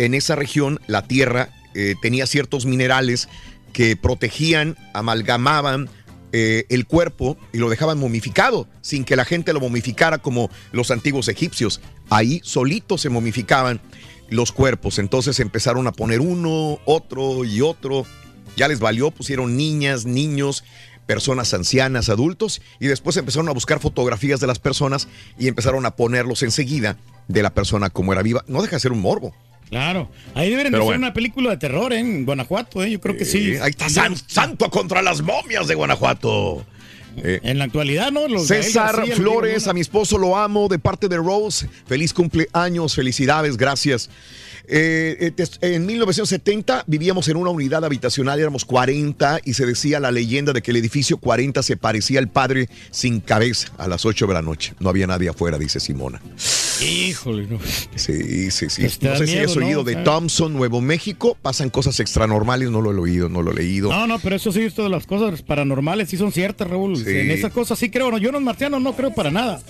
[0.00, 3.28] en esa región la tierra eh, tenía ciertos minerales
[3.74, 5.90] que protegían, amalgamaban
[6.32, 10.90] eh, el cuerpo y lo dejaban momificado, sin que la gente lo momificara como los
[10.90, 11.82] antiguos egipcios.
[12.08, 13.82] Ahí solitos se momificaban
[14.30, 14.98] los cuerpos.
[14.98, 18.06] Entonces empezaron a poner uno, otro y otro.
[18.56, 20.64] Ya les valió, pusieron niñas, niños,
[21.06, 25.96] personas ancianas, adultos, y después empezaron a buscar fotografías de las personas y empezaron a
[25.96, 26.96] ponerlos enseguida
[27.28, 28.44] de la persona como era viva.
[28.46, 29.34] No deja de ser un morbo.
[29.70, 30.08] Claro.
[30.34, 30.98] Ahí deberían de hacer bueno.
[31.06, 31.98] una película de terror ¿eh?
[31.98, 32.90] en Guanajuato, ¿eh?
[32.90, 33.52] Yo creo que sí.
[33.52, 36.64] Eh, ahí está San- Santo contra las momias de Guanajuato.
[37.16, 38.26] Eh, En la actualidad, ¿no?
[38.28, 41.68] Los César García, Flores, a mi esposo lo amo de parte de Rose.
[41.86, 44.10] Feliz cumpleaños, felicidades, gracias.
[44.66, 50.10] Eh, eh, en 1970 vivíamos en una unidad habitacional, éramos 40 y se decía la
[50.10, 54.26] leyenda de que el edificio 40 se parecía al padre sin cabeza a las 8
[54.26, 54.72] de la noche.
[54.80, 56.20] No había nadie afuera, dice Simona.
[56.82, 57.58] Híjole, no.
[57.94, 58.82] Sí, sí, sí.
[58.82, 59.66] Pues no sé si has ¿no?
[59.66, 59.96] oído de.
[59.96, 61.36] Thompson, Nuevo México.
[61.40, 63.90] Pasan cosas extranormales, no lo he oído, no lo he leído.
[63.90, 66.96] No, no, pero eso sí, esto de las cosas paranormales sí son ciertas, Raúl.
[66.96, 67.04] Sí.
[67.08, 68.10] En esas cosas sí creo.
[68.10, 69.62] No, yo en los marcianos no creo para nada.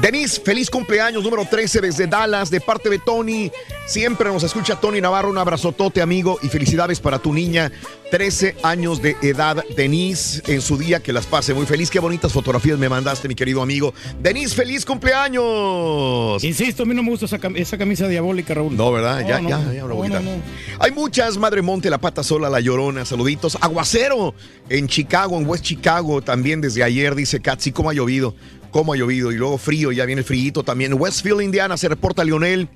[0.00, 3.50] Denise, feliz cumpleaños número 13 desde Dallas, de parte de Tony.
[3.86, 7.72] Siempre nos escucha Tony Navarro, un abrazotote, amigo, y felicidades para tu niña,
[8.12, 11.88] 13 años de edad, Denise, en su día, que las pase muy feliz.
[11.90, 13.94] Qué bonitas fotografías me mandaste, mi querido amigo.
[14.20, 16.44] Denise, feliz cumpleaños.
[16.44, 18.76] Insisto, a mí no me gusta esa, cam- esa camisa diabólica, Raúl.
[18.76, 19.26] No, ¿verdad?
[19.26, 20.22] ya, no, ya, no, ya me lo no, voy a quitar.
[20.24, 20.42] no, no.
[20.78, 23.56] Hay muchas, Madre Monte, La Pata Sola, La Llorona, saluditos.
[23.62, 24.34] Aguacero
[24.68, 28.34] en Chicago, en West Chicago, también desde ayer, dice Katsi, cómo ha llovido,
[28.72, 29.32] cómo ha llovido.
[29.32, 30.92] Y luego frío, ya viene el frío también.
[31.00, 32.68] Westfield, Indiana, se reporta Lionel.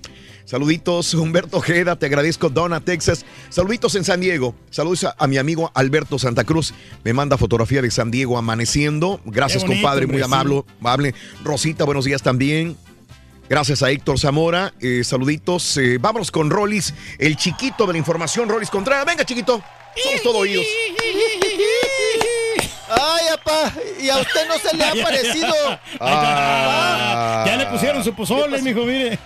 [0.47, 3.27] Saluditos, Humberto Ojeda, te agradezco, Donna, Texas.
[3.51, 4.55] Saluditos en San Diego.
[4.71, 6.73] Saludos a, a mi amigo Alberto Santa Cruz.
[7.03, 9.21] Me manda fotografía de San Diego amaneciendo.
[9.25, 11.15] Gracias, bonito, compadre, muy amable, amable.
[11.43, 12.77] Rosita, buenos días también.
[13.49, 14.73] Gracias a Héctor Zamora.
[14.81, 15.77] Eh, saluditos.
[15.79, 18.49] Eh, vámonos con Rolis, el chiquito de la información.
[18.49, 19.05] Rolis Contreras.
[19.05, 19.61] Venga, chiquito.
[20.01, 20.65] Somos todo oídos.
[22.99, 25.55] Ay, apá, y a usted no se le ha parecido.
[26.01, 27.45] Ah.
[27.47, 29.19] Ya le pusieron su pozole, mijo, mire.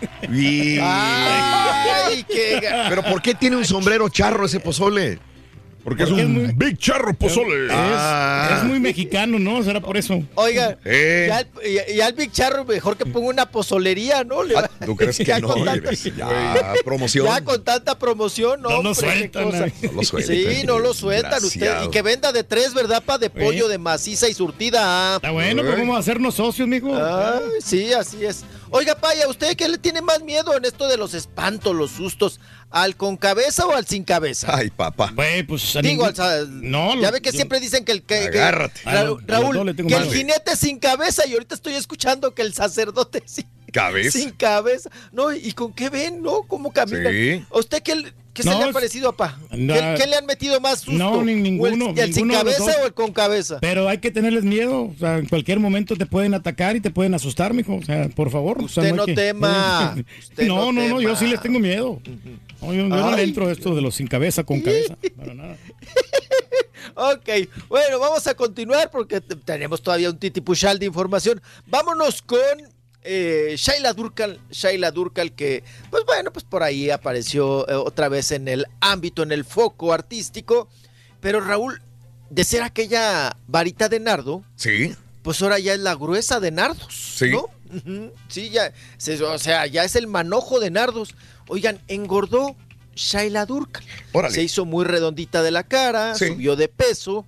[0.83, 5.19] Ay, qué Pero ¿por qué tiene un sombrero charro ese pozole?
[5.85, 7.67] Porque es un Big Charro Pozole.
[7.67, 8.57] Es, Ah.
[8.59, 9.63] es muy mexicano, ¿no?
[9.63, 10.23] Será por eso.
[10.35, 11.27] Oiga, Eh.
[11.29, 11.47] ya, el,
[11.91, 14.43] y- y al Big Charro mejor que ponga una pozolería, ¿no?
[14.43, 15.49] Le va- Ah, ¿Tú crees que ya no?
[15.49, 17.27] Con tanta, Ya, promoción.
[17.27, 18.69] ya con tanta promoción, ¿no?
[18.71, 19.45] No lo sueltan.
[19.45, 19.51] No
[19.93, 20.37] lo sueltan.
[20.37, 21.61] Sí, no lo sueltan usted.
[21.61, 21.87] Desgraciado.
[21.87, 23.03] Y que venda de tres, ¿verdad?
[23.05, 24.81] Pa' de pollo, de maciza y surtida.
[24.83, 25.17] ah.
[25.17, 26.95] Está bueno, pues vamos a hacernos socios, mijo.
[26.95, 28.45] Ay, sí, así es.
[28.73, 32.39] Oiga, Paya, ¿usted qué le tiene más miedo en esto de los espantos, los sustos?
[32.71, 34.55] ¿Al con cabeza o al sin cabeza?
[34.55, 35.11] Ay, papá.
[35.13, 38.03] Güey, pues Digo, ningún- al No, ya lo- ve que yo- siempre dicen que el
[38.03, 38.81] que, que- Agárrate.
[38.85, 42.33] Ra- A los- a los Raúl, que el jinete sin cabeza y ahorita estoy escuchando
[42.33, 44.17] que el sacerdote sin, Cabeza.
[44.19, 44.89] sin cabeza.
[45.11, 46.43] No, ¿y con qué ven, no?
[46.43, 47.13] ¿Cómo caminan?
[47.13, 47.45] Sí.
[47.53, 49.39] ¿A usted qué, qué se le ha parecido, papá?
[49.57, 49.75] No.
[49.75, 50.93] ¿Qué, qué le han metido más susto?
[50.99, 53.59] No, ni ¿O el- ninguno, ¿El, sin ninguno cabeza o el con cabeza?
[53.61, 54.83] Pero hay que tenerles miedo.
[54.85, 57.77] O sea, en cualquier momento te pueden atacar y te pueden asustar, mijo.
[57.77, 58.63] O sea, por favor.
[58.63, 59.95] o sea, Usted no que- tema.
[60.21, 62.01] Usted no, no no, no, yo sí les tengo miedo.
[62.63, 64.97] No, yo, yo no le entro esto de los sin cabeza con cabeza.
[65.17, 65.57] Para nada.
[66.95, 67.29] Ok,
[67.69, 71.41] bueno, vamos a continuar porque te- tenemos todavía un titipuchal de información.
[71.67, 72.39] Vámonos con
[73.03, 74.41] eh, Shaila Durkal.
[74.51, 79.23] Shaila Durkal que, pues bueno, pues por ahí apareció eh, otra vez en el ámbito,
[79.23, 80.69] en el foco artístico.
[81.21, 81.81] Pero Raúl,
[82.31, 84.95] de ser aquella varita de nardo, Sí.
[85.23, 86.87] pues ahora ya es la gruesa de nardos.
[87.17, 87.31] Sí.
[87.31, 87.49] ¿no?
[88.29, 91.15] Sí, ya, se- o sea, ya es el manojo de nardos.
[91.49, 92.57] Oigan, engordó
[93.01, 93.83] Shaila Durkal.
[94.13, 94.35] Órale.
[94.35, 96.29] Se hizo muy redondita de la cara, Sí.
[96.29, 97.25] subió de peso.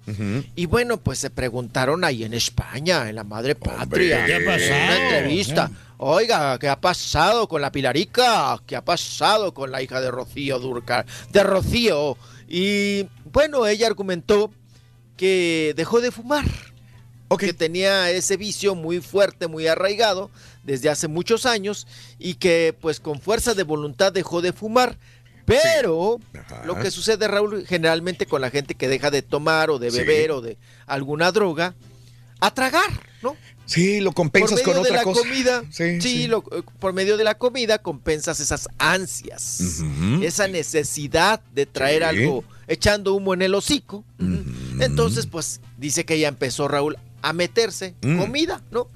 [0.55, 4.45] Y bueno, pues se preguntaron ahí en España, en la madre patria, ¿Qué ha en
[4.45, 4.71] pasado?
[4.75, 5.71] una entrevista.
[5.99, 8.61] Oiga, ¿qué ha pasado con la Pilarica?
[8.67, 11.07] ¿Qué ha pasado con la hija de Rocío Durcal?
[11.31, 12.17] De Rocío.
[12.49, 14.53] Y bueno, ella argumentó
[15.17, 16.45] que dejó de fumar.
[17.39, 20.31] Que tenía ese vicio muy fuerte, muy arraigado
[20.65, 21.87] desde hace muchos años
[22.19, 24.99] y que pues con fuerza de voluntad dejó de fumar.
[25.45, 26.19] Pero
[26.65, 29.99] lo que sucede, Raúl, generalmente con la gente que deja de tomar o de Sí.
[29.99, 30.57] beber o de
[30.87, 31.75] alguna droga,
[32.41, 32.91] a tragar,
[33.23, 33.37] ¿no?
[33.67, 35.21] Sí, lo compensas por medio con de otra la cosa.
[35.21, 35.63] comida.
[35.71, 39.61] Sí, lo- eh, por medio de la comida compensas esas ansias,
[40.23, 44.05] esa necesidad de traer algo echando humo en el hocico.
[44.81, 48.19] Entonces, pues dice que ya empezó Raúl a meterse Mm.
[48.19, 48.89] comida, ¿no?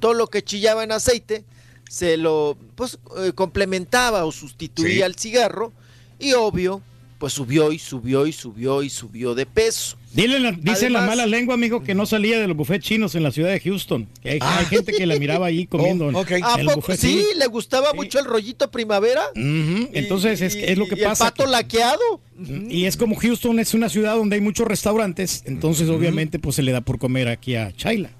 [0.00, 1.44] Todo lo que chillaba en aceite
[1.88, 5.72] se lo pues eh, complementaba o sustituía al cigarro
[6.18, 6.82] y obvio,
[7.18, 9.96] pues subió y subió y subió y subió de peso.
[10.12, 13.22] Dile la- dice la mala lengua, amigo, que no salía de los buffets chinos en
[13.22, 14.06] la ciudad de Houston.
[14.22, 16.20] Que hay, hay gente que la miraba ahí comiendo en- ¿A
[16.54, 17.08] en el poco buffet sí?
[17.08, 17.38] chino.
[17.38, 19.22] ¿Le gustaba mucho el rollito primavera?
[19.34, 21.24] Entonces es, es lo que y el pasa.
[21.26, 22.20] pato que- laqueado.
[22.68, 26.62] y es como Houston es una ciudad donde hay muchos restaurantes, entonces obviamente pues se
[26.62, 28.10] le da por comer aquí a Chaila.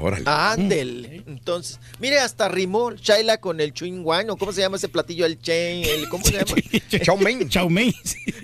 [0.00, 0.24] Órale.
[0.26, 1.22] Ándele.
[1.26, 5.26] Entonces, mire, hasta rimó Shaila con el chewing wine, o cómo se llama ese platillo,
[5.26, 6.54] el chain, el, ¿cómo se llama?
[7.04, 7.48] Chow mein.
[7.48, 7.92] Chow mein.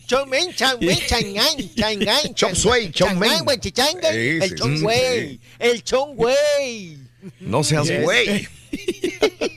[0.07, 2.35] Chow mein, chow mein, changan, changan.
[2.35, 3.31] Chop suey, chow mein.
[3.31, 6.99] changan, guachichangan, Sí, El sí, chong el chong güey.
[7.41, 8.03] No seas Yes.
[8.03, 8.49] güey.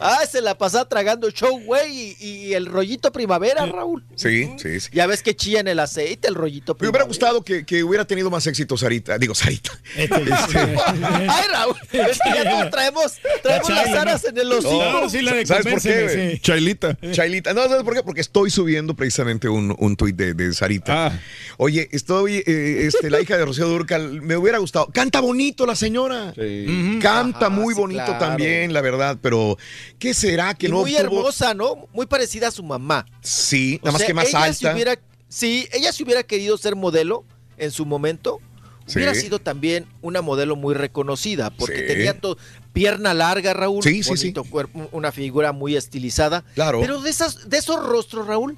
[0.00, 4.04] Ah, se la pasa tragando show güey y, y el rollito primavera, Raúl.
[4.14, 4.90] Sí, sí, sí.
[4.92, 7.04] Ya ves que chilla en el aceite el rollito Me hubiera primavera.
[7.08, 9.18] gustado que, que hubiera tenido más éxito Sarita.
[9.18, 9.72] Digo, Sarita.
[9.96, 14.72] Ay, Raúl, es que ya todos traemos, traemos las aras en el hocico.
[14.72, 15.08] No,
[15.46, 16.38] ¿Sabes por qué?
[16.42, 16.96] Chailita.
[17.12, 17.52] Chailita.
[17.54, 18.02] No, ¿sabes por qué?
[18.04, 21.06] Porque estoy subiendo precisamente un, un tuit de, de Sarita.
[21.08, 21.20] Ah.
[21.56, 24.88] Oye, estoy, eh, este, la hija de Rocío Durcal, me hubiera gustado.
[24.92, 26.32] Canta bonito la señora.
[27.00, 28.32] Canta Ajá, muy sí, bonito claro.
[28.32, 29.56] también, la verdad, pero
[29.98, 31.88] ¿qué será que Y no muy tuvo- hermosa, ¿no?
[31.92, 33.06] Muy parecida a su mamá.
[33.22, 34.74] Sí, O nada más sea, que más ella si alta.
[34.74, 34.98] hubiera-
[35.28, 37.24] sí, ella si hubiera querido ser modelo
[37.56, 38.40] en su momento,
[38.86, 38.96] Sí.
[38.98, 41.86] hubiera sido también una modelo muy reconocida, porque Sí.
[41.86, 42.16] tenía
[42.72, 46.44] pierna larga, Raúl, Sí, sí, bonito cuerpo, una figura muy estilizada.
[46.54, 46.80] Claro.
[46.80, 48.56] Pero de, esas, de esos rostros, Raúl,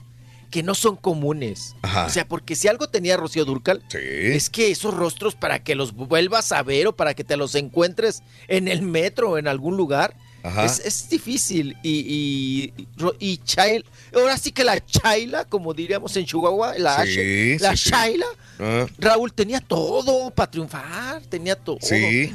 [0.50, 1.76] que no son comunes.
[1.82, 2.06] Ajá.
[2.06, 5.92] O sea, porque si algo tenía Rocío Durcal, es que esos rostros para que los
[5.92, 9.76] vuelvas a ver o para que te los encuentres en el metro o en algún
[9.76, 10.64] lugar, Ajá.
[10.64, 11.76] es, es difícil.
[11.82, 12.86] Y, y,
[13.18, 17.76] y Chail- ahora sí que la Chaila, como diríamos en Chihuahua, la, Sí, H, la
[17.76, 17.90] sí, sí.
[17.90, 18.26] Chaila,
[18.62, 21.78] Ah, Raúl tenía todo para triunfar, tenía todo.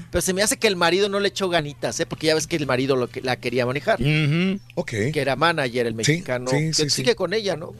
[0.09, 2.08] Pero se me hace que el marido no le echó ganitas, ¿eh?
[2.08, 4.00] porque ya ves que el marido lo que, la quería manejar.
[5.11, 6.50] Que era manager, el mexicano.
[6.50, 7.74] que sigue con ella, ¿no?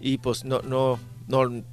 [0.00, 1.64] Y pues no, no, no,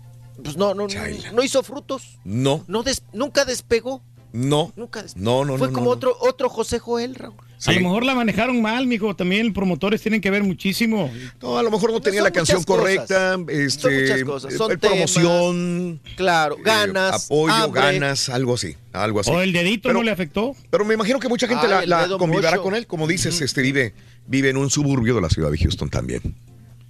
[0.42, 2.18] pues no, no, no, no hizo frutos.
[2.24, 4.02] No, No des- nunca despegó.
[4.32, 4.72] no.
[4.78, 5.26] Nunca despegó.
[5.26, 7.36] No, no, Fue no, como no, otro, otro José Joel, Raúl.
[7.66, 9.16] A lo mejor la manejaron mal, mijo.
[9.16, 11.12] También promotores tienen que ver muchísimo.
[11.42, 12.82] No, a lo mejor no tenía son la canción cosas.
[12.82, 17.82] correcta, este, Son muchas cosas, son eh, promoción, Claro, eh, ganas, apoyo, hambre.
[17.82, 19.30] ganas, algo así, algo así.
[19.32, 20.56] O el dedito Pero- no le afectó.
[20.70, 22.62] Pero me imagino que mucha gente la, la mucho.
[22.64, 23.94] con él, como dices, este vive,
[24.28, 26.36] vive en un suburbio de la ciudad de Houston también.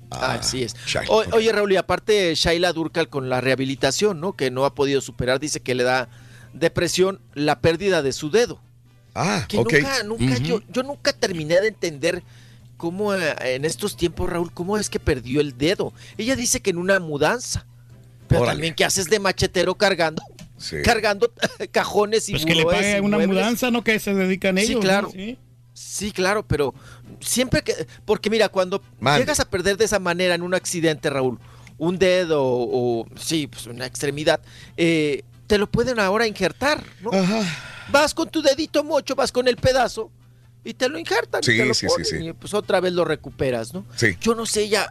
[0.10, 0.76] Ah, Así es.
[1.08, 4.36] O- oye, Raúl, y aparte Shaila Durcal con la rehabilitación, ¿no?
[4.36, 6.10] Que no ha podido superar, dice que le da
[6.54, 8.62] depresión la pérdida de su dedo.
[9.14, 9.74] Ah, Que ok.
[10.06, 12.24] nunca, yo, yo nunca terminé de entender
[12.78, 15.94] cómo eh, en estos tiempos, Raúl, cómo es que perdió el dedo.
[16.18, 17.66] Ella dice que en una mudanza.
[18.28, 18.56] Pero Órale.
[18.58, 20.24] también que haces de machetero cargando,
[20.58, 20.78] Sí.
[20.84, 21.32] cargando
[21.72, 23.28] cajones y Pues que le pague una muebles.
[23.38, 23.84] mudanza, ¿no?
[23.84, 24.68] Que se dedican ellos.
[24.70, 24.80] Sí, ¿no?
[24.80, 25.12] claro.
[25.12, 25.38] Sí.
[25.74, 26.74] Sí, claro, pero
[27.20, 27.74] siempre que.
[28.06, 28.82] Porque mira, cuando
[29.18, 31.40] llegas a perder de esa manera en un accidente, Raúl,
[31.78, 34.40] un dedo o, sí, pues una extremidad,
[34.78, 37.12] eh, te lo pueden ahora injertar, ¿no?
[37.92, 40.12] Vas con tu dedito mocho, vas con el pedazo
[40.64, 41.42] y te lo injertan.
[41.42, 42.28] y Sí, te lo sí, sí, ponen sí.
[42.28, 43.86] Y pues otra vez lo recuperas, ¿no?
[43.96, 44.16] Sí.
[44.22, 44.90] Yo no sé ya,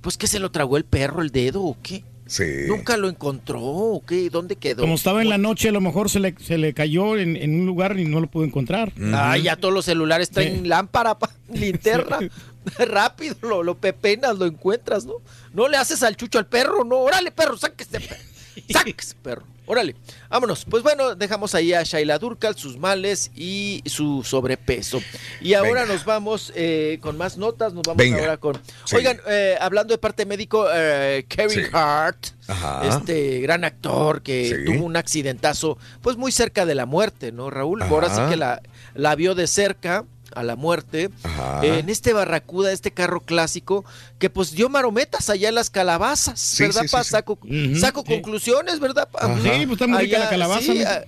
[0.00, 2.04] pues que se lo tragó el perro, el dedo o qué.
[2.26, 2.44] Sí.
[2.66, 4.80] Nunca lo encontró o qué, ¿dónde quedó?
[4.82, 7.60] Como estaba en la noche, a lo mejor se le, se le cayó en, en
[7.60, 8.92] un lugar y no lo pudo encontrar.
[9.12, 12.18] Ah, ya todos los celulares traen lámpara, pa- linterna.
[12.78, 15.16] Rápido, lo, lo pepenas, lo encuentras, ¿no?
[15.52, 16.96] No le haces al chucho al perro, no.
[16.96, 18.22] Órale, perro, sáquese, perro.
[18.72, 19.44] Sáquese, perro.
[19.66, 19.94] Órale.
[20.28, 20.64] Vámonos.
[20.68, 25.00] Pues bueno, dejamos ahí a Shaila Durkal, sus males y su sobrepeso.
[25.40, 25.94] Y ahora Venga.
[25.94, 27.72] nos vamos eh, con más notas.
[27.72, 28.18] Nos vamos Venga.
[28.20, 28.60] ahora con.
[28.84, 28.96] Sí.
[28.96, 31.70] Oigan, eh, hablando de parte médico, eh, Kevin Sí.
[31.72, 32.82] Hart, Ajá.
[32.98, 34.64] este gran actor que Sí.
[34.72, 37.80] tuvo un accidentazo, pues muy cerca de la muerte, ¿no, Raúl?
[37.82, 38.28] Ahora sí Ajá.
[38.30, 38.60] que la,
[38.94, 40.04] la vio de cerca
[40.34, 41.64] a la muerte Ajá.
[41.64, 43.84] en este Barracuda, este carro clásico
[44.18, 46.82] que pues dio marometas allá en las calabazas, Sí, ¿verdad?
[46.82, 47.04] sí, pa?
[47.04, 47.10] sí.
[47.10, 48.12] Saco, Ujú, saco sí.
[48.14, 49.08] conclusiones, ¿verdad?
[49.10, 49.26] pa?
[49.26, 49.36] Ajá.
[49.42, 50.72] Sí, pues está muy rica la calabaza.
[50.86, 51.00] ah.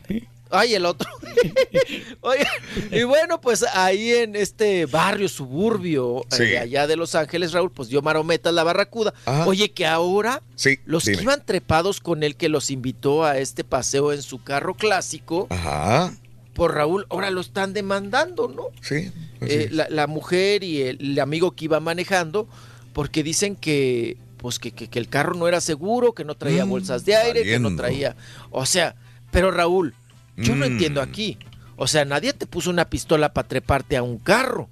[0.48, 1.10] Ay, el otro.
[2.20, 2.46] Oye,
[2.92, 6.42] y bueno, pues ahí en este barrio suburbio eh, Sí.
[6.44, 9.12] de allá de Los Ángeles, Raúl, pues dio marometas la barracuda.
[9.24, 9.44] Ajá.
[9.46, 11.16] Oye, que ahora Sí, los dime.
[11.16, 15.48] que iban trepados con él, que los invitó a este paseo en su carro clásico,
[15.50, 16.12] Ajá.
[16.56, 18.64] Por Raúl, ahora lo están demandando, ¿no?
[18.80, 19.12] Sí.
[19.38, 19.74] pues Eh, sí.
[19.74, 22.48] la, la mujer y el, el amigo que iba manejando,
[22.92, 26.64] porque dicen que pues que, que- que el carro no era seguro, que no traía
[26.66, 28.16] Mm, bolsas de aire, que no traía.
[28.50, 28.94] O sea,
[29.30, 29.94] pero Raúl,
[30.36, 30.72] yo no Mm.
[30.72, 31.38] entiendo aquí.
[31.76, 34.68] O sea, nadie te puso una pistola para treparte a un carro.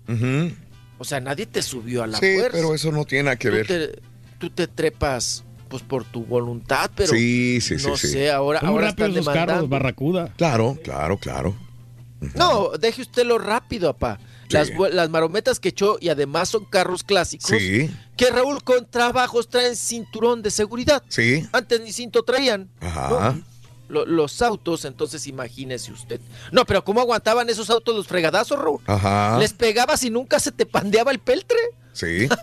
[0.98, 2.50] O sea, nadie te subió a la Sí, fuerza.
[2.52, 3.66] pero eso no tiene nada que tú, ver.
[3.66, 3.98] te,
[4.38, 8.06] tú te trepas pues por tu voluntad, pero Sí, sí, sí, no sí.
[8.08, 9.68] sé, ahora, ahora están los carros, demandando.
[9.68, 10.32] Barracuda.
[10.36, 11.56] Claro, claro, claro.
[12.34, 14.18] No, deje usted lo rápido, apá.
[14.50, 14.74] Las, Sí.
[14.92, 17.50] las marometas que echó y además son carros clásicos.
[17.58, 21.02] Sí, Que Raúl con trabajos traen cinturón de seguridad.
[21.08, 21.46] sí.
[21.52, 22.68] Antes ni cinto traían.
[22.80, 23.36] Ajá.
[23.88, 26.20] Lo- los autos, entonces imagínese usted.
[26.52, 28.80] No, pero ¿cómo aguantaban esos autos los fregadazos, Raúl?
[28.86, 29.38] Ajá.
[29.38, 31.58] Les pegabas y nunca se te pandeaba el peltre.
[31.94, 32.28] Sí.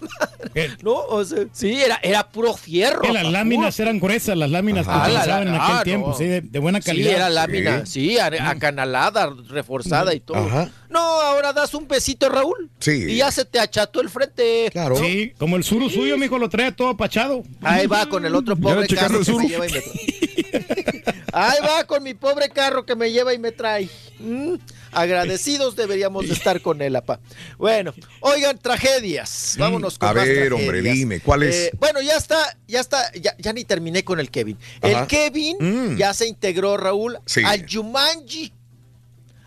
[0.83, 3.01] No, o sea, sí, era, era puro fierro.
[3.01, 5.83] Que las láminas eran gruesas, las láminas que Ajá, la- utilizaban en la- aquel ah,
[5.83, 6.13] tiempo, no.
[6.17, 7.13] sí, de, de buena Sí, calidad.
[7.13, 10.38] era lámina, sí, a- acanalada, reforzada y todo.
[10.38, 10.69] Ajá.
[10.89, 12.69] No, ahora das un besito, Raúl.
[12.80, 13.05] Sí.
[13.11, 14.67] Y ya se te acható el frente.
[14.71, 14.97] Claro.
[14.97, 17.43] Sí, como el suru suyo, mijo, lo trae todo apachado.
[17.61, 21.03] Ahí va con el otro pobre carro que me lleva y me trae.
[21.33, 23.88] Ahí va con mi pobre carro que me lleva y me trae.
[24.19, 24.55] Mm,
[24.91, 27.19] agradecidos deberíamos de estar con él, apá.
[27.57, 29.55] Bueno, oigan, tragedias.
[29.59, 31.55] Vámonos con A más ver, hombre, dime, ¿cuál es?
[31.55, 34.57] Eh, bueno, ya está, ya está, ya, ya ni terminé con el Kevin.
[34.81, 35.01] Ajá.
[35.01, 35.97] El Kevin Mm.
[35.97, 37.41] ya se integró, Raúl, Sí.
[37.45, 38.51] al Jumanji.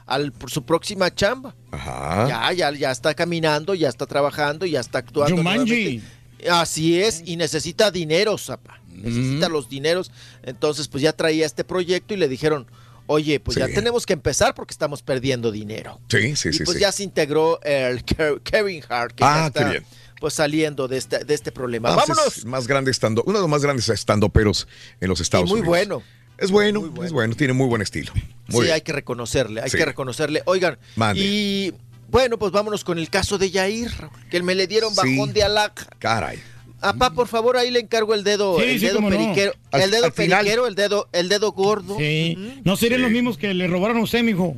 [0.06, 1.54] Al, por su próxima chamba.
[1.70, 2.26] Ajá.
[2.28, 5.36] Ya, ya, ya está caminando, ya está trabajando, ya está actuando.
[5.36, 5.70] Jumanji.
[5.70, 6.50] nuevamente.
[6.50, 8.80] Así es, y necesita dinero, Zapa.
[8.92, 10.10] Necesita los dineros.
[10.42, 12.66] Entonces, pues ya traía este proyecto y le dijeron,
[13.06, 16.00] oye, pues ya tenemos que empezar porque estamos perdiendo dinero.
[16.08, 16.64] Sí, sí, y sí.
[16.64, 16.80] pues sí.
[16.82, 19.84] ya se integró el Ke- Kevin Hart, que Ah, ya está qué bien.
[20.20, 21.90] pues saliendo de este, de este problema.
[21.90, 22.36] Ah, pues Vámonos.
[22.38, 24.66] es más grande estando, uno de los más grandes estandoperos
[25.00, 25.68] en los Estados y muy Unidos.
[25.68, 26.02] bueno.
[26.36, 28.12] Es bueno, es bueno, tiene muy buen estilo.
[28.48, 29.76] Muy sí, hay que reconocerle, hay Sí.
[29.76, 30.42] que reconocerle.
[30.46, 31.20] Oigan, Mande.
[31.22, 31.72] y
[32.10, 33.92] bueno, pues vámonos con el caso de Yair,
[34.30, 35.86] que me le dieron bajón de alaca.
[36.00, 36.42] Caray.
[36.88, 39.08] Apá, por favor, ahí le encargo el dedo, Sí, el sí, dedo no.
[39.08, 41.96] Al- el dedo periquero, el dedo, el dedo gordo.
[41.98, 42.60] Sí.
[42.64, 44.54] No serían los mismos que le robaron a usted, mijo.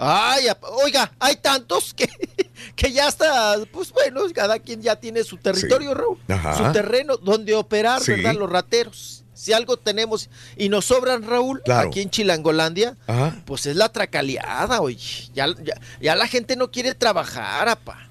[0.00, 2.08] Ay, apá, oiga, hay tantos que,
[2.76, 5.94] que ya está, pues bueno, cada quien ya tiene su territorio, Sí.
[5.96, 6.56] Raúl, Ajá.
[6.66, 8.12] su terreno donde operar, Sí.
[8.12, 8.34] ¿verdad?
[8.34, 9.24] Los rateros.
[9.34, 11.88] Si algo tenemos y nos sobran, Raúl, Claro.
[11.88, 13.36] aquí en Chilangolandia, Ajá.
[13.44, 15.30] pues es la tracaleada, oye.
[15.34, 18.07] Ya, ya, ya la gente no quiere trabajar, apa.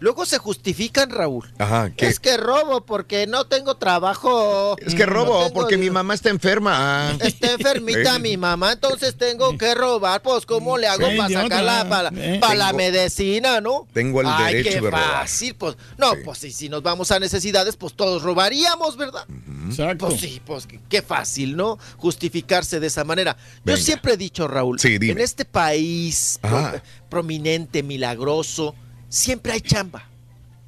[0.00, 1.50] Luego se justifican, Raúl.
[1.58, 1.90] Ajá.
[1.96, 2.06] ¿qué?
[2.06, 4.76] Es que robo porque no tengo trabajo.
[4.78, 7.16] Es que robo No tengo porque mi mamá está enferma.
[7.20, 10.22] Está enfermita mi mamá, entonces tengo que robar.
[10.22, 12.38] Pues, ¿cómo le hago para sacarla para, Eh.
[12.40, 13.86] para la medicina, no?
[13.92, 15.10] tengo el Ay, derecho qué de robar.
[15.20, 15.76] fácil, pues.
[15.96, 16.18] No, Sí.
[16.24, 19.26] pues sí, si nos vamos a necesidades, pues todos robaríamos, ¿verdad?
[19.68, 20.08] Exacto.
[20.08, 21.78] Pues sí, pues qué- fácil, ¿no?
[21.96, 23.36] Justificarse de esa manera.
[23.64, 26.82] Yo siempre he dicho, Raúl, Sí, en este país Ajá.
[27.08, 28.74] prominente, milagroso,
[29.08, 30.08] siempre hay chamba.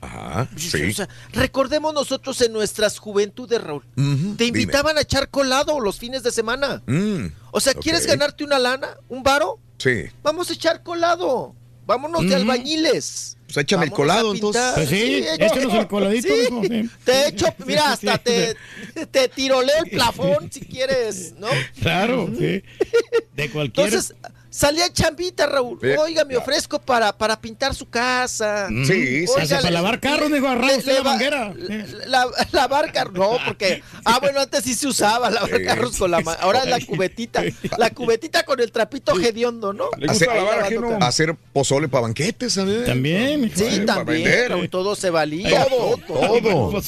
[0.02, 0.49] Ajá.
[0.57, 0.83] Sí.
[0.91, 3.85] O sea, recordemos nosotros en nuestras juventudes, Raúl.
[3.99, 4.60] Ujú, Te dime.
[4.62, 6.83] invitaban a echar colado los fines de semana.
[6.86, 8.97] Mm, O sea, ¿quieres ganarte una lana?
[9.10, 9.59] ¿Un varo?
[9.78, 10.05] Sí.
[10.23, 11.55] Vamos a echar colado.
[11.86, 13.36] Vámonos de albañiles.
[13.47, 14.62] Pues échame el colado, entonces.
[14.77, 16.47] Pues sí, échenos el coladito, Sí.
[16.69, 16.91] sí.
[17.05, 18.23] Te echo, mira, hasta Sí.
[18.94, 21.49] te, te tiroleo el plafón si quieres, ¿no?
[21.83, 22.62] Claro, sí.
[23.35, 23.86] De cualquier.
[23.89, 24.15] Entonces,
[24.61, 25.79] salía en chambita, Raúl.
[25.99, 28.69] Oiga, me ofrezco para, para pintar su casa.
[28.69, 29.33] Sí, sí.
[29.41, 31.55] Hasta para lavar carros, dijo, agarrar usted la manguera.
[32.07, 36.21] la- lavar carros, no, porque, ah, bueno, antes sí se usaba lavar carros con la
[36.21, 37.43] mano, ahora es la cubetita,
[37.79, 39.89] la cubetita con el trapito hediondo, ¿no?
[40.09, 40.29] Hacer,
[41.01, 42.85] hacer pozole para banquetes, ¿sabes?
[42.85, 43.51] También.
[43.55, 44.49] Sí, también.
[44.51, 45.67] Raúl, todo se valía.
[45.67, 46.83] Todo, todo.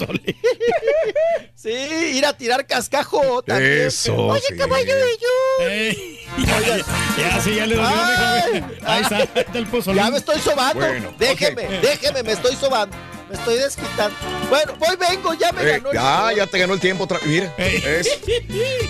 [1.54, 3.86] Sí, ir a tirar cascajo también.
[3.86, 4.56] Eso, Oye, sí.
[4.56, 6.21] caballo de yo.
[6.38, 6.60] Ya,
[7.18, 8.66] ya, sí, ya le dolió, Ay, mijo.
[8.86, 10.02] Ahí está, ahí está el pozolín.
[10.02, 10.80] Ya me estoy sobando.
[10.80, 12.96] Bueno, déjeme, déjeme, me estoy sobando.
[13.28, 14.14] Me estoy desquitando.
[14.50, 15.88] Bueno, voy, vengo, ya me Eh, ganó.
[15.90, 18.08] el- ya, ya te ganó el tiempo Mira, es-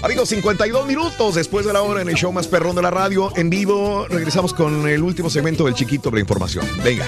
[0.03, 3.33] Amigos, 52 minutos después de la hora en el show más perrón de la radio.
[3.37, 6.67] En vivo, regresamos con el último segmento del chiquito de la información.
[6.83, 7.07] Venga.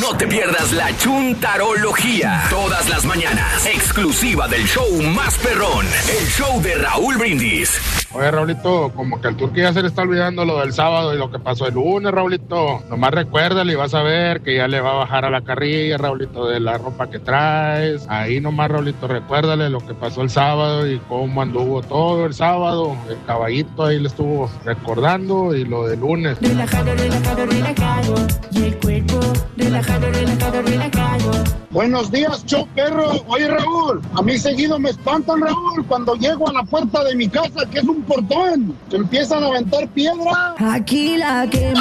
[0.00, 2.44] No te pierdas la chuntarología.
[2.48, 3.66] Todas las mañanas.
[3.66, 5.84] Exclusiva del show más perrón.
[6.08, 7.78] El show de Raúl Brindis.
[8.14, 11.18] Oye, Raulito, como que el turco ya se le está olvidando lo del sábado y
[11.18, 12.82] lo que pasó el lunes, Raulito.
[12.88, 15.96] Nomás recuérdale y vas a ver que ya le va a bajar a la carrilla,
[15.96, 18.06] Raulito, de la ropa que traes.
[18.08, 22.96] Ahí nomás, Raulito, recuérdale lo que pasó el sábado y cómo anduvo todo el sábado.
[23.08, 26.38] El caballito ahí le estuvo recordando y lo del lunes.
[26.40, 28.14] Relajado, relajado, relajado.
[28.52, 29.20] Y el cuerpo
[29.56, 31.44] relajado, relajado, relajado.
[31.70, 33.22] Buenos días, show perro.
[33.26, 37.28] Oye, Raúl, a mí seguido me espantan, Raúl, cuando llego a la puerta de mi
[37.28, 40.54] casa, que es un portón, que empiezan a aventar piedra.
[40.58, 41.72] Aquí la que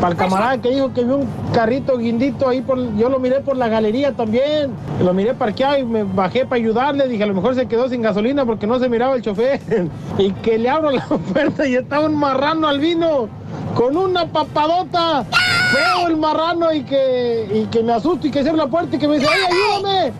[0.00, 3.40] Para el camarada que dijo que vio un carrito guindito ahí, por, yo lo miré
[3.40, 4.70] por la galería también.
[5.04, 7.06] Lo miré parqueado y me bajé para ayudarle.
[7.06, 9.60] Dije, a lo mejor se quedó sin gasolina porque no se miraba el chofer.
[10.18, 13.28] Y que le abro la puerta y estaba un marrano al vino
[13.74, 15.24] con una papadota.
[15.70, 18.98] Feo el marrano y que, y que me asusto y que cierro la puerta y
[18.98, 20.12] que me dice, ¡ay, ayúdame!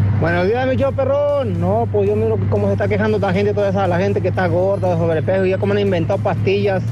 [0.20, 1.60] Buenos días, mi yo perrón.
[1.60, 4.28] No, pues yo miro cómo se está quejando la gente, toda esa, la gente que
[4.28, 6.82] está gorda, sobrepeso, ya como han inventado pastillas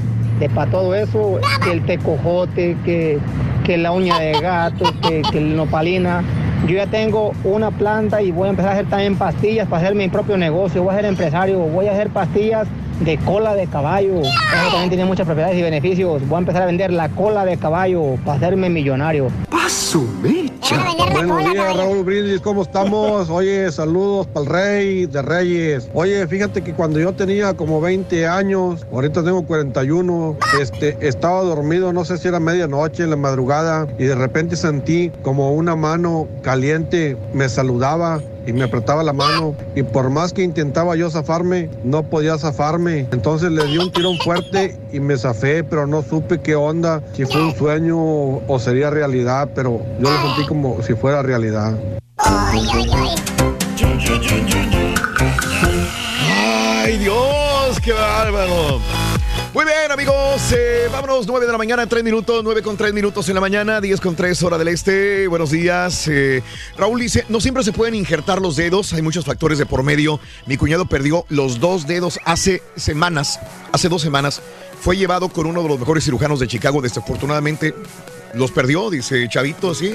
[0.41, 3.19] de para todo eso, que el tecojote, que,
[3.63, 6.23] que la uña de gato, que, que el nopalina.
[6.67, 9.95] Yo ya tengo una planta y voy a empezar a hacer también pastillas para hacer
[9.95, 10.83] mi propio negocio.
[10.83, 12.67] Voy a ser empresario, voy a hacer pastillas
[13.03, 14.21] de cola de caballo.
[14.21, 16.27] Eso también tiene muchas propiedades y beneficios.
[16.27, 19.27] Voy a empezar a vender la cola de caballo para hacerme millonario.
[19.49, 20.51] ¡Paso, mecha!
[21.11, 23.29] Buenos días, Raúl Brindis, ¿cómo estamos?
[23.31, 25.89] Oye, saludos para el rey de reyes.
[25.93, 31.91] Oye, fíjate que cuando yo tenía como 20 años, ahorita tengo 41, este, estaba dormido,
[31.91, 36.27] no sé si era medianoche, en la madrugada, y de repente sentí como una mano
[36.41, 41.69] caliente me saludaba y me apretaba la mano y por más que intentaba yo zafarme,
[41.83, 43.07] no podía zafarme.
[43.11, 47.25] Entonces le di un tirón fuerte y me zafé, pero no supe qué onda, si
[47.25, 51.77] fue un sueño o sería realidad, pero yo lo sentí como si fuera realidad.
[56.83, 57.79] ¡Ay, Dios!
[57.83, 58.79] ¡Qué bárbaro!
[59.53, 60.41] Muy bien, amigos.
[60.53, 63.81] eh, vámonos, 9 de la mañana, 3 minutos, 9 con 3 minutos en la mañana,
[63.81, 65.27] 10 con 3 hora del este.
[65.27, 66.07] Buenos días.
[66.07, 66.41] eh,
[66.77, 70.21] Raúl dice, no siempre se pueden injertar los dedos, hay muchos factores de por medio.
[70.45, 73.41] Mi cuñado perdió los dos dedos hace semanas,
[73.73, 74.41] hace dos semanas.
[74.79, 76.81] Fue llevado con uno de los mejores cirujanos de Chicago.
[76.81, 77.75] Desafortunadamente
[78.33, 79.93] los perdió, dice Chavito, sí.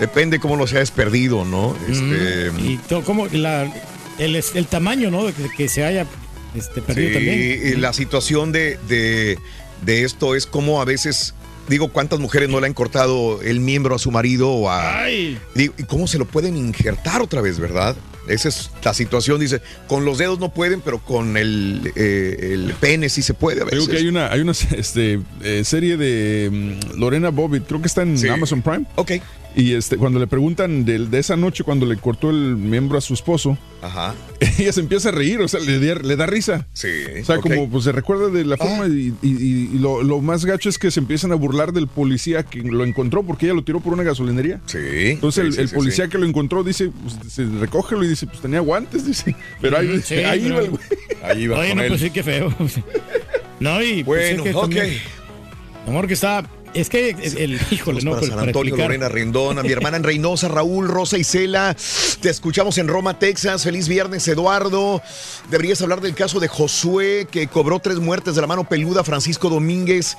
[0.00, 1.76] Depende cómo los hayas perdido, ¿no?
[1.86, 3.70] Este, Y todo, como la,
[4.16, 5.26] el, el tamaño, ¿no?
[5.26, 6.06] De que, que se haya
[6.54, 7.62] este, perdido Sí, también.
[7.64, 9.38] y la situación de, de,
[9.84, 11.34] de esto es como a veces,
[11.68, 15.04] digo, ¿cuántas mujeres no le han cortado el miembro a su marido o a...
[15.54, 17.96] Digo, ¿Y cómo se lo pueden injertar otra vez, verdad?
[18.28, 22.74] Esa es la situación, dice, con los dedos no pueden, pero con el, eh, el
[22.78, 23.88] pene sí se puede a Creo veces.
[23.88, 26.48] que hay una, hay una este, eh, serie de
[26.92, 28.84] mm, Lorena Bobbitt, creo que está en Amazon Prime.
[28.96, 29.12] Ok.
[29.56, 33.00] Y este, cuando le preguntan de, de esa noche cuando le cortó el miembro a
[33.00, 34.14] su esposo, Ajá.
[34.58, 36.68] ella se empieza a reír, o sea, le, da- le da risa.
[36.72, 36.88] Sí.
[37.20, 38.88] O sea, como pues se recuerda de la forma Ah.
[38.88, 42.44] y, y- y lo, lo más gacho es que se empiezan a burlar del policía
[42.44, 44.60] que lo encontró porque ella lo tiró por una gasolinería.
[44.66, 44.78] Sí.
[44.78, 46.10] Entonces sí, el, sí, el sí, policía sí.
[46.12, 49.34] que lo encontró dice, pues, se recógelo y dice, pues tenía guantes, dice.
[49.60, 50.82] Pero ahí, Sí, ahí pero- iba el güey.
[51.24, 51.88] Ahí iba Oye, con no, él.
[51.88, 52.54] pues sí, qué feo.
[53.60, 54.62] No, y pues, Bueno, es que ok.
[54.62, 54.98] también-
[55.86, 56.48] amor, que está.
[56.72, 58.76] Es que el, híjole, no, para pues, San Antonio.
[58.76, 61.76] Lorena Rendón, a mi hermana en Reynosa, Raúl, Rosa y Cela.
[62.20, 63.64] Te escuchamos en Roma, Texas.
[63.64, 65.02] Feliz viernes, Eduardo.
[65.50, 69.48] Deberías hablar del caso de Josué, que cobró tres muertes de la mano peluda Francisco
[69.48, 70.16] Domínguez.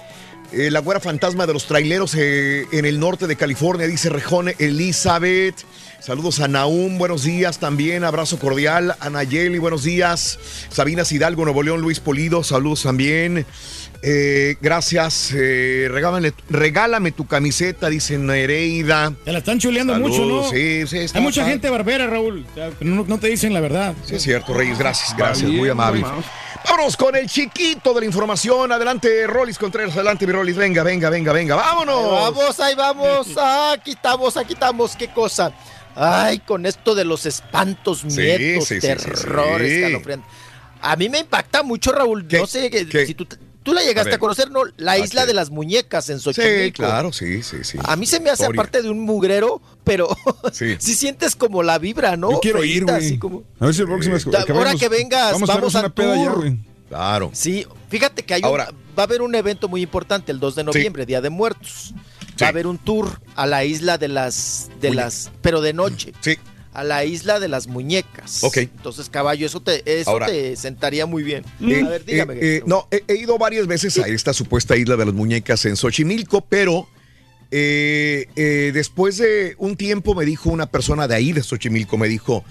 [0.51, 4.51] Eh, la güera fantasma de los traileros eh, en el norte de California, dice Rejón
[4.59, 5.55] Elizabeth.
[6.01, 8.95] Saludos a Naum, buenos días también, abrazo cordial.
[8.99, 10.39] A Nayeli, buenos días.
[10.69, 13.45] Sabina Hidalgo, Nuevo León, Luis Polido, saludos también.
[14.03, 15.31] Eh, gracias.
[15.35, 19.13] eh, regálame, regálame tu camiseta, dice Nereida.
[19.23, 20.49] Te la están chuleando mucho, ¿no?
[20.49, 22.45] Sí, sí, está Hay mucha gente barbera, Raúl.
[22.80, 23.93] No, no te dicen la verdad.
[24.05, 26.03] Sí, es cierto, Reyes, gracias, gracias, muy amable.
[26.63, 28.71] Vámonos con el chiquito de la información.
[28.71, 30.55] Adelante, Rolis Contreras, adelante, mi Rolis.
[30.55, 31.97] Venga, venga, venga, venga, vámonos.
[31.97, 33.27] Ahí vamos, ahí vamos.
[33.38, 34.95] Ah, aquí estamos, aquí estamos.
[34.95, 35.51] ¿Qué cosa?
[35.95, 39.75] Ay, con esto de los espantos, miedos, sí, sí, sí, terrores, sí.
[39.77, 40.31] escalofriantes.
[40.81, 42.25] A mí me impacta mucho, Raúl.
[42.31, 43.27] No sé que- si tú,
[43.64, 44.61] tú la llegaste A conocer, ¿no?
[44.77, 46.64] La isla de las muñecas en Xochimilco.
[46.64, 47.77] Sí, claro, sí, sí, sí.
[47.83, 48.61] A mí se me hace Historia.
[48.61, 50.07] aparte de un mugrero, pero
[50.51, 50.75] Sí.
[50.80, 52.31] si sientes como la vibra, ¿no?
[52.31, 53.17] Yo quiero ir, güey.
[53.19, 55.95] como- A ver si el próximo es ahora que vengas, vamos, vamos a al una
[55.95, 56.57] peda ya, güey.
[56.90, 57.30] Claro.
[57.33, 60.56] Sí, fíjate que hay un- Ahora- va a haber un evento muy importante el 2
[60.56, 61.93] de noviembre, Día de Muertos.
[62.41, 66.11] Va a haber un tour a la isla de las de las pero de noche.
[66.22, 66.38] Sí.
[66.74, 68.43] A la isla de las muñecas.
[68.45, 68.58] Ok.
[68.58, 71.43] Entonces, caballo, eso te eso Ahora- te sentaría muy bien.
[71.61, 72.33] Eh, a ver, dígame.
[72.35, 75.66] eh, eh, no, he, he ido varias veces a esta supuesta isla de las muñecas
[75.66, 76.88] en Xochimilco, pero
[77.51, 82.08] eh, eh, después de un tiempo me dijo una persona de ahí, de Xochimilco, me
[82.08, 82.45] dijo,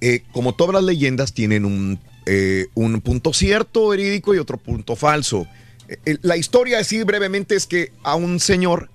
[0.00, 4.94] eh, como todas las leyendas tienen un, eh, un punto cierto, verídico y otro punto
[4.94, 5.48] falso.
[5.88, 8.88] Eh, eh, la historia así brevemente es que a un señor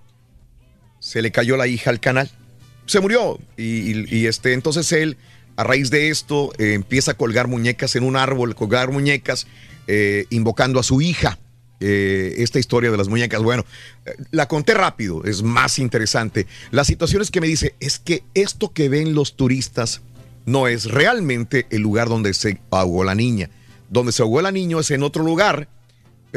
[0.99, 2.31] se le cayó la hija al canal,
[2.87, 5.17] se murió y, este, entonces él
[5.55, 9.47] a raíz de esto eh, empieza a colgar muñecas en un árbol, colgar muñecas
[9.87, 11.37] eh, invocando a su hija.
[11.79, 13.63] Eh, esta historia de las muñecas, bueno,
[14.31, 16.47] la conté rápido, es más interesante.
[16.71, 20.01] La situación es que me dice, es que esto que ven los turistas
[20.45, 23.51] no es realmente el lugar donde se ahogó la niña.
[23.89, 25.69] Donde se ahogó la niña es en otro lugar,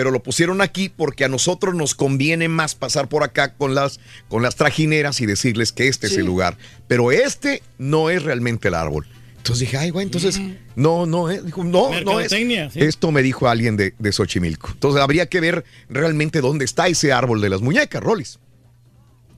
[0.00, 4.00] pero lo pusieron aquí porque a nosotros nos conviene más pasar por acá con las,
[4.30, 6.56] con las trajineras y decirles que este es el lugar.
[6.88, 9.06] Pero este no es realmente el árbol.
[9.36, 10.40] Entonces dije, ay, güey, entonces,
[10.74, 11.42] no, no, eh.
[11.44, 12.30] Dijo, no, no es.
[12.32, 12.56] Sí.
[12.76, 14.70] Esto me dijo alguien de, de Xochimilco.
[14.72, 18.38] Entonces habría que ver realmente dónde está ese árbol de las muñecas, Rolis.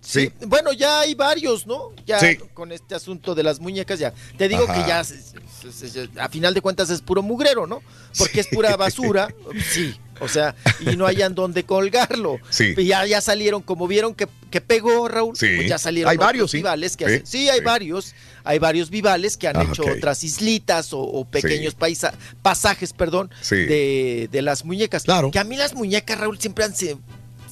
[0.00, 0.32] Sí.
[0.46, 1.90] Bueno, ya hay varios, ¿no?
[2.06, 2.36] Ya Sí.
[2.54, 4.12] con este asunto de las muñecas, ya.
[4.36, 4.74] Te digo Ajá.
[4.74, 7.82] que ya, a final de cuentas, es puro mugrero, ¿no?
[8.18, 9.32] Porque es pura basura.
[9.72, 9.94] Sí.
[10.20, 12.38] O sea, y no hayan dónde colgarlo.
[12.50, 12.74] Sí.
[12.76, 15.48] Y ya, ya salieron, como vieron que, que pegó Raúl, Sí.
[15.56, 16.58] pues ya salieron Hay varios, sí.
[16.58, 18.14] vivales que Sí, hacen- Sí, hay varios.
[18.44, 23.30] Hay varios vivales que han Ah, hecho otras islitas o, o pequeños paisa- pasajes, perdón,
[23.50, 25.04] de, de las muñecas.
[25.04, 25.30] Claro.
[25.30, 26.96] Que a mí las muñecas, Raúl, siempre han, se,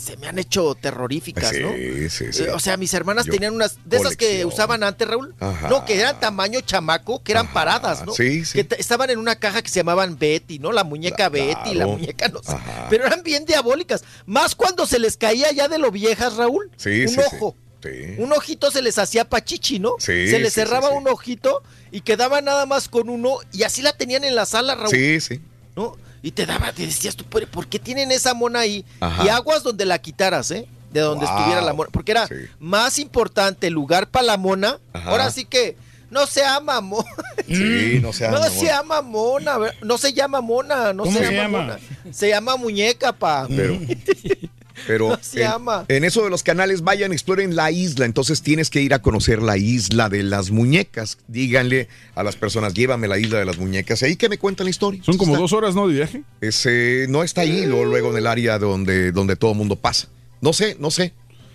[0.00, 1.72] se me han hecho terroríficas, ¿no?
[1.74, 2.42] Sí, sí, sí.
[2.44, 5.34] Eh, O sea, mis hermanas Yo- tenían unas de esas que usaban antes, Raúl.
[5.38, 5.68] Ajá.
[5.68, 8.12] No, que eran tamaño chamaco, que eran paradas, ¿no?
[8.14, 8.62] sí, sí.
[8.64, 10.72] Que estaban en una caja que se llamaban Betty, ¿no?
[10.72, 12.52] La muñeca Betty, la muñeca no sé.
[12.52, 12.86] Ajá.
[12.88, 14.02] Pero eran bien diabólicas.
[14.26, 16.70] Más cuando se les caía ya de lo viejas, Raúl.
[16.76, 17.56] Sí, un ojo.
[17.82, 18.14] Sí.
[18.18, 19.94] Un ojito se les hacía pachichi, ¿no?
[19.98, 23.80] Sí, se les sí, cerraba un ojito y quedaba nada más con uno y así
[23.80, 24.90] la tenían en la sala, Raúl.
[24.90, 25.40] Sí, sí.
[25.76, 25.96] ¿no?
[26.23, 28.84] Y te daba, te decías tú, "¿Pero ¿por qué tienen esa mona ahí?
[29.00, 29.24] Ajá.
[29.24, 30.66] Y aguas donde la quitaras, ¿eh?
[30.92, 31.34] De donde Wow.
[31.36, 31.89] estuviera la mona.
[31.92, 34.78] Porque era más importante el lugar para la mona.
[34.92, 35.10] Ajá.
[35.10, 35.76] Ahora sí que
[36.10, 37.08] no se ama mona.
[37.47, 38.50] Sí, no se ama, No mona.
[38.60, 41.58] se llama mona, no se llama mona, no ¿Cómo se, llama?
[41.58, 41.78] mona.
[42.10, 43.47] Se llama muñeca, pa.
[43.49, 43.78] Pero,
[44.86, 45.84] pero No se en, ama.
[45.89, 48.05] en eso de los canales, vayan, exploren la isla.
[48.07, 51.18] Entonces tienes que ir a conocer la isla de las muñecas.
[51.28, 54.02] Díganle a las personas, llévame la isla de las muñecas.
[54.02, 55.02] Y ahí que me cuentan la historia.
[55.05, 55.89] Son como Está- dos horas, ¿no?
[55.89, 56.23] De viaje.
[56.41, 60.09] Ese, no está ahí, luego, luego en el área donde, donde todo el mundo pasa.
[60.41, 61.12] No sé, no sé.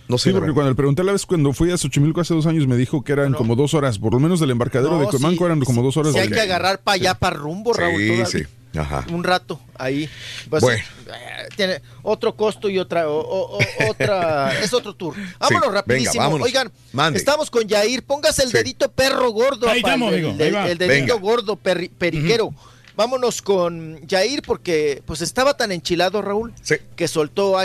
[0.08, 0.30] No sé.
[0.30, 2.76] Sí, porque cuando le pregunté la vez cuando fui a Xochimilco hace dos años me
[2.76, 5.44] dijo que eran como dos horas, por lo menos del embarcadero No, de Cuemanco sí,
[5.46, 8.00] eran como dos horas Si de hay que agarrar para allá, para rumbo, Raúl.
[8.00, 8.26] Sí, todavía.
[8.26, 8.42] sí.
[8.82, 9.04] Ajá.
[9.10, 10.08] Un rato ahí.
[10.50, 10.82] Pues, Bueno.
[11.08, 15.14] eh, tiene otro costo y otra, o- o- o- otra, es otro tour.
[15.38, 16.12] Vámonos Sí, rapidísimo.
[16.12, 16.44] venga, vámonos.
[16.46, 17.18] Oigan, Mande.
[17.18, 18.02] estamos con Yair.
[18.04, 18.56] Póngase el Sí.
[18.58, 19.68] dedito perro gordo.
[19.68, 20.68] Ahí estamos, el, amigo, el- ahí va.
[20.70, 21.14] el dedito Venga.
[21.14, 22.54] gordo perri- periquero.
[22.96, 26.76] Vámonos con Yair porque pues estaba tan enchilado Raúl Sí.
[26.96, 27.58] que soltó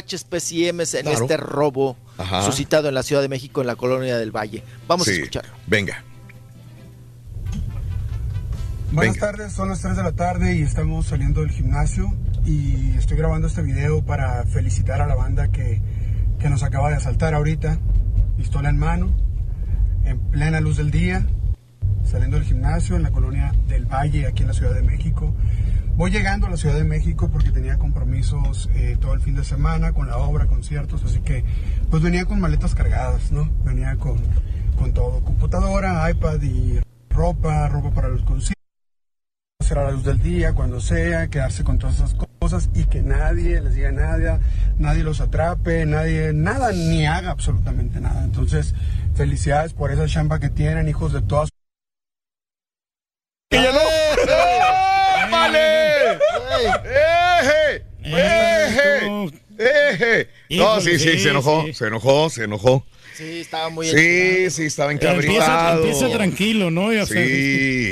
[0.52, 1.22] y Ms en Claro.
[1.22, 2.44] este robo Ajá.
[2.44, 4.62] suscitado en la Ciudad de México en la colonia del Valle.
[4.90, 5.46] Vamos a escuchar.
[5.68, 6.04] Venga.
[8.92, 9.28] Buenas Venga.
[9.28, 12.14] tardes, son las 3 de la tarde y estamos saliendo del gimnasio
[12.45, 15.82] y estoy grabando este video para felicitar a la banda que,
[16.40, 17.80] que nos acaba de asaltar ahorita,
[18.36, 19.14] pistola en mano,
[20.03, 21.26] en plena luz del día,
[22.03, 25.34] saliendo del gimnasio en la colonia del Valle, aquí en la Ciudad de México.
[25.95, 29.45] Voy llegando a la Ciudad de México porque tenía compromisos eh, todo el fin de
[29.45, 31.45] semana con la obra, conciertos, así que
[31.90, 33.50] pues venía con maletas cargadas, ¿no?
[33.64, 34.18] Venía con,
[34.78, 38.61] con todo, computadora, iPad y ropa, ropa para los conciertos
[39.72, 42.69] hacer a la luz del día, cuando sea, quedarse con todas esas cosas.
[42.74, 44.40] y que nadie les diga nada,
[44.77, 48.24] nadie los atrape, nadie, nada, ni haga absolutamente nada.
[48.25, 48.74] Entonces,
[49.16, 51.50] felicidades por esa chamba que tienen, hijos de todas.
[55.32, 56.14] ¡Vale!
[56.83, 57.85] ¡Eje!
[58.03, 59.32] ¡Eje!
[59.58, 60.30] ¡Eje!
[60.50, 62.85] No, sí, sí, se enojó, se enojó, se enojó.
[63.14, 65.85] Sí, estaba muy Sí, sí, estaba Empieza, encabritado.
[65.85, 66.91] empieza tranquilo, ¿no?
[66.91, 67.27] Ya sé.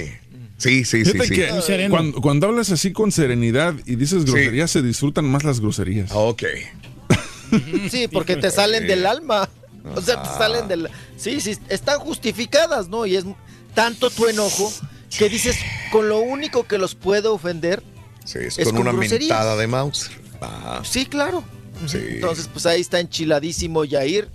[0.06, 0.19] Sí.
[0.60, 1.30] Sí, sí, sí, sí.
[1.34, 6.12] que Cuando, cuando hablas así con serenidad y dices groserías, se disfrutan más las groserías.
[6.14, 6.44] Ok.
[7.90, 9.50] Sí, porque te salen del alma.
[9.96, 10.88] O sea, te salen del...
[11.18, 13.08] Sí, sí, están justificadas, ¿no?
[13.08, 13.26] Y es
[13.74, 14.72] tanto tu enojo
[15.18, 15.56] que dices,
[15.92, 17.82] con lo único que los puedo ofender
[18.24, 19.30] Sí, es, Es con, con una groserías.
[19.32, 20.12] mentada de mouse.
[20.42, 21.44] Ah, Sí, claro.
[21.88, 21.98] Sí.
[22.10, 24.30] Entonces, pues ahí está enchiladísimo Yair,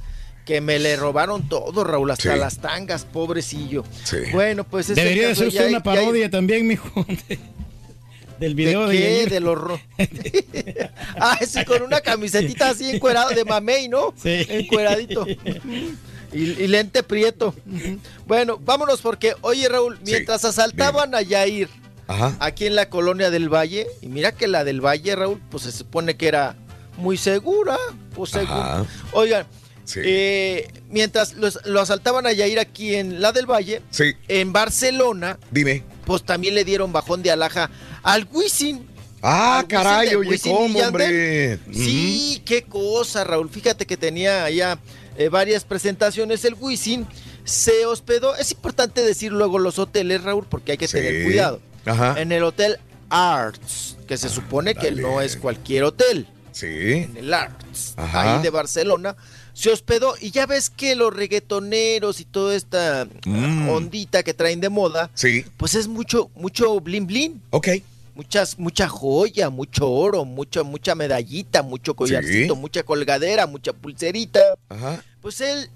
[0.44, 2.38] que me le robaron todo, Raúl, hasta Sí.
[2.38, 3.84] las tangas, pobrecillo.
[4.04, 4.16] Sí.
[4.32, 6.88] Bueno, pues es el Debería de ser usted Yair- una parodia también, mijo.
[7.28, 7.38] de-
[8.38, 9.26] del video de, ¿De qué?
[9.30, 9.80] De los ro-
[11.18, 14.12] ah, sí, con una camisetita así encuerado de mamey, ¿no?
[14.20, 14.44] Sí.
[14.48, 15.24] Encueradito.
[16.32, 17.54] Y, y lente prieto.
[18.26, 21.68] Bueno, vámonos porque, oye Raúl, mientras asaltaban a Yair
[22.08, 22.36] Ajá.
[22.40, 25.72] aquí en la colonia del Valle, y mira que la del Valle, Raúl, pues se
[25.72, 26.56] supone que era
[26.96, 27.78] muy segura,
[28.16, 28.80] pues segura.
[28.80, 28.86] Ajá.
[29.96, 34.12] Eh, mientras los- lo asaltaban a Yair aquí en la del Valle, Sí.
[34.28, 35.82] en Barcelona, Dime.
[36.06, 37.70] pues también le dieron bajón de alhaja
[38.02, 38.86] al Wisin.
[39.22, 41.58] Ah, Al Wisin caray, de oye, Wisin ¿cómo, hombre?
[41.72, 43.48] Sí, qué cosa, Raúl.
[43.50, 44.78] Fíjate que tenía allá
[45.16, 47.06] eh, varias presentaciones el Wisin.
[47.44, 51.60] Se hospedó, es importante decir luego los hoteles, Raúl, porque hay que tener cuidado.
[51.86, 52.20] Ajá.
[52.20, 52.78] En el Hotel
[53.10, 56.26] Arts, que se supone que no es cualquier hotel.
[56.52, 56.66] Sí.
[56.66, 58.36] En el Arts, Ajá.
[58.36, 59.16] ahí de Barcelona.
[59.54, 63.68] Se hospedó y ya ves que los reggaetoneros y toda esta Mm.
[63.70, 65.44] ondita que traen de moda, Sí.
[65.56, 67.40] pues es mucho, mucho blin blin.
[67.50, 67.68] Ok.
[68.16, 72.60] Muchas, mucha joya, mucho oro, mucho, mucha medallita, mucho collarcito, Sí.
[72.60, 74.40] mucha colgadera, mucha pulserita.
[74.68, 75.02] Ajá.
[75.20, 75.68] Pues él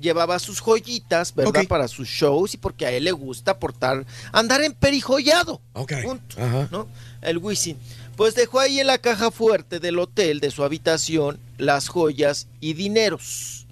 [0.00, 1.66] llevaba sus joyitas, ¿verdad?
[1.68, 5.60] Para sus shows y porque a él le gusta portar, andar en perijollado.
[5.72, 5.92] Ok.
[6.04, 6.68] Punto, Ajá.
[6.70, 6.86] ¿no?
[7.22, 7.76] El Wisin.
[8.16, 12.74] Pues dejó ahí en la caja fuerte del hotel, de su habitación, las joyas y
[12.74, 13.66] dineros.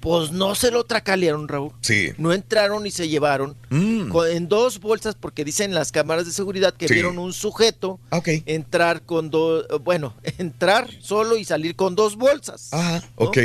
[0.00, 1.72] Pues no se lo tracalearon, Raúl.
[1.80, 2.10] Sí.
[2.18, 4.10] No entraron y se llevaron Mm.
[4.10, 6.94] con- en dos bolsas, porque dicen las cámaras de seguridad que Sí.
[6.94, 8.28] vieron un sujeto Ok.
[8.46, 12.72] entrar con dos, bueno, entrar solo y salir con dos bolsas.
[12.72, 13.00] Ajá.
[13.18, 13.26] ¿no?
[13.26, 13.38] Ok.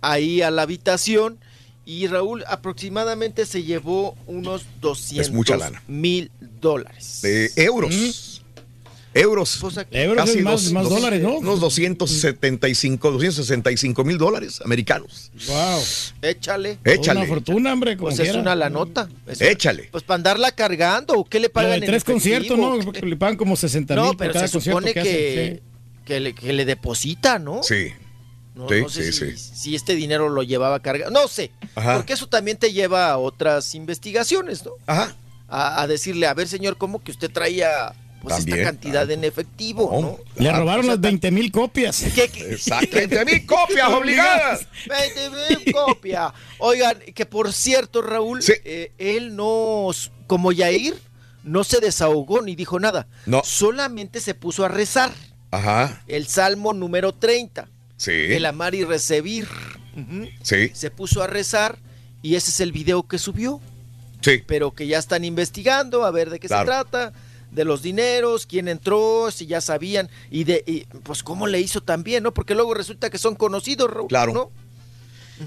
[0.00, 1.38] Ahí a la habitación.
[1.84, 5.82] Y Raúl aproximadamente se llevó unos 200 mucha lana.
[5.88, 7.20] mil dólares.
[7.22, 8.37] De euros.
[9.20, 9.60] Euros.
[9.90, 11.38] Euros es más- más dólares, ¿no?
[11.38, 15.30] Unos 275, 265 mil dólares americanos.
[15.46, 15.80] Wow.
[16.22, 16.78] Échale.
[16.84, 17.20] Échale.
[17.20, 17.96] Una fortuna, hombre.
[17.96, 19.08] como Pues es una la nota.
[19.40, 19.88] Échale.
[19.90, 21.14] Pues para andarla cargando.
[21.14, 22.58] ¿o ¿Qué le pagan de en tres conciertos?
[22.58, 22.78] ¿no?
[22.84, 25.32] Porque le pagan como 60 mil No, por pero cada se concierto supone que, que,
[25.40, 25.62] hacen.
[26.04, 27.62] que, le, que le deposita, ¿no?
[27.62, 27.88] Sí.
[28.54, 31.12] No, Sí, no sé sí, si, si este dinero lo llevaba cargado.
[31.12, 31.52] No sé.
[31.76, 31.94] Ajá.
[31.96, 34.72] Porque eso también te lleva a otras investigaciones, ¿no?
[34.86, 35.14] Ajá.
[35.46, 39.24] A, a decirle, a ver, señor, ¿cómo que usted traía pues También, esta cantidad en
[39.24, 40.18] efectivo, ¿no?
[40.42, 42.02] Le robaron las 20 mil copias.
[42.16, 42.88] Exacto.
[42.96, 44.66] 20 mil copias obligadas.
[44.88, 45.30] 20
[45.64, 46.32] mil copias.
[46.58, 49.90] Oigan, que por cierto, Raúl, eh, él no,
[50.26, 50.94] como Yair,
[51.44, 53.06] no se desahogó ni dijo nada.
[53.26, 53.42] No.
[53.44, 55.12] Solamente se puso a rezar
[55.50, 56.02] Ajá.
[56.08, 57.68] el Salmo número 30.
[57.96, 58.10] Sí.
[58.12, 59.48] El amar y recibir.
[60.42, 60.70] Sí.
[60.74, 61.78] Se puso a rezar
[62.22, 63.60] y ese es el video que subió.
[64.20, 64.42] Sí.
[64.46, 66.62] Pero que ya están investigando a ver de qué Claro.
[66.62, 67.12] se trata,
[67.50, 71.82] de los dineros, quién entró, si ya sabían y de y, pues cómo le hizo
[71.82, 72.32] también, ¿no?
[72.34, 74.32] Porque luego resulta que son conocidos, Raúl, Claro.
[74.32, 74.50] ¿no?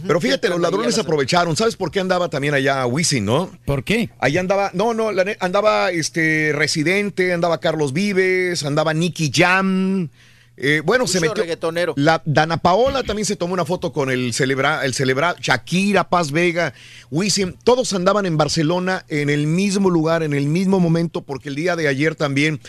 [0.07, 1.55] Pero fíjate, los ladrones aprovecharon.
[1.55, 3.51] ¿Sabes por qué andaba también allá Wisin, no?
[3.65, 4.09] ¿Por qué?
[4.19, 10.09] Ahí andaba, no, no, andaba este Residente, andaba Carlos Vives, andaba Nicky Jam.
[10.57, 11.41] Eh, bueno, se metió.
[11.41, 11.93] reggaetonero.
[11.97, 16.31] La Dana Paola también se tomó una foto con el celebra, el celebra, Shakira, Paz
[16.31, 16.73] Vega,
[17.09, 17.55] Wisin.
[17.63, 21.75] Todos andaban en Barcelona en el mismo lugar, en el mismo momento, porque el día
[21.75, 22.59] de ayer también,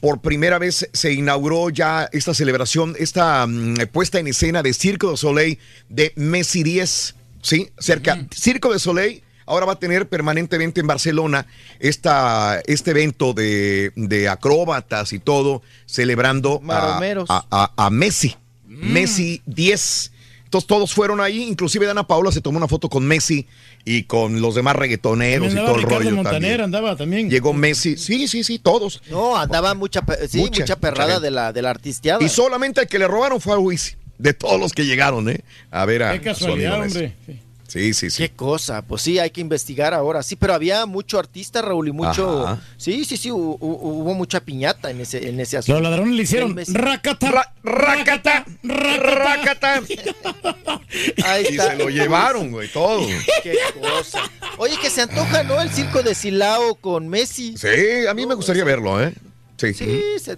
[0.00, 5.10] por primera vez, se inauguró ya esta celebración, esta mm, puesta en escena de Circo
[5.10, 7.70] de Soleil de Messi 10, ¿sí?
[7.78, 8.26] Cerca.
[8.30, 11.46] Circo de Soleil ahora va a tener permanentemente en Barcelona
[11.80, 17.28] esta, este evento de, de acróbatas y todo, celebrando a, Maromeros.
[17.30, 18.36] a- a- a Messi.
[18.66, 18.92] Mm.
[18.92, 20.12] Messi 10.
[20.44, 23.46] Entonces todos fueron ahí, inclusive Dana Paula se tomó una foto con Messi
[23.86, 26.60] y con los demás reggaetoneros y todo el rollo Montaner, también.
[26.60, 27.30] andaba también.
[27.30, 29.02] Llegó Messi, sí, sí, sí, todos.
[29.10, 32.22] No, andaba mucha, sí, Mucha, mucha, perrada mucha de la, de la artisteada.
[32.22, 35.40] Y solamente el que le robaron fue a Wisin, de todos los que llegaron, ¿eh?
[35.70, 36.98] A ver a Qué a su amigo casualidad, Messi.
[36.98, 37.14] hombre.
[37.26, 37.40] Sí.
[37.72, 38.18] Sí, sí, sí.
[38.24, 40.22] Qué cosa, pues sí, hay que investigar ahora.
[40.22, 42.46] Sí, pero había mucho artista, Raúl, y mucho.
[42.46, 42.60] Ajá.
[42.76, 45.80] Sí, sí, sí, hu- hu- hubo, mucha piñata en ese, en ese asunto.
[45.80, 49.80] Los ladrones le hicieron racata, racata, racata.
[51.24, 51.70] Ahí Y está.
[51.70, 53.06] se lo llevaron, güey, todo.
[53.42, 54.20] Qué cosa.
[54.58, 55.58] Oye, que se antoja, ¿no?
[55.58, 57.56] El circo de Silao con Messi.
[57.56, 59.14] Sí, a mí me gustaría verlo, ¿eh?
[59.56, 59.72] Sí.
[59.72, 60.36] Sí, se-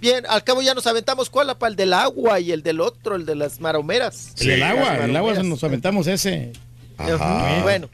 [0.00, 3.16] bien, al cabo ya nos aventamos cuál, apa, el del agua y el del otro,
[3.16, 4.32] el de las maromeras.
[4.40, 6.52] El del agua, el agua nos aventamos ese.
[6.98, 7.60] Ajá.
[7.62, 7.88] Bueno,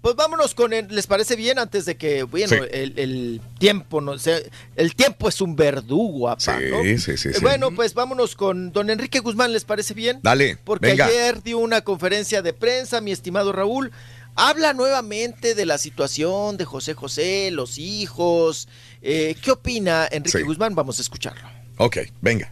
[0.00, 1.58] pues vámonos con el, ¿les parece bien?
[1.58, 2.56] Antes de que, bueno, Sí.
[2.72, 6.82] el, el tiempo, no sé, el tiempo es un verdugo, apa, Sí, ¿no?
[6.82, 7.40] sí, sí, sí.
[7.40, 10.18] Bueno, pues vámonos con don Enrique Guzmán, ¿les parece bien?
[10.22, 11.06] Dale, Porque venga.
[11.06, 13.92] ayer dio una conferencia de prensa, mi estimado Raúl,
[14.34, 18.68] habla nuevamente de la situación de José José, los hijos.
[19.02, 20.44] Eh, ¿Qué opina Enrique Sí.
[20.44, 20.74] Guzmán?
[20.74, 21.42] Vamos a escucharlo.
[21.78, 22.50] Ok, venga.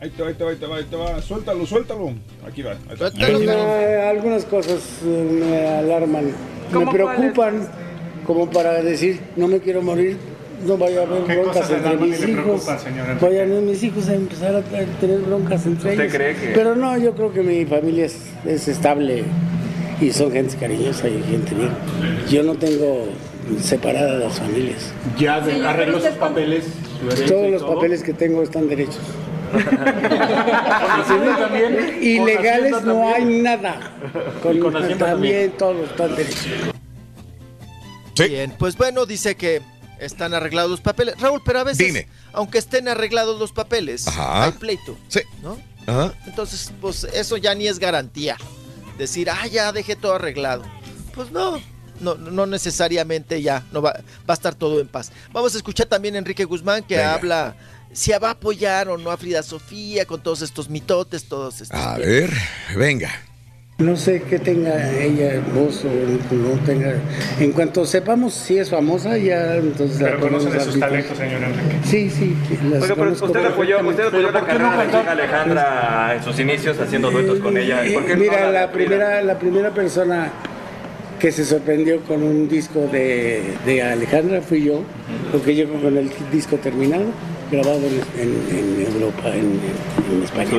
[0.00, 1.22] Ahí te va, ahí te va, ahí te va, ahí te va.
[1.22, 2.12] Suéltalo, suéltalo.
[2.46, 2.72] Aquí va.
[2.72, 2.78] ahí.
[3.48, 6.32] Eh, algunas cosas eh, me alarman, me
[6.72, 7.68] ¿Cómo preocupan,
[8.26, 10.16] como para decir, no me quiero morir,
[10.66, 12.66] no vaya a haber ¿Qué broncas entre mis hijos,
[13.20, 16.14] vayan mis hijos a empezar a tener broncas entre ¿Usted ellos.
[16.14, 18.16] cree que- Pero no, yo creo que mi familia es,
[18.46, 19.24] es estable
[20.00, 21.70] y son gente cariñosa y gente bien.
[22.30, 23.06] Yo no tengo
[23.62, 24.92] separadas las familias.
[25.18, 26.64] Ya de- arregló sus papeles,
[27.16, 27.74] su Todos los todo.
[27.76, 29.00] papeles que tengo están derechos.
[29.54, 31.98] Hacienda también?
[32.02, 33.42] Ilegales ¿Con Hacienda no hay también?
[33.42, 33.92] nada.
[34.42, 36.46] Con, ¿Y con Hacienda también todos están derechos.
[38.16, 39.60] Bien, pues bueno, dice que
[39.98, 41.20] están arreglados los papeles.
[41.20, 42.08] Raúl, pero a veces, Dime.
[42.32, 44.44] aunque estén arreglados los papeles, Ajá.
[44.44, 44.96] hay pleito.
[45.08, 45.20] Sí.
[45.42, 45.58] ¿No?
[45.86, 46.12] Ajá.
[46.26, 48.36] Entonces, pues eso ya ni es garantía.
[48.98, 50.62] Decir, ah, ya dejé todo arreglado.
[51.14, 51.60] Pues no,
[52.00, 55.12] no, no necesariamente ya, no va, va a estar todo en paz.
[55.32, 57.14] Vamos a escuchar también a Enrique Guzmán que Venga.
[57.14, 57.56] habla
[57.94, 61.78] si va a apoyar o no a Frida Sofía con todos estos mitotes, todos estos.
[61.78, 62.30] A ver,
[62.76, 63.10] venga.
[63.78, 65.88] No sé qué tenga ella voz o
[66.34, 66.94] no tenga.
[67.40, 71.42] En cuanto sepamos si es famosa, ya entonces la Pero conoce de sus talentos, señor
[71.42, 71.78] Enrique.
[71.84, 72.36] Sí, sí.
[72.70, 76.78] las Oiga, pero usted apoyó, usted apoyó la carrera de Cristina Alejandra en sus inicios
[76.78, 77.84] haciendo duetos con ella.
[77.84, 80.32] ¿Y por qué no Mira, la primera, la primera persona
[81.24, 84.82] que se sorprendió con un disco de, de Alejandra fui yo,
[85.32, 87.04] porque llego con el disco terminado,
[87.50, 89.58] grabado en, en- en Europa, en,
[90.14, 90.50] en España.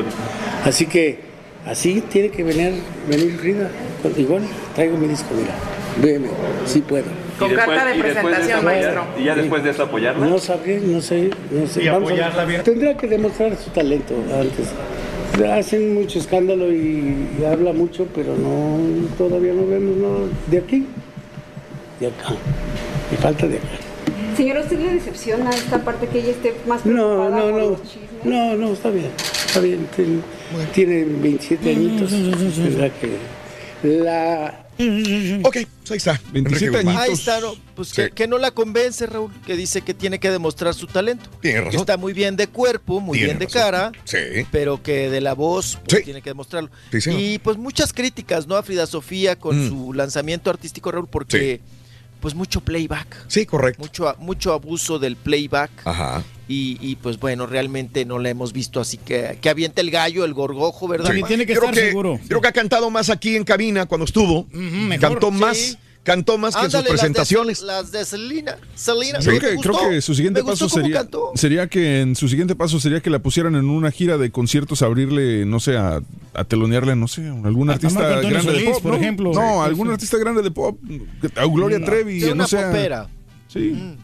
[0.64, 1.20] Así que
[1.66, 3.70] así tiene que venir, venir Frida.
[4.16, 4.42] Igual
[4.74, 5.54] traigo mi disco, mira,
[6.02, 6.30] véeme,
[6.64, 7.04] sí puedo.
[7.38, 9.04] Con carta de presentación, maestro.
[9.20, 10.26] Y ya después de eso apoyarla.
[10.26, 11.84] No sabré, no sé, no sé.
[11.84, 12.64] ¿Y Vamos a- apoyarla bien?
[12.64, 14.66] Tendrá que demostrar su talento antes.
[15.52, 18.78] Hacen mucho escándalo y, y habla mucho, pero no,
[19.18, 20.18] todavía no vemos no,
[20.50, 20.86] de aquí,
[22.00, 22.34] de acá.
[23.12, 23.66] Y falta de acá.
[24.36, 27.70] Señora, ¿usted le decepciona esta parte que ella esté más No, preocupada no, por no.
[27.70, 28.24] los chismes?
[28.24, 29.10] No, no, está bien.
[29.46, 29.86] Está bien.
[29.94, 30.20] Tiene,
[30.74, 32.10] tiene 27 añitos.
[32.56, 33.10] Tendrá que.
[33.82, 34.65] La.
[35.42, 36.20] Ok, pues ahí está.
[36.32, 36.96] 27 Guzmán.
[36.98, 37.54] Ahí está, ¿no?
[37.74, 41.28] Pues que, que no la convence, Raúl, que dice que tiene que demostrar su talento.
[41.40, 41.80] Tiene Que razón.
[41.80, 43.60] está muy bien de cuerpo, muy Tiene bien de razón.
[43.62, 44.18] cara, Sí.
[44.50, 46.70] pero que de la voz pues, tiene que demostrarlo.
[47.06, 48.56] Y pues muchas críticas, ¿no?
[48.56, 49.68] A Frida Sofía con Mm.
[49.68, 51.60] su lanzamiento artístico, Raúl, porque
[52.20, 53.24] pues mucho playback.
[53.28, 53.82] Sí, correcto.
[53.82, 55.70] Mucho, mucho abuso del playback.
[55.84, 56.24] Ajá.
[56.48, 60.24] Y, y, pues bueno, realmente no la hemos visto así que, que aviente el gallo,
[60.24, 61.12] el gorgojo, ¿verdad?
[61.12, 61.22] Sí.
[61.44, 64.46] creo que, Creo que ha cantado más aquí en cabina cuando estuvo.
[65.00, 65.76] Cantó más, Sí.
[66.04, 67.62] cantó más que en sus Ándale, las de- presentaciones.
[67.62, 68.58] Las de Selena.
[68.76, 69.18] Selena.
[69.18, 69.72] Creo ¿me que, gustó?
[69.72, 71.32] creo que su siguiente paso sería, cantó.
[71.34, 74.82] sería que en su siguiente paso sería que la pusieran en una gira de conciertos
[74.82, 76.00] a abrirle, no sé, a,
[76.32, 78.98] a telonearle, no sé, a algún artista grande de Solís, pop, por ¿no?
[78.98, 79.32] ejemplo.
[79.32, 79.92] No, Sí, algún sí.
[79.94, 80.78] artista grande de pop,
[81.34, 82.58] a Gloria Trevi, De no una sé.
[82.58, 83.08] popera.
[83.48, 83.96] Sí.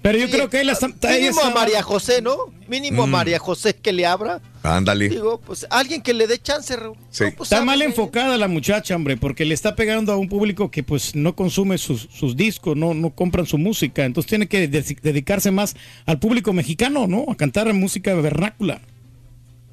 [0.00, 2.36] Pero yo creo que él está, está- ella Mínimo a María José, ¿no?
[2.68, 3.10] Mínimo a Mm.
[3.10, 4.40] María José que le abra.
[4.62, 5.08] Ándale.
[5.08, 6.96] Digo, pues alguien que le dé chance, Raúl.
[7.10, 7.24] Sí.
[7.40, 11.14] Está mal enfocada la muchacha, hombre, porque le está pegando a un público que pues
[11.14, 14.04] no consume sus, sus discos, no, no compran su música.
[14.04, 15.74] Entonces tiene que de- dedicarse más
[16.06, 17.24] al público mexicano, ¿no?
[17.28, 18.80] A cantar música vernácula.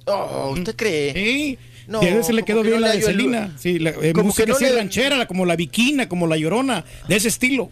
[0.08, 1.14] Oh, ¿usted cree?
[1.14, 1.58] Sí.
[1.88, 3.56] No, y a veces le quedó que bien no la de Selena.
[3.60, 7.16] Sí, la, eh, música no así le- ranchera, como la Viquina, como la Llorona, de
[7.16, 7.70] ese estilo.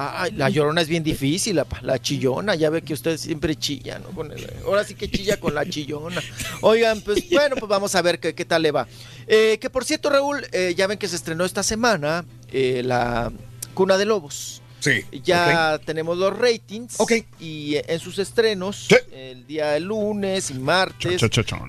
[0.00, 3.98] Ay, la llorona es bien difícil, la, la chillona, ya ve que usted siempre chilla,
[3.98, 4.10] ¿no?
[4.10, 6.22] Con el- ahora sí que chilla con la chillona.
[6.60, 8.86] Oigan, pues bueno, pues vamos a ver qué, qué tal le va.
[9.26, 13.32] Eh, que por cierto, Raúl, eh, ya ven que se estrenó esta semana eh, la
[13.74, 14.62] Cuna de Lobos.
[14.80, 15.02] Sí.
[15.24, 17.00] Ya tenemos los ratings.
[17.40, 21.20] Y eh, en sus estrenos, el día de lunes y martes,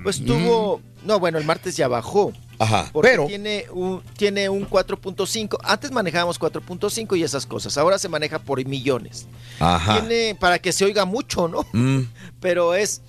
[0.04, 0.82] pues tuvo.
[1.04, 2.32] No, bueno, el martes ya bajó.
[2.60, 2.90] Ajá.
[2.92, 3.26] Porque Pero.
[3.26, 5.58] tiene un, tiene un 4.5.
[5.64, 7.78] Antes manejábamos 4.5 y esas cosas.
[7.78, 9.26] Ahora se maneja por millones.
[9.60, 10.00] Ajá.
[10.02, 11.66] Tiene, para que se oiga mucho, ¿no?
[11.74, 12.02] Mm.
[12.42, 13.02] Pero es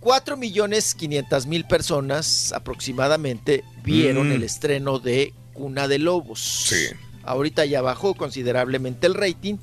[0.00, 4.32] 4 millones 500 mil personas aproximadamente vieron Mm.
[4.32, 6.40] el estreno de Cuna de Lobos.
[6.68, 6.86] Sí.
[7.26, 9.56] Ahorita ya bajó considerablemente el rating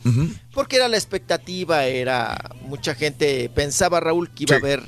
[0.54, 4.62] porque era la expectativa, era mucha gente pensaba Raúl que iba Sí.
[4.62, 4.84] a ver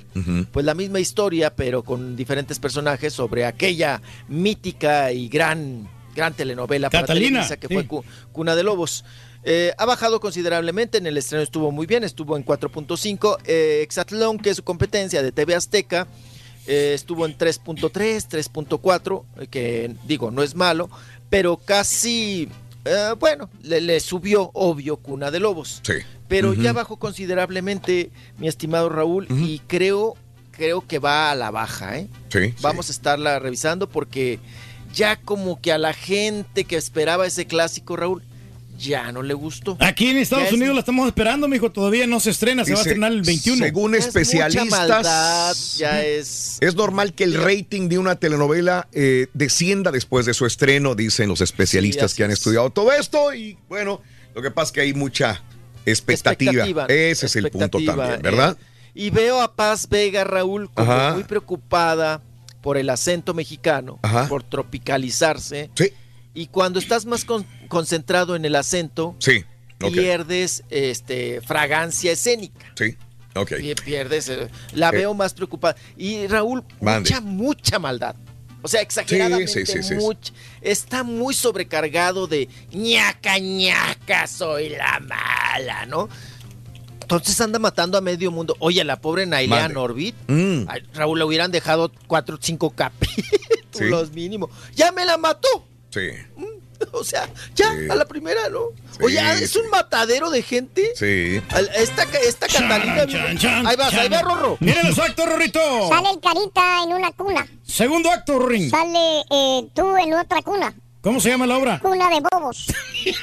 [0.52, 6.90] pues la misma historia pero con diferentes personajes sobre aquella mítica y gran gran telenovela
[6.90, 7.74] para Catalina, Televisa que sí.
[7.74, 9.04] fue Cu- Cuna de Lobos.
[9.48, 13.38] Eh, ha bajado considerablemente, en el estreno estuvo muy bien, estuvo en 4.5.
[13.46, 16.08] Eh, Exatlón, que es su competencia de TV Azteca,
[16.68, 20.90] eh, estuvo en 3.3, 3.4, eh, que digo, no es malo,
[21.30, 22.48] pero casi,
[22.86, 25.82] eh, bueno, le, le subió, obvio, Cuna de Lobos.
[25.84, 25.94] Sí.
[26.28, 30.16] Pero ya bajó considerablemente, mi estimado Raúl, y creo,
[30.52, 32.08] creo que va a la baja, ¿eh?
[32.30, 32.54] Sí.
[32.62, 34.40] Vamos a estarla revisando porque
[34.94, 38.24] ya como que a la gente que esperaba ese clásico, Raúl,
[38.78, 39.78] ya no le gustó.
[39.80, 41.72] Aquí en Estados Ya es- Unidos la estamos esperando, mijo.
[41.72, 43.64] Todavía no se estrena, se va a estrenar el 21.
[43.66, 46.58] Según es especialistas, maldad, ya es...
[46.62, 51.30] es normal que el rating de una telenovela eh, descienda después de su estreno, dicen
[51.30, 52.40] los especialistas Sí, que han es.
[52.40, 53.34] estudiado todo esto.
[53.34, 54.02] Y bueno,
[54.34, 55.42] lo que pasa es que hay mucha
[55.86, 56.52] expectativa.
[56.66, 58.58] Expectativa, Ese es el punto también, ¿verdad?
[58.60, 61.14] eh, y veo a Paz Vega, Raúl, como Ajá.
[61.14, 62.22] muy preocupada
[62.62, 64.28] por el acento mexicano, Ajá.
[64.28, 65.70] por tropicalizarse.
[65.76, 65.92] Sí.
[66.36, 69.44] Y cuando estás más con- concentrado en el acento, Sí.
[69.80, 72.72] Pierdes este, fragancia escénica.
[72.78, 72.96] Sí.
[73.36, 73.52] Ok.
[73.54, 74.98] Pie- Pierdes, eh, la Eh.
[74.98, 75.76] veo más preocupada.
[75.98, 77.10] Y Raúl, Mande.
[77.10, 78.16] mucha, mucha maldad.
[78.62, 80.32] O sea, exageradamente Sí, sí, sí, much-
[80.62, 86.10] está muy sobrecargado de ñaca, ñaca, soy la mala, ¿no?
[87.02, 88.56] Entonces anda matando a medio mundo.
[88.60, 89.68] Oye, la pobre Nailea.
[89.70, 90.66] Norbit, Mm,
[90.96, 94.50] Raúl, le hubieran dejado cuatro o cinco capítulos mínimo.
[94.76, 95.68] Ya me la mató.
[95.96, 96.10] Sí.
[96.92, 97.88] O sea, ya, Sí.
[97.90, 98.60] a la primera, ¿no?
[98.92, 99.60] Sí, Oye, ah, es sí.
[99.60, 100.92] un matadero de gente.
[100.96, 101.42] Sí.
[101.78, 103.08] Esta, esta Catalina.
[103.08, 104.00] Chan, chan, ahí vas, chan.
[104.02, 104.58] ahí va, Rorro.
[104.60, 105.60] Miren los actos, Rorrito.
[105.88, 107.48] Sale el carita en una cuna.
[107.64, 108.70] Segundo acto, Rorín.
[108.70, 110.76] Sale eh, tú en otra cuna.
[111.06, 111.78] ¿Cómo se llama la obra?
[111.80, 112.66] Cuna de bobos.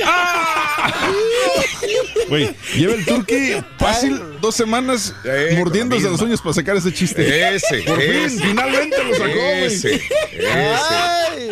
[2.28, 7.55] Güey, lleva el turqui fácil dos semanas Eh, mordiéndose las uñas para sacar ese chiste.
[7.57, 8.41] Ese, Por fin, ese.
[8.41, 9.65] finalmente lo sacó, güey.
[9.65, 10.49] Ese, ese.
[10.49, 11.49] Ay,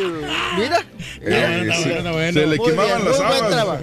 [0.57, 0.85] mira.
[1.21, 1.83] Eh, sí.
[2.33, 3.51] Se le Muy quemaban bien, las muy buen habas.
[3.51, 3.83] trabajo.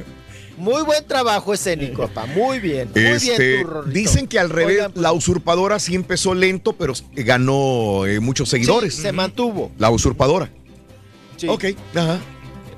[0.56, 2.26] Muy buen trabajo escénico, papá.
[2.27, 2.90] Muy bien.
[2.95, 3.93] Muy Este, bien, tú, Rorrito.
[3.93, 8.48] dicen que al revés, Oigan, pues, la usurpadora sí empezó lento, pero ganó eh, muchos
[8.48, 8.95] seguidores.
[8.95, 9.69] sí, se mantuvo.
[9.77, 10.50] La usurpadora.
[11.35, 11.48] Sí.
[11.50, 12.19] Ok, ajá.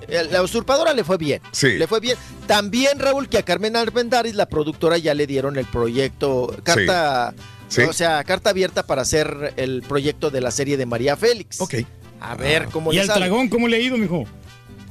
[0.09, 1.41] Eh, La usurpadora le fue bien.
[1.51, 1.69] Sí.
[1.77, 2.17] Le fue bien.
[2.47, 7.33] También, Raúl, que a Carmen Arbendaris, la productora, ya le dieron el proyecto, carta,
[7.67, 7.81] Sí.
[7.81, 11.61] o sea, carta abierta para hacer el proyecto de la serie de María Félix.
[11.61, 11.75] Ok.
[12.21, 13.19] A ver cómo ¿Y le al sale.
[13.27, 14.25] dragón cómo le ha ido, mijo?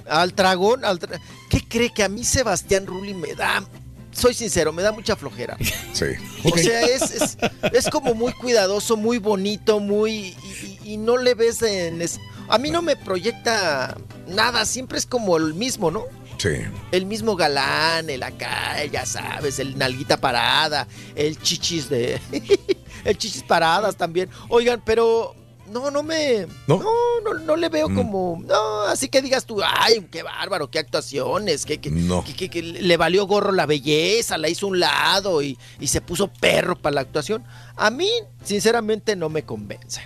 [0.09, 3.63] Al dragón, al dra- ¿qué cree que a mí Sebastián Rulli me da?
[4.13, 5.57] Soy sincero, me da mucha flojera.
[5.93, 6.07] Sí.
[6.45, 7.37] O sea, es, es,
[7.73, 10.13] es como muy cuidadoso, muy bonito, muy...
[10.13, 12.01] Y, y- y no le ves en...
[12.01, 13.97] es- a mí no me proyecta
[14.27, 16.05] nada, siempre es como el mismo, ¿no?
[16.39, 16.51] Sí.
[16.93, 22.21] El mismo galán, el acá, ya sabes, el nalguita parada, el chichis de...
[23.05, 24.31] el chichis paradas también.
[24.49, 25.35] Oigan, pero...
[25.71, 26.47] No, no me...
[26.67, 26.79] ¿No?
[26.79, 26.91] No,
[27.25, 27.95] no, no le veo Mm.
[27.97, 28.43] como...
[28.47, 32.25] No, así que digas tú, ay, qué bárbaro, qué actuaciones, que, que, No.
[32.25, 36.77] que- le valió gorro la belleza, la hizo un lado y, y se puso perro
[36.77, 37.45] para la actuación.
[37.77, 38.09] A mí,
[38.43, 40.03] sinceramente, no me convence.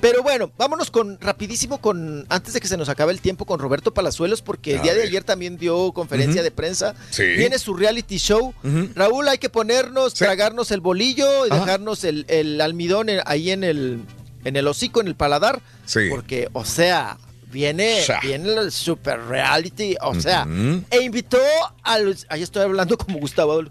[0.00, 3.60] Pero bueno, vámonos con rapidísimo con antes de que se nos acabe el tiempo con
[3.60, 6.94] Roberto Palazuelos porque el día de ayer también dio conferencia de prensa.
[7.10, 7.22] Sí.
[7.22, 8.52] Viene su reality show.
[8.94, 10.18] Raúl, hay que ponernos, Sí.
[10.24, 11.60] tragarnos el bolillo y Ajá.
[11.60, 14.00] dejarnos el, el almidón en- ahí en el
[14.44, 16.08] en el hocico, en el paladar, Sí.
[16.10, 17.18] porque o sea,
[17.50, 20.46] viene viene el super reality, o sea,
[20.90, 21.38] e invitó
[21.82, 23.62] a Luis, ahí estoy hablando como Gustavo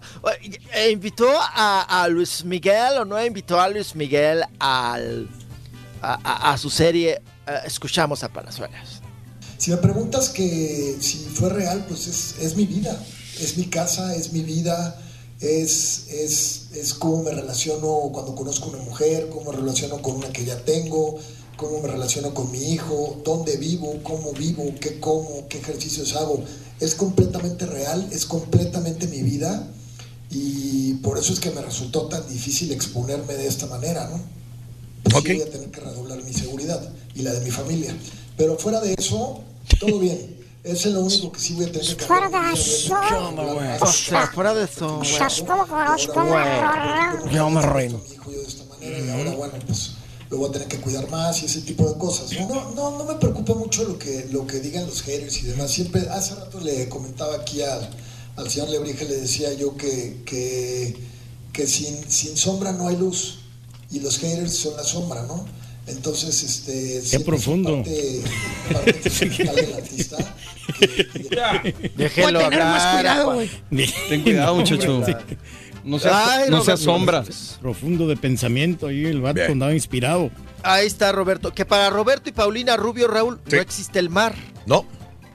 [0.72, 5.28] e invitó a, a Luis Miguel o no invitó a Luis Miguel al,
[6.00, 9.00] a, a- a su serie eh, Escuchamos a Palazuelos.
[9.58, 12.96] Si me preguntas que si fue real, pues es, es mi vida,
[13.40, 14.96] es mi casa, es mi vida,
[15.42, 20.32] es, es, es cómo me relaciono cuando conozco una mujer, cómo me relaciono con una
[20.32, 21.18] que ya tengo,
[21.56, 26.42] cómo me relaciono con mi hijo, dónde vivo, cómo vivo, qué como, qué ejercicios hago.
[26.78, 29.68] Es completamente real, es completamente mi vida
[30.30, 34.20] y por eso es que me resultó tan difícil exponerme de esta manera, ¿no?
[35.02, 37.94] Pues sí voy a tener que redoblar mi seguridad y la de mi familia.
[38.36, 39.40] Pero fuera de eso,
[39.80, 40.41] todo bien.
[40.64, 42.94] Eso es lo único que sí voy a tener que Fuera de eso.
[43.80, 45.02] O sea, fuera de eso.
[45.04, 46.24] Sas, ¿Cómo conozco?
[47.32, 47.98] Yo me reino.
[47.98, 49.92] mi hijo yo de esta manera y ahora bueno pues
[50.30, 53.04] lo voy a tener que cuidar más y ese tipo de cosas no no no
[53.04, 56.58] me preocupa mucho lo que lo que digan los haters y demás siempre hace rato
[56.60, 57.90] le comentaba aquí al,
[58.36, 60.96] al señor Lebrija le decía yo que que,
[61.52, 63.40] que sin, sin sombra no hay luz
[63.92, 65.44] y los haters son la sombra, ¿no?
[65.86, 67.02] Entonces, este...
[67.10, 67.82] Qué profundo.
[67.82, 68.22] Parte,
[68.72, 69.10] parte
[69.62, 70.36] del artista.
[71.96, 73.50] Voy a tener más hablar, cuidado, güey.
[74.08, 75.02] Ten cuidado, muchacho.
[75.84, 76.64] No seas, Ay, no Roberto.
[76.64, 77.24] seas sombra.
[77.60, 79.52] Profundo de pensamiento ahí, el vato Bien.
[79.52, 80.30] andaba inspirado.
[80.62, 81.52] Ahí está Roberto.
[81.52, 83.56] Que para Roberto y Paulina Rubio, Raúl, Sí.
[83.56, 84.34] no existe el mar.
[84.66, 84.86] No.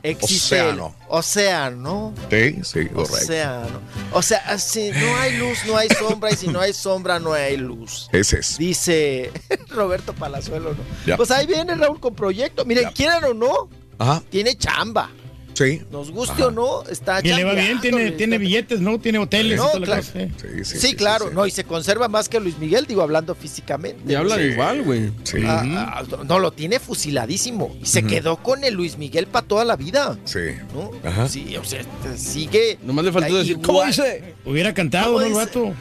[0.04, 0.96] Existe Océano.
[1.02, 2.14] el océano.
[2.30, 3.02] Sí, sí, correcto.
[3.02, 3.82] Océano.
[4.14, 6.32] O sea, si no hay luz, no hay sombra.
[6.32, 8.08] Y si no hay sombra, no hay luz.
[8.14, 8.58] Ese es.
[8.58, 9.32] Dice
[9.70, 10.78] Roberto Palazuelo, ¿no?
[11.06, 11.18] Ya.
[11.18, 12.64] Pues ahí viene Raúl con proyecto.
[12.64, 12.92] Miren, Ya.
[12.94, 14.24] quieran o no, Ajá.
[14.30, 15.10] tiene chamba.
[15.58, 15.82] Sí.
[15.92, 19.00] Nos guste o no, está Que le va bien, tiene, tiene billetes, ¿no?
[19.00, 19.58] Tiene hoteles.
[19.58, 20.02] No, y toda la claro.
[20.04, 20.32] cosa, ¿eh?
[20.40, 24.00] Sí, sí, Sí, claro, no, y se conserva más que Luis Miguel, digo, hablando físicamente.
[24.08, 24.46] Y hablan Sí.
[24.46, 25.12] igual, güey.
[25.24, 25.40] Sí.
[25.48, 25.64] Ah,
[25.98, 27.76] ah, no, lo tiene fusiladísimo.
[27.82, 30.16] Y se quedó con el Luis Miguel para toda la vida.
[30.26, 30.40] Sí.
[30.76, 30.92] ¿no?
[31.04, 31.28] Ajá.
[31.28, 32.78] Sí, o sea, este, sigue.
[32.84, 33.60] Nomás le faltó decir.
[33.60, 34.36] ¿cómo dice?
[34.46, 35.74] Hubiera cantado, ¿Cómo ¿no, el vato?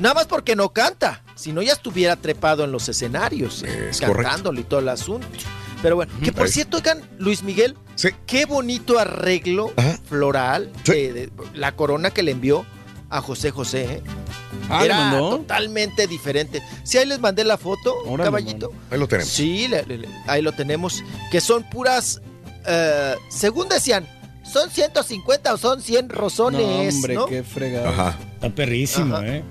[0.00, 1.22] Nada más porque no canta.
[1.34, 5.28] Si no, ya estuviera trepado en los escenarios, Es cantándolo y todo el asunto.
[5.82, 6.52] Pero bueno, que por Ahí.
[6.52, 8.08] cierto, oigan, Luis Miguel, Sí.
[8.26, 9.98] qué bonito arreglo Ajá.
[10.08, 10.92] floral Sí.
[10.92, 12.64] de, de la corona que le envió
[13.10, 13.84] a José José.
[13.84, 14.02] ¿eh?
[14.68, 15.30] Ah, ¿le Era mandó?
[15.38, 16.62] totalmente diferente.
[16.82, 18.72] Si ahí les mandé la foto, Órale, caballito.
[18.90, 19.32] Ahí lo tenemos.
[19.32, 21.02] Sí, le- le- le- ahí lo tenemos.
[21.30, 22.20] Que son puras,
[22.66, 24.06] eh, según decían,
[24.44, 27.26] son 150 o son 100 No, rosones, hombre, ¿no?
[27.26, 27.88] qué fregado.
[27.88, 28.18] Ajá.
[28.34, 29.26] Está perrísimo, Ajá.
[29.26, 29.44] ¿eh?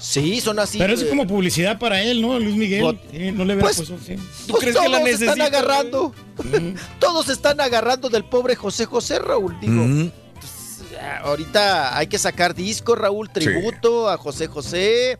[0.00, 0.78] Sí, son así.
[0.78, 2.38] Pero eso es como publicidad para él, ¿no?
[2.38, 2.98] Luis Miguel.
[3.12, 4.16] Pues- no le pues- puesto sí.
[4.16, 5.32] ¿Tú pues crees que la todos necesita?
[5.32, 6.14] están agarrando.
[6.42, 6.74] Mm.
[6.98, 9.58] Todos están agarrando del pobre José José, Raúl.
[9.60, 10.10] Digo, Ujú.
[10.40, 10.82] pues,
[11.22, 15.18] ahorita hay que sacar disco, Raúl, tributo a José José.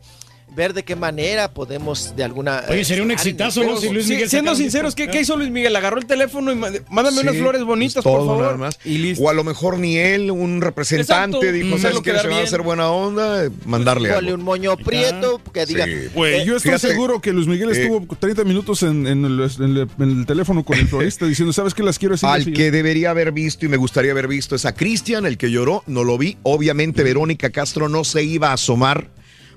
[0.53, 2.63] Ver de qué manera podemos de alguna.
[2.69, 3.77] Oye, sería un el exitazo, ¿no?
[3.77, 5.73] Si Luis Sí, Miguel siendo sacara un sinceros, ¿qué, qué hizo Luis Miguel?
[5.75, 8.43] Agarró el teléfono y mándame unas Sí, flores bonitas, todo, por favor.
[8.43, 8.77] nada más.
[8.83, 9.23] Y listo.
[9.23, 11.51] O a lo mejor ni él, un representante, Exacto.
[11.53, 11.79] dijo, Mm.
[11.81, 12.11] ¿sabes qué?
[12.19, 14.39] Se van a hacer buena onda, mandarle Ponle algo.
[14.39, 15.85] un moño prieto que diga.
[15.85, 15.93] Sí.
[16.13, 19.23] Güey, eh, yo estoy fíjate, seguro que Luis Miguel eh, estuvo 30 minutos en, en
[19.23, 22.25] el, en el- en el teléfono con el florista diciendo, ¿sabes qué las quiero así?
[22.25, 22.51] Al así".
[22.51, 25.83] que debería haber visto y me gustaría haber visto es a Cristian, el que lloró,
[25.87, 26.37] no lo vi.
[26.43, 29.07] Obviamente Verónica Castro no se iba a asomar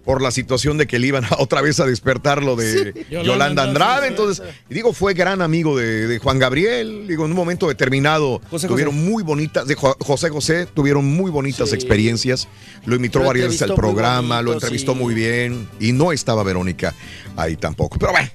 [0.04, 3.24] por la situación de que le iban a- otra vez a despertar lo de Yolanda
[3.26, 7.06] Yolanda Andrade, Entonces, digo, fue gran amigo de, de Juan Gabriel.
[7.08, 11.30] Digo, en un momento determinado José tuvieron muy bonitas, de Jo- José José, tuvieron muy
[11.30, 11.74] bonitas Sí.
[11.74, 12.48] experiencias.
[12.84, 14.98] Lo invitó varias veces al programa, lo entrevistó sí.
[14.98, 15.68] muy bien.
[15.80, 16.94] Y no estaba Verónica
[17.36, 17.98] ahí tampoco.
[17.98, 18.28] Pero bueno,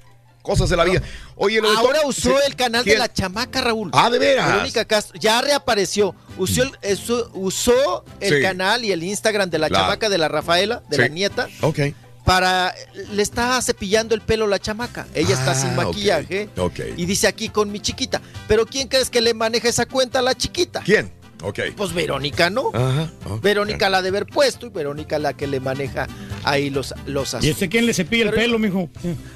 [0.50, 1.02] cosas de la vida.
[1.36, 2.96] Oye, lo de Ahora usó el canal ¿Quién?
[2.96, 3.92] de la chamaca, Raúl.
[3.94, 4.48] Ah, ¿de veras?
[4.52, 6.16] Verónica Castro ya reapareció.
[6.38, 8.42] Usó el, eso- usó el Sí.
[8.42, 11.02] canal y el Instagram de la chamaca de la Rafaela, de Sí.
[11.04, 11.80] la nieta, Ok.
[12.26, 12.74] para.
[13.12, 15.06] Le está cepillando el pelo la chamaca.
[15.14, 16.50] Ella está sin Ah, maquillaje.
[16.58, 16.80] ok.
[16.98, 18.22] Y dice aquí con mi chiquita.
[18.48, 20.82] Pero ¿quién crees que le maneja esa cuenta a la chiquita?
[20.84, 21.12] ¿Quién?
[21.42, 21.60] Ok.
[21.76, 22.72] Pues Verónica, ¿no?
[22.74, 23.10] Ajá.
[23.42, 26.08] Verónica la de haber puesto y Verónica la que le maneja
[26.44, 28.90] ahí los, los ¿Y este quién le cepilla el pelo, mijo?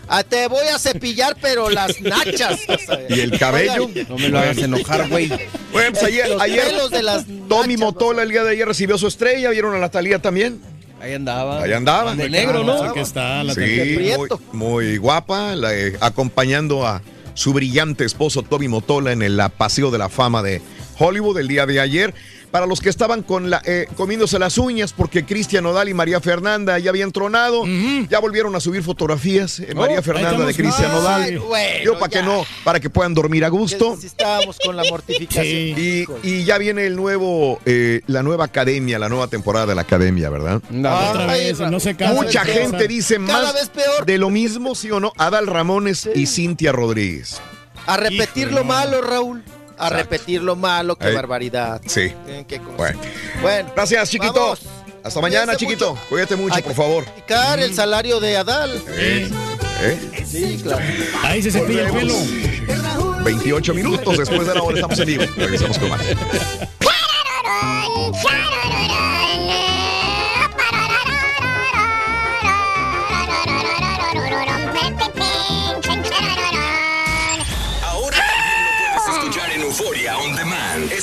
[0.09, 2.59] Ah, te voy a cepillar, pero las nachas.
[3.09, 3.85] ¿Y el cabello?
[3.85, 5.29] Oigan, No me lo hagas enojar, güey.
[5.71, 8.67] Bueno, pues ayer, los ayer pelos de las Tommy nachas, Motola el día de ayer
[8.67, 9.49] recibió su estrella.
[9.51, 10.59] ¿Vieron a la Talía también?
[10.99, 11.61] Ahí andaba.
[11.61, 12.15] Ahí andaba.
[12.15, 12.81] De negro, ¿no?
[12.83, 17.01] Aquí está la Sí, muy, muy guapa, la, eh, acompañando a
[17.33, 20.61] su brillante esposo Tommy Motola en el la Paseo de la Fama de
[20.97, 22.13] Hollywood el día de ayer.
[22.51, 26.19] Para los que estaban con la, eh, comiéndose las uñas porque Cristian Nodal y María
[26.21, 27.63] Fernanda ya habían tronado,
[28.07, 29.59] ya volvieron a subir fotografías.
[29.59, 30.53] eh, Oh, María ahí Fernanda de.
[30.53, 31.41] Cristian bueno,
[31.83, 33.97] Yo para que no, para que puedan dormir a gusto.
[34.03, 35.43] Estábamos con la mortificación.
[35.43, 36.05] Sí.
[36.21, 40.29] Y, ya viene el nuevo, eh, la nueva academia, la nueva temporada de la academia,
[40.29, 40.57] ¿verdad?
[40.69, 42.21] Otra Ay, vez, no se cansa.
[42.21, 42.57] Mucha peor.
[42.69, 44.05] gente dice Cada más vez peor.
[44.05, 45.11] de lo mismo, ¿sí o no?
[45.17, 47.41] Adal Ramones y Cintia Rodríguez.
[47.87, 48.63] A repetir Híjole, lo no.
[48.65, 49.43] malo, Raúl.
[49.77, 49.95] A Exacto.
[49.95, 51.81] repetir lo malo, qué barbaridad.
[51.85, 52.13] Sí.
[52.47, 52.77] Qué cosa.
[52.77, 52.99] Bueno.
[53.41, 54.33] Bueno, Gracias, chiquito.
[54.33, 54.61] Vamos.
[55.03, 55.91] Hasta mañana, chiquito.
[55.95, 56.05] mucho.
[56.09, 57.03] Cuídate mucho, Hay por que favor.
[57.07, 58.81] Aplicar el salario de Adal.
[58.89, 59.29] Eh,
[59.81, 60.25] eh.
[60.25, 60.83] Sí, claro.
[61.23, 62.13] Ahí se cepilla el pelo.
[63.23, 65.23] 28 minutos después de la hora estamos en vivo.
[65.35, 66.01] Regresamos con más.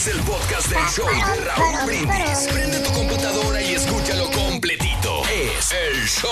[0.01, 2.49] Es el podcast del show de Raúl Brindis.
[2.51, 4.00] Prende tu computadora y completito.
[5.71, 6.29] El show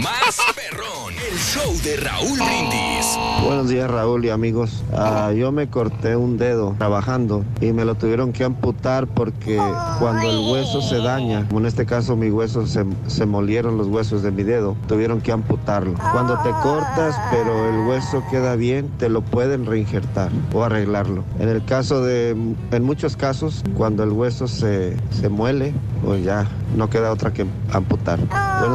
[0.00, 1.12] más perrón.
[1.14, 3.18] El show de Raúl Brindis.
[3.42, 4.84] Buenos días Raúl y amigos.
[4.92, 9.60] Ah, yo me corté un dedo trabajando y me lo tuvieron que amputar porque
[9.98, 13.88] cuando el hueso se daña, como en este caso mi hueso se, se molieron los
[13.88, 15.94] huesos de mi dedo, tuvieron que amputarlo.
[16.12, 21.24] Cuando te cortas pero el hueso queda bien, te lo pueden reinjertar o arreglarlo.
[21.40, 22.30] En el caso de,
[22.70, 25.74] en muchos casos, cuando el hueso se, se muele
[26.04, 28.20] pues ya no queda otra que amputar.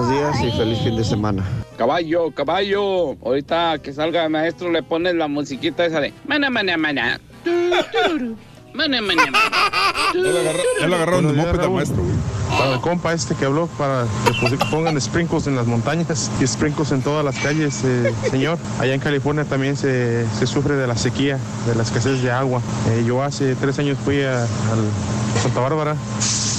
[0.10, 1.44] Días y feliz fin de semana.
[1.78, 3.18] Caballo, caballo.
[3.24, 7.20] Ahorita que salga el maestro le pones la musiquita esa de mana, mana, mana.
[10.14, 10.44] Lo de
[11.06, 11.76] Buenos días, moped al Raúl.
[11.76, 12.16] maestro, güey.
[12.58, 14.06] Para el compa este que habló, para
[14.50, 18.58] que pongan sprinkles en las montañas y sprinkles en todas las calles, eh, señor.
[18.80, 22.62] Allá en California también se, se sufre de la sequía, de la escasez de agua.
[22.90, 24.46] Eh, yo hace tres años fui a,
[25.42, 25.96] Santa Bárbara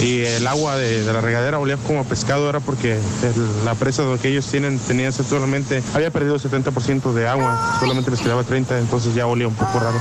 [0.00, 3.74] y el agua de, de la regadera olía como a pescado, era porque el- la
[3.74, 8.78] presa que ellos tienen tenía solamente, había perdido 70% de agua, solamente les quedaba 30,
[8.78, 10.00] entonces ya olía un poco raro.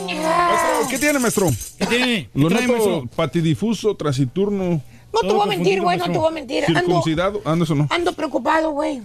[0.23, 1.49] Maestro, ¿Qué tiene, maestro?
[1.77, 2.29] ¿Qué tiene?
[2.33, 3.09] Lo ¿Qué trae, noto maestro?
[3.15, 4.81] patidifuso, trasiturno.
[5.13, 6.65] No te voy a mentir, güey, no te voy a mentir.
[6.65, 7.41] Ando, Circuncidado.
[7.45, 7.87] Ando eso no.
[7.89, 9.01] ando preocupado, güey.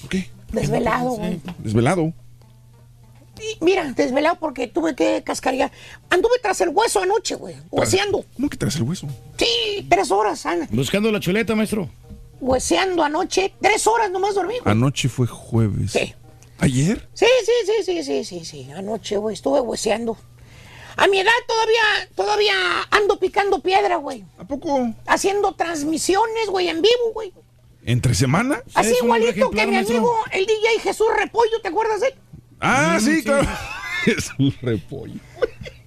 [0.00, 0.30] ¿Por qué?
[0.52, 1.40] Desvelado, güey.
[1.58, 2.12] Desvelado.
[3.40, 5.72] Y Mira, desvelado porque tuve que cascarear.
[6.10, 7.56] Anduve tras el hueso anoche, güey.
[7.70, 8.24] Hueseando.
[8.36, 9.08] ¿Cómo que traes el hueso?
[9.38, 10.68] Sí, tres horas, Ana.
[10.70, 11.88] Buscando la chuleta, maestro.
[12.40, 13.52] Hueseando anoche.
[13.60, 14.70] Tres horas nomás dormí, güey.
[14.70, 15.92] Anoche fue jueves.
[15.92, 16.14] Sí.
[16.58, 17.08] ¿Ayer?
[17.14, 18.70] Sí, sí, sí, sí, sí, sí, sí.
[18.76, 20.16] Anoche, güey, estuve hueseando.
[20.96, 22.54] A mi edad todavía, todavía
[22.90, 24.24] ando picando piedra, güey.
[24.38, 24.92] ¿A poco?
[25.06, 27.32] Haciendo transmisiones, güey, en vivo, güey.
[27.84, 28.62] ¿Entre semana?
[28.74, 32.14] Así igualito que mi amigo, el DJ Jesús Repollo, ¿te acuerdas de él?
[32.60, 33.48] Ah, Mm, sí, claro.
[34.06, 35.14] Es un repollo.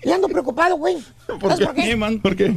[0.03, 0.97] Y ando preocupado, güey.
[1.27, 1.65] ¿Por ¿Sabes qué?
[1.65, 1.95] por qué?
[1.95, 2.19] man?
[2.19, 2.49] ¿Por qué?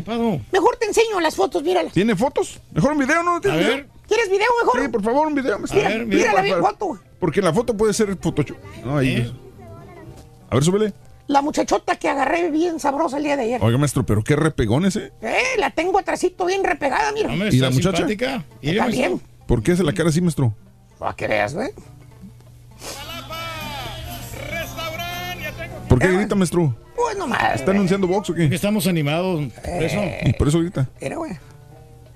[0.52, 1.92] Mejor te enseño las fotos, míralas.
[1.92, 2.60] ¿Tiene fotos?
[2.72, 3.40] Mejor un video, ¿no?
[3.40, 3.76] ¿Tienes A video?
[3.76, 3.88] ver.
[4.06, 4.82] ¿Quieres video mejor?
[4.82, 5.58] Sí, por favor, un video.
[5.58, 5.80] maestro.
[5.80, 6.98] Mira, mírala bien, foto.
[7.20, 8.56] Porque en la foto puede ser Photoshop.
[8.84, 9.16] No, ahí.
[9.16, 9.32] ¿Eh?
[10.50, 10.92] A ver, súbele.
[11.28, 13.62] La muchachota que agarré bien sabrosa el día de ayer.
[13.62, 15.12] Oiga, maestro, pero qué repegón ese.
[15.20, 17.30] Eh, la tengo atrásito bien repegada, mira.
[17.30, 18.04] Hombre, ¿Y la muchacha?
[18.04, 19.20] bien.
[19.46, 20.54] ¿Por qué hace la cara así, maestro?
[20.98, 21.68] Para que veas, güey.
[25.88, 26.74] ¿Por qué grita, maestro?
[26.96, 27.56] Pues nomás.
[27.56, 28.46] ¿Está anunciando box o qué?
[28.46, 29.52] estamos animados.
[29.52, 30.00] Por eso.
[30.24, 30.88] Y por eso grita.
[31.00, 31.32] Mira, güey.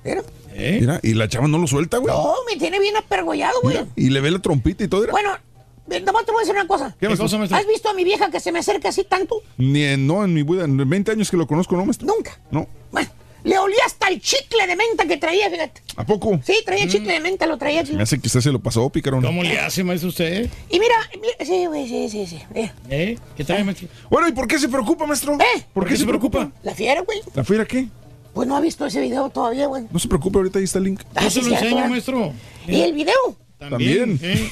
[0.04, 0.22] Mira.
[0.54, 0.78] ¿Eh?
[0.80, 2.12] Mira, y la chava no lo suelta, güey.
[2.14, 3.76] No, me tiene bien apergollado, güey.
[3.78, 5.00] Mira, y le ve la trompita y todo.
[5.02, 5.12] mira.
[5.12, 5.38] Bueno, eh,
[5.86, 6.94] nomás te voy a decir una cosa.
[6.98, 7.24] ¿Qué, maestro?
[7.24, 7.58] cosa, maestro?
[7.58, 9.42] ¿Has visto a mi vieja que se me acerca así tanto?
[9.56, 12.06] Ni en, no, en mi vida, en 20 años que lo conozco, ¿no, maestro?
[12.06, 12.38] Nunca.
[12.50, 12.68] No.
[12.90, 13.08] Bueno,
[13.44, 15.82] le olía hasta el chicle de menta que traía, fíjate.
[15.96, 16.40] ¿A poco?
[16.44, 17.82] Sí, traía chicle de menta, lo traía.
[17.92, 19.22] Me hace que usted se lo pasó, picarón.
[19.22, 20.48] ¿Cómo le hace, maestro, usted?
[20.70, 22.42] Y mira, mira, sí, güey, sí, sí, sí.
[22.54, 22.74] Mira.
[22.88, 23.18] ¿Eh?
[23.36, 23.88] ¿Qué trae, maestro?
[24.08, 25.34] Bueno, ¿y por qué se preocupa, maestro?
[25.34, 25.64] ¿Eh?
[25.74, 26.50] ¿Por qué se preocupa?
[26.62, 27.20] La fiera, güey.
[27.34, 27.88] ¿La fiera qué?
[28.32, 29.84] Pues no ha visto ese video todavía, güey.
[29.90, 31.02] No se preocupe, ahorita ahí está el link.
[31.14, 32.32] Ah, Yo sí, se lo enseño, maestro.
[32.66, 33.36] ¿Y el video?
[33.58, 34.18] También.
[34.22, 34.50] ¿eh?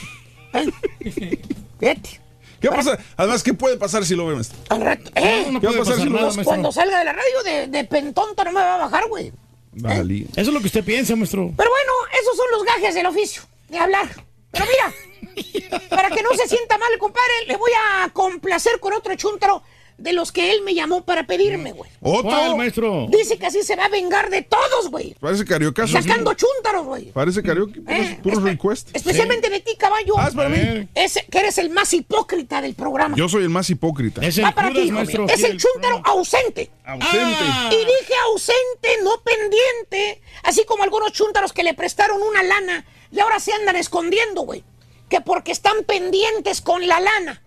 [1.78, 2.20] Fíjate.
[2.60, 2.98] ¿Qué pasa?
[3.16, 4.58] Además, ¿qué puede pasar si lo ve, maestro?
[4.68, 5.10] Al rato.
[5.14, 5.44] ¿Eh?
[5.46, 6.44] No, no ¿Qué va a puede pasar pasar si lo nada, vas- maestro.
[6.50, 9.32] Cuando salga de la radio de, de pentonto no me va a bajar, güey.
[9.72, 10.26] Vale.
[10.32, 11.52] Eso es lo que usted piensa, maestro.
[11.56, 14.08] Pero bueno, esos son los gajes del oficio, de hablar.
[14.50, 17.70] Pero mira, para que no se sienta mal, compadre, le voy
[18.02, 19.62] a complacer con otro chuntaro
[20.00, 21.90] de los que él me llamó para pedirme, güey.
[22.00, 22.30] ¿Otro?
[22.30, 23.06] ¿Cuál, maestro?
[23.10, 25.14] Dice que así se va a vengar de todos, güey.
[25.20, 25.92] Parece cariocazo.
[25.92, 27.12] Sacando chúntaros, güey.
[27.12, 27.42] Parece.
[27.42, 28.90] Puros, Eh, puros espe-.
[28.94, 30.14] Especialmente de ti, caballo.
[30.18, 30.88] Ah, es para mí.
[30.94, 33.14] Ese, que eres el más hipócrita del programa.
[33.16, 34.24] Yo soy el más hipócrita.
[34.24, 35.26] Es el Va para ti, maestro.
[35.28, 36.70] Es el chúntaro ausente.
[36.84, 37.18] Ausente.
[37.18, 37.70] Ah.
[37.72, 40.22] Y dije ausente, no pendiente.
[40.42, 44.64] Así como algunos chúntaros que le prestaron una lana y ahora se andan escondiendo, güey.
[45.08, 47.42] Que porque están pendientes con la lana.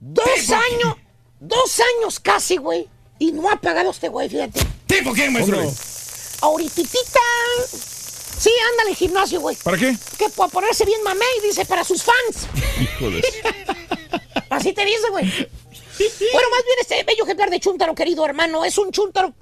[0.00, 0.96] Dos años,
[1.40, 2.88] dos años casi, güey.
[3.18, 4.60] Y no ha pagado este güey, fíjate.
[4.86, 5.58] ¿Tipo quién, maestro?
[6.40, 7.20] Ahorititita.
[8.38, 9.56] Sí, anda en el gimnasio, güey.
[9.56, 9.96] ¿Para qué?
[10.16, 12.46] Que para ponerse bien mamey, dice, para sus fans.
[12.80, 13.24] Híjoles.
[14.50, 15.24] Así te dice, güey.
[15.24, 19.34] Bueno, más bien este bello ejemplar de chúntaro, querido hermano, es un chúntaro.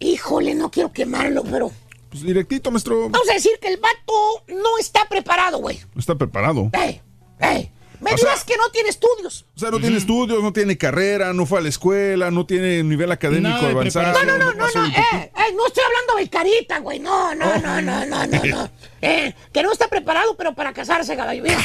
[0.00, 1.70] Híjole, no quiero quemarlo, pero
[2.10, 3.08] Pues directito, maestro.
[3.08, 5.80] vamos a decir que el vato no está preparado, güey.
[5.94, 6.70] No está preparado.
[6.72, 7.00] Ey,
[7.38, 7.70] ey.
[8.00, 9.46] Me O dirás sea- que no tiene estudios.
[9.56, 12.82] O sea, no tiene estudios, no tiene carrera, no fue a la escuela, no tiene
[12.82, 14.24] nivel académico avanzado.
[14.24, 16.98] No, no, no, no, el eh, eh, no estoy hablando de carita, güey.
[16.98, 18.70] No, no, no, no, no, no, no.
[19.06, 21.42] Eh, que no está preparado, pero para casarse, caballo.
[21.42, 21.58] Mira,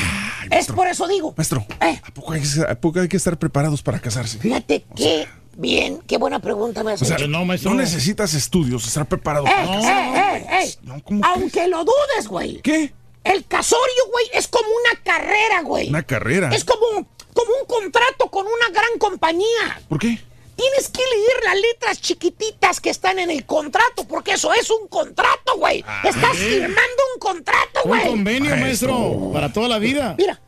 [0.51, 1.33] es por eso digo.
[1.37, 1.99] Maestro, Eh.
[2.03, 4.37] ¿a poco, hay que, ¿a poco hay que estar preparados para casarse?
[4.39, 5.25] Fíjate qué
[5.55, 7.07] bien, qué buena pregunta me O haces.
[7.07, 7.73] sea, no, no, maestro.
[7.73, 10.19] necesitas estudios, estar preparado Eh, para casarse.
[10.19, 10.75] eh, eh.
[10.83, 12.61] No, ¿cómo Aunque lo dudes, güey.
[12.61, 12.93] ¿Qué?
[13.29, 15.89] El casorio, güey, es como una carrera, güey.
[15.89, 16.49] Una carrera.
[16.53, 16.85] Es como,
[17.33, 19.81] como un contrato con una gran compañía.
[19.87, 20.19] ¿Por qué?
[20.55, 24.89] tienes que leer las letras chiquititas que están en el contrato, porque eso es un
[24.89, 25.85] contrato, güey.
[26.03, 26.43] Estás sí.
[26.43, 28.07] firmando un contrato, Un güey.
[28.07, 30.15] convenio, maestro, para toda la vida.
[30.17, 30.41] Mira,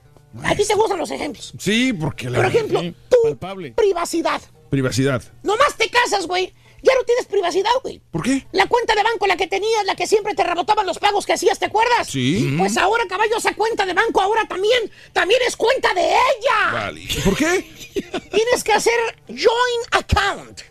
[0.43, 1.53] a ti te gustan los ejemplos.
[1.57, 3.37] Sí, porque la Por ejemplo, tu
[3.75, 4.41] privacidad.
[4.69, 5.23] privacidad.
[5.43, 6.53] Nomás te casas, güey.
[6.83, 8.01] Ya no tienes privacidad, güey.
[8.11, 8.47] ¿Por qué?
[8.51, 11.33] La cuenta de banco, la que tenías, la que siempre te rebotaban los pagos que
[11.33, 12.07] hacías, ¿te acuerdas?
[12.07, 12.55] Sí.
[12.57, 16.71] Pues ahora, caballo, esa cuenta de banco ahora también, también es cuenta de ella.
[16.73, 17.07] Vale.
[17.23, 17.61] ¿Por qué?
[18.31, 18.93] Tienes que hacer
[19.27, 20.61] joint account.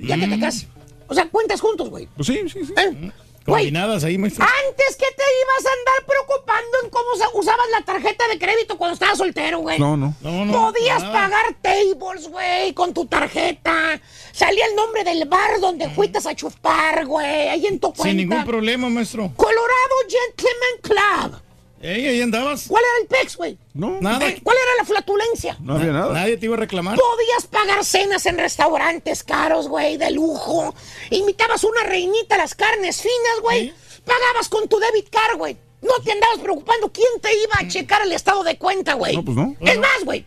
[0.00, 0.66] Ya que te casas.
[1.08, 2.08] O sea, cuentas juntos, güey.
[2.16, 2.72] Pues sí, sí, sí.
[2.76, 3.12] ¿Eh?
[3.44, 4.44] Combinadas ahí, maestro.
[4.44, 8.76] Antes que te ibas a andar preocupando en cómo usa- usabas la tarjeta de crédito
[8.78, 9.78] cuando estabas soltero, güey.
[9.78, 10.14] No, no.
[10.52, 14.00] Podías pagar tables, güey, con tu tarjeta.
[14.32, 18.04] Salía el nombre del bar donde fuiste a chupar, güey, ahí en tu cuenta.
[18.04, 19.30] Sin ningún problema, maestro.
[19.36, 21.40] Colorado Gentleman Club.
[21.82, 22.66] Ey, ahí andabas.
[22.68, 23.58] ¿Cuál era el PEX, güey?
[23.74, 24.00] No.
[24.00, 24.28] Nada.
[24.28, 25.56] Eh, ¿Cuál era la flatulencia?
[25.60, 26.12] No había nada.
[26.14, 26.96] Nadie te iba a reclamar.
[26.96, 30.74] Podías pagar cenas en restaurantes caros, güey, de lujo.
[31.10, 33.74] Invitabas una reinita a las carnes finas, güey.
[34.04, 35.56] Pagabas con tu debit card, güey.
[35.80, 39.16] No te andabas preocupando quién te iba a checar el estado de cuenta, güey.
[39.16, 39.56] No, pues no.
[39.60, 40.24] Es más, güey.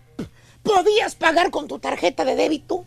[0.62, 2.86] Podías pagar con tu tarjeta de débito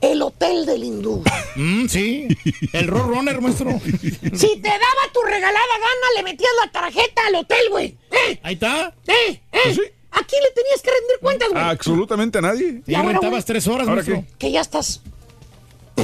[0.00, 1.22] el hotel del hindú.
[1.56, 2.28] Mm, sí.
[2.72, 3.78] El Roadrunner, maestro.
[3.80, 7.96] Si te daba tu regalada gana, le metías la tarjeta al hotel, güey.
[8.10, 8.40] ¿Eh?
[8.42, 8.94] Ahí está.
[9.06, 9.12] ¿Eh?
[9.30, 9.40] ¿Eh?
[9.50, 9.82] Pues sí.
[10.12, 11.62] ¿A quién le tenías que rendir cuentas, güey?
[11.62, 12.82] Absolutamente a nadie.
[12.86, 14.24] Ya rentabas tres horas, ¿Ahora maestro.
[14.38, 15.02] que ya estás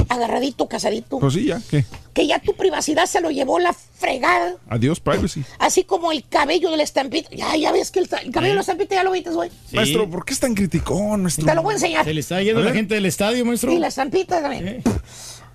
[0.08, 1.18] agarradito, casadito.
[1.18, 1.60] Pues sí, ya.
[1.70, 1.84] ¿Qué?
[2.12, 4.56] Que ya tu privacidad se lo llevó la fregada.
[4.68, 5.44] Adiós, privacy.
[5.58, 7.28] Así como el cabello de la estampita.
[7.34, 9.50] Ya, ya ves que el, el cabello de la estampita ya lo viste, güey.
[9.68, 9.76] Sí.
[9.76, 11.44] Maestro, ¿por qué es tan criticón, maestro?
[11.44, 12.04] Te lo voy a enseñar.
[12.04, 12.76] Se le está yendo A la ver.
[12.76, 13.70] gente del estadio, maestro.
[13.72, 14.82] Y la estampita también.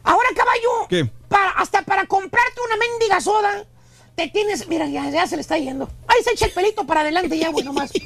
[0.03, 0.87] Ahora, caballo.
[0.89, 1.09] ¿Qué?
[1.27, 3.65] Para, hasta para comprarte una mendiga soda.
[4.15, 4.67] Te tienes.
[4.67, 5.89] Mira, ya, ya se le está yendo.
[6.07, 7.91] Ahí se echa el pelito para adelante ya, güey, nomás.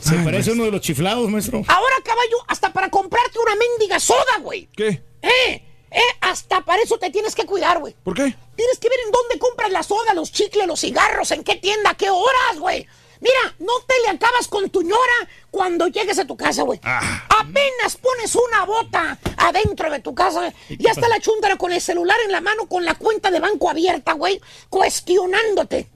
[0.00, 1.62] Se parece uno de los chiflados, maestro.
[1.66, 4.68] Ahora, caballo, hasta para comprarte una mendiga soda, güey.
[4.76, 5.02] ¿Qué?
[5.22, 7.94] Eh, eh, hasta para eso te tienes que cuidar, güey.
[8.02, 8.34] ¿Por qué?
[8.54, 11.90] Tienes que ver en dónde compras la soda, los chicles, los cigarros, en qué tienda,
[11.90, 12.86] a qué horas, güey.
[13.20, 16.80] Mira, no te le acabas con tu ñora cuando llegues a tu casa, güey.
[16.82, 21.80] Apenas pones una bota adentro de tu casa, güey, ya está la chuntara con el
[21.80, 25.88] celular en la mano, con la cuenta de banco abierta, güey, cuestionándote.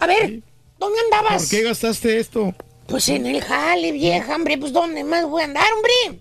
[0.00, 0.40] A ver,
[0.84, 1.42] ¿dónde andabas?
[1.42, 2.54] ¿Por qué gastaste esto?
[2.86, 6.20] Pues en el jale, vieja, hombre, pues ¿dónde más voy a andar, hombre?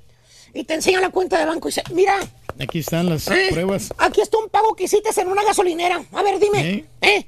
[0.53, 2.19] Y te enseña la cuenta de banco y dice, mira,
[2.59, 3.91] Aquí están las eh, pruebas.
[3.97, 6.03] aquí está un pago que hiciste en una gasolinera.
[6.13, 6.85] A ver, dime, ¿Eh?
[7.01, 7.25] ¿eh?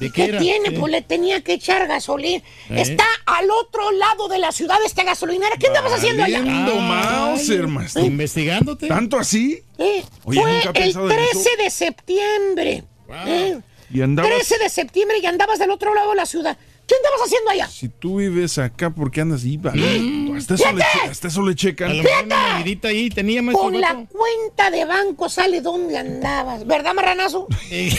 [0.00, 0.38] ¿De qué ¿Qué era?
[0.40, 0.70] tiene?
[0.70, 0.80] ¿Qué?
[0.80, 2.42] Pues le tenía que echar gasolina.
[2.70, 2.80] ¿Eh?
[2.80, 5.56] Está al otro lado de la ciudad esta gasolinera.
[5.58, 6.40] ¿Qué estabas haciendo allá?
[6.42, 8.02] Mauser, maestro.
[8.02, 8.88] ¿Investigándote?
[8.88, 9.62] ¿Tanto así?
[9.78, 11.62] Eh, Oye, fue nunca he el pensado en 13 eso.
[11.62, 12.84] de septiembre.
[13.26, 13.60] Eh,
[13.92, 14.30] Y andabas...
[14.32, 16.56] 13 de septiembre y andabas del otro lado de la ciudad.
[16.86, 17.68] ¿Qué andabas haciendo allá?
[17.68, 19.56] Si tú vives acá, ¿por qué andas ahí?
[19.56, 20.34] valiendo?
[20.34, 21.96] Hasta eso, le, hasta eso le A checan.
[21.96, 23.40] lo mejor una monedita ahí tenía.
[23.52, 26.66] Con la cuenta de banco sale dónde andabas.
[26.66, 27.46] ¿Verdad, marranazo?
[27.70, 27.92] Eh,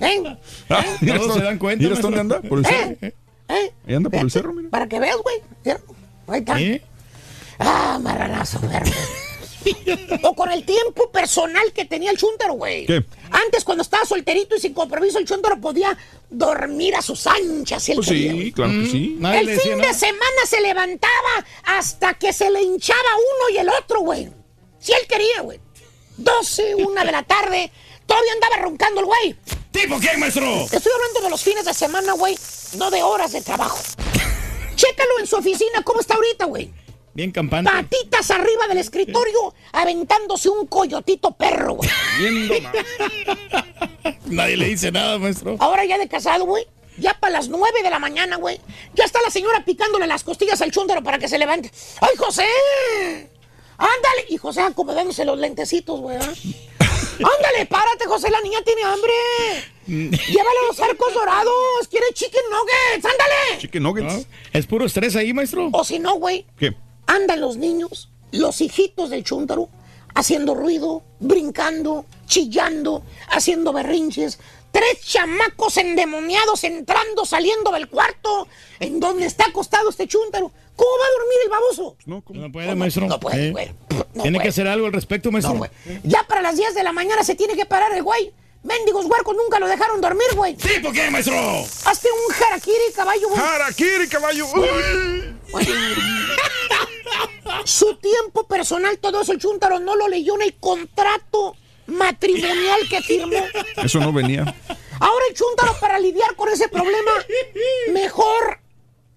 [0.00, 0.36] ¿Eh?
[0.68, 2.40] Ah, ¿miras Todos dónde- se dan cuenta, ¿Miras dónde anda?
[2.42, 2.90] Por el cerro.
[3.00, 3.14] ¿Eh?
[3.48, 3.72] ¿Eh?
[3.86, 4.68] Ahí anda por el cerro, mira.
[4.70, 5.36] Para que veas, güey.
[6.28, 6.60] Ahí está.
[6.60, 6.82] ¿Eh?
[7.58, 8.92] Ah, marranazo, verde.
[10.22, 12.86] o con el tiempo personal que tenía el chúntaro, güey.
[12.86, 13.04] ¿Qué?
[13.30, 15.96] Antes, cuando estaba solterito y sin compromiso, el chúntaro podía
[16.30, 17.82] dormir a sus anchas.
[17.82, 19.16] Si él Pues quería, sí, claro que sí.
[19.18, 19.88] Nadie El fin nada.
[19.92, 24.28] de semana se levantaba hasta que se le hinchaba uno y el otro, güey.
[24.78, 25.60] Si él quería, güey.
[26.18, 27.70] 12, una de la tarde.
[28.06, 29.36] Todavía andaba roncando el güey.
[29.72, 30.44] ¿Tipo qué, maestro?
[30.62, 32.38] Estoy hablando de los fines de semana, güey.
[32.78, 33.78] No de horas de trabajo.
[34.76, 36.70] Chécalo en su oficina, ¿cómo está ahorita, güey?
[37.16, 37.70] Bien campante.
[37.70, 41.88] Patitas arriba del escritorio, aventándose un coyotito perro, güey.
[44.26, 45.56] Nadie le dice nada, maestro.
[45.58, 46.66] Ahora ya de casado, güey.
[46.98, 48.60] Ya para las nueve de la mañana, güey.
[48.94, 51.70] Ya está la señora picándole las costillas al chúndaro para que se levante.
[52.02, 52.46] ¡Ay, José!
[53.78, 54.26] ¡Ándale!
[54.28, 56.18] Y José acomodándose los lentecitos, güey.
[56.18, 56.20] ¿ah?
[56.80, 58.30] ¡Ándale, párate, José!
[58.30, 59.12] La niña tiene hambre.
[59.86, 61.88] Llévale los arcos dorados.
[61.90, 63.06] Quiere chicken nuggets.
[63.06, 63.58] ¡Ándale!
[63.58, 64.12] Chicken nuggets.
[64.12, 64.24] ¿No?
[64.52, 65.70] ¿Es puro estrés ahí, maestro?
[65.72, 66.44] O si no, güey.
[66.58, 66.74] ¿Qué?
[67.06, 69.68] Andan los niños, los hijitos del chúntaro,
[70.14, 74.38] haciendo ruido, brincando, chillando, haciendo berrinches.
[74.72, 78.46] Tres chamacos endemoniados entrando, saliendo del cuarto
[78.80, 80.50] en donde está acostado este chúntaro.
[80.74, 81.96] ¿Cómo va a dormir el baboso?
[82.04, 82.40] No, ¿cómo?
[82.40, 83.06] No puede, maestro.
[83.06, 83.70] No puede, Eh, güey.
[83.88, 84.42] No Tiene puede.
[84.42, 85.54] que hacer algo al respecto, maestro.
[85.54, 85.70] No, güey.
[86.04, 88.32] Ya para las 10 de la mañana se tiene que parar el güey.
[88.66, 90.56] Mendigos huercos nunca lo dejaron dormir, güey.
[90.56, 91.36] ¿Tipo qué, maestro?
[91.84, 93.40] Hazte un harakiri, caballo, güey.
[93.40, 94.46] ¡Harakiri, caballo!
[94.54, 95.64] Uy.
[97.64, 103.00] Su tiempo personal, todo eso el chúntaro no lo leyó en el contrato matrimonial que
[103.02, 103.38] firmó.
[103.82, 104.42] Eso no venía.
[104.98, 107.10] Ahora el chúntaro para lidiar con ese problema
[107.92, 108.60] mejor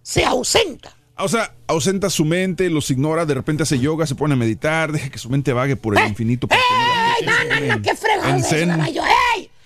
[0.01, 0.95] se ausenta.
[1.17, 4.91] O sea, ausenta su mente, los ignora, de repente hace yoga, se pone a meditar,
[4.91, 6.47] deja que su mente vague por el infinito.
[6.47, 7.25] por ¡Ey!
[7.25, 8.69] No, no, no, qué fregados En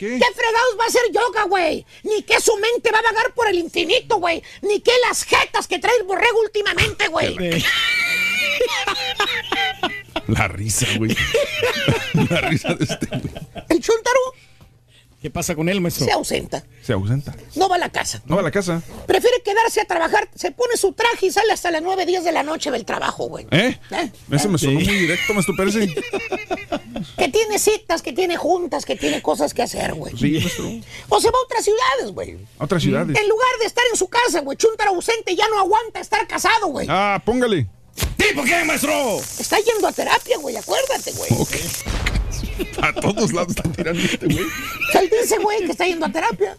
[0.04, 0.20] ¡Ey!
[0.20, 0.26] ¿Qué?
[0.34, 1.86] fregados va a hacer yoga, güey?
[2.04, 4.44] Ni que su mente va a vagar por el infinito, güey.
[4.62, 7.36] Ni que las jetas que trae el borrego últimamente, güey.
[10.28, 11.16] La risa, güey.
[12.30, 13.34] La risa de este güey.
[13.70, 14.20] El chuntaro
[15.24, 16.04] ¿Qué pasa con él, maestro?
[16.06, 16.66] se ausenta.
[16.82, 17.34] Se ausenta.
[17.56, 18.22] No va a la casa.
[18.26, 18.82] No va a la casa.
[19.08, 20.28] Prefiere quedarse a trabajar.
[20.36, 23.30] Se pone su traje y sale hasta las 9, 10 de la noche del trabajo,
[23.30, 23.48] güey.
[23.52, 23.80] ¿Eh?
[23.92, 24.12] ¿Eh?
[24.30, 25.76] Eso me sonó muy directo, maestro Pérez.
[27.18, 30.14] Que tiene citas, que tiene juntas, que tiene cosas que hacer, güey.
[30.18, 30.66] Sí, maestro.
[31.08, 32.38] O se va a otras ciudades, güey.
[32.60, 33.18] A otras ciudades.
[33.18, 36.68] En lugar de estar en su casa, güey, Chuntaro ausente ya no aguanta estar casado,
[36.68, 36.88] güey.
[36.90, 37.68] Ah, póngale.
[38.18, 39.20] ¿Tipo qué, maestro?
[39.40, 41.30] Está yendo a terapia, güey, acuérdate, güey.
[42.82, 44.46] A todos lados están tirando este güey.
[44.94, 46.58] Él dice, güey, que está yendo a terapia.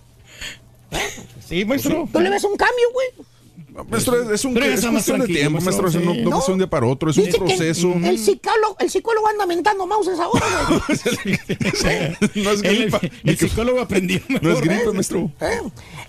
[1.48, 2.08] Sí, maestro.
[2.12, 3.08] ¿Tú le ves un cambio, güey?
[3.90, 5.90] Maestro, es, es un, es está cuestión de tiempo, maestro.
[5.90, 6.20] no, sí.
[6.22, 7.92] no va a ser un día para otro, es un Dice proceso.
[8.04, 10.80] El psicólogo, el psicólogo anda mentando mouses ahora, güey.
[12.36, 13.00] No es El, gripa.
[13.24, 14.64] el psicólogo aprendió No es mejor.
[14.64, 15.30] gripa, maestro.
[15.40, 15.60] ¿Eh?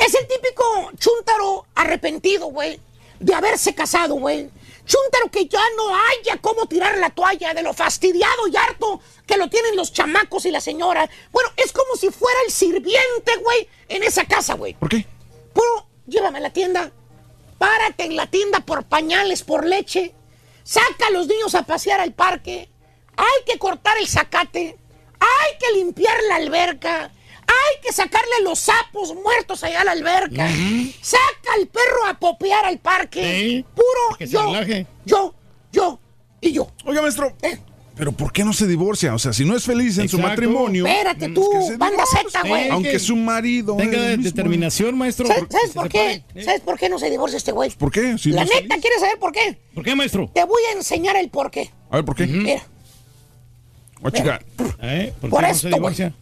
[0.05, 0.63] Es el típico
[0.99, 2.79] chúntaro arrepentido, güey,
[3.19, 4.47] de haberse casado, güey.
[4.85, 9.37] Chúntaro que ya no haya cómo tirar la toalla de lo fastidiado y harto que
[9.37, 11.09] lo tienen los chamacos y la señora.
[11.31, 14.75] Bueno, es como si fuera el sirviente, güey, en esa casa, güey.
[14.75, 15.05] ¿Por qué?
[15.53, 16.91] Puro, llévame a la tienda.
[17.57, 20.13] Párate en la tienda por pañales, por leche.
[20.63, 22.69] Saca a los niños a pasear al parque.
[23.17, 24.77] Hay que cortar el zacate.
[25.19, 27.11] Hay que limpiar la alberca.
[27.47, 30.47] Hay que sacarle los sapos muertos allá a la alberca.
[31.01, 33.63] Saca al perro a popear al parque.
[33.73, 34.53] Puro que yo,
[35.05, 35.35] yo,
[35.71, 35.99] yo
[36.41, 36.67] y yo.
[36.85, 37.35] Oiga, maestro.
[37.41, 37.59] Eh.
[37.95, 39.13] Pero ¿por qué no se divorcia?
[39.13, 40.85] O sea, si no es feliz en su matrimonio.
[40.85, 42.03] Espérate pues tú, banda.
[42.05, 42.69] Z, güey.
[42.69, 43.77] Aunque su marido.
[43.77, 45.27] Tenga determinación, maestro.
[45.27, 46.23] ¿Sabes, por qué?
[46.43, 47.71] ¿Sabes por qué no se divorcia este güey?
[47.71, 48.17] ¿Por qué?
[48.17, 48.81] Si La neta, feliz.
[48.81, 49.57] ¿quieres saber por qué?
[49.73, 50.29] ¿Por qué, maestro?
[50.33, 51.71] Te voy a enseñar el por qué.
[51.89, 52.27] A ver, ¿por qué?
[52.27, 52.63] Mira,
[54.03, 54.41] you got?
[54.81, 55.13] ¿Eh?
[55.21, 55.73] ¿Por, Por qué no se güey.
[55.75, 56.13] divorcia?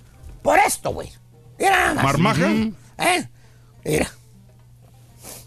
[0.44, 1.10] Por esto, güey.
[1.58, 2.04] Mira nada más.
[2.04, 2.52] ¿Marmaja?
[3.00, 3.28] ¿Eh?
[3.86, 4.12] Mira.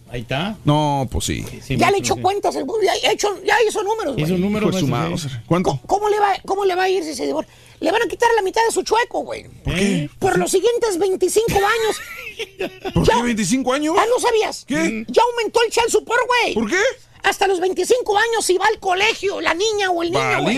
[0.09, 0.57] Ahí está.
[0.65, 1.45] No, pues sí.
[1.63, 2.21] Sí, ya le echó sí.
[2.23, 2.65] cuentas, el
[3.03, 4.25] ya, hecho, ya hizo números, güey.
[4.25, 5.41] Hizo un número, Hijo de su maestro, madre.
[5.41, 5.45] sí.
[5.49, 5.81] ¿Cuánto?
[5.87, 7.53] ¿Cómo le, va, ¿Cómo le va a ir si se divorcia?
[7.81, 9.45] Le van a quitar la mitad de su chueco, güey.
[9.65, 10.09] ¿Por qué?
[10.21, 12.93] Por los siguientes 25 años.
[12.95, 13.97] ¿Por Ya- qué 25 años?
[13.99, 14.65] Ah, ¿no sabías?
[14.67, 15.05] ¿Qué?
[15.09, 16.55] Ya aumentó el child support, güey.
[16.55, 16.79] ¿Por qué?
[17.27, 20.57] Hasta los 25 años si va al colegio, la niña o el niño, güey.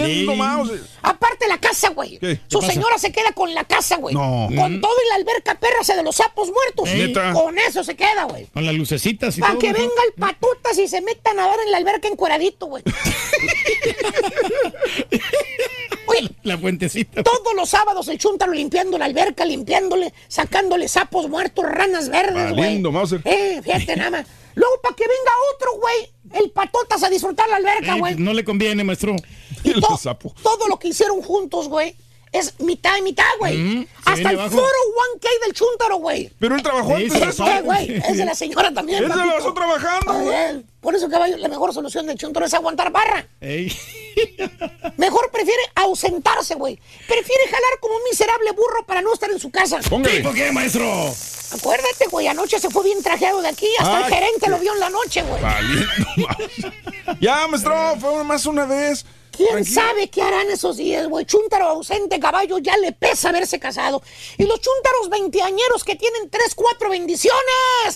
[1.01, 2.19] Aparte la casa, güey.
[2.19, 2.41] ¿Qué?
[2.47, 4.15] Su señora se queda con la casa, güey.
[4.15, 4.51] No.
[4.55, 6.87] Con todo y la alberca pérrase de los sapos muertos.
[6.91, 7.33] ¿Neta?
[7.33, 8.49] Con eso se queda, güey.
[8.53, 11.71] Con las lucecitas y Para que venga el patutas y se meta a nadar en
[11.73, 12.83] la alberca encueradito, güey.
[16.07, 17.23] Oye, La puentecita.
[17.23, 22.75] todos los sábados el chuntaro limpiando la alberca, limpiándole, sacándole sapos muertos, ranas verdes, güey.
[23.25, 24.27] Eh, fíjate nada más.
[24.55, 28.15] Luego, para que venga otro, güey, el patotas a disfrutar la alberca, Eh, güey.
[28.17, 29.17] no le conviene, maestro.
[29.65, 29.99] Y to-
[30.43, 31.95] todo lo que hicieron juntos, güey,
[32.33, 33.57] es mitad y mitad, güey.
[33.57, 34.67] Mm, Hasta el foro
[35.15, 36.31] 1K del chúntaro, güey.
[36.39, 37.47] Pero él trabajó Sí, antes eso.
[37.47, 39.03] Eh, güey, es de la señora también.
[39.05, 42.55] Él se la pasó trabajando, Ay, Por eso, caballo, la mejor solución del chúntaro es
[42.55, 43.27] aguantar barra.
[43.41, 43.75] Ey.
[44.97, 46.77] Mejor prefiere ausentarse, güey.
[47.07, 49.79] Prefiere jalar como un miserable burro para no estar en su casa.
[49.89, 50.17] Póngale.
[50.19, 50.85] ¿Tipo qué, maestro?
[51.53, 53.69] Acuérdate, güey, anoche se fue bien trajeado de aquí.
[53.79, 55.41] Hasta Ay, el gerente qué- lo vio en la noche, güey.
[57.21, 59.05] Ya, maestro, fue más una vez.
[59.31, 59.81] ¿Quién Tranquilo.
[59.83, 61.25] sabe qué harán esos días, güey?
[61.25, 64.03] Chúntaro ausente, caballo, ya le pesa haberse casado.
[64.37, 67.39] Y los chúntaros veinteañeros que tienen tres, cuatro bendiciones.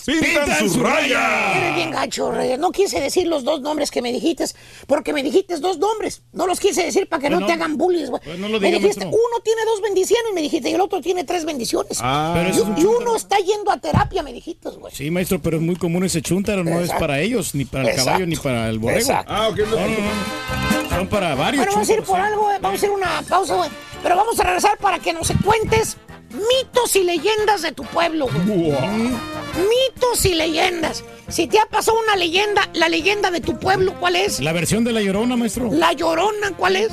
[0.05, 1.57] Pintan Pintan su su raya.
[1.57, 2.59] Eres bien gacho, Reyes.
[2.59, 4.45] No quise decir los dos nombres que me dijiste,
[4.87, 6.21] porque me dijiste dos nombres.
[6.31, 8.21] No los quise decir para que no te hagan bullies, güey.
[8.23, 9.09] pues no lo me dijiste, maestro.
[9.09, 11.99] uno tiene dos bendiciones, me dijiste, y el otro tiene tres bendiciones.
[12.01, 14.93] Ah, Pero y, un y uno está yendo a terapia, me dijiste, güey.
[14.93, 16.63] Sí, maestro, pero es muy común ese chúntaro.
[16.63, 18.05] No es para ellos, ni para el Exacto.
[18.09, 18.99] caballo, ni para el borrego.
[18.99, 19.33] Exacto.
[19.33, 19.57] Ah, ok.
[19.59, 20.72] no, No, no, no.
[20.95, 22.57] Son para varios Bueno, vamos a ir por algo, güey.
[22.61, 23.69] Vamos a ir a una pausa, güey.
[24.01, 25.97] Pero vamos a regresar para que nos cuentes
[26.31, 28.71] mitos y leyendas de tu pueblo, güey.
[28.71, 31.03] Mitos y leyendas.
[31.29, 34.39] Si te ha pasado una leyenda, la leyenda de tu pueblo, ¿cuál es?
[34.39, 35.69] La versión de la llorona, maestro.
[35.71, 36.91] La llorona, ¿cuál es?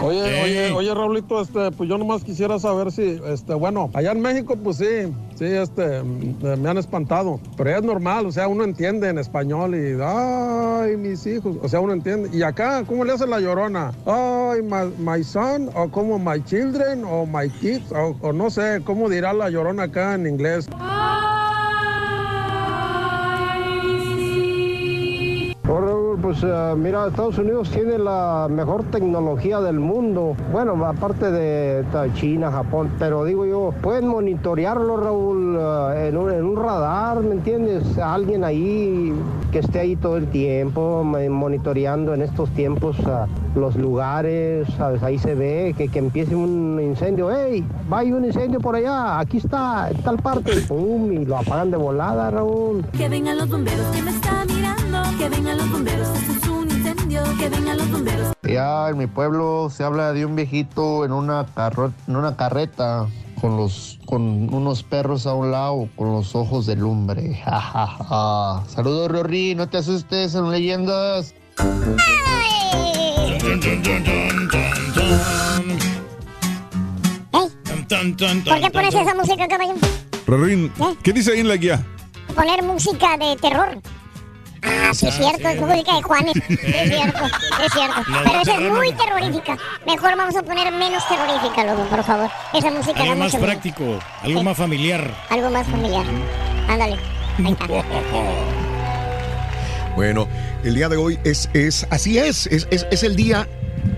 [0.00, 4.20] Oye, oye, oye, Raulito, este, pues yo nomás quisiera saber si, este, bueno, allá en
[4.20, 8.64] México, pues sí, sí, este, mm, me han espantado, pero es normal, o sea, uno
[8.64, 12.30] entiende en español y, ay, mis hijos, o sea, uno entiende.
[12.32, 13.92] Y acá, ¿cómo le hace la llorona?
[14.04, 19.32] Ay, my, son, o como my children, o my kids, o, no sé, ¿cómo dirá
[19.32, 20.68] la llorona acá en inglés?
[26.16, 30.36] Raúl, pues eh, mira, Estados Unidos tiene la mejor tecnología del mundo.
[30.52, 37.20] Bueno, aparte de China, Japón, pero digo yo, pueden monitorearlo, Raúl, eh, en, un, radar,
[37.20, 37.98] ¿me entiendes?
[37.98, 39.12] Alguien ahí
[39.50, 45.02] que esté ahí todo el tiempo, monitoreando en estos tiempos ah, los lugares, ¿sabes?
[45.02, 47.30] Ahí se ve que, empiece un incendio.
[47.32, 47.64] ¡Hey!
[47.90, 50.52] Va hay un incendio por allá, aquí está, tal parte.
[50.68, 51.10] ¡Pum!
[51.12, 52.84] Y lo apagan de volada, Raúl.
[52.96, 55.02] Que vengan los bomberos, que me está mirando.
[55.18, 56.05] Que vengan los bomberos,
[58.42, 63.06] Ya en mi pueblo se habla de un viejito en una, carro- en una carreta
[63.40, 67.34] con, los, con unos perros a un lado con los ojos de lumbre.
[67.44, 68.62] Ja, ja, ja.
[68.68, 71.34] Saludos, Rory, no te asustes, son leyendas.
[78.44, 79.74] ¿Por qué pones esa música, caballo?
[80.26, 81.84] Rarín, ¿qué dice ahí en la guía?
[82.34, 83.78] Poner música de terror.
[84.66, 86.34] Ah, sí es cierto, es música de Juanes.
[86.48, 87.24] Es cierto,
[87.64, 88.02] es cierto.
[88.24, 89.56] Pero esa es muy terrorífica.
[89.86, 92.30] Mejor vamos a poner menos terrorífica, loco, por favor.
[92.52, 93.46] Esa música Algo más miedo.
[93.46, 94.44] práctico, algo Sí.
[94.44, 95.14] más familiar.
[95.30, 96.04] Algo más familiar.
[96.68, 96.96] Ándale.
[97.38, 97.66] Ahí está.
[99.94, 100.28] Bueno,
[100.62, 103.48] el día de hoy es, es así es, es, es, es el día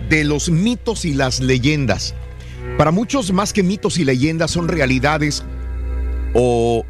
[0.08, 2.14] de los mitos y las leyendas.
[2.76, 5.42] Para muchos, más que mitos y leyendas, son realidades
[6.34, 6.84] o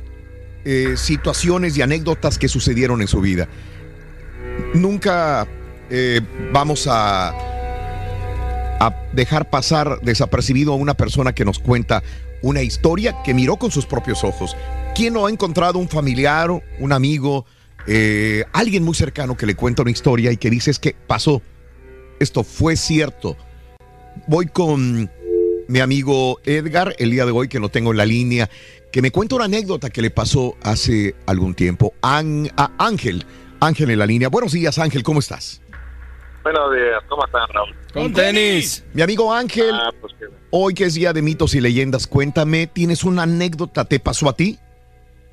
[0.71, 3.49] eh, situaciones y anécdotas que sucedieron en su vida.
[4.75, 5.49] Nunca
[5.89, 6.21] eh,
[6.53, 7.35] vamos a,
[9.15, 12.03] dejar pasar desapercibido a una persona que nos cuenta
[12.43, 14.55] una historia que miró con sus propios ojos.
[14.95, 17.47] ¿Quién no ha encontrado un familiar, un amigo,
[17.87, 21.41] eh, alguien muy cercano que le cuenta una historia y que dice es que pasó?
[22.21, 23.39] Esto fue cierto.
[24.27, 25.11] Voy con
[25.69, 28.51] mi amigo Edgar el día de hoy, que lo tengo en la línea,
[28.93, 31.93] que me cuenta una anécdota que le pasó hace algún tiempo.
[32.03, 33.25] An- a Ángel,
[33.61, 34.29] Ángel en la línea.
[34.29, 35.61] Buenos días, Ángel, ¿cómo estás?
[36.43, 37.75] Buenos días, ¿cómo están, Raúl?
[37.93, 38.85] Con tenis.
[38.95, 42.67] Mi amigo Ángel, Ah, pues que- hoy que es día de mitos y leyendas, cuéntame,
[42.67, 43.85] ¿tienes una anécdota?
[43.85, 44.59] ¿Te pasó a ti?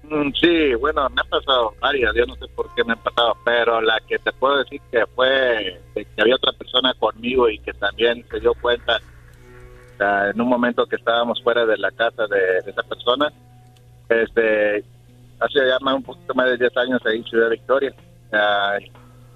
[0.04, 3.36] Mm, Sí, bueno, me han pasado varias, yo no sé por qué me han pasado,
[3.46, 7.74] pero la que te puedo decir que fue que había otra persona conmigo y que
[7.74, 9.00] también se dio cuenta
[10.00, 13.32] en un momento que estábamos fuera de la casa de, esa persona,
[14.10, 14.84] este,
[15.40, 17.94] hace ya más, un poquito más de 10 años ahí en Ciudad Victoria,
[18.32, 18.78] Ah,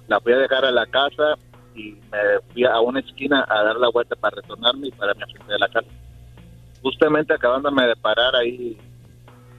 [0.08, 1.36] la fui a dejar a la casa
[1.74, 2.18] y me
[2.52, 5.58] fui a una esquina a dar la vuelta para retornarme y para me frente de
[5.58, 5.88] la casa.
[6.82, 8.76] Justamente acabándome de parar ahí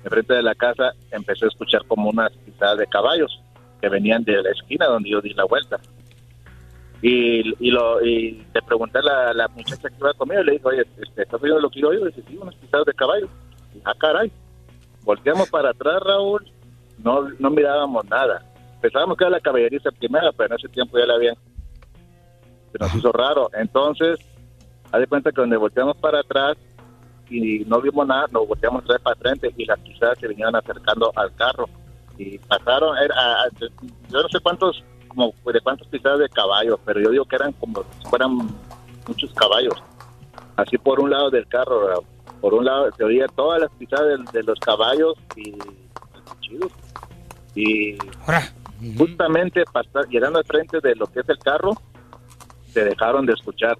[0.03, 3.41] enfrente de la casa, empecé a escuchar como unas pisadas de caballos
[3.79, 5.79] que venían de la esquina donde yo di la vuelta.
[7.01, 10.51] Y, y, lo, y le pregunté a la, la muchacha que iba conmigo, y le
[10.53, 13.29] dije, oye, este, ¿estás oyendo lo que yo dice, sí, unas pisadas de caballos.
[13.73, 14.31] Y, ah, caray.
[15.03, 16.45] Volteamos para atrás, Raúl,
[16.99, 18.45] no, no mirábamos nada.
[18.81, 21.35] Pensábamos que era la caballeriza primera, pero en ese tiempo ya la habían.
[22.71, 23.49] Se nos hizo raro.
[23.53, 24.19] Entonces,
[24.91, 26.57] haz de cuenta que donde volteamos para atrás
[27.29, 31.11] y no vimos nada, nos volteamos vez para frente y las pisadas se venían acercando
[31.15, 31.67] al carro.
[32.17, 34.83] Y pasaron, era, yo no sé cuántos,
[35.13, 38.37] como de cuántas pisadas de caballos, pero yo digo que eran como si fueran
[39.07, 39.75] muchos caballos.
[40.55, 42.03] Así por un lado del carro,
[42.39, 45.53] por un lado se oía todas las pisadas de, de los caballos y
[46.41, 46.71] chidos.
[47.55, 47.97] Y
[48.97, 51.73] justamente pasar, llegando al frente de lo que es el carro,
[52.67, 53.77] se dejaron de escuchar.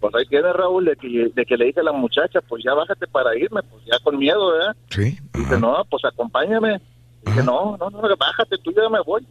[0.00, 2.72] Pues ahí tiene Raúl de que, de que le dije a la muchacha, pues ya
[2.72, 4.76] bájate para irme, pues ya con miedo, ¿verdad?
[4.90, 5.18] Sí.
[5.32, 6.80] Dice, no, pues acompáñame.
[7.24, 9.26] Dice, no, no, no, bájate, tú ya me voy.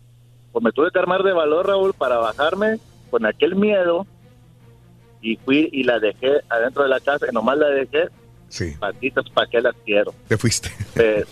[0.57, 2.79] Pues me tuve que armar de valor, Raúl, para bajarme
[3.11, 4.07] con aquel miedo
[5.21, 8.07] y fui y la dejé adentro de la casa y nomás la dejé
[8.49, 8.73] Sí.
[8.79, 10.15] patitas para que las quiero.
[10.27, 10.71] Te fuiste.
[10.95, 11.23] Eh,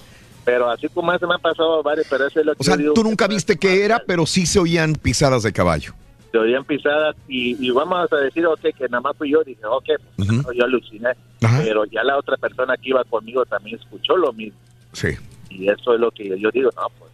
[0.43, 2.75] pero así como ese me han pasado varios, pero ese es lo que O sea,
[2.75, 5.93] yo digo tú que nunca viste qué era, pero sí se oían pisadas de caballo.
[6.31, 9.65] se oían pisadas y, y vamos a decir, ok, que nada más fui yo, dije,
[9.65, 9.85] ok,
[10.17, 10.51] pues, Ujú.
[10.53, 14.59] yo aluciné, pero ya la otra persona que iba conmigo también escuchó lo mismo
[14.91, 15.07] Sí.
[15.49, 17.04] y eso es lo que yo digo, no, pues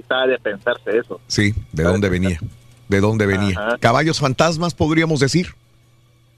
[0.00, 1.20] estaba de pensarse eso.
[1.26, 2.38] Sí, ¿de dónde venía?
[2.88, 3.58] ¿De dónde venía?
[3.58, 3.78] Ajá.
[3.78, 5.48] Caballos fantasmas, podríamos decir.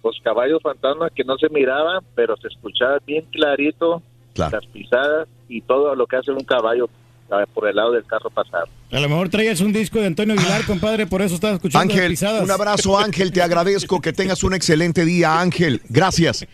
[0.02, 4.02] Los caballos fantasmas que no se miraban, pero se escuchaba bien clarito
[4.34, 4.58] Claro.
[4.60, 6.88] las pisadas y todo lo que hace un caballo
[7.30, 8.64] ah, por el lado del carro pasar.
[8.90, 11.96] A lo mejor traías un disco de Antonio Aguilar, compadre, por eso estaba escuchando las
[11.96, 12.42] Ángel, pisadas.
[12.42, 14.00] un abrazo, Ángel, te agradezco.
[14.00, 15.80] Que tengas un excelente día, Ángel.
[15.88, 16.46] Gracias.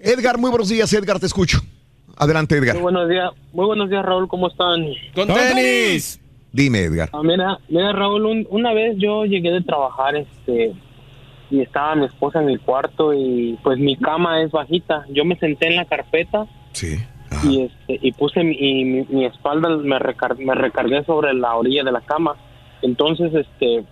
[0.00, 1.60] Edgar, muy buenos días, Edgar, te escucho.
[2.16, 2.74] Adelante, Edgar.
[2.74, 4.84] Muy buenos días, muy buenos días Raúl, ¿cómo están?
[5.14, 6.20] ¡Con tenis!
[6.54, 7.08] Dime, Edgar.
[7.12, 10.72] Ah, mira, mira Raúl, un- una vez yo llegué de trabajar, este,
[11.50, 15.04] y estaba mi esposa en mi cuarto y pues mi cama es bajita.
[15.10, 16.96] Yo me senté en la carpeta Sí.
[17.42, 21.56] y este y puse mi, y mi, mi espalda me, recar- me recargué sobre la
[21.56, 22.36] orilla de la cama.
[22.82, 23.82] Entonces, este,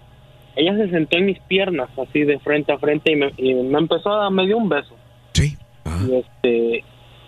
[0.55, 3.78] ella se sentó en mis piernas así de frente a frente y me, y me
[3.81, 4.94] empezó a me dio un beso.
[5.32, 5.57] Sí.
[6.08, 6.84] Y este,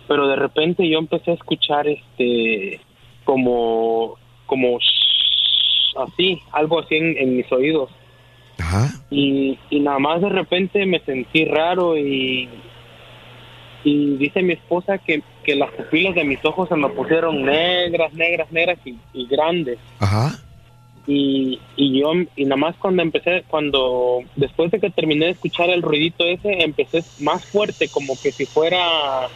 [0.07, 2.81] pero de repente yo empecé a escuchar este
[3.25, 4.15] como
[4.47, 4.79] como
[5.97, 7.91] así, algo así en, en mis oídos.
[9.11, 12.49] Y, y nada más de repente me sentí raro y
[13.85, 18.13] y dice mi esposa que, que las pupilas de mis ojos se me pusieron negras,
[18.15, 19.79] negras, negras y, y grandes.
[20.01, 20.39] Ajá.
[21.07, 25.69] Y, y yo, y nada más cuando empecé, cuando, después de que terminé de escuchar
[25.69, 29.29] el ruidito ese, empecé más fuerte, como que si fuera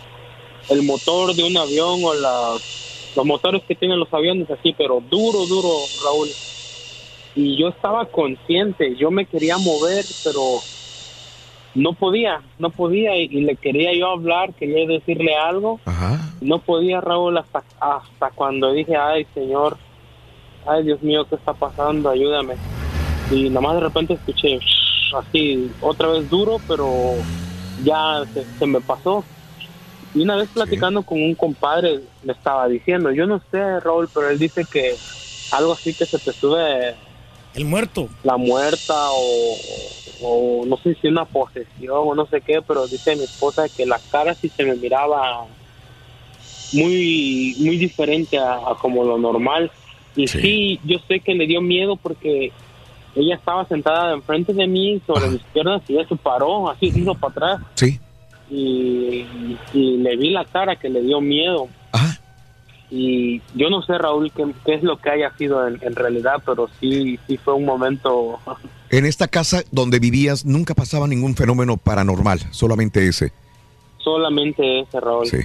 [0.70, 5.00] el motor de un avión o las, los motores que tienen los aviones así, pero
[5.10, 5.70] duro, duro,
[6.04, 6.28] Raúl.
[7.34, 10.60] Y yo estaba consciente, yo me quería mover, pero
[11.74, 15.80] no podía, no podía, y, y le quería yo hablar, quería decirle algo.
[16.40, 19.76] No podía, Raúl, hasta, hasta cuando dije, ay, Señor,
[20.64, 22.10] ay, Dios mío, ¿qué está pasando?
[22.10, 22.54] Ayúdame.
[23.32, 27.16] Y nada más de repente escuché "Shh", así, otra vez duro, pero
[27.82, 29.24] ya se, se me pasó.
[30.14, 34.30] Y una vez platicando con un compadre, me estaba diciendo, yo no sé, Raúl, pero
[34.30, 34.96] él dice que
[35.52, 36.94] algo así que se te sube...
[37.54, 38.08] El muerto.
[38.22, 39.56] La muerta o,
[40.22, 43.86] o no sé si una posesión o no sé qué, pero dice mi esposa que
[43.86, 45.46] la cara sí se me miraba
[46.72, 49.70] muy muy diferente a, a como lo normal.
[50.16, 50.80] Y sí.
[50.84, 52.52] yo sé que le dio miedo porque
[53.14, 57.00] ella estaba sentada enfrente de mí sobre mis piernas y ella se paró, así se
[57.00, 57.60] hizo para atrás.
[57.74, 58.00] Sí.
[58.50, 59.26] Y,
[59.74, 61.68] y le vi la cara que le dio miedo.
[62.90, 66.42] Y yo no sé, Raúl, qué, qué es lo que haya sido en, en realidad,
[66.46, 68.38] pero sí, sí fue un momento...
[68.90, 73.34] En esta casa donde vivías nunca pasaba ningún fenómeno paranormal, solamente ese.
[73.98, 75.26] Solamente ese, Raúl.
[75.26, 75.40] Sí.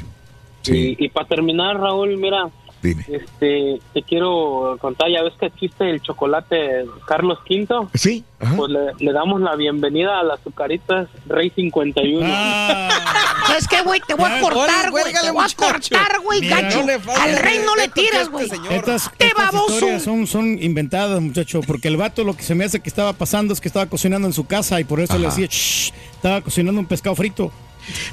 [0.61, 0.95] Sí.
[0.97, 2.49] Y, y para terminar, Raúl, mira,
[2.83, 3.05] Dime.
[3.07, 7.87] este, te quiero contar, ya ves que existe el chocolate Carlos V.
[7.95, 8.23] Sí.
[8.57, 12.27] Pues le, le damos la bienvenida a las azucaritas Rey 51.
[13.47, 14.01] ¿Sabes qué, güey?
[14.05, 15.03] Te voy a cortar, güey.
[15.05, 16.83] Te voy a cortar, güey, gacho.
[16.85, 18.45] no Al rey no le tiras, que güey.
[18.45, 19.73] este Estas, ¡Te estas baboso!
[19.75, 23.13] historias son, son inventadas, muchacho, porque el vato lo que se me hace que estaba
[23.13, 26.41] pasando es que estaba cocinando en su casa y por eso le decía, "Shh", estaba
[26.41, 27.51] cocinando un pescado frito.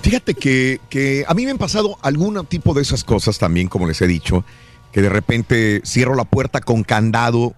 [0.03, 3.87] Fíjate que, que a mí me han pasado algún tipo de esas cosas también, como
[3.87, 4.45] les he dicho,
[4.93, 7.55] que de repente cierro la puerta con candado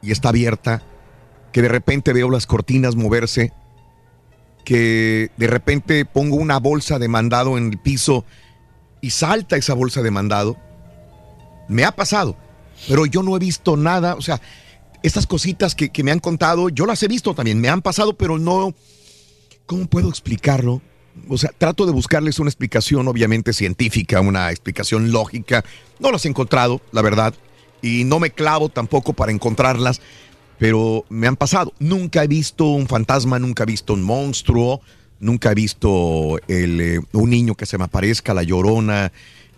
[0.00, 0.82] y está abierta,
[1.52, 3.52] que de repente veo las cortinas moverse,
[4.64, 8.24] que de repente pongo una bolsa de mandado en el piso
[9.00, 10.56] y salta esa bolsa de mandado.
[11.68, 12.36] Me ha pasado,
[12.88, 14.40] pero yo no he visto nada, o sea,
[15.02, 18.16] estas cositas que, que me han contado, yo las he visto también, me han pasado,
[18.16, 18.74] pero no,
[19.66, 20.82] ¿cómo puedo explicarlo?
[21.28, 25.64] O sea, trato de buscarles una explicación obviamente científica, una explicación lógica.
[25.98, 27.34] No las he encontrado, la verdad,
[27.82, 30.00] y no me clavo tampoco para encontrarlas,
[30.58, 31.74] pero me han pasado.
[31.78, 34.80] Nunca he visto un fantasma, nunca he visto un monstruo,
[35.20, 39.12] nunca he visto el, eh, un niño que se me aparezca, la llorona,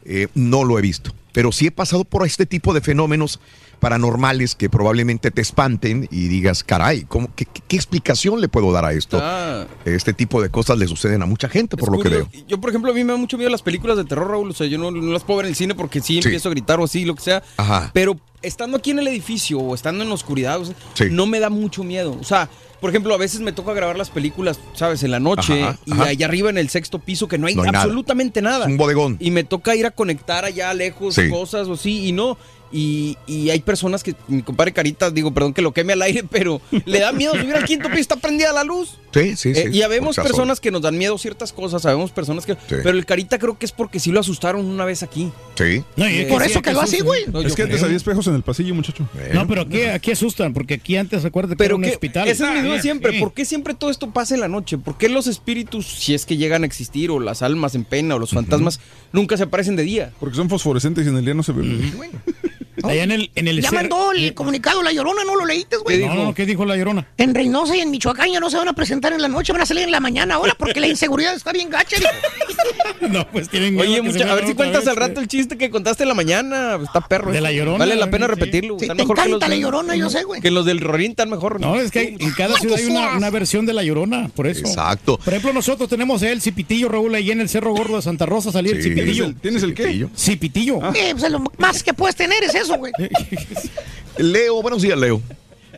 [0.05, 1.15] eh, no lo he visto.
[1.33, 3.41] Pero sí he pasado por este tipo de fenómenos
[3.85, 7.47] paranormales que probablemente te espanten y digas, caray, ¿cómo, qué,
[7.77, 9.19] explicación le puedo dar a esto?
[9.21, 9.67] Ah.
[9.85, 12.29] Este tipo de cosas le suceden a mucha gente, por lo que veo.
[12.49, 14.49] Yo, por ejemplo, a mí me da mucho miedo las películas de terror, Raúl.
[14.49, 16.29] O sea, yo no, no las puedo ver en el cine porque sí, Sí.
[16.29, 17.43] empiezo a gritar o así, lo que sea.
[17.59, 17.91] Ajá.
[17.93, 21.05] Pero estando aquí en el edificio o estando en la oscuridad, o sea, Sí.
[21.11, 22.17] no me da mucho miedo.
[22.19, 22.49] O sea,
[22.81, 25.03] por ejemplo, a veces me toca grabar las películas, ¿sabes?
[25.03, 26.05] En la noche Ajá, y ajá.
[26.05, 27.83] allá arriba en el sexto piso que no hay, No hay nada.
[27.85, 28.65] absolutamente nada.
[28.65, 29.19] Es un bodegón.
[29.21, 31.29] Y me toca ir a conectar allá lejos Sí.
[31.29, 32.39] cosas o sí y no.
[32.77, 36.25] Y, y hay personas que, mi compadre Carita, digo, perdón que lo queme al aire,
[36.29, 38.99] pero le da miedo subir al quinto piso, está prendida la luz.
[39.15, 39.61] Sí, sí, sí.
[39.61, 42.55] Eh, y habemos personas que nos dan miedo ciertas cosas, sabemos personas que...
[42.55, 42.59] Sí.
[42.83, 45.31] Pero el Carita creo que es porque sí lo asustaron una vez aquí.
[45.57, 45.83] Sí.
[45.97, 47.25] No, y Eh, por sí, eso quedó así, güey.
[47.33, 47.87] No, es que antes creo.
[47.87, 49.09] había espejos en el pasillo, muchacho.
[49.33, 52.29] No, pero aquí, aquí asustan, porque aquí antes, acuérdate que Pero era un que, hospital.
[52.29, 53.13] esa es mi duda Ah, siempre.
[53.13, 53.21] sí.
[53.21, 54.77] ¿Por qué siempre todo esto pasa en la noche?
[54.79, 58.17] ¿Por qué los espíritus, si es que llegan a existir, o las almas en pena,
[58.17, 58.81] o los fantasmas,
[59.13, 60.13] nunca se aparecen de día?
[60.19, 61.93] Porque son fosforescentes y en el día no se ven.
[62.83, 65.77] Allá en el, en el Ya cer- mandó el comunicado La Llorona, ¿no lo leíste,
[65.77, 66.05] güey?
[66.05, 67.07] No, no, ¿qué dijo la llorona?
[67.17, 69.63] En Reynosa y en Michoacán ya no se van a presentar en la noche, van
[69.63, 71.97] a salir en la mañana ahora porque la inseguridad está bien gacha.
[71.97, 72.11] dijo.
[73.11, 75.69] No, pues tienen Oye, mucha- a ver si cuentas vez, al rato el chiste que
[75.69, 76.79] contaste en la mañana.
[76.83, 77.33] Está perro.
[77.33, 77.41] De.
[77.41, 78.77] La Llorona, Vale la pena repetirlo.
[78.79, 80.41] Sí, Están te mejor que encanta los- La Llorona, yo sé, güey.
[80.41, 81.61] Que los del Rorín están mejor.
[81.61, 84.61] No, es que en cada ciudad hay una, una versión de la llorona, por eso.
[84.67, 85.19] Exacto.
[85.19, 88.51] Por ejemplo, nosotros tenemos el Cipitillo, Raúl, ahí en el Cerro Gordo de Santa Rosa
[88.53, 88.83] salía el.
[88.83, 89.35] Cipitillo.
[89.41, 90.07] ¿Tienes el qué?
[90.17, 90.81] Cipitillo.
[90.95, 92.93] Eh, pues, lo más que puedes tener es eso, güey.
[94.19, 95.21] Leo, buenos días, Leo.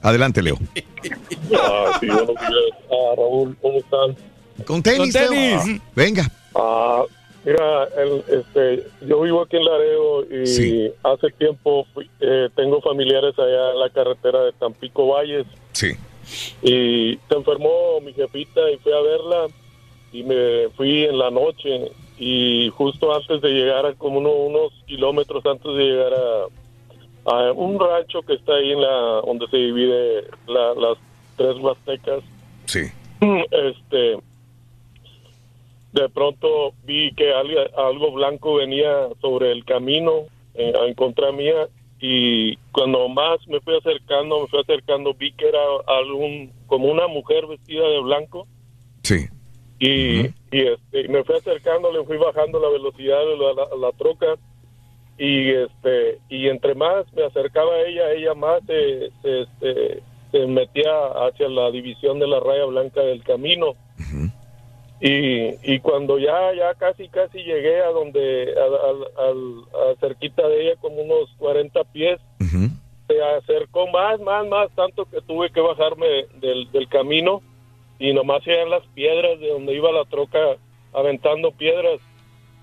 [0.07, 0.57] Adelante, Leo.
[1.61, 2.81] Ah, sí, buenos días.
[2.93, 4.17] Ah, Raúl, ¿cómo están?
[4.65, 5.61] Con tenis, Con Leo.
[5.61, 5.81] tenis.
[5.97, 6.31] Venga.
[6.55, 7.03] Ah,
[7.45, 10.93] mira, el, este, yo vivo aquí en Laredo y Sí.
[11.03, 15.89] hace tiempo fui- eh, tengo familiares allá en la carretera de Tampico Valles Sí.
[16.63, 19.47] y se enfermó mi jefita y fui a verla
[20.13, 24.73] y me fui en la noche y justo antes de llegar a como uno- unos
[24.87, 26.47] kilómetros antes de llegar a,
[27.27, 30.97] a un rancho que está ahí en la donde se divide la- las
[31.37, 32.23] tres huastecas
[32.67, 32.81] Sí.
[33.51, 34.17] este
[35.93, 40.25] de pronto vi que algo, algo blanco venía sobre el camino
[40.55, 41.69] eh, en contra mía
[42.01, 47.07] y cuando más me fui acercando me fui acercando vi que era algún como una
[47.09, 48.47] mujer vestida de blanco
[49.03, 49.27] Sí.
[49.79, 53.93] y, y, este, me fui acercando le fui bajando la velocidad de la, la- la
[53.93, 54.37] troca
[55.19, 60.47] y este y entre más me acercaba a ella ella más se, se, este, se
[60.47, 60.93] metía
[61.27, 63.75] hacia la división de la raya blanca del camino.
[64.99, 70.77] Y, y cuando ya ya casi casi llegué a donde a, a- cerquita de ella
[70.81, 72.19] como unos 40 pies
[73.07, 76.07] se acercó más más más tanto que tuve que bajarme
[76.41, 77.43] del, del camino
[77.99, 80.39] y nomás veían las piedras de donde iba la troca
[80.95, 82.01] aventando piedras.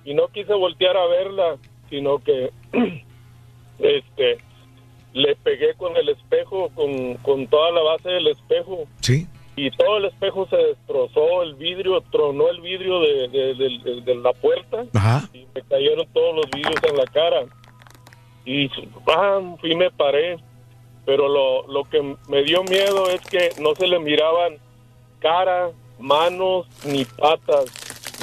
[0.05, 1.57] Y no quise voltear a verla
[1.93, 2.49] sino que
[3.79, 4.37] este
[5.13, 9.27] le pegué con el espejo con, con toda la base del espejo Sí.
[9.55, 14.01] y todo el espejo se destrozó, el vidrio, tronó el vidrio de, de- de- de-
[14.01, 15.29] de la puerta Ajá.
[15.33, 17.45] y me cayeron todos los vidrios en la cara.
[18.43, 18.67] Y
[19.05, 19.55] ¡pam!
[19.59, 20.37] fui me paré.
[21.05, 24.57] Pero lo, lo que me dio miedo es que no se le miraban
[25.19, 27.65] cara, manos ni patas,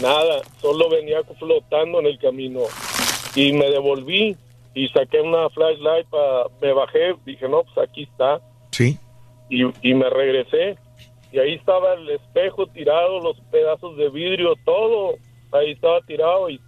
[0.02, 0.40] nada.
[0.60, 2.60] Solo venía flotando en el camino.
[3.34, 4.36] Y me devolví
[4.74, 8.40] y saqué una flashlight, pa- me bajé, dije, no, pues aquí está
[8.72, 8.98] Sí.
[9.48, 10.76] y, y me regresé
[11.32, 15.14] y ahí estaba el espejo tirado, los pedazos de vidrio, todo
[15.52, 16.60] ahí estaba tirado y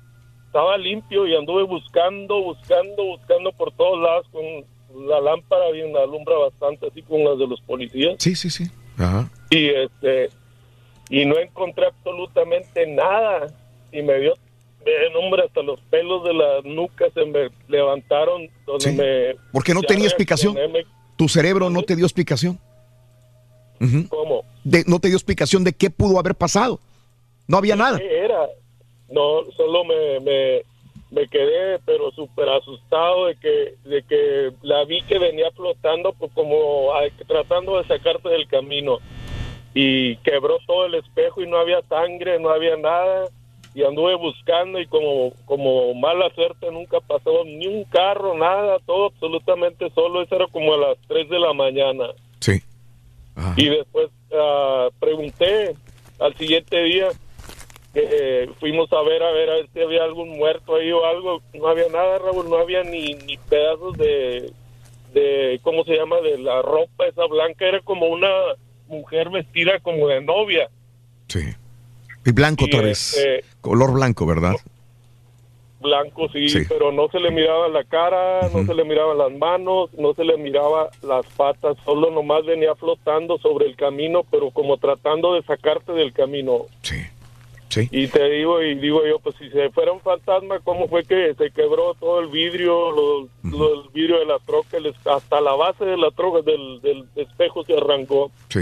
[0.47, 6.37] estaba limpio y anduve buscando, buscando, buscando por todos lados con la lámpara bien alumbra
[6.37, 8.65] bastante así con las de los policías Sí, sí, sí.
[8.99, 9.29] Ajá.
[9.51, 10.29] y este
[11.09, 13.47] y no encontré absolutamente nada
[13.91, 14.35] y me dio
[14.85, 18.97] eh, hombre hasta los pelos de la nuca se me levantaron donde Sí.
[18.97, 20.57] me Porque no ya tenía explicación.
[21.17, 22.59] Tu cerebro no te dio explicación.
[23.81, 24.09] Ujú.
[24.09, 24.45] ¿Cómo?
[24.65, 26.79] De- no te dio explicación de qué pudo haber pasado.
[27.49, 27.99] No había nada.
[27.99, 28.47] ¿Qué era?
[29.11, 30.63] No, solo me, me,
[31.11, 36.31] me quedé, pero súper asustado de que, de que la vi que venía flotando pues,
[36.33, 36.91] como
[37.27, 38.99] tratando de sacarte del camino.
[39.75, 43.29] Y quebró todo el espejo y no había sangre, no había nada.
[43.75, 49.07] Y anduve buscando y como, como mala suerte nunca pasó ni un carro, nada, todo
[49.07, 50.23] absolutamente solo.
[50.23, 52.09] Eso era como a las 3 de la mañana.
[52.41, 52.63] Sí.
[53.57, 55.75] Y después ah, pregunté
[56.19, 57.09] al siguiente día,
[57.95, 61.43] eh, fuimos a ver, a ver, a ver si había algún muerto ahí o algo.
[61.55, 64.53] No había nada, Raúl, no había ni, ni pedazos de,
[65.13, 66.21] de, ¿cómo se llama?
[66.21, 67.67] De la ropa esa blanca.
[67.67, 68.31] Era como una
[68.89, 70.69] mujer vestida como de novia.
[72.25, 73.17] Y blanco otra vez.
[73.17, 74.55] este, Color blanco, ¿verdad?
[75.81, 76.61] Blanco, sí, Sí.
[76.69, 80.23] pero no se le miraba la cara, no se le miraban las manos, no se
[80.25, 85.43] le miraba las patas, solo nomás venía flotando sobre el camino, pero como tratando de
[85.43, 86.67] sacarte del camino.
[86.83, 86.99] Sí.
[87.91, 91.35] Y te digo, y digo yo, pues si se fuera un fantasma, ¿cómo fue que
[91.35, 95.53] se quebró todo el vidrio, los, los- el vidrio de la troca, el hasta la
[95.55, 98.31] base de la troca, del, del espejo se arrancó?
[98.51, 98.61] Sí.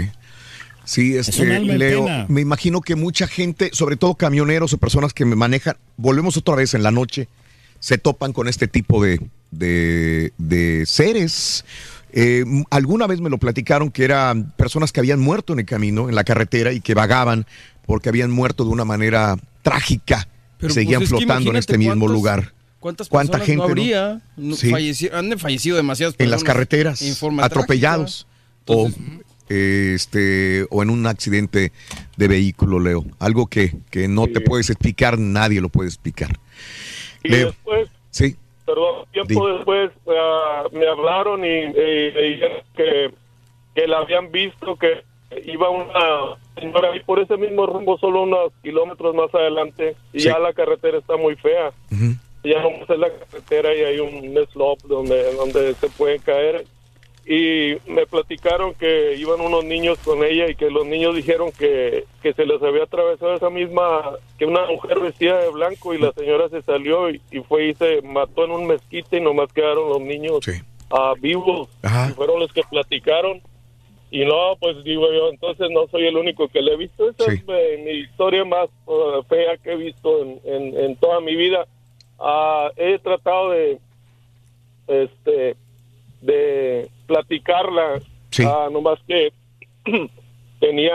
[0.83, 2.25] Sí, un este, alma en Leo, pena.
[2.27, 6.55] me imagino que mucha gente, sobre todo camioneros o personas que me manejan, volvemos otra
[6.55, 7.27] vez en la noche,
[7.79, 9.19] se topan con este tipo de,
[9.51, 11.65] de, de seres.
[12.13, 16.09] Eh, alguna vez me lo platicaron que eran personas que habían muerto en el camino,
[16.09, 17.45] en la carretera, y que vagaban
[17.85, 20.27] porque habían muerto de una manera trágica.
[20.57, 22.53] Pero, y seguían pues, es flotando en este mismo lugar.
[22.79, 23.69] ¿Cuántas ¿Cuánta personas gente, no no?
[23.69, 24.21] habría?
[24.37, 24.69] No, Sí.
[24.71, 26.41] falleci- han fallecido demasiadas en personas.
[26.41, 28.27] las carreteras, en forma atropellados
[28.65, 28.89] o
[29.51, 31.71] este o en un accidente
[32.17, 33.03] de vehículo, Leo.
[33.19, 36.29] Algo que, que no te puedes explicar, nadie lo puede explicar.
[37.23, 43.11] Y Leo, después sí, perdón, tiempo después ah, me hablaron y, y- y dijeron que,
[43.75, 45.03] que la habían visto, que
[45.45, 50.37] iba una señora ahí por ese mismo rumbo, solo unos kilómetros más adelante, y ya
[50.39, 51.71] la carretera está muy fea.
[52.43, 56.65] Ya no es la carretera y hay un slope donde, donde se pueden caer.
[57.31, 62.03] Y me platicaron que iban unos niños con ella y que los niños dijeron que,
[62.21, 66.11] que se les había atravesado esa misma, que una mujer vestida de blanco y la
[66.11, 69.87] señora se salió y, y fue y se mató en un mezquite y nomás quedaron
[69.87, 70.39] los niños
[70.89, 71.69] ah, vivos.
[71.81, 73.41] Y fueron los que platicaron.
[74.09, 77.11] Y no, pues digo yo, entonces no soy el único que le he visto.
[77.11, 81.21] Esa es eh, mi historia más eh, fea que he visto en, en, en toda
[81.21, 81.65] mi vida.
[82.19, 83.79] Ah, he tratado de,
[84.89, 85.55] este,
[86.19, 88.01] de platicarla,
[88.45, 89.33] ah, nomás que
[90.59, 90.93] tenía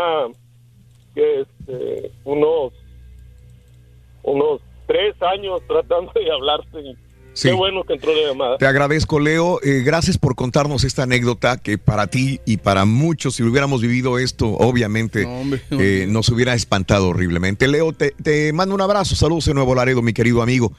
[1.14, 2.72] que, este, unos,
[4.22, 6.96] unos tres años tratando de hablarte.
[7.34, 7.48] Sí.
[7.48, 8.56] Qué bueno que entró la llamada.
[8.56, 9.60] Te agradezco, Leo.
[9.62, 14.18] Eh, gracias por contarnos esta anécdota que para ti y para muchos, si hubiéramos vivido
[14.18, 15.28] esto, obviamente
[15.72, 17.68] eh, nos hubiera espantado horriblemente.
[17.68, 19.16] Leo, te, te mando un abrazo.
[19.16, 20.72] Saludos de Nuevo Laredo, mi querido amigo.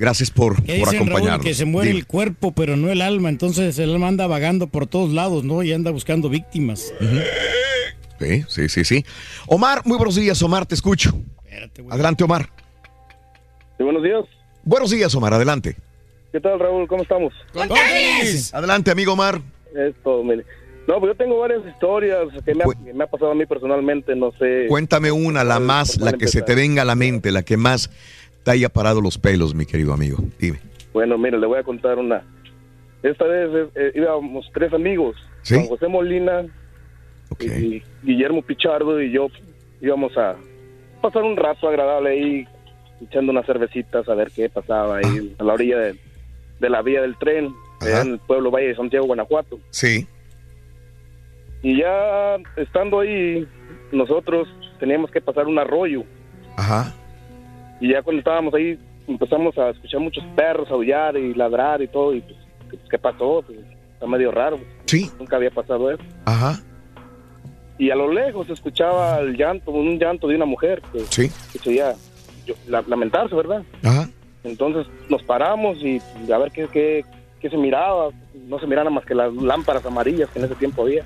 [0.00, 1.08] Gracias por, ¿Qué por dicen, Raúl?
[1.10, 1.44] acompañarnos.
[1.44, 2.00] Que se muere Dime.
[2.00, 3.28] el cuerpo, pero no el alma.
[3.28, 5.62] Entonces el alma anda vagando por todos lados, ¿no?
[5.62, 6.94] Y anda buscando víctimas.
[8.18, 9.04] Sí, sí, sí, sí.
[9.46, 11.12] Omar, muy buenos días, Omar, te escucho.
[11.90, 12.48] Adelante, Omar.
[13.78, 14.24] buenos días.
[14.64, 15.76] Buenos días, Omar, adelante.
[16.32, 16.88] ¿Qué tal, Raúl?
[16.88, 17.34] ¿Cómo estamos?
[18.54, 19.42] Adelante, amigo Omar.
[19.76, 20.46] Esto, mire.
[20.88, 23.44] No, pues yo tengo varias historias que me, ha, que me ha pasado a mí
[23.44, 24.64] personalmente, no sé.
[24.66, 27.58] Cuéntame una, la más, ¿por la que se te venga a la mente, la que
[27.58, 27.90] más
[28.42, 30.18] te haya parado los pelos, mi querido amigo.
[30.38, 30.60] Dime.
[30.92, 32.22] Bueno, mire, le voy a contar una.
[33.02, 35.16] Esta vez eh, íbamos tres amigos,
[35.48, 36.44] Juan José Molina,
[37.38, 39.28] y Guillermo Pichardo y yo
[39.80, 40.36] íbamos a
[41.00, 42.48] pasar un rato agradable ahí,
[43.00, 45.96] echando unas cervecitas a ver qué pasaba ahí a la orilla de,
[46.58, 49.58] de la vía del tren, allá en el pueblo Valle de Santiago, Guanajuato.
[49.70, 50.06] Sí.
[51.62, 53.46] Y ya estando ahí,
[53.92, 56.04] nosotros teníamos que pasar un arroyo.
[56.56, 56.94] Ajá.
[57.80, 58.78] Y ya cuando estábamos ahí,
[59.08, 62.14] empezamos a escuchar muchos perros aullar y ladrar y todo.
[62.14, 62.36] Y pues,
[62.70, 63.42] ¿qué, qué pasó?
[63.46, 63.58] Pues,
[63.94, 64.58] está medio raro.
[64.86, 65.10] Sí.
[65.18, 66.02] Nunca había pasado eso.
[66.26, 66.58] Ajá.
[67.78, 71.30] Y a lo lejos se escuchaba el llanto, un llanto de una mujer que, Sí.
[71.52, 71.94] que se oía
[72.68, 73.62] la- lamentarse, ¿verdad?
[73.82, 74.08] Ajá.
[74.44, 76.00] Entonces nos paramos y
[76.32, 77.04] a ver qué, qué,
[77.40, 78.10] qué se miraba.
[78.46, 81.04] No se miraban más que las lámparas amarillas que en ese tiempo había.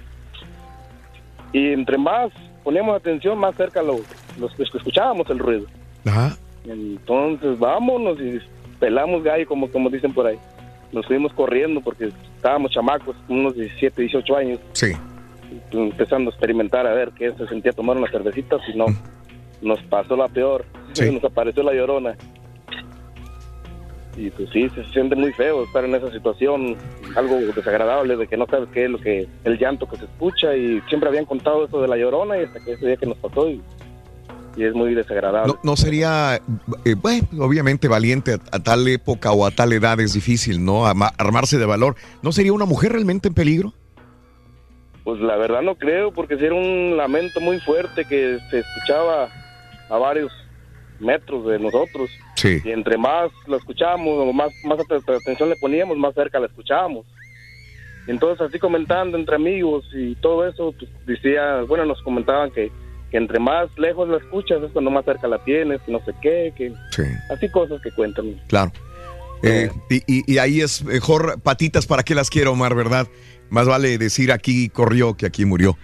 [1.53, 2.33] Y entre más
[2.65, 3.99] poníamos atención, más cerca lo,
[4.39, 5.67] los, los que escuchábamos el ruido.
[6.05, 6.37] Ajá.
[6.67, 8.41] Entonces vámonos y
[8.79, 10.39] pelamos gallo, como, como dicen por ahí.
[10.93, 14.93] Nos fuimos corriendo porque estábamos chamacos, unos 17, 18 años, Sí.
[15.73, 18.87] empezando a experimentar a ver qué se sentía tomar unas cervecitas y no,
[19.61, 20.65] nos pasó la peor.
[20.93, 21.11] Sí.
[21.11, 22.17] Nos apareció la llorona.
[24.17, 26.77] Y pues sí, se siente muy feo estar en esa situación,
[27.17, 30.55] algo desagradable de que no sabes qué es lo que, el llanto que se escucha
[30.55, 33.19] y siempre habían contado eso de la llorona y hasta que ese día que nos
[33.19, 33.61] pasó y,
[34.57, 35.53] y es muy desagradable.
[35.53, 36.41] No, no sería,
[36.85, 40.87] eh, bueno, obviamente valiente a, a tal época o a tal edad es difícil, ¿no?
[40.87, 41.97] Ama- armarse de valor.
[42.23, 43.73] ¿No sería una mujer realmente en peligro?
[45.05, 49.29] Pues la verdad no creo, porque era un lamento muy fuerte que se escuchaba
[49.91, 50.33] a varios
[50.99, 52.09] metros de nosotros.
[52.37, 52.61] Sí.
[52.65, 56.47] Y entre más lo escuchábamos, o más, más at- atención le poníamos, más cerca la
[56.47, 57.05] escuchábamos.
[58.07, 62.71] Entonces así comentando entre amigos y todo eso, pues decía, bueno, nos comentaban que,
[63.15, 66.13] que entre más lejos la escuchas es cuando más cerca la tienes, que no sé
[66.21, 67.03] qué, que Sí.
[67.33, 68.35] así cosas que cuentan.
[68.49, 68.73] Claro.
[69.45, 73.07] Eh, y, y- y ahí es mejor patitas para qué las quiero, Omar, ¿verdad?
[73.51, 75.79] Más vale decir aquí corrió que aquí murió.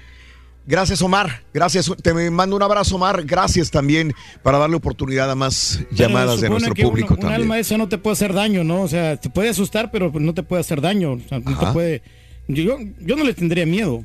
[0.66, 1.42] Gracias, Omar.
[1.54, 1.88] Gracias.
[2.02, 3.22] Te mando un abrazo, Omar.
[3.24, 7.42] Gracias también para darle oportunidad a más Pero llamadas de nuestro que público un también.
[7.42, 8.82] alma esa no te puede hacer daño, ¿no?
[8.82, 11.12] O sea, te puede asustar, pero no te puede hacer daño.
[11.12, 12.02] O sea, no te puede.
[12.48, 14.04] Yo, yo no le tendría miedo.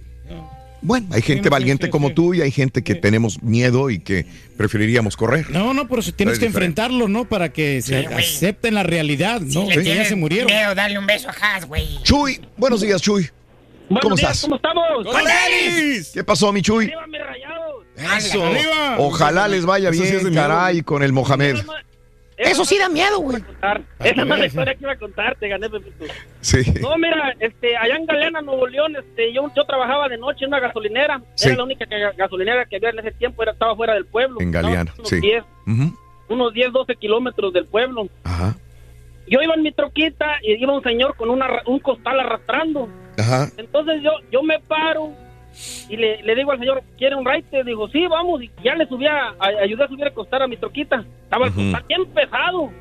[0.85, 2.13] Bueno, hay gente Sí, valiente sí, como sí.
[2.13, 5.49] tú y hay gente que tenemos miedo y que preferiríamos correr.
[5.49, 6.81] No, no, por eso tienes Es que diferente.
[6.81, 7.25] enfrentarlo, ¿no?
[7.25, 9.67] Para que se acepten la realidad, ¿no?
[9.67, 10.47] le que ya se murieron.
[10.47, 11.99] miedo, dale un beso a Haas, güey.
[12.03, 13.29] Chuy, buenos días, Chuy.
[14.01, 14.41] ¿Cómo estás?
[14.41, 14.83] ¿Cómo estamos?
[16.13, 16.91] ¿Qué pasó, mi Chuy?
[18.17, 18.43] Eso.
[18.97, 21.57] Ojalá les vaya bien, caray, con el Mohamed.
[22.37, 23.41] Eso sí da miedo, güey.
[24.03, 26.05] Esa no es la historia que iba a contar, te gané, Pepito.
[26.41, 26.57] Sí.
[26.81, 30.49] No, mira, este, allá en Galeana, Nuevo León, este, yo, yo trabajaba de noche en
[30.49, 31.21] una gasolinera.
[31.35, 31.47] Sí.
[31.47, 34.41] Era la única que- gasolinera que había en ese tiempo, era, estaba fuera del pueblo.
[34.41, 35.21] En Galeana, unos sí.
[35.21, 35.97] 10, Ujú.
[36.29, 38.07] unos 10, 12 kilómetros del pueblo.
[38.25, 38.55] Ajá.
[39.27, 42.89] Yo iba en mi troquita y iba un señor con una, ra- un costal arrastrando.
[43.17, 43.49] Ajá.
[43.57, 45.13] Entonces yo, yo me paro
[45.89, 47.63] y le, le digo al señor, ¿quiere un raite?
[47.63, 48.41] Dijo, sí, vamos.
[48.43, 51.05] Y ya le subía, a, ayudé a subir a costar a mi troquita.
[51.23, 51.61] Estaba el Ujú.
[51.63, 52.71] costal bien pesado.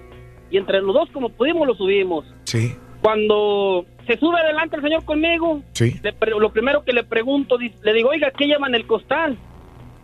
[0.50, 2.24] Y entre los dos, como pudimos, lo subimos.
[2.44, 2.74] Sí.
[3.02, 6.00] Cuando se sube adelante el señor conmigo, Sí.
[6.02, 9.36] le lo primero que le pregunto, le digo, oiga, ¿qué lleva en el costal?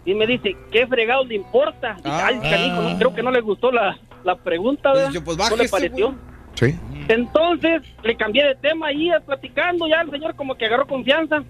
[0.05, 1.95] Y me dice, ¿qué fregado le importa?
[1.97, 5.11] Dije, Ay, canijo, no, creo que no le gustó la, la pregunta, ¿verdad?
[5.25, 6.15] pues, no le bájese, pareció.
[6.55, 6.75] Sí.
[7.09, 11.43] Entonces le cambié de tema ahí platicando, ya el señor como que agarró confianza.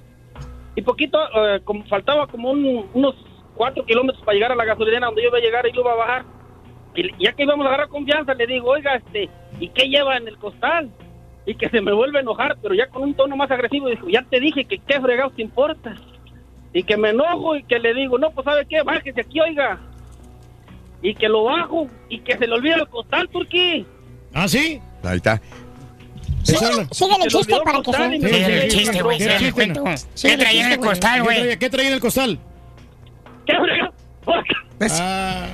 [0.77, 3.15] Y poquito, eh, como faltaba como un- unos
[3.55, 5.93] cuatro kilómetros para llegar a la gasolinera donde yo iba a llegar y lo iba
[5.93, 6.25] a bajar.
[6.95, 10.29] Y ya que íbamos a agarrar confianza, le digo, oiga, este, ¿y qué lleva en
[10.29, 10.91] el costal?
[11.47, 14.09] Y que se me vuelve a enojar, pero ya con un tono más agresivo, dijo,
[14.09, 15.95] ya te dije que qué fregados te importa.
[16.73, 18.83] Y que me enojo y que le digo, no, pues ¿sabe qué?
[18.83, 19.81] Bájese aquí, oiga.
[21.03, 23.85] Y que lo bajo y que se le olvida el costal, Turquí.
[24.33, 24.81] ¿Ah, sí?
[25.03, 25.41] Ahí está.
[26.43, 27.99] Síguele, síguele el chiste para que se...
[27.99, 29.19] Síguele el chiste, güey.
[29.19, 31.59] ¿Qué traía en el costal, güey?
[31.59, 32.39] ¿Qué traía en el costal?
[33.47, 33.55] ¿Qué?
[34.91, 35.47] Ah.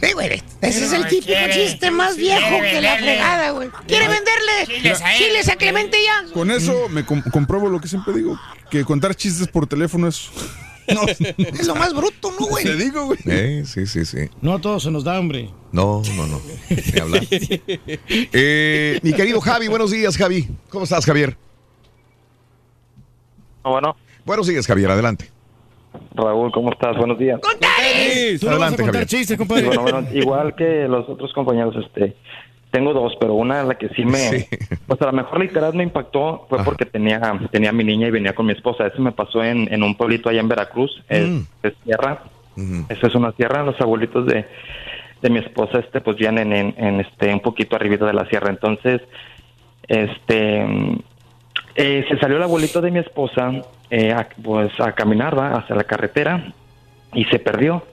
[0.00, 0.42] Sí, güey.
[0.60, 3.70] Ese es el típico quiere- chiste más viejo que la fregada, güey.
[3.86, 5.18] ¿Quiere venderle Chiles a él.
[5.24, 6.32] chiles a Clemente ya?
[6.32, 8.38] Con eso me com- compruebo lo que siempre digo,
[8.70, 10.28] que contar chistes por teléfono es...
[10.88, 12.64] No, Es lo más bruto, ¿no, güey?
[12.64, 13.18] te digo, güey.
[13.26, 14.28] Eh, sí, sí, sí.
[14.42, 15.50] No a todos se nos da hambre.
[15.72, 16.40] No, no, no.
[16.70, 17.22] Ni hablar.
[18.32, 20.48] Eh, mi querido Javi, buenos días, Javi.
[20.68, 21.36] ¿Cómo estás, Javier?
[23.62, 23.96] Bueno.
[24.24, 24.90] Buenos días, Javier.
[24.90, 25.30] Adelante.
[26.14, 26.96] Raúl, ¿cómo estás?
[26.96, 27.40] Buenos días.
[27.40, 29.06] Tú vas a Adelante, contar Javier.
[29.06, 29.66] chistes, Sí, compadre.
[29.66, 32.16] bueno, bueno, igual que los otros compañeros, este,
[32.74, 34.48] tengo dos, pero una la que sí me,
[34.88, 37.20] pues a lo mejor literal me impactó fue porque tenía,
[37.52, 38.88] tenía a mi niña y venía con mi esposa.
[38.88, 41.40] Eso me pasó en, en un pueblito allá en Veracruz, es, Mm.
[41.62, 42.18] es sierra.
[42.88, 43.62] Esa es una sierra.
[43.62, 44.44] Los abuelitos de,
[45.22, 48.50] de mi esposa, este, pues vienen en, en, este, un poquito arribita de la sierra.
[48.50, 49.00] Entonces,
[49.86, 50.98] este, mm,
[51.76, 53.52] eh, se salió el abuelito de mi esposa,
[53.90, 55.52] eh, a, pues a caminar, ¿va?
[55.52, 56.52] hacia la carretera
[57.12, 57.84] y se perdió.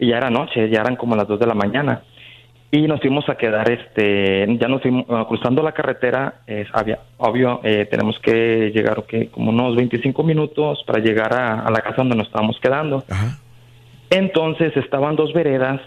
[0.00, 2.02] Y ya era noche, ya eran como las 2 de la mañana.
[2.70, 6.98] Y nos fuimos a quedar, este, ya nos fuimos uh, cruzando la carretera, es, había,
[7.16, 11.80] obvio, eh, tenemos que llegar, ok, como unos 25 minutos para llegar a, a la
[11.80, 13.04] casa donde nos estábamos quedando.
[14.10, 15.80] Entonces estaban dos veredas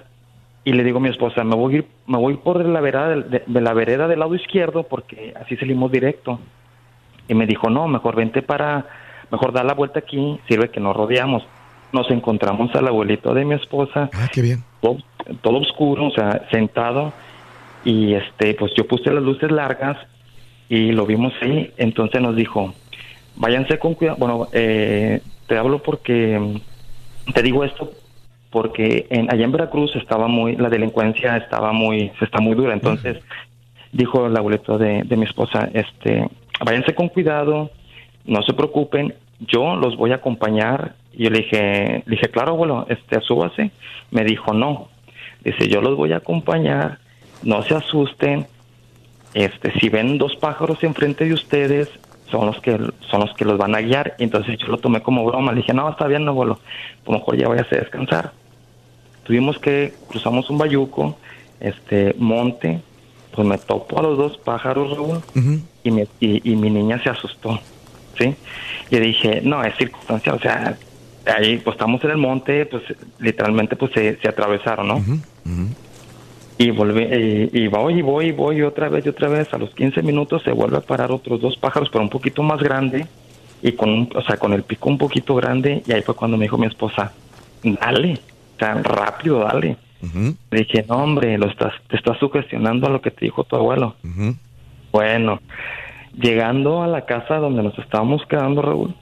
[0.63, 3.09] y le digo a mi esposa, me voy a ir, me voy por la vereda
[3.09, 6.39] del, de, de la vereda del lado izquierdo porque así salimos directo.
[7.27, 8.85] Y me dijo, no, mejor vente para,
[9.31, 11.43] mejor da la vuelta aquí, sirve que nos rodeamos.
[11.91, 14.09] Nos encontramos al abuelito de mi esposa.
[14.13, 14.63] Ah, qué bien.
[14.81, 14.97] Todo,
[15.41, 17.13] todo oscuro, o sea, sentado.
[17.83, 19.97] Y este, pues yo puse las luces largas
[20.67, 21.71] y lo vimos ahí.
[21.77, 22.73] Entonces nos dijo,
[23.35, 24.17] váyanse con cuidado.
[24.19, 27.91] Bueno, eh, te hablo porque, mm, te digo esto
[28.51, 32.73] porque en, allá en Veracruz estaba muy, la delincuencia estaba muy, está muy dura.
[32.73, 33.17] Entonces,
[33.91, 36.27] dijo el abuelito de, de mi esposa, este,
[36.63, 37.69] váyanse con cuidado,
[38.25, 40.95] no se preocupen, yo los voy a acompañar.
[41.13, 43.71] Y yo le dije, le dije, claro, abuelo, este, súbase.
[44.11, 44.87] Me dijo, no.
[45.43, 46.99] Dice, yo los voy a acompañar,
[47.43, 48.45] no se asusten.
[49.33, 51.89] Este, si ven dos pájaros enfrente de ustedes,
[52.31, 52.77] son los que
[53.09, 54.15] son los que los van a guiar.
[54.19, 55.51] Y entonces yo lo tomé como broma.
[55.51, 56.59] Le dije, no, está bien, abuelo,
[57.07, 58.31] a lo mejor ya vayas a descansar.
[59.23, 61.17] Tuvimos que cruzamos un bayuco,
[61.59, 62.81] este monte,
[63.35, 65.21] pues me topo a los dos pájaros, Raúl,
[65.83, 67.59] y, me- y, y mi niña se asustó,
[68.17, 68.33] ¿sí?
[68.89, 70.77] Yo dije, no, es circunstancia, o sea,
[71.29, 72.83] ahí pues estamos en el monte, pues
[73.19, 75.03] literalmente pues se, se atravesaron, ¿no?
[76.57, 79.53] Y volví, y, y voy, y voy, y voy, y otra vez, y otra vez,
[79.53, 82.61] a los 15 minutos se vuelve a parar otros dos pájaros, pero un poquito más
[82.61, 83.07] grande,
[83.61, 86.35] y con un, o sea, con el pico un poquito grande, y ahí fue cuando
[86.35, 87.13] me dijo mi esposa,
[87.63, 88.19] dale,
[88.59, 89.77] sea, rápido, dale.
[90.51, 93.55] Le dije, no, hombre, lo estás, te estás sugestionando a lo que te dijo tu
[93.55, 93.95] abuelo.
[94.91, 95.39] Bueno,
[96.13, 98.95] llegando a la casa donde nos estábamos quedando, Raúl,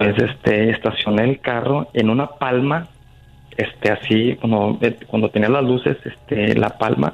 [0.00, 2.88] pues este, estacioné el carro en una palma,
[3.54, 7.12] este, así, cuando, eh, cuando tenía las luces, este, la palma,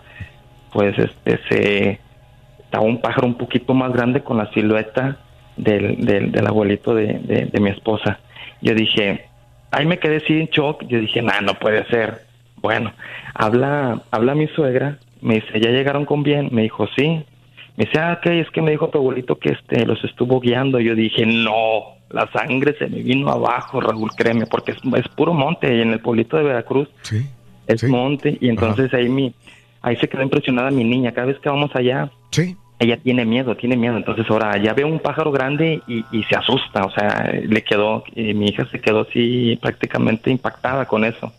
[0.72, 1.98] pues este, se,
[2.60, 5.16] estaba un pájaro un poquito más grande con la silueta
[5.56, 8.20] del, del, del abuelito de, de, de mi esposa.
[8.62, 9.24] Yo dije,
[9.72, 12.20] ahí me quedé así en shock, yo dije, nah, no puede ser.
[12.58, 12.92] Bueno,
[13.34, 16.50] habla, habla mi suegra, me dice, ¿ya llegaron con bien?
[16.52, 17.24] Me dijo, sí.
[17.76, 20.80] Me dice, ah, ok, es que me dijo tu abuelito que este los estuvo guiando.
[20.80, 25.34] Yo dije, no, la sangre se me vino abajo, Raúl, créeme, porque es, es puro
[25.34, 26.88] monte y en el pueblito de Veracruz.
[27.66, 29.34] Es monte y entonces ahí mi,
[29.82, 31.12] ahí se quedó impresionada mi niña.
[31.12, 32.10] Cada vez que vamos allá,
[32.78, 33.96] ella tiene miedo, tiene miedo.
[33.96, 36.84] Entonces ahora ya ve un pájaro grande y, y se asusta.
[36.84, 41.32] O sea, le quedó, y mi hija se quedó así prácticamente impactada con eso.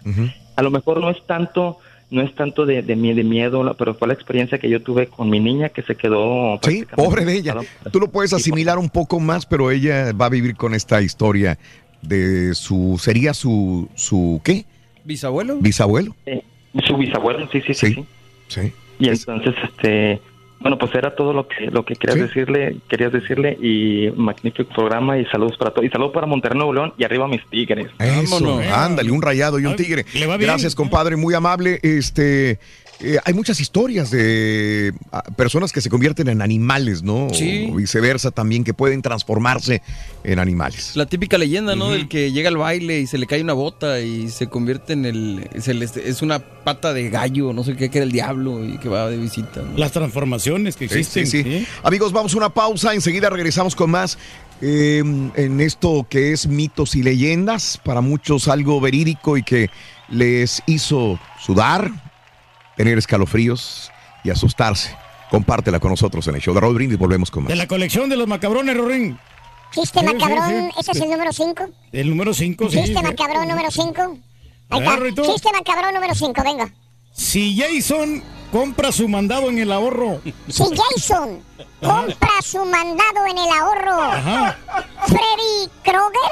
[0.55, 1.77] A lo mejor no es tanto,
[2.09, 5.29] no es tanto de, de, de miedo, pero fue la experiencia que yo tuve con
[5.29, 6.59] mi niña que se quedó.
[6.63, 7.55] Sí, pobre de ella.
[7.91, 11.57] Tú lo puedes asimilar un poco más, pero ella va a vivir con esta historia
[12.01, 14.65] de su, sería su, su, ¿qué?
[15.03, 15.57] ¿Bisabuelo?
[15.57, 16.15] Bisabuelo.
[16.25, 16.43] Eh,
[16.85, 17.93] su bisabuelo, sí, sí, sí.
[17.93, 18.05] sí.
[18.47, 18.73] Sí.
[18.99, 20.21] Y entonces, este,
[20.59, 25.17] Bueno, pues era todo lo que lo que querías decirle, querías decirle y magnífico programa
[25.17, 27.87] y saludos para todos y saludos para Monterrey Nuevo León y arriba mis Tigres.
[27.99, 30.05] Eso, ándale, un rayado y un tigre.
[30.39, 31.79] Gracias, compadre, muy amable.
[31.83, 32.59] Este,
[32.99, 37.27] eh, hay muchas historias de ah, personas que se convierten en animales, ¿no?
[37.31, 37.69] Sí.
[37.71, 39.81] O viceversa también, que pueden transformarse
[40.23, 40.91] en animales.
[40.95, 41.91] La típica leyenda, ¿no?
[41.91, 45.05] Del que llega al baile y se le cae una bota y se convierte en
[45.05, 45.47] el.
[45.61, 48.77] se le- es una pata de gallo, no sé qué, que era el diablo y
[48.79, 49.61] que va de visita.
[49.61, 49.77] ¿no?
[49.77, 51.27] Las transformaciones que Sí, existen.
[51.27, 51.67] sí, sí.
[51.83, 52.93] Amigos, vamos a una pausa.
[52.93, 54.17] Enseguida regresamos con más
[54.61, 55.03] eh,
[55.35, 57.79] en esto que es mitos y leyendas.
[57.83, 59.69] Para muchos algo verídico y que
[60.09, 61.91] les hizo sudar,
[62.77, 63.91] tener escalofríos
[64.23, 64.95] y asustarse.
[65.29, 66.97] Compártela con nosotros en el show de Raúl Brindis.
[66.97, 67.49] Volvemos con más.
[67.49, 69.19] De la colección de los macabrones, Rorín.
[69.73, 70.79] Chiste Sí, macabrón, sí.
[70.79, 71.69] ese es el número 5.
[71.91, 72.77] El número 5, sí.
[72.77, 73.03] Chiste sí.
[73.03, 74.17] macabrón número 5.
[74.69, 75.23] Ahí está.
[75.23, 76.73] Chiste macabrón número 5, venga.
[77.11, 80.21] Si Jason compra su mandado en el ahorro.
[80.47, 81.39] Si Jason
[81.81, 84.57] compra su mandado en el ahorro, Ajá.
[85.05, 86.31] Freddy Kroger.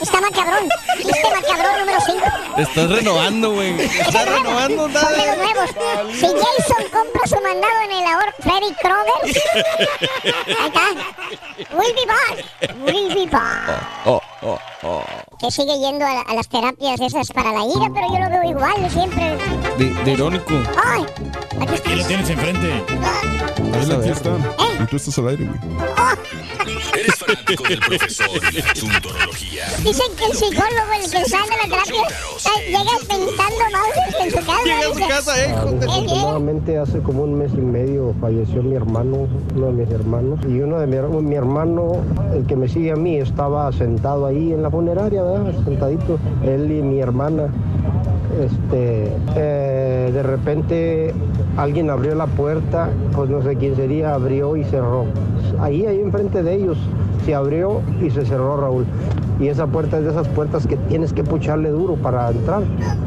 [0.00, 0.68] Está macabrón.
[0.96, 2.20] Chiste macabrón número 5.
[2.56, 3.80] Te estás renovando, güey.
[3.80, 5.36] Estás renovando, Son de los nada.
[5.36, 5.70] nuevos.
[6.14, 9.42] Si Jason compra su mandado en el ahorro, Freddy Kroger.
[10.58, 11.74] Ahí está.
[11.76, 12.76] We'll be back.
[12.80, 13.82] We'll be back.
[14.06, 15.04] Oh, oh, oh.
[15.38, 18.50] Que sigue yendo a, a las terapias esas para la ira, pero yo lo veo
[18.50, 19.36] igual siempre.
[19.78, 20.54] De, de irónico.
[20.84, 21.04] ¡Ay!
[21.60, 22.79] Aquí Y lo tienes enfrente.
[23.74, 24.36] Ahí aquí está.
[24.82, 25.58] Y tú estás al aire, güey.
[26.98, 29.64] ¿Eres fanático del profesor y la chuntorología?
[29.82, 34.30] Dicen que el psicólogo, el que sale a la terapia, eh, llega pintando mouse en
[34.30, 34.64] su casa.
[34.64, 35.46] Llega a su casa, eh.
[35.46, 39.90] Eh, eh, Afortunadamente hace como un mes y medio falleció mi hermano, uno de mis
[39.90, 41.92] hermanos, y uno de mi, mi hermano,
[42.34, 45.52] el que me sigue a mí, estaba sentado ahí en la funeraria, ¿verdad?
[45.64, 47.48] Sentadito, él y mi hermana.
[48.40, 51.12] Este, eh, de repente
[51.56, 52.69] alguien abrió la puerta,
[53.14, 55.06] pues no sé quién sería, abrió y cerró.
[55.60, 56.78] Ahí, ahí enfrente de ellos,
[57.24, 58.86] se abrió y se cerró Raúl.
[59.40, 62.62] Y esa puerta es de esas puertas que tienes que pucharle duro para entrar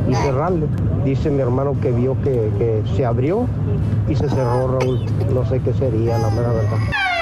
[0.09, 0.65] y cerrarle.
[1.05, 3.45] Dice mi hermano que vio que, que se abrió
[4.09, 5.05] y se cerró Raúl.
[5.33, 7.12] No sé qué sería, la mera verdad.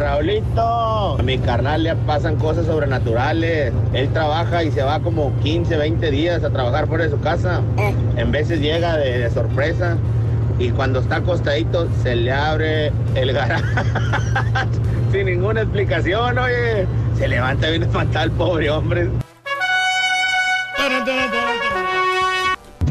[0.00, 3.70] Raulito, a mi carnal le pasan cosas sobrenaturales.
[3.92, 7.60] Él trabaja y se va como 15, 20 días a trabajar fuera de su casa.
[8.16, 9.98] En veces llega de, de sorpresa
[10.58, 13.64] y cuando está acostadito se le abre el garaje
[15.12, 16.86] sin ninguna explicación, oye.
[17.18, 19.10] Se levanta bien espantado el pobre hombre.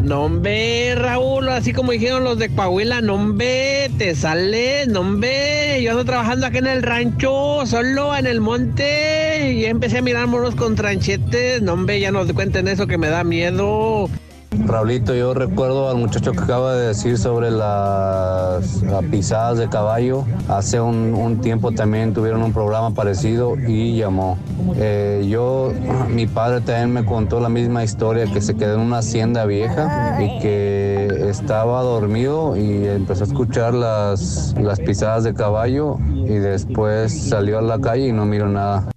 [0.03, 5.81] No hombre, Raúl, así como dijeron los de Coahuila, no hombre, te sale, no hombre.
[5.83, 10.27] Yo ando trabajando aquí en el rancho, solo en el monte, y empecé a mirar
[10.27, 11.61] monos con tranchetes.
[11.61, 14.09] No hombre, ya no te cuenten eso que me da miedo.
[14.51, 20.25] Raulito, yo recuerdo al muchacho que acaba de decir sobre las, pisadas de caballo.
[20.47, 24.37] Hace un, un tiempo también tuvieron un programa parecido y llamó.
[24.75, 25.71] Eh, yo,
[26.09, 30.17] mi padre también me contó la misma historia, que se quedó en una hacienda vieja
[30.19, 37.29] y que estaba dormido y empezó a escuchar las, las pisadas de caballo y después
[37.29, 38.89] salió a la calle y no miró nada.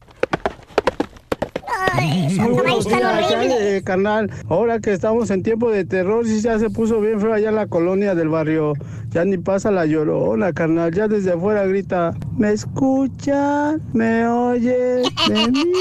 [3.28, 7.34] Chale, carnal, ahora que estamos en tiempo de terror, sí ya se puso bien feo
[7.34, 8.72] allá en la colonia del barrio.
[9.10, 10.92] Ya ni pasa la llorona, carnal.
[10.92, 13.82] Ya desde afuera grita, ¿me escuchan?
[13.92, 15.02] ¿Me oyen?
[15.28, 15.64] ¿De mí?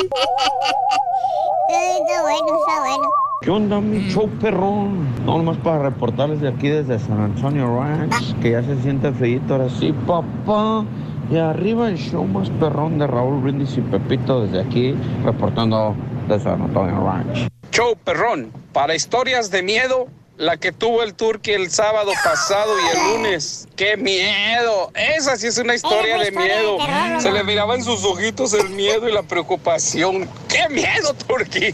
[1.72, 3.09] Está bueno, está bueno.
[3.41, 5.07] ¿Qué onda, mi show perrón?
[5.25, 9.40] No, nomás para reportarles de aquí desde San Antonio Ranch, que ya se siente frío
[9.49, 10.85] ahora sí, papá.
[11.32, 14.93] Y arriba el show más perrón de Raúl Brindis y Pepito desde aquí,
[15.24, 15.95] reportando
[16.27, 17.48] de San Antonio Ranch.
[17.72, 22.98] Show perrón, para historias de miedo, la que tuvo el Turqui el sábado pasado y
[22.98, 23.66] el lunes.
[23.77, 24.92] ¡Qué miedo!
[24.93, 26.77] Esa sí es una historia de miedo.
[27.19, 30.27] Se le miraba en sus ojitos el miedo y la preocupación.
[30.50, 31.74] ¡Qué miedo, Turqui!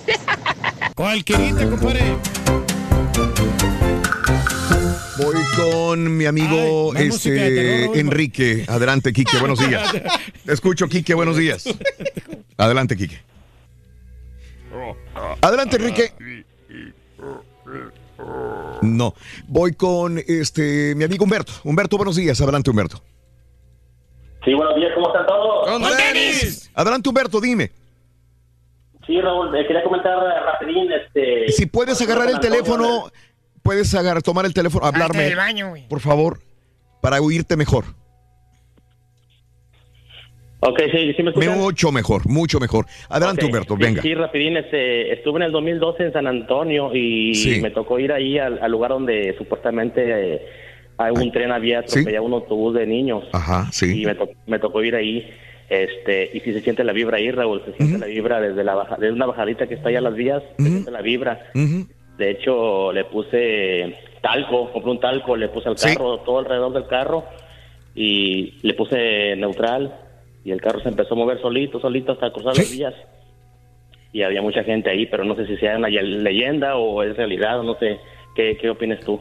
[0.94, 2.16] Cualquierita, compadre.
[5.18, 8.00] Voy con mi amigo Ay, terror, este.
[8.00, 8.66] Enrique.
[8.68, 9.92] Adelante, Quique, buenos días.
[10.46, 11.66] Te escucho, Quique, buenos días.
[12.58, 13.20] Adelante, Quique.
[15.42, 16.14] Adelante, Enrique.
[18.82, 19.14] No.
[19.48, 21.54] Voy con este mi amigo Humberto.
[21.64, 22.40] Humberto, buenos días.
[22.42, 23.02] Adelante, Humberto.
[24.46, 25.68] Sí, buenos días, ¿cómo están todos?
[26.76, 27.72] Adelante, Humberto, dime.
[29.06, 31.50] Sí, Raúl, quería comentar rapidín, este...
[31.54, 33.10] Si puedes agarrar el teléfono,
[33.68, 35.24] puedes agarrar, tomar el teléfono, hablarme.
[35.24, 35.88] del baño, güey.
[35.88, 36.40] Por favor,
[37.02, 37.86] para oírte mejor.
[40.60, 41.58] Ok, sí, sí me escuchan.
[41.60, 42.86] Mucho mejor, mucho mejor.
[43.10, 44.02] Adelante, Humberto, sí, venga.
[44.02, 47.62] Sí, rapidín, este, estuve en el 2012 en San Antonio y Sí.
[47.62, 50.02] me tocó ir ahí al, al lugar donde supuestamente
[50.36, 50.42] eh,
[50.98, 53.24] hay un tren había atropellado un autobús de niños.
[53.34, 54.02] Ajá, sí.
[54.02, 55.30] Y me, to- me tocó ir ahí.
[55.70, 58.74] Este, y si se siente la vibra ahí, Raúl, se siente la vibra desde la
[58.74, 61.52] baja, desde una bajadita que está allá a las vías, se siente la vibra.
[62.18, 66.88] De hecho, le puse talco, compré un talco, le puse al carro, todo alrededor del
[66.88, 67.24] carro,
[67.96, 69.94] y le puse neutral,
[70.44, 72.94] y el carro se empezó a mover solito, solito hasta cruzar las vías.
[74.14, 77.16] Y había mucha gente ahí, pero no sé si sea una ye- leyenda o es
[77.18, 78.00] realidad, o no sé.
[78.36, 79.20] ¿Qué, qué opinas tú?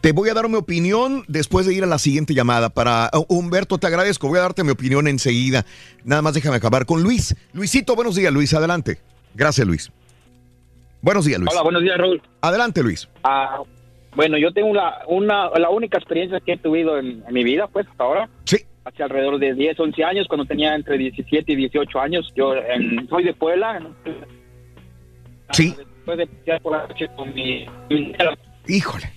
[0.00, 2.68] Te voy a dar mi opinión después de ir a la siguiente llamada.
[2.70, 4.28] Para uh, Humberto, te agradezco.
[4.28, 5.64] Voy a darte mi opinión enseguida.
[6.04, 7.34] Nada más déjame acabar con Luis.
[7.52, 8.54] Luisito, buenos días, Luis.
[8.54, 8.98] Adelante.
[9.34, 9.90] Gracias, Luis.
[11.02, 11.50] Buenos días, Luis.
[11.52, 12.22] Hola, buenos días, Raúl.
[12.40, 13.08] Adelante, Luis.
[13.22, 13.60] Ah,
[14.16, 17.66] bueno, yo tengo la, una, la única experiencia que he tenido en, en mi vida,
[17.68, 18.28] pues, hasta ahora.
[18.44, 18.58] Sí.
[18.84, 22.32] Hace alrededor de 10, 11 años, cuando tenía entre 17 y 18 años.
[22.34, 23.80] Yo en- soy de Puebla.
[25.52, 25.74] Sí.
[25.76, 27.66] Después de pasear por la noche con mi...
[28.66, 29.12] Híjole.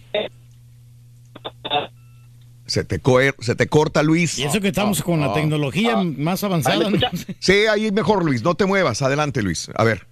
[2.65, 3.01] Se te,
[3.39, 4.37] se te corta, Luis.
[4.39, 5.33] Y eso que estamos con la Ah.
[5.33, 6.89] tecnología más avanzada.
[6.89, 6.97] ¿no?
[7.39, 8.43] Sí, ahí mejor, Luis.
[8.43, 9.01] No te muevas.
[9.01, 9.69] Adelante, Luis.
[9.75, 10.07] A ver.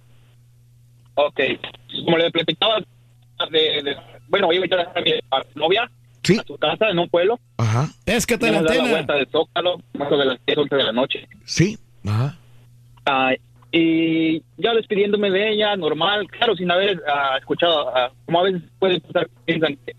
[1.26, 1.40] Ok.
[2.04, 2.78] Como le platicaba,
[3.50, 3.96] de, de-
[4.28, 5.12] bueno, iba a ir a mi
[5.54, 7.38] novia a su casa en un pueblo.
[7.56, 7.88] Ajá.
[8.04, 8.96] Péscate Íbamos la a dar antena.
[8.96, 11.28] vuelta del Zócalo, más o menos a las 10, 11 de la noche.
[11.44, 11.78] Sí.
[12.06, 12.38] Ajá.
[13.06, 13.32] Ah,
[13.72, 18.62] y ya despidiéndome de ella, normal, claro, sin haber ah, escuchado, ah, como a veces
[18.78, 19.96] puede pasar, que piensan que...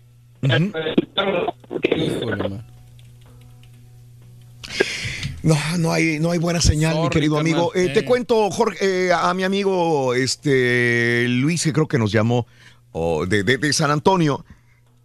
[5.42, 7.72] No, no hay, no hay buena señal, mi querido amigo.
[7.74, 7.88] Eh.
[7.92, 12.46] Te cuento, Jorge, eh, a mi amigo este Luis, que creo que nos llamó
[12.92, 14.44] oh, de, de- de San Antonio.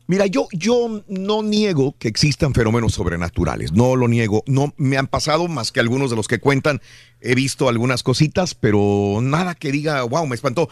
[0.09, 4.41] Mira, yo, yo no niego que existan fenómenos sobrenaturales, no lo niego.
[4.48, 6.82] No me han pasado más que algunos de los que cuentan.
[7.19, 10.69] He visto algunas cositas, pero nada que diga, wow, me espantó.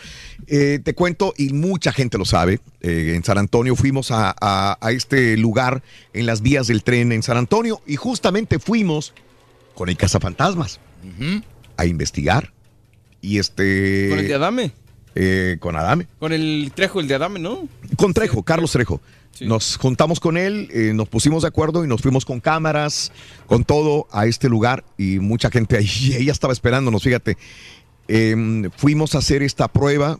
[0.47, 4.91] Eh, te cuento, y mucha gente lo sabe, en San Antonio fuimos a, a- a
[4.93, 9.13] este lugar en las vías del tren en San Antonio y justamente fuimos
[9.75, 10.79] con el cazafantasmas
[11.77, 12.51] a investigar.
[13.21, 14.07] Y este.
[14.09, 14.71] Con el de Adame.
[15.15, 16.07] eh, con Adame.
[16.19, 17.67] Con el Trejo, el de Adame, ¿no?
[17.97, 19.01] Con Trejo, Carlos Trejo.
[19.41, 23.11] Nos juntamos con él, eh, nos pusimos de acuerdo y nos fuimos con cámaras,
[23.47, 27.37] con todo a este lugar y mucha gente ahí, ella estaba esperándonos, fíjate.
[28.07, 30.19] Em, fuimos a hacer esta prueba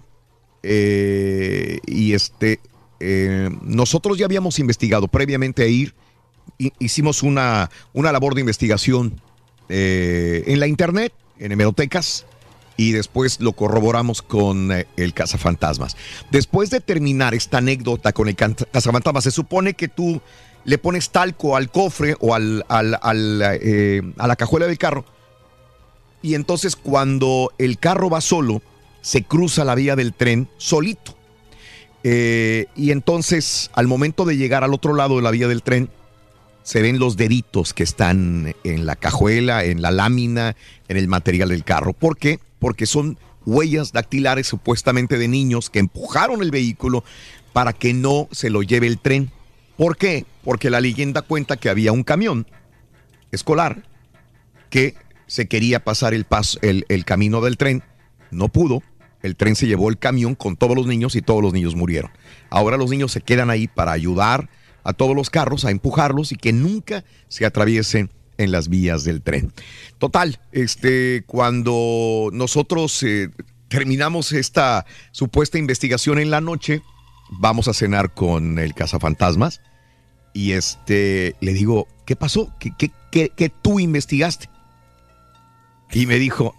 [0.63, 2.59] eh, y este,
[2.99, 5.93] eh, nosotros ya habíamos investigado previamente a ir,
[6.57, 9.21] hi- hicimos una, una labor de investigación
[9.69, 12.25] eh, en la internet, en hemerotecas,
[12.77, 15.95] y después lo corroboramos con eh, el cazafantasmas.
[16.31, 20.21] Después de terminar esta anécdota con el cazafantasmas, se supone que tú
[20.65, 25.05] le pones talco al cofre o al, eh, a la cajuela del carro,
[26.21, 28.61] y entonces cuando el carro va solo,
[29.01, 31.15] se cruza la vía del tren solito.
[32.03, 35.89] Y entonces, al momento de llegar al otro lado de la vía del tren,
[36.65, 40.55] se ven los deditos que están en la cajuela, en la lámina,
[40.87, 41.93] en el material del carro.
[41.93, 42.39] ¿Por qué?
[42.57, 47.03] Porque son huellas dactilares supuestamente de niños que empujaron el vehículo
[47.53, 49.29] para que no se lo lleve el tren.
[49.77, 50.25] ¿Por qué?
[50.43, 52.47] Porque la leyenda cuenta que había un camión
[53.31, 53.83] escolar
[54.71, 54.95] que
[55.27, 57.83] se quería pasar el, paso, el, el camino del tren,
[58.31, 58.81] no pudo,
[59.21, 62.09] el tren se llevó el camión con todos los niños y todos los niños murieron.
[62.49, 64.49] Ahora los niños se quedan ahí para ayudar
[64.85, 69.21] a todos los carros a empujarlos y que nunca se atraviesen en las vías del
[69.21, 69.51] tren.
[69.97, 73.29] Total, este, cuando nosotros eh,
[73.67, 76.81] terminamos esta supuesta investigación en la noche,
[77.29, 79.61] vamos a cenar con el cazafantasmas
[80.33, 82.53] y este, le digo, ¿qué pasó?
[82.59, 84.49] ¿Qué, qué, qué- qué tú investigaste?
[85.91, 86.55] Y me dijo,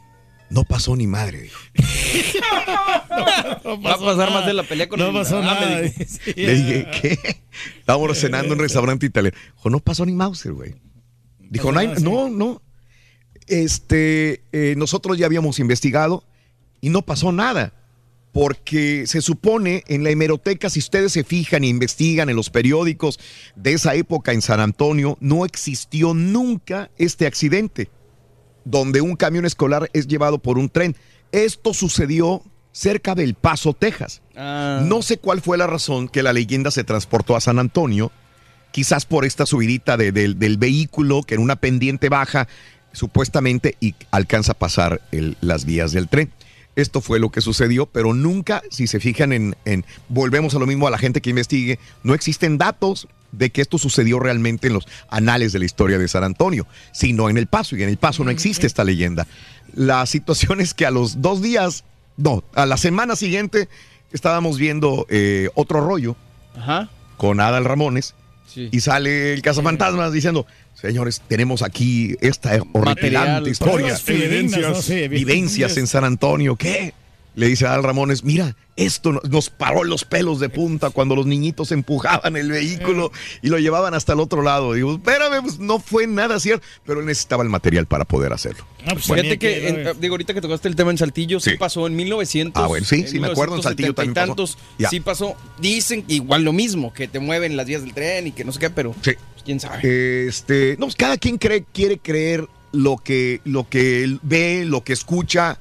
[0.51, 1.43] no pasó ni madre.
[1.43, 1.59] dijo.
[3.85, 5.81] Va a pasar más de la pelea con No el pasó Adame, nada.
[5.83, 5.99] dijo.
[6.37, 7.19] Le dije, ¿qué?
[7.79, 9.37] Estábamos cenando en un restaurante italiano.
[9.57, 10.75] Dijo, no pasó ni Mauser, güey.
[11.39, 12.63] Dijo, no, hay- no, no.
[13.47, 16.25] Este, eh, nosotros ya habíamos investigado
[16.81, 17.73] y no pasó nada.
[18.33, 23.19] Porque se supone en la hemeroteca, si ustedes se fijan e investigan en los periódicos
[23.55, 27.89] de esa época en San Antonio, no existió nunca este accidente
[28.67, 30.95] donde un camión escolar es llevado por un tren.
[31.33, 34.21] Esto sucedió cerca del Paso, Texas.
[34.89, 38.13] No sé cuál fue la razón que la leyenda se transportó a San Antonio,
[38.73, 42.49] quizás por esta subidita de- del- del vehículo que en una pendiente baja
[42.93, 46.33] supuestamente y alcanza a pasar el- las vías del tren.
[46.75, 50.67] Esto fue lo que sucedió, pero nunca, si se fijan en, en- volvemos a lo
[50.67, 54.73] mismo a la gente que investigue, no existen datos de que esto sucedió realmente en
[54.75, 57.97] los anales de la historia de San Antonio, sino en El Paso, y en El
[57.99, 59.27] Paso no existe esta leyenda.
[59.75, 61.85] La situación es que a los dos días,
[62.17, 63.69] no, a la semana siguiente
[64.13, 66.17] estábamos viendo eh, otro rollo
[66.57, 66.89] Ajá.
[67.17, 68.15] con Adal Ramones
[68.47, 68.69] Sí.
[68.73, 70.47] y sale el cazafantasmas diciendo,
[70.81, 73.97] señores, tenemos aquí esta horripilante historia.
[73.97, 74.81] fidedignas, ¿no?
[74.81, 76.95] Sí, Vivencias en San Antonio, ¿qué?
[77.37, 81.15] Le dice a Adal Ramones, mira, esto no- nos paró los pelos de punta cuando
[81.15, 84.73] los niñitos empujaban el vehículo y lo llevaban hasta el otro lado.
[84.73, 88.65] Digo, espérame, pues no fue nada cierto, pero él necesitaba el material para poder hacerlo.
[89.01, 92.63] Fíjate que, en- digo, ahorita que tocaste el tema en Saltillo, sí, pasó en 1900.
[92.63, 94.27] Ah, bueno, sí, sí, me acuerdo, en Saltillo también pasó.
[94.29, 94.89] tantos, Ya.
[94.89, 95.37] Sí pasó.
[95.61, 98.59] Dicen igual lo mismo, que te mueven las vías del tren y que no sé
[98.61, 100.27] qué, pero pues, quién sabe.
[100.27, 104.83] Este, no, pues cada quien cree, quiere creer lo que, lo que él ve, lo
[104.85, 105.59] que escucha.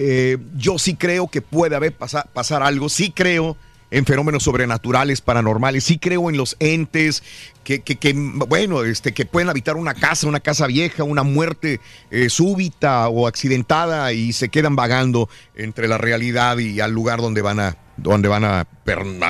[0.00, 3.56] Eh, yo sí creo que puede haber pasar, pasar algo, sí creo
[3.90, 7.22] en fenómenos sobrenaturales, paranormales, sí creo en los entes
[7.64, 11.80] que, que, que, bueno, este, que pueden habitar una casa, una casa vieja, una muerte
[12.10, 17.42] eh, súbita o accidentada y se quedan vagando entre la realidad y al lugar donde
[17.42, 18.66] van a, donde van a,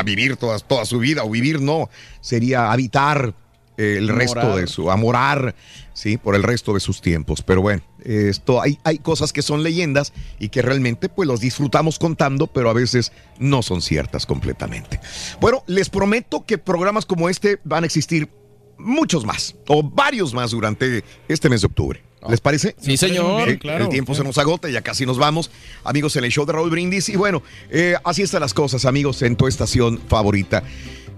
[0.05, 1.89] vivir toda, toda su vida, o vivir no,
[2.21, 3.33] sería habitar
[3.77, 4.19] eh, el Morar.
[4.19, 5.55] resto de su, a morar,
[5.95, 7.43] sí, por el resto de sus tiempos.
[7.43, 11.99] Pero bueno, esto hay, hay cosas que son leyendas y que realmente pues los disfrutamos
[11.99, 15.01] contando, pero a veces no son ciertas completamente.
[15.41, 18.31] Bueno, les prometo que programas como este van a existir
[18.79, 22.03] muchos más, o varios más durante este mes de octubre.
[22.29, 22.75] ¿Les parece?
[22.81, 23.85] Sí, señor, claro.
[23.85, 25.51] El tiempo se nos agota, ya casi nos vamos.
[25.85, 27.09] Amigos, en el show de Raúl Brindis.
[27.09, 30.65] Y bueno, eh, así están las cosas, amigos, en tu estación favorita.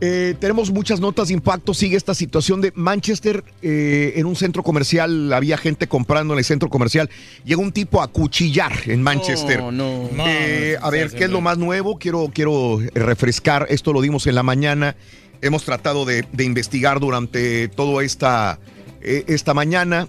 [0.03, 1.75] Eh, tenemos muchas notas de impacto.
[1.75, 5.33] Sigue esta situación de Manchester eh, en un centro comercial.
[5.33, 7.11] Había gente comprando en el centro comercial.
[7.45, 9.61] Llegó un tipo a cuchillar en Manchester.
[9.61, 10.25] No, no.
[10.27, 11.99] Eh, No, a ver, ¿qué es lo más nuevo?
[11.99, 13.67] Quiero, quiero refrescar.
[13.69, 14.97] Esto lo dimos en la mañana.
[15.43, 18.59] Hemos tratado de, de investigar durante toda esta,
[19.03, 20.09] eh, esta mañana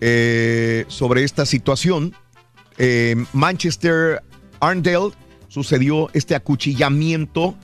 [0.00, 2.14] eh, sobre esta situación.
[2.78, 4.22] Eh, Manchester,
[4.60, 5.10] Arndale,
[5.48, 7.54] sucedió este acuchillamiento.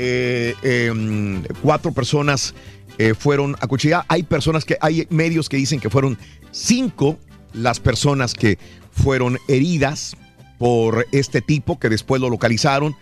[0.00, 2.54] Eh, em, cuatro personas
[2.98, 4.06] eh, fueron acuchilladas.
[4.08, 6.16] Hay personas que, hay medios que dicen que fueron
[6.52, 7.18] cinco
[7.52, 8.58] las personas que
[8.92, 10.16] fueron heridas
[10.56, 12.94] por este tipo que después lo localizaron.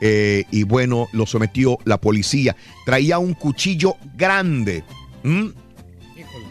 [0.00, 2.54] eh, y bueno, lo sometió la policía.
[2.86, 4.84] Traía un cuchillo grande.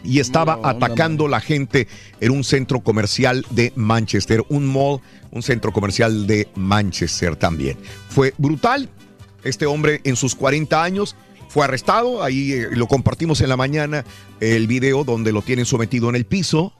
[0.02, 1.88] y estaba No, atacando la gente
[2.20, 5.00] en un centro comercial de Manchester, un mall,
[5.30, 7.78] un centro comercial de Manchester también.
[8.10, 8.88] Fue brutal.
[9.44, 11.16] Este hombre en sus 40 años
[11.48, 12.22] fue arrestado.
[12.22, 14.04] Ahí eh, lo compartimos en la mañana,
[14.40, 16.72] el video donde lo tienen sometido en el piso.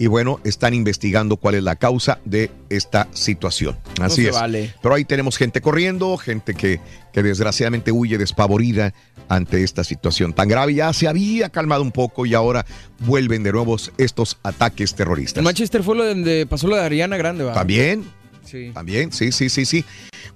[0.00, 3.76] Y bueno, están investigando cuál es la causa de esta situación.
[4.00, 4.34] Así es.
[4.34, 4.72] vale.
[4.80, 6.80] Pero ahí tenemos gente corriendo, gente que,
[7.12, 8.94] que desgraciadamente huye despavorida
[9.28, 10.74] ante esta situación tan grave.
[10.74, 12.64] Ya se había calmado un poco y ahora
[13.00, 15.38] vuelven de nuevo estos ataques terroristas.
[15.38, 17.54] En Manchester fue lo donde pasó lo de Ariana Grande, ¿va?
[17.54, 18.04] También.
[18.50, 18.70] Sí.
[18.72, 19.84] También, sí, sí, sí, sí.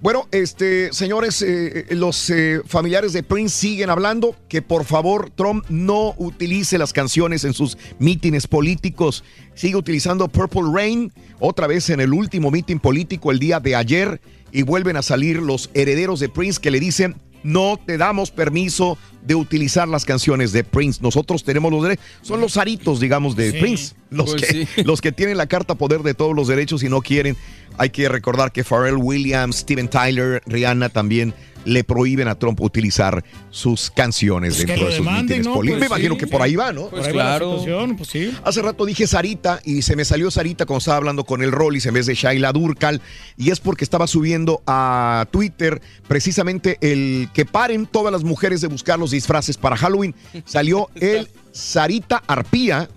[0.01, 5.65] Bueno, este, señores, eh, los eh, familiares de Prince siguen hablando que por favor Trump
[5.69, 9.23] no utilice las canciones en sus mítines políticos.
[9.55, 14.21] Sigue utilizando Purple Rain otra vez en el último mitin político el día de ayer
[14.51, 18.97] y vuelven a salir los herederos de Prince que le dicen no te damos permiso
[19.21, 20.99] de utilizar las canciones de Prince.
[21.01, 22.05] Nosotros tenemos los derechos.
[22.21, 23.95] Son los aritos, digamos, de Sí, Prince.
[24.09, 24.83] Los, pues que, sí.
[24.83, 27.35] los que tienen la carta poder de todos los derechos y no quieren.
[27.77, 31.33] Hay que recordar que Pharrell Williams, Steven Tyler, Rihanna también
[31.65, 35.53] le prohíben a Trump utilizar sus canciones Pues dentro de sus mítines ¿no?
[35.53, 35.79] políticos.
[35.79, 36.89] Pues Me imagino que por ahí va, ¿no?
[36.89, 38.33] Por ahí va la situación, pues sí.
[38.43, 41.85] Hace rato dije Sarita y se me salió Sarita cuando estaba hablando con el Rollis
[41.85, 43.01] en vez de Shaila Durcal.
[43.37, 48.67] Y es porque estaba subiendo a Twitter precisamente el que paren todas las mujeres de
[48.67, 50.15] buscar los disfraces para Halloween.
[50.45, 52.89] Salió el Sarita Arpía,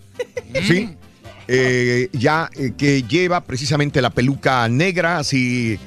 [0.66, 0.96] ¿sí?
[1.48, 5.78] Eh, ya eh, que lleva precisamente la peluca negra, así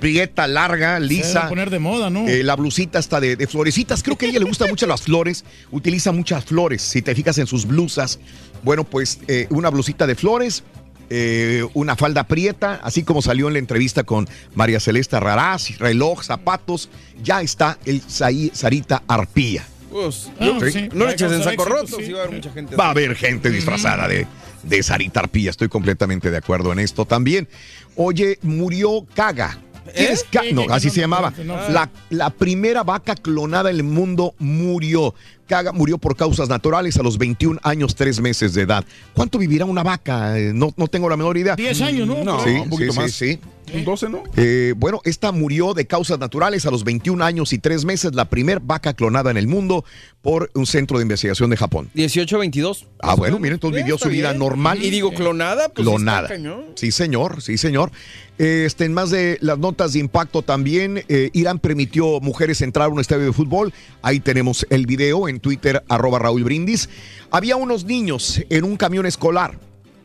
[0.00, 1.48] prieta, larga, Se lisa.
[1.48, 2.26] poner de moda, ¿no?
[2.26, 4.02] Eh, la blusita está de, de florecitas.
[4.02, 5.44] Creo que a ella le gustan mucho las flores.
[5.70, 6.82] Utiliza muchas flores.
[6.82, 8.18] Si te fijas en sus blusas.
[8.62, 10.64] Bueno, pues eh, una blusita de flores.
[11.08, 16.24] eh, una falda prieta, así como salió en la entrevista con María Celeste Raraz, reloj,
[16.24, 16.88] zapatos,
[17.22, 19.64] ya está el Sarita Arpía.
[19.90, 20.88] Pues, Ah, no, sí.
[20.92, 22.06] no le eches en saco éxito, roto, sí.
[22.06, 22.76] sí va a haber mucha gente.
[22.76, 22.98] Va a así.
[22.98, 24.26] haber gente disfrazada de,
[24.62, 27.48] de Sarita Arpía, estoy completamente de acuerdo en esto también.
[27.94, 29.58] Oye, murió Caga.
[29.94, 30.18] ¿Quién ¿Eh?
[30.30, 31.32] Ca- No, sí, así no, se llamaba.
[31.38, 31.68] no, no.
[31.70, 35.14] La, la primera vaca clonada en el mundo murió.
[35.46, 38.84] Kaga murió por causas naturales a los 21 años, 3 meses de edad.
[39.14, 40.38] ¿Cuánto vivirá una vaca?
[40.38, 41.54] Eh, No, no tengo la menor idea.
[41.56, 42.24] 10 años, ¿no?
[42.24, 43.12] No, Sí, un poquito sí, más.
[43.12, 43.38] sí,
[43.74, 44.22] Un 12, ¿no?
[44.36, 48.26] Eh, bueno, esta murió de causas naturales a los 21 años y 3 meses, la
[48.30, 49.84] primer vaca clonada en el mundo
[50.22, 51.90] por un centro de investigación de Japón.
[51.94, 52.86] 18-22.
[53.00, 54.82] Ah, bueno, miren, entonces vivió su vida normal.
[54.82, 56.28] Y digo, clonada, pues clonada.
[56.74, 57.90] Sí, señor, sí, señor.
[58.38, 62.92] Este, en más de las notas de impacto también, eh, Irán permitió mujeres entrar a
[62.92, 63.72] un estadio de fútbol.
[64.02, 66.88] Ahí tenemos el video en Twitter, arroba Raúl Brindis.
[67.30, 69.58] Había unos niños en un camión escolar.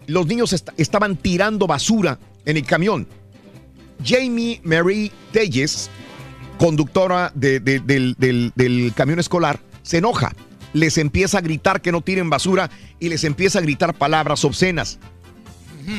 [0.07, 3.07] Los niños est- estaban tirando basura en el camión.
[4.03, 5.89] Jamie Marie Telles,
[6.57, 10.33] conductora de- de- del, del- del camión escolar, se enoja.
[10.73, 12.69] Les empieza a gritar que no tiren basura
[12.99, 14.99] y les empieza a gritar palabras obscenas.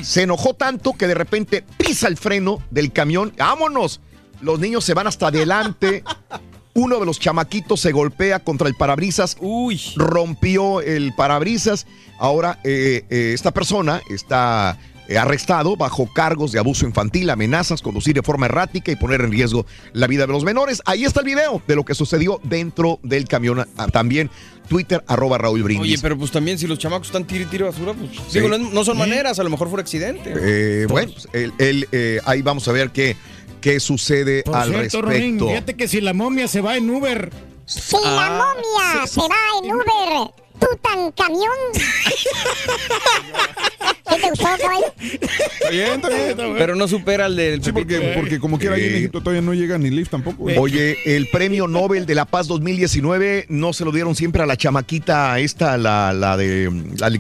[0.02, 3.32] Se enojó tanto que de repente pisa el freno del camión.
[3.36, 4.00] ¡Vámonos!
[4.40, 6.02] Los niños se van hasta adelante.
[6.74, 9.36] Uno de los chamaquitos se golpea contra el parabrisas.
[9.96, 11.86] Rompió el parabrisas.
[12.18, 14.78] Ahora eh, eh, esta persona está
[15.08, 19.32] eh, arrestado bajo cargos de abuso infantil, amenazas, conducir de forma errática y poner en
[19.32, 20.80] riesgo la vida de los menores.
[20.86, 23.66] Ahí está el video de lo que sucedió dentro del camión.
[23.76, 24.30] Ah, También
[24.68, 25.92] Twitter, arroba Raúl Brindis.
[25.94, 28.38] Oye, pero pues también si los chamacos están tiro y tiro basura, pues Sí.
[28.38, 30.32] digo, no, no son maneras, a lo mejor fue accidente.
[30.34, 31.28] Eh, bueno, pues,
[31.58, 33.16] eh, ahí vamos a ver qué,
[33.62, 35.48] qué sucede Por al cierto, respecto.
[35.48, 37.30] fíjate que si la momia se va en Uber.
[37.64, 41.48] Si la momia se va en Uber, Tutankamón.
[44.08, 44.84] ¿Qué te gustó, caballo?
[45.00, 46.54] Está bien, está bien.
[46.58, 49.54] Pero no supera al del Sí, porque, porque como quiera ahí en Egipto todavía no
[49.54, 50.44] llega ni Lyft tampoco.
[50.58, 54.56] Oye, el premio Nobel de la Paz 2019 no se lo dieron siempre a la
[54.56, 57.10] chamaquita esta, la, la de la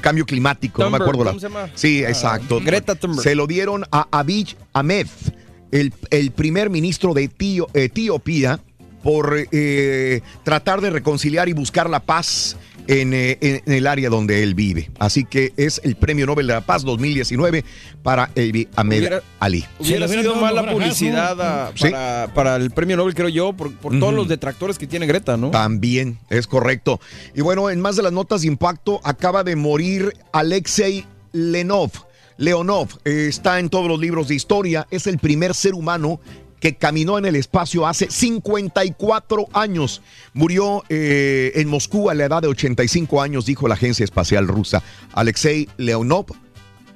[0.00, 1.30] cambio climático, no me acuerdo la.
[1.30, 1.70] ¿cómo se llama?
[1.74, 2.60] Sí, Ah, exacto.
[2.62, 3.22] Greta Thunberg.
[3.22, 5.06] Se lo dieron a Abiy Ahmed,
[5.72, 8.60] el, el primer ministro de Etio- Etiopía,
[9.02, 14.44] por eh, tratar de reconciliar y buscar la paz en, eh, en- el área donde
[14.44, 14.90] él vive.
[15.00, 17.64] Así que es el premio Nobel de la Paz 2019
[18.04, 19.64] para Abiy Ahmed Hubiera- Ali.
[19.80, 21.90] Hubiera hubieran sido mala publicidad a- Sí.
[21.90, 25.36] para, para el premio Nobel, creo yo, por, por todos los detractores que tiene Greta,
[25.36, 25.50] ¿no?
[25.50, 27.00] También, es correcto.
[27.34, 31.90] Y bueno, en más de las notas de impacto, acaba de morir Alexei Lenov.
[32.36, 36.20] Leonov eh, está en todos los libros de historia, es el primer ser humano
[36.60, 40.00] que caminó en el espacio hace 54 años.
[40.32, 44.82] Murió eh, en Moscú a la edad de 85 años, dijo la agencia espacial rusa.
[45.12, 46.26] Alexei Leonov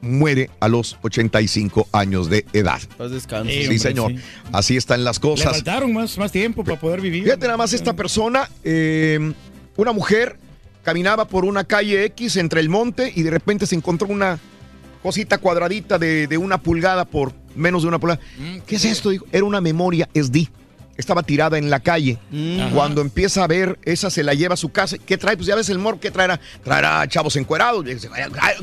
[0.02, 2.80] muere a los 85 años de edad.
[2.96, 3.50] Paz descanse.
[3.50, 4.12] Sí, Sí, hombre, señor.
[4.12, 4.18] sí.
[4.52, 5.52] Así están las Le cosas.
[5.52, 7.24] faltaron más, más tiempo para poder vivir.
[7.24, 9.32] Fíjate nada más esta persona, eh,
[9.76, 10.38] una mujer
[10.84, 14.38] caminaba por una calle X entre el monte y de repente se encontró una
[15.06, 18.20] cosita cuadradita de, de una pulgada por menos de una pulgada.
[18.66, 19.10] ¿Qué es esto?
[19.10, 20.48] Dijo, Era una memoria SD.
[20.96, 22.18] Estaba tirada en la calle.
[22.58, 22.70] Ajá.
[22.74, 24.96] Cuando empieza a ver, esa se la lleva a su casa.
[24.98, 25.36] ¿Qué trae?
[25.36, 26.40] Pues ya ves el mor, ¿qué traerá?
[26.64, 27.84] Traerá chavos encuerados.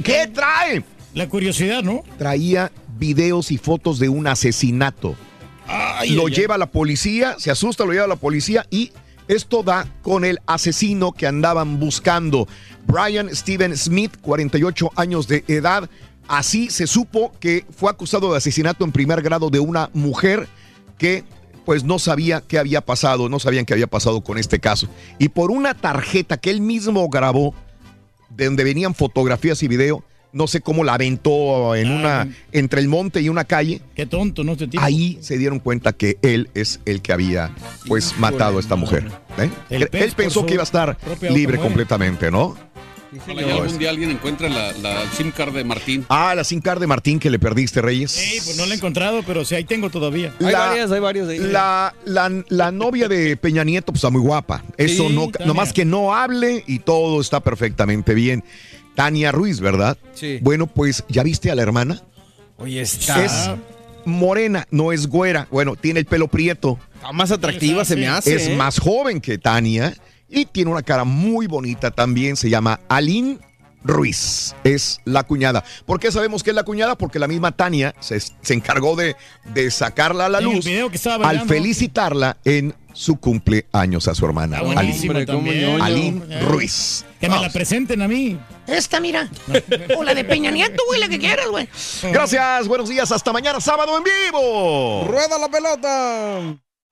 [0.03, 0.83] ¿Qué trae?
[1.13, 2.03] La curiosidad, ¿no?
[2.17, 5.15] Traía videos y fotos de un asesinato
[5.65, 6.33] Ay, lo ay, ay.
[6.41, 8.91] lleva a la policía, se asusta, lo lleva a la policía y
[9.29, 12.49] esto da con el asesino que andaban buscando.
[12.85, 15.89] Brian Steven Smith, 48 años de edad.
[16.27, 20.47] Así se supo que fue acusado de asesinato en primer grado de una mujer
[20.97, 21.23] que
[21.65, 24.87] pues no sabía qué había pasado, no sabían qué había pasado con este caso.
[25.17, 27.53] Y por una tarjeta que él mismo grabó,
[28.29, 30.03] de donde venían fotografías y video,
[30.33, 33.81] no sé cómo la aventó en una, entre el monte y una calle.
[33.95, 34.53] Qué tonto, ¿no?
[34.53, 34.83] Este tipo.
[34.83, 37.51] Ahí se dieron cuenta que él es el que había
[37.87, 39.05] pues matado a esta mujer.
[39.37, 39.49] ¿eh?
[39.69, 42.57] Él, pensó que iba a estar libre completamente, ¿no?
[43.21, 46.05] Ojalá y algún día alguien encuentre la, la SIM card de Martín.
[46.09, 48.11] Ah, la SIM card de Martín que le perdiste, Reyes.
[48.11, 50.33] Sí, pues no la he encontrado, pero sí, ahí tengo todavía.
[50.39, 51.39] Hay varias, hay varios de ahí.
[51.39, 54.63] La, la, la novia de Peña Nieto pues, está muy guapa.
[54.77, 55.47] Eso Sí, no, Tania.
[55.47, 58.43] nomás que no hable y todo está perfectamente bien.
[58.95, 59.97] Tania Ruiz, ¿verdad?
[60.13, 60.39] Sí.
[60.41, 62.01] Bueno, pues, ¿ya viste a la hermana?
[62.57, 63.49] Oye, está, Es
[64.05, 65.47] morena, no es güera.
[65.49, 66.77] Bueno, tiene el pelo prieto.
[66.95, 68.35] está más atractiva, se me hace.
[68.35, 68.55] es ¿eh?
[68.55, 69.93] más joven que Tania
[70.33, 72.35] y tiene una cara muy bonita también.
[72.35, 73.37] Se llama Aline
[73.83, 74.55] Ruiz.
[74.63, 75.63] Es la cuñada.
[75.85, 76.97] ¿Por qué sabemos que es la cuñada?
[76.97, 79.15] Porque la misma Tania se, se encargó de,
[79.53, 84.07] de sacarla a la En el luz video que estaba al felicitarla en su cumpleaños
[84.07, 84.59] a su hermana.
[85.81, 87.05] Aline, Eh, Ruiz.
[87.19, 88.37] Que me la presenten a mí.
[88.67, 89.29] Esta, mira.
[89.97, 91.67] O la de Peña Nieto, güey, la que quieras, güey.
[92.03, 95.05] Gracias, buenos días, hasta mañana sábado en vivo.
[95.07, 96.57] ¡Rueda la pelota!